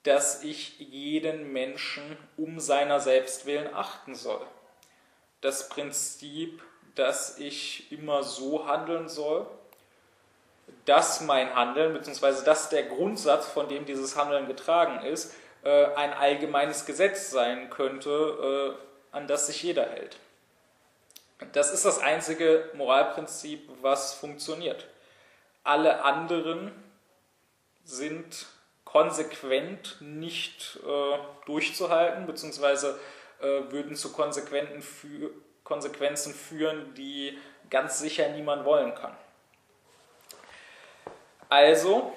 dass 0.04 0.44
ich 0.44 0.80
jeden 0.80 1.52
Menschen 1.52 2.18
um 2.38 2.60
seiner 2.60 3.00
selbst 3.00 3.46
willen 3.46 3.74
achten 3.74 4.16
soll. 4.16 4.46
Das 5.42 5.70
Prinzip, 5.70 6.62
dass 6.96 7.38
ich 7.38 7.92
immer 7.92 8.24
so 8.24 8.68
handeln 8.68 9.10
soll, 9.10 9.46
dass 10.86 11.22
mein 11.22 11.54
Handeln, 11.56 11.94
beziehungsweise 11.94 12.44
dass 12.44 12.70
der 12.70 12.84
Grundsatz, 12.84 13.48
von 13.48 13.68
dem 13.68 13.86
dieses 13.86 14.16
Handeln 14.16 14.48
getragen 14.48 15.06
ist, 15.06 15.34
äh, 15.64 15.86
ein 15.96 16.14
allgemeines 16.14 16.86
Gesetz 16.86 17.32
sein 17.32 17.70
könnte, 17.70 18.76
äh, 19.12 19.16
an 19.16 19.28
das 19.28 19.48
sich 19.48 19.64
jeder 19.64 19.90
hält. 19.90 20.18
Das 21.54 21.72
ist 21.72 21.86
das 21.86 22.00
einzige 22.00 22.70
Moralprinzip, 22.74 23.70
was 23.82 24.14
funktioniert. 24.14 24.88
Alle 25.64 26.04
anderen 26.04 26.72
sind 27.84 28.46
konsequent 28.92 29.98
nicht 30.00 30.80
äh, 30.84 31.18
durchzuhalten, 31.46 32.26
beziehungsweise 32.26 33.00
äh, 33.40 33.72
würden 33.72 33.96
zu 33.96 34.12
Konsequenzen, 34.12 34.82
fü 34.82 35.30
Konsequenzen 35.64 36.34
führen, 36.34 36.96
die 36.96 37.38
ganz 37.70 38.00
sicher 38.00 38.28
niemand 38.30 38.66
wollen 38.66 38.96
kann. 38.96 39.16
Also, 41.48 42.12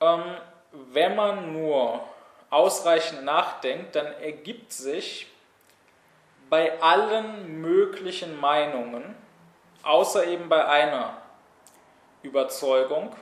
ähm, 0.00 0.36
wenn 0.72 1.16
man 1.16 1.54
nur 1.54 2.04
ausreichend 2.50 3.24
nachdenkt, 3.24 3.96
dann 3.96 4.06
ergibt 4.20 4.72
sich 4.72 5.26
bei 6.50 6.78
allen 6.82 7.62
möglichen 7.62 8.38
Meinungen, 8.38 9.14
außer 9.82 10.26
eben 10.26 10.50
bei 10.50 10.66
einer 10.66 11.16
Überzeugung, 12.22 13.16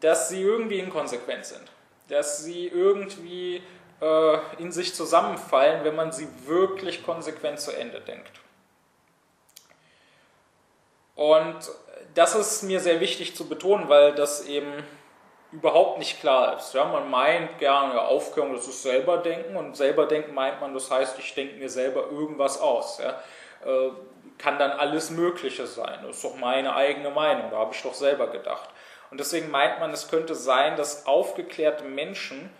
dass 0.00 0.28
sie 0.28 0.42
irgendwie 0.42 0.78
inkonsequent 0.78 1.44
sind, 1.44 1.62
dass 2.08 2.44
sie 2.44 2.68
irgendwie 2.68 3.62
äh, 4.00 4.38
in 4.58 4.72
sich 4.72 4.94
zusammenfallen, 4.94 5.84
wenn 5.84 5.96
man 5.96 6.12
sie 6.12 6.28
wirklich 6.46 7.04
konsequent 7.04 7.60
zu 7.60 7.72
Ende 7.72 8.00
denkt. 8.00 8.40
Und 11.14 11.56
das 12.14 12.34
ist 12.34 12.62
mir 12.62 12.80
sehr 12.80 13.00
wichtig 13.00 13.36
zu 13.36 13.48
betonen, 13.48 13.88
weil 13.88 14.14
das 14.14 14.46
eben 14.46 14.72
überhaupt 15.52 15.98
nicht 15.98 16.20
klar 16.20 16.56
ist. 16.56 16.74
Ja, 16.74 16.84
man 16.84 17.10
meint 17.10 17.58
gerne, 17.58 18.00
Aufklärung, 18.00 18.54
das 18.54 18.68
ist 18.68 18.82
selber 18.82 19.18
denken 19.18 19.56
und 19.56 19.76
selber 19.76 20.06
denken 20.06 20.32
meint 20.32 20.60
man, 20.60 20.72
das 20.74 20.90
heißt, 20.90 21.18
ich 21.18 21.34
denke 21.34 21.56
mir 21.56 21.68
selber 21.68 22.10
irgendwas 22.10 22.60
aus. 22.60 22.98
Ja. 22.98 23.20
Äh, 23.66 23.90
kann 24.38 24.58
dann 24.58 24.70
alles 24.70 25.10
Mögliche 25.10 25.66
sein. 25.66 25.98
Das 26.02 26.16
ist 26.16 26.24
doch 26.24 26.36
meine 26.36 26.74
eigene 26.74 27.10
Meinung, 27.10 27.50
da 27.50 27.58
habe 27.58 27.74
ich 27.74 27.82
doch 27.82 27.92
selber 27.92 28.28
gedacht. 28.28 28.70
Und 29.10 29.18
deswegen 29.18 29.50
meint 29.50 29.80
man, 29.80 29.92
es 29.92 30.08
könnte 30.08 30.34
sein, 30.34 30.76
dass 30.76 31.06
aufgeklärte 31.06 31.84
Menschen, 31.84 32.50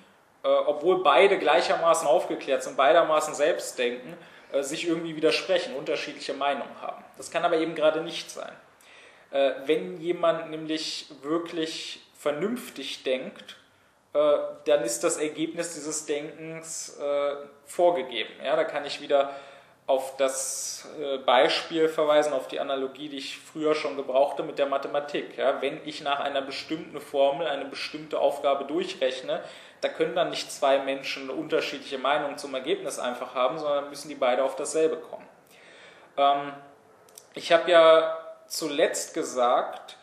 äh, 0.42 0.48
obwohl 0.48 1.02
beide 1.02 1.38
gleichermaßen 1.38 2.08
aufgeklärt 2.08 2.62
sind, 2.62 2.76
beidermaßen 2.76 3.34
selbst 3.34 3.78
denken, 3.78 4.16
äh, 4.52 4.62
sich 4.62 4.86
irgendwie 4.88 5.16
widersprechen, 5.16 5.74
unterschiedliche 5.76 6.34
Meinungen 6.34 6.80
haben. 6.80 7.04
Das 7.16 7.30
kann 7.30 7.44
aber 7.44 7.58
eben 7.58 7.74
gerade 7.74 8.02
nicht 8.02 8.30
sein. 8.30 8.52
Äh, 9.30 9.52
wenn 9.66 10.00
jemand 10.00 10.50
nämlich 10.50 11.06
wirklich 11.22 12.00
vernünftig 12.18 13.04
denkt, 13.04 13.56
äh, 14.12 14.38
dann 14.64 14.82
ist 14.82 15.04
das 15.04 15.18
Ergebnis 15.18 15.74
dieses 15.74 16.04
Denkens 16.06 16.98
äh, 16.98 17.36
vorgegeben. 17.64 18.32
Ja, 18.44 18.56
da 18.56 18.64
kann 18.64 18.84
ich 18.84 19.00
wieder 19.00 19.34
auf 19.90 20.16
das 20.16 20.88
äh, 21.00 21.18
Beispiel 21.18 21.88
verweisen, 21.88 22.32
auf 22.32 22.46
die 22.46 22.60
Analogie, 22.60 23.08
die 23.08 23.16
ich 23.16 23.38
früher 23.38 23.74
schon 23.74 23.96
gebrauchte 23.96 24.44
mit 24.44 24.60
der 24.60 24.66
Mathematik. 24.66 25.36
Ja, 25.36 25.60
wenn 25.60 25.80
ich 25.84 26.00
nach 26.00 26.20
einer 26.20 26.42
bestimmten 26.42 27.00
Formel 27.00 27.48
eine 27.48 27.64
bestimmte 27.64 28.20
Aufgabe 28.20 28.66
durchrechne, 28.66 29.42
da 29.80 29.88
können 29.88 30.14
dann 30.14 30.30
nicht 30.30 30.52
zwei 30.52 30.78
Menschen 30.78 31.28
unterschiedliche 31.28 31.98
Meinungen 31.98 32.38
zum 32.38 32.54
Ergebnis 32.54 33.00
einfach 33.00 33.34
haben, 33.34 33.58
sondern 33.58 33.90
müssen 33.90 34.08
die 34.08 34.14
beide 34.14 34.44
auf 34.44 34.54
dasselbe 34.54 34.96
kommen. 34.96 35.26
Ähm, 36.16 36.52
ich 37.34 37.50
habe 37.50 37.68
ja 37.68 38.16
zuletzt 38.46 39.12
gesagt, 39.12 39.96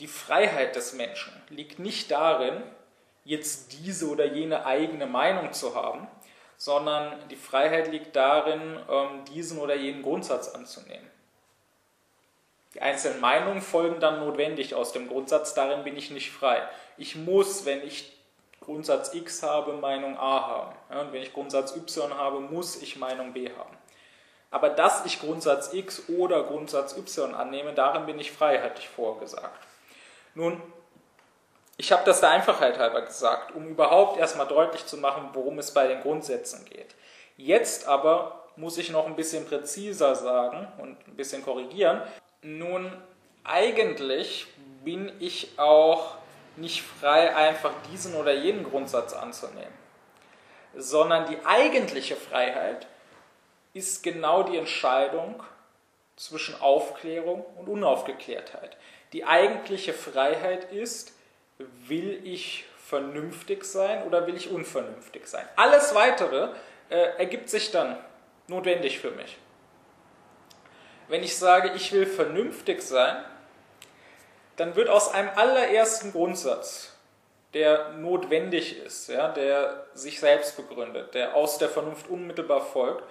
die 0.00 0.08
Freiheit 0.08 0.74
des 0.74 0.94
Menschen 0.94 1.32
liegt 1.48 1.78
nicht 1.78 2.10
darin, 2.10 2.60
jetzt 3.24 3.72
diese 3.72 4.08
oder 4.08 4.24
jene 4.24 4.66
eigene 4.66 5.06
Meinung 5.06 5.52
zu 5.52 5.76
haben, 5.76 6.08
sondern 6.56 7.28
die 7.28 7.36
Freiheit 7.36 7.90
liegt 7.90 8.16
darin, 8.16 8.78
ähm, 8.90 9.24
diesen 9.26 9.58
oder 9.58 9.74
jenen 9.74 10.02
Grundsatz 10.02 10.48
anzunehmen. 10.48 11.10
Die 12.74 12.82
einzelnen 12.82 13.20
Meinungen 13.20 13.62
folgen 13.62 14.00
dann 14.00 14.20
notwendig 14.20 14.74
aus 14.74 14.92
dem 14.92 15.08
Grundsatz, 15.08 15.54
darin 15.54 15.84
bin 15.84 15.96
ich 15.96 16.10
nicht 16.10 16.30
frei. 16.30 16.62
Ich 16.98 17.16
muss, 17.16 17.64
wenn 17.64 17.82
ich 17.82 18.12
Grundsatz 18.60 19.14
X 19.14 19.42
habe, 19.42 19.74
Meinung 19.74 20.18
A 20.18 20.46
haben. 20.46 21.00
und 21.00 21.12
wenn 21.12 21.22
ich 21.22 21.32
Grundsatz 21.32 21.74
Y 21.76 22.12
habe, 22.14 22.40
muss 22.40 22.82
ich 22.82 22.96
Meinung 22.96 23.32
B 23.32 23.48
haben. 23.48 23.76
Aber 24.50 24.70
dass 24.70 25.04
ich 25.04 25.20
Grundsatz 25.20 25.72
X 25.72 26.08
oder 26.08 26.42
Grundsatz 26.44 26.96
Y 26.96 27.34
annehme, 27.34 27.74
darin 27.74 28.06
bin 28.06 28.18
ich 28.18 28.32
frei, 28.32 28.60
hatte 28.60 28.80
ich 28.80 28.88
vorher 28.88 29.20
gesagt. 29.20 29.66
Nun, 30.34 30.60
ich 31.78 31.92
habe 31.92 32.04
das 32.04 32.20
der 32.20 32.30
Einfachheit 32.30 32.78
halber 32.78 33.02
gesagt, 33.02 33.54
um 33.54 33.68
überhaupt 33.68 34.18
erstmal 34.18 34.46
deutlich 34.46 34.86
zu 34.86 34.96
machen, 34.96 35.30
worum 35.34 35.58
es 35.58 35.72
bei 35.72 35.86
den 35.86 36.00
Grundsätzen 36.00 36.64
geht. 36.64 36.94
Jetzt 37.36 37.86
aber 37.86 38.44
muss 38.56 38.78
ich 38.78 38.90
noch 38.90 39.06
ein 39.06 39.16
bisschen 39.16 39.46
präziser 39.46 40.14
sagen 40.14 40.68
und 40.78 41.06
ein 41.06 41.16
bisschen 41.16 41.44
korrigieren. 41.44 42.00
Nun, 42.42 42.90
eigentlich 43.44 44.46
bin 44.84 45.12
ich 45.20 45.58
auch 45.58 46.16
nicht 46.56 46.82
frei, 46.82 47.36
einfach 47.36 47.72
diesen 47.92 48.14
oder 48.14 48.32
jenen 48.32 48.64
Grundsatz 48.64 49.12
anzunehmen, 49.12 49.74
sondern 50.74 51.28
die 51.28 51.44
eigentliche 51.44 52.16
Freiheit 52.16 52.86
ist 53.74 54.02
genau 54.02 54.42
die 54.42 54.56
Entscheidung 54.56 55.42
zwischen 56.16 56.58
Aufklärung 56.62 57.44
und 57.56 57.68
Unaufgeklärtheit. 57.68 58.78
Die 59.12 59.26
eigentliche 59.26 59.92
Freiheit 59.92 60.72
ist, 60.72 61.12
will 61.58 62.20
ich 62.24 62.64
vernünftig 62.86 63.64
sein 63.64 64.04
oder 64.04 64.26
will 64.26 64.36
ich 64.36 64.50
unvernünftig 64.50 65.26
sein? 65.26 65.46
Alles 65.56 65.94
Weitere 65.94 66.50
äh, 66.88 67.18
ergibt 67.18 67.48
sich 67.48 67.70
dann 67.70 67.96
notwendig 68.48 68.98
für 68.98 69.10
mich. 69.10 69.38
Wenn 71.08 71.22
ich 71.22 71.36
sage, 71.36 71.72
ich 71.74 71.92
will 71.92 72.06
vernünftig 72.06 72.82
sein, 72.82 73.24
dann 74.56 74.74
wird 74.74 74.88
aus 74.88 75.12
einem 75.12 75.30
allerersten 75.36 76.12
Grundsatz, 76.12 76.92
der 77.54 77.90
notwendig 77.90 78.78
ist, 78.78 79.08
ja, 79.08 79.28
der 79.28 79.86
sich 79.94 80.20
selbst 80.20 80.56
begründet, 80.56 81.14
der 81.14 81.34
aus 81.34 81.58
der 81.58 81.68
Vernunft 81.68 82.08
unmittelbar 82.08 82.60
folgt, 82.60 83.04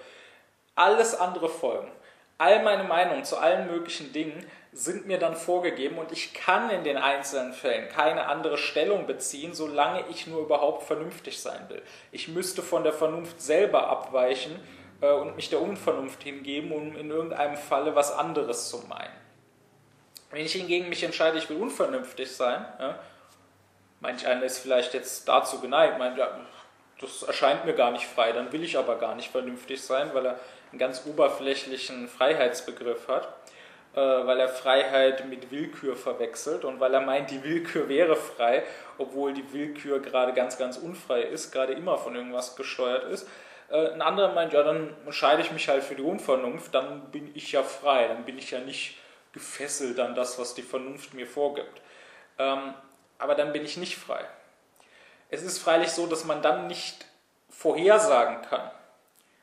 alles 0.74 1.14
andere 1.14 1.48
folgen. 1.48 1.90
All 2.38 2.62
meine 2.62 2.84
Meinungen 2.84 3.24
zu 3.24 3.38
allen 3.38 3.66
möglichen 3.66 4.12
Dingen 4.12 4.46
sind 4.76 5.06
mir 5.06 5.18
dann 5.18 5.36
vorgegeben 5.36 5.96
und 5.96 6.12
ich 6.12 6.34
kann 6.34 6.68
in 6.68 6.84
den 6.84 6.98
einzelnen 6.98 7.54
Fällen 7.54 7.88
keine 7.88 8.26
andere 8.26 8.58
Stellung 8.58 9.06
beziehen, 9.06 9.54
solange 9.54 10.04
ich 10.10 10.26
nur 10.26 10.42
überhaupt 10.42 10.82
vernünftig 10.82 11.40
sein 11.40 11.66
will. 11.70 11.80
Ich 12.12 12.28
müsste 12.28 12.60
von 12.60 12.84
der 12.84 12.92
Vernunft 12.92 13.40
selber 13.40 13.88
abweichen 13.88 14.60
äh, 15.00 15.10
und 15.10 15.34
mich 15.34 15.48
der 15.48 15.62
Unvernunft 15.62 16.22
hingeben, 16.22 16.72
um 16.72 16.94
in 16.94 17.08
irgendeinem 17.08 17.56
Falle 17.56 17.94
was 17.94 18.12
anderes 18.12 18.68
zu 18.68 18.84
meinen. 18.86 19.14
Wenn 20.30 20.44
ich 20.44 20.52
hingegen 20.52 20.90
mich 20.90 21.02
entscheide, 21.02 21.38
ich 21.38 21.48
will 21.48 21.56
unvernünftig 21.56 22.36
sein, 22.36 22.66
ja, 22.78 22.98
manch 24.00 24.26
einer 24.26 24.42
ist 24.42 24.58
vielleicht 24.58 24.92
jetzt 24.92 25.26
dazu 25.26 25.58
geneigt, 25.60 25.98
meint, 25.98 26.18
ja, 26.18 26.38
das 27.00 27.22
erscheint 27.22 27.64
mir 27.64 27.74
gar 27.74 27.92
nicht 27.92 28.06
frei, 28.06 28.32
dann 28.32 28.52
will 28.52 28.62
ich 28.62 28.76
aber 28.76 28.96
gar 28.96 29.14
nicht 29.14 29.30
vernünftig 29.30 29.82
sein, 29.82 30.10
weil 30.12 30.26
er 30.26 30.40
einen 30.70 30.78
ganz 30.78 31.06
oberflächlichen 31.06 32.08
Freiheitsbegriff 32.08 33.08
hat, 33.08 33.28
weil 34.00 34.38
er 34.40 34.48
Freiheit 34.48 35.26
mit 35.26 35.50
Willkür 35.50 35.96
verwechselt 35.96 36.64
und 36.64 36.80
weil 36.80 36.92
er 36.92 37.00
meint, 37.00 37.30
die 37.30 37.42
Willkür 37.42 37.88
wäre 37.88 38.14
frei, 38.14 38.62
obwohl 38.98 39.32
die 39.32 39.52
Willkür 39.52 40.00
gerade 40.00 40.34
ganz, 40.34 40.58
ganz 40.58 40.76
unfrei 40.76 41.22
ist, 41.22 41.50
gerade 41.50 41.72
immer 41.72 41.96
von 41.96 42.14
irgendwas 42.14 42.56
gesteuert 42.56 43.04
ist. 43.04 43.26
Äh, 43.70 43.92
ein 43.92 44.02
anderer 44.02 44.32
meint, 44.32 44.52
ja, 44.52 44.62
dann 44.62 44.94
entscheide 45.04 45.42
ich 45.42 45.50
mich 45.50 45.68
halt 45.68 45.82
für 45.82 45.94
die 45.94 46.02
Unvernunft, 46.02 46.74
dann 46.74 47.10
bin 47.10 47.30
ich 47.34 47.52
ja 47.52 47.62
frei, 47.62 48.08
dann 48.08 48.24
bin 48.24 48.38
ich 48.38 48.50
ja 48.50 48.60
nicht 48.60 48.98
gefesselt 49.32 49.98
an 49.98 50.14
das, 50.14 50.38
was 50.38 50.54
die 50.54 50.62
Vernunft 50.62 51.14
mir 51.14 51.26
vorgibt. 51.26 51.80
Ähm, 52.38 52.74
aber 53.18 53.34
dann 53.34 53.52
bin 53.52 53.64
ich 53.64 53.76
nicht 53.76 53.96
frei. 53.96 54.24
Es 55.30 55.42
ist 55.42 55.58
freilich 55.58 55.90
so, 55.90 56.06
dass 56.06 56.24
man 56.24 56.42
dann 56.42 56.66
nicht 56.66 57.06
vorhersagen 57.48 58.42
kann, 58.42 58.70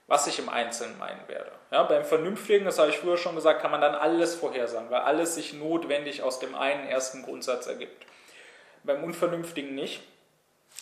was 0.07 0.27
ich 0.27 0.39
im 0.39 0.49
Einzelnen 0.49 0.97
meinen 0.97 1.27
werde. 1.27 1.51
Ja, 1.71 1.83
beim 1.83 2.03
Vernünftigen, 2.03 2.65
das 2.65 2.77
habe 2.79 2.89
ich 2.89 2.97
früher 2.97 3.17
schon 3.17 3.35
gesagt, 3.35 3.61
kann 3.61 3.71
man 3.71 3.81
dann 3.81 3.95
alles 3.95 4.35
vorhersagen, 4.35 4.89
weil 4.89 5.01
alles 5.01 5.35
sich 5.35 5.53
notwendig 5.53 6.21
aus 6.21 6.39
dem 6.39 6.55
einen 6.55 6.87
ersten 6.87 7.23
Grundsatz 7.23 7.67
ergibt. 7.67 8.05
Beim 8.83 9.03
Unvernünftigen 9.03 9.75
nicht. 9.75 10.03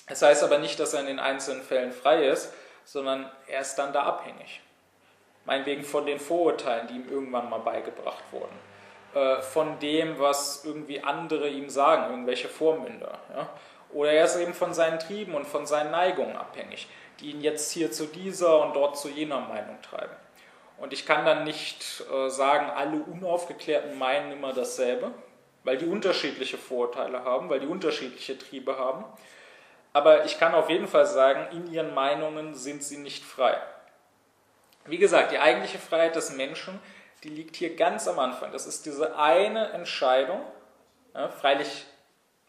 Das 0.07 0.21
heißt 0.21 0.43
aber 0.43 0.57
nicht, 0.57 0.79
dass 0.79 0.93
er 0.93 1.01
in 1.01 1.05
den 1.05 1.19
einzelnen 1.19 1.61
Fällen 1.61 1.91
frei 1.91 2.25
ist, 2.25 2.53
sondern 2.83 3.29
er 3.47 3.61
ist 3.61 3.75
dann 3.75 3.93
da 3.93 4.03
abhängig. 4.03 4.61
Meinetwegen 5.45 5.83
von 5.83 6.05
den 6.05 6.19
Vorurteilen, 6.19 6.87
die 6.87 6.95
ihm 6.95 7.09
irgendwann 7.09 7.49
mal 7.49 7.59
beigebracht 7.59 8.23
wurden. 8.31 8.57
Äh, 9.13 9.41
von 9.41 9.79
dem, 9.79 10.19
was 10.19 10.63
irgendwie 10.65 11.03
andere 11.03 11.49
ihm 11.49 11.69
sagen, 11.69 12.11
irgendwelche 12.11 12.47
Vormünder. 12.47 13.19
Oder 13.93 14.11
er 14.13 14.25
ist 14.25 14.37
eben 14.37 14.53
von 14.53 14.73
seinen 14.73 14.99
Trieben 14.99 15.33
und 15.33 15.45
von 15.45 15.65
seinen 15.65 15.91
Neigungen 15.91 16.37
abhängig, 16.37 16.87
die 17.21 17.31
ihn 17.31 17.41
jetzt 17.41 17.71
hier 17.71 17.91
zu 17.91 18.07
dieser 18.07 18.61
und 18.61 18.75
dort 18.75 18.97
zu 18.97 19.09
jener 19.09 19.39
Meinung 19.39 19.81
treiben. 19.81 20.15
Und 20.77 20.93
ich 20.93 21.05
kann 21.05 21.25
dann 21.25 21.43
nicht 21.43 22.03
äh, 22.11 22.29
sagen, 22.29 22.69
alle 22.71 22.97
Unaufgeklärten 23.03 23.97
meinen 23.97 24.31
immer 24.31 24.51
dasselbe, 24.51 25.11
weil 25.63 25.77
die 25.77 25.85
unterschiedliche 25.85 26.57
Vorurteile 26.57 27.23
haben, 27.23 27.49
weil 27.49 27.59
die 27.59 27.67
unterschiedliche 27.67 28.37
Triebe 28.37 28.77
haben. 28.79 29.05
Aber 29.93 30.25
ich 30.25 30.39
kann 30.39 30.55
auf 30.55 30.69
jeden 30.69 30.87
Fall 30.87 31.05
sagen, 31.05 31.55
in 31.55 31.71
ihren 31.71 31.93
Meinungen 31.93 32.55
sind 32.55 32.83
sie 32.83 32.97
nicht 32.97 33.23
frei. 33.23 33.61
Wie 34.85 34.97
gesagt, 34.97 35.31
die 35.31 35.37
eigentliche 35.37 35.77
Freiheit 35.77 36.15
des 36.15 36.31
Menschen, 36.31 36.79
die 37.23 37.29
liegt 37.29 37.55
hier 37.55 37.75
ganz 37.75 38.07
am 38.07 38.17
Anfang. 38.17 38.51
Das 38.51 38.65
ist 38.65 38.87
diese 38.87 39.17
eine 39.17 39.69
Entscheidung. 39.73 40.41
Ja, 41.13 41.29
freilich 41.29 41.85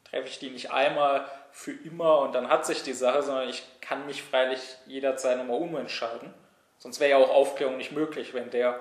treffe 0.04 0.28
ich 0.28 0.38
die 0.38 0.50
nicht 0.50 0.70
einmal 0.70 1.26
für 1.52 1.72
immer 1.72 2.20
und 2.20 2.34
dann 2.34 2.48
hat 2.48 2.66
sich 2.66 2.82
die 2.82 2.94
Sache, 2.94 3.22
sondern 3.22 3.48
ich 3.48 3.62
kann 3.80 4.06
mich 4.06 4.22
freilich 4.22 4.60
jederzeit 4.86 5.38
nochmal 5.38 5.58
umentscheiden. 5.58 6.32
Sonst 6.78 6.98
wäre 6.98 7.10
ja 7.10 7.16
auch 7.18 7.30
Aufklärung 7.30 7.76
nicht 7.76 7.92
möglich, 7.92 8.34
wenn 8.34 8.50
der, 8.50 8.80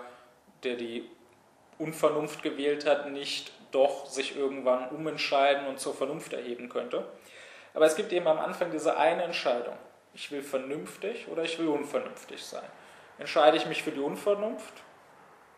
der 0.64 0.76
die 0.76 1.08
Unvernunft 1.78 2.42
gewählt 2.42 2.86
hat, 2.86 3.12
nicht 3.12 3.52
doch 3.72 4.06
sich 4.06 4.38
irgendwann 4.38 4.90
umentscheiden 4.90 5.68
und 5.68 5.80
zur 5.80 5.94
Vernunft 5.94 6.34
erheben 6.34 6.70
könnte. 6.70 7.06
Aber 7.74 7.86
es 7.86 7.96
gibt 7.96 8.12
eben 8.12 8.28
am 8.28 8.40
Anfang 8.40 8.72
diese 8.72 8.98
eine 8.98 9.24
Entscheidung. 9.24 9.76
Ich 10.14 10.32
will 10.32 10.42
vernünftig 10.42 11.28
oder 11.30 11.44
ich 11.44 11.58
will 11.60 11.68
unvernünftig 11.68 12.44
sein. 12.44 12.68
Entscheide 13.18 13.58
ich 13.58 13.66
mich 13.66 13.84
für 13.84 13.92
die 13.92 14.00
Unvernunft, 14.00 14.74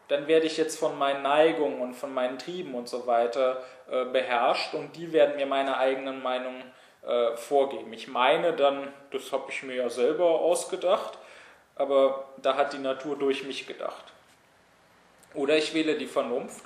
dann 0.10 0.28
werde 0.28 0.46
ich 0.46 0.58
jetzt 0.58 0.78
von 0.78 0.98
meinen 0.98 1.24
Neigungen 1.24 1.80
und 1.80 1.94
von 1.94 2.14
meinen 2.14 2.38
Trieben 2.38 2.76
und 2.76 2.90
so 2.90 3.08
weiter 3.08 3.64
äh, 3.90 4.06
beherrscht 4.06 4.74
und 4.74 4.96
die 4.96 5.14
werden 5.14 5.38
mir 5.38 5.46
meine 5.46 5.78
eigenen 5.78 6.22
Meinungen 6.22 6.64
äh, 7.06 7.36
vorgeben. 7.36 7.92
Ich 7.94 8.08
meine 8.08 8.54
dann, 8.54 8.94
das 9.12 9.32
habe 9.32 9.50
ich 9.50 9.64
mir 9.64 9.76
ja 9.76 9.90
selber 9.90 10.40
ausgedacht, 10.40 11.18
aber 11.76 12.30
da 12.38 12.56
hat 12.56 12.74
die 12.74 12.80
Natur 12.80 13.18
durch 13.18 13.44
mich 13.44 13.68
gedacht. 13.68 14.06
Oder 15.34 15.58
ich 15.58 15.74
wähle 15.74 15.98
die 15.98 16.08
Vernunft, 16.08 16.64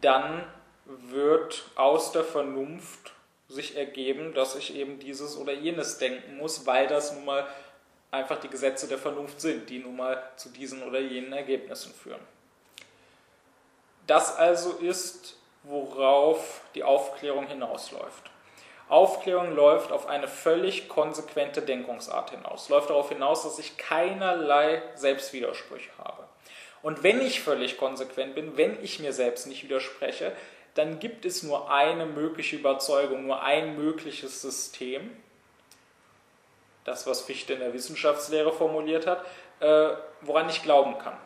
dann 0.00 0.44
wird 0.86 1.64
aus 1.76 2.12
der 2.12 2.24
Vernunft 2.24 3.12
sich 3.48 3.76
ergeben, 3.76 4.32
dass 4.34 4.56
ich 4.56 4.74
eben 4.74 4.98
dieses 4.98 5.36
oder 5.36 5.52
jenes 5.52 5.98
denken 5.98 6.36
muss, 6.36 6.66
weil 6.66 6.86
das 6.86 7.12
nun 7.12 7.24
mal 7.24 7.46
einfach 8.10 8.40
die 8.40 8.48
Gesetze 8.48 8.88
der 8.88 8.98
Vernunft 8.98 9.40
sind, 9.40 9.68
die 9.70 9.78
nun 9.78 9.96
mal 9.96 10.22
zu 10.36 10.48
diesen 10.48 10.82
oder 10.82 11.00
jenen 11.00 11.32
Ergebnissen 11.32 11.92
führen. 11.92 12.20
Das 14.06 14.36
also 14.36 14.72
ist, 14.72 15.36
worauf 15.62 16.62
die 16.74 16.82
Aufklärung 16.82 17.46
hinausläuft. 17.46 18.30
Aufklärung 18.90 19.54
läuft 19.54 19.92
auf 19.92 20.08
eine 20.08 20.28
völlig 20.28 20.88
konsequente 20.88 21.62
Denkungsart 21.62 22.30
hinaus, 22.30 22.68
läuft 22.68 22.90
darauf 22.90 23.08
hinaus, 23.08 23.44
dass 23.44 23.58
ich 23.58 23.76
keinerlei 23.76 24.82
Selbstwidersprüche 24.96 25.90
habe. 25.98 26.24
Und 26.82 27.02
wenn 27.02 27.20
ich 27.20 27.40
völlig 27.40 27.78
konsequent 27.78 28.34
bin, 28.34 28.56
wenn 28.56 28.82
ich 28.82 28.98
mir 28.98 29.12
selbst 29.12 29.46
nicht 29.46 29.64
widerspreche, 29.64 30.32
dann 30.74 30.98
gibt 30.98 31.24
es 31.24 31.42
nur 31.42 31.70
eine 31.70 32.06
mögliche 32.06 32.56
Überzeugung, 32.56 33.26
nur 33.26 33.42
ein 33.42 33.76
mögliches 33.76 34.40
System, 34.42 35.10
das, 36.84 37.06
was 37.06 37.20
Fichte 37.20 37.52
in 37.52 37.60
der 37.60 37.74
Wissenschaftslehre 37.74 38.52
formuliert 38.52 39.06
hat, 39.06 39.24
äh, 39.60 39.90
woran 40.22 40.48
ich 40.48 40.62
glauben 40.62 40.98
kann. 40.98 41.16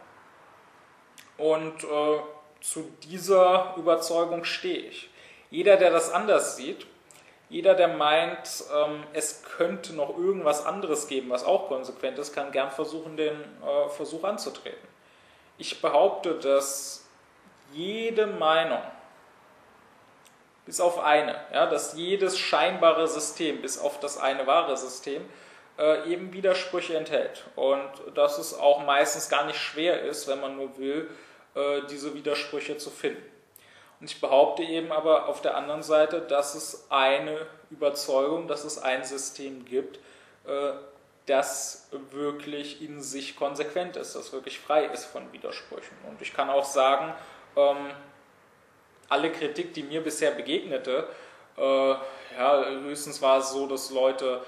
Und 1.39 1.85
äh, 1.85 2.19
zu 2.61 2.91
dieser 3.05 3.74
Überzeugung 3.77 4.45
stehe 4.45 4.89
ich. 4.89 5.11
Jeder, 5.51 5.77
der 5.77 5.91
das 5.91 6.11
anders 6.11 6.57
sieht, 6.57 6.86
jeder, 7.48 7.74
der 7.74 7.88
meint, 7.88 8.64
ähm, 8.74 9.04
es 9.12 9.42
könnte 9.44 9.94
noch 9.94 10.16
irgendwas 10.16 10.64
anderes 10.64 11.06
geben, 11.06 11.30
was 11.30 11.44
auch 11.44 11.68
konsequent 11.68 12.18
ist, 12.18 12.34
kann 12.34 12.52
gern 12.52 12.70
versuchen, 12.70 13.16
den 13.16 13.34
äh, 13.34 13.88
Versuch 13.90 14.24
anzutreten. 14.24 14.88
Ich 15.58 15.80
behaupte, 15.80 16.34
dass 16.34 17.06
jede 17.72 18.26
Meinung, 18.26 18.82
bis 20.66 20.80
auf 20.80 20.98
eine, 20.98 21.36
ja, 21.52 21.66
dass 21.66 21.94
jedes 21.94 22.38
scheinbare 22.38 23.06
System, 23.06 23.60
bis 23.60 23.78
auf 23.78 24.00
das 24.00 24.18
eine 24.18 24.46
wahre 24.46 24.76
System, 24.76 25.24
äh, 25.78 26.10
eben 26.10 26.32
Widersprüche 26.32 26.96
enthält. 26.96 27.44
Und 27.56 27.90
dass 28.14 28.38
es 28.38 28.54
auch 28.54 28.84
meistens 28.84 29.28
gar 29.28 29.44
nicht 29.44 29.58
schwer 29.58 30.02
ist, 30.02 30.26
wenn 30.28 30.40
man 30.40 30.56
nur 30.56 30.78
will, 30.78 31.10
äh, 31.54 31.82
diese 31.90 32.14
Widersprüche 32.14 32.78
zu 32.78 32.90
finden. 32.90 33.22
Und 34.05 34.10
ich 34.10 34.20
behaupte 34.20 34.62
eben 34.62 34.93
aber 34.93 35.28
auf 35.28 35.40
der 35.40 35.56
anderen 35.56 35.82
Seite, 35.82 36.20
dass 36.20 36.55
es 36.55 36.89
eine 36.90 37.47
Überzeugung, 37.70 38.48
dass 38.48 38.62
es 38.64 38.76
ein 38.76 39.02
System 39.02 39.64
gibt, 39.64 39.97
äh, 40.47 40.72
das 41.24 41.89
wirklich 42.10 42.82
in 42.82 43.01
sich 43.01 43.35
konsequent 43.35 43.97
ist, 43.97 44.14
das 44.14 44.31
wirklich 44.31 44.60
frei 44.60 44.85
ist 44.85 45.06
von 45.06 45.32
Widersprüchen. 45.32 45.97
Und 46.06 46.20
ich 46.20 46.35
kann 46.35 46.51
auch 46.51 46.66
sagen, 46.66 47.14
ähm, 47.56 47.93
alle 49.09 49.32
Kritik, 49.32 49.72
die 49.72 49.82
mir 49.82 50.02
bisher 50.02 50.32
begegnete, 50.32 51.09
äh, 51.56 51.94
ja, 52.39 52.62
höchstens 52.82 53.22
war 53.22 53.39
es 53.39 53.52
so, 53.52 53.66
dass 53.66 53.89
Leute 53.89 54.43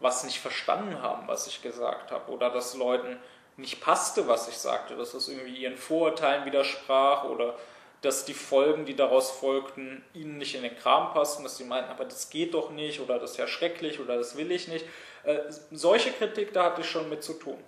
was 0.00 0.24
nicht 0.24 0.40
verstanden 0.40 1.02
haben, 1.02 1.28
was 1.28 1.46
ich 1.46 1.60
gesagt 1.60 2.12
habe, 2.12 2.32
oder 2.32 2.48
dass 2.48 2.74
Leuten 2.74 3.18
nicht 3.58 3.82
passte, 3.82 4.26
was 4.26 4.48
ich 4.48 4.56
sagte, 4.56 4.96
dass 4.96 5.12
es 5.12 5.28
irgendwie 5.28 5.58
ihren 5.58 5.76
Vorurteilen 5.76 6.46
widersprach 6.46 7.24
oder 7.24 7.56
dass 8.02 8.24
die 8.24 8.34
Folgen, 8.34 8.84
die 8.84 8.96
daraus 8.96 9.30
folgten, 9.30 10.04
ihnen 10.12 10.38
nicht 10.38 10.54
in 10.54 10.62
den 10.62 10.76
Kram 10.76 11.12
passten, 11.12 11.44
dass 11.44 11.56
sie 11.56 11.64
meinten, 11.64 11.90
aber 11.90 12.04
das 12.04 12.30
geht 12.30 12.52
doch 12.54 12.70
nicht 12.70 13.00
oder 13.00 13.18
das 13.18 13.32
ist 13.32 13.36
ja 13.36 13.46
schrecklich 13.46 14.00
oder 14.00 14.16
das 14.16 14.36
will 14.36 14.50
ich 14.50 14.68
nicht. 14.68 14.84
Äh, 15.24 15.38
solche 15.70 16.10
Kritik, 16.10 16.52
da 16.52 16.64
hatte 16.64 16.80
ich 16.80 16.90
schon 16.90 17.08
mit 17.08 17.22
zu 17.22 17.34
tun. 17.34 17.58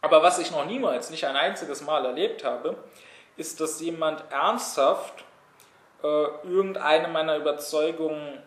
Aber 0.00 0.22
was 0.22 0.38
ich 0.38 0.50
noch 0.50 0.64
niemals, 0.64 1.10
nicht 1.10 1.26
ein 1.26 1.36
einziges 1.36 1.82
Mal 1.82 2.04
erlebt 2.06 2.42
habe, 2.42 2.76
ist, 3.36 3.60
dass 3.60 3.80
jemand 3.80 4.24
ernsthaft 4.30 5.24
äh, 6.02 6.06
irgendeine 6.06 7.08
meiner 7.08 7.36
Überzeugungen 7.36 8.42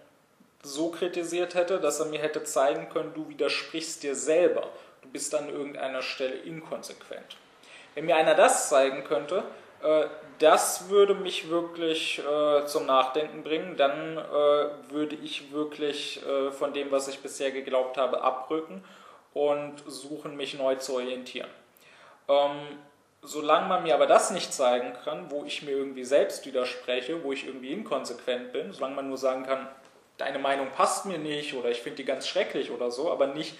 so 0.63 0.89
kritisiert 0.89 1.53
hätte, 1.53 1.79
dass 1.79 1.99
er 1.99 2.07
mir 2.07 2.19
hätte 2.19 2.43
zeigen 2.43 2.89
können, 2.89 3.13
du 3.13 3.29
widersprichst 3.29 4.03
dir 4.03 4.15
selber, 4.15 4.67
du 5.01 5.09
bist 5.09 5.33
an 5.35 5.49
irgendeiner 5.49 6.01
Stelle 6.01 6.35
inkonsequent. 6.35 7.37
Wenn 7.93 8.05
mir 8.05 8.15
einer 8.15 8.35
das 8.35 8.69
zeigen 8.69 9.03
könnte, 9.03 9.43
äh, 9.83 10.05
das 10.41 10.89
würde 10.89 11.13
mich 11.13 11.49
wirklich 11.49 12.19
äh, 12.19 12.65
zum 12.65 12.85
Nachdenken 12.85 13.43
bringen. 13.43 13.77
Dann 13.77 14.17
äh, 14.17 14.91
würde 14.91 15.15
ich 15.15 15.51
wirklich 15.51 16.21
von 16.57 16.73
dem, 16.73 16.91
was 16.91 17.07
ich 17.07 17.19
bisher 17.19 17.51
geglaubt 17.51 17.97
habe, 17.97 18.21
abrücken 18.21 18.83
und 19.33 19.83
suchen, 19.87 20.35
mich 20.35 20.57
neu 20.57 20.75
zu 20.75 20.95
orientieren. 20.95 21.49
Ähm, 22.27 22.77
solange 23.21 23.67
man 23.67 23.83
mir 23.83 23.95
aber 23.95 24.07
das 24.07 24.31
nicht 24.31 24.53
zeigen 24.53 24.93
kann, 25.03 25.29
wo 25.29 25.43
ich 25.45 25.61
mir 25.61 25.71
irgendwie 25.71 26.03
selbst 26.03 26.45
widerspreche, 26.45 27.23
wo 27.23 27.31
ich 27.31 27.45
irgendwie 27.45 27.71
inkonsequent 27.71 28.51
bin, 28.51 28.73
solange 28.73 28.95
man 28.95 29.07
nur 29.07 29.17
sagen 29.17 29.45
kann, 29.45 29.67
deine 30.17 30.39
Meinung 30.39 30.69
passt 30.71 31.05
mir 31.05 31.17
nicht 31.17 31.53
oder 31.53 31.69
ich 31.69 31.81
finde 31.81 31.97
die 31.97 32.05
ganz 32.05 32.27
schrecklich 32.27 32.71
oder 32.71 32.91
so, 32.91 33.11
aber 33.11 33.27
nicht 33.27 33.55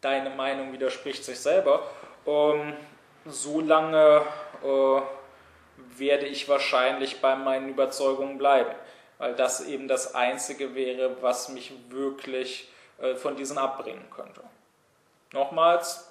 deine 0.00 0.30
Meinung 0.30 0.72
widerspricht 0.72 1.24
sich 1.24 1.38
selber, 1.38 1.82
ähm, 2.26 2.74
so 3.26 3.60
lange 3.60 4.22
äh, 4.64 5.00
werde 6.00 6.26
ich 6.26 6.48
wahrscheinlich 6.48 7.20
bei 7.20 7.36
meinen 7.36 7.68
Überzeugungen 7.68 8.38
bleiben, 8.38 8.74
weil 9.18 9.34
das 9.34 9.66
eben 9.66 9.86
das 9.86 10.14
Einzige 10.14 10.74
wäre, 10.74 11.22
was 11.22 11.50
mich 11.50 11.72
wirklich 11.88 12.68
äh, 13.00 13.14
von 13.14 13.36
diesen 13.36 13.58
abbringen 13.58 14.06
könnte. 14.10 14.42
Nochmals, 15.32 16.10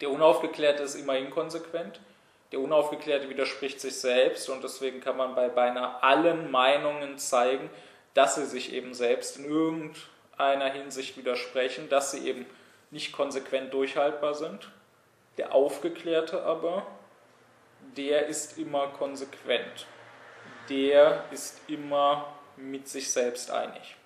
der 0.00 0.10
Unaufgeklärte 0.10 0.84
ist 0.84 0.94
immer 0.94 1.16
inkonsequent, 1.16 2.00
der 2.52 2.60
Unaufgeklärte 2.60 3.28
widerspricht 3.28 3.80
sich 3.80 4.00
selbst 4.00 4.48
und 4.48 4.64
deswegen 4.64 5.00
kann 5.00 5.16
man 5.16 5.34
bei 5.34 5.48
beinahe 5.48 6.02
allen 6.02 6.50
Meinungen 6.50 7.18
zeigen, 7.18 7.68
dass 8.14 8.36
sie 8.36 8.46
sich 8.46 8.72
eben 8.72 8.94
selbst 8.94 9.36
in 9.36 9.44
irgendeiner 9.44 10.70
Hinsicht 10.70 11.16
widersprechen, 11.18 11.88
dass 11.88 12.12
sie 12.12 12.26
eben 12.26 12.46
nicht 12.90 13.12
konsequent 13.12 13.74
durchhaltbar 13.74 14.34
sind. 14.34 14.70
Der 15.36 15.54
Aufgeklärte 15.54 16.42
aber, 16.42 16.86
der 17.98 18.26
ist 18.26 18.56
immer 18.58 18.88
konsequent. 18.88 19.86
Der 20.70 21.24
ist 21.32 21.60
immer 21.66 22.32
mit 22.56 22.88
sich 22.88 23.10
selbst 23.10 23.50
einig. 23.50 23.97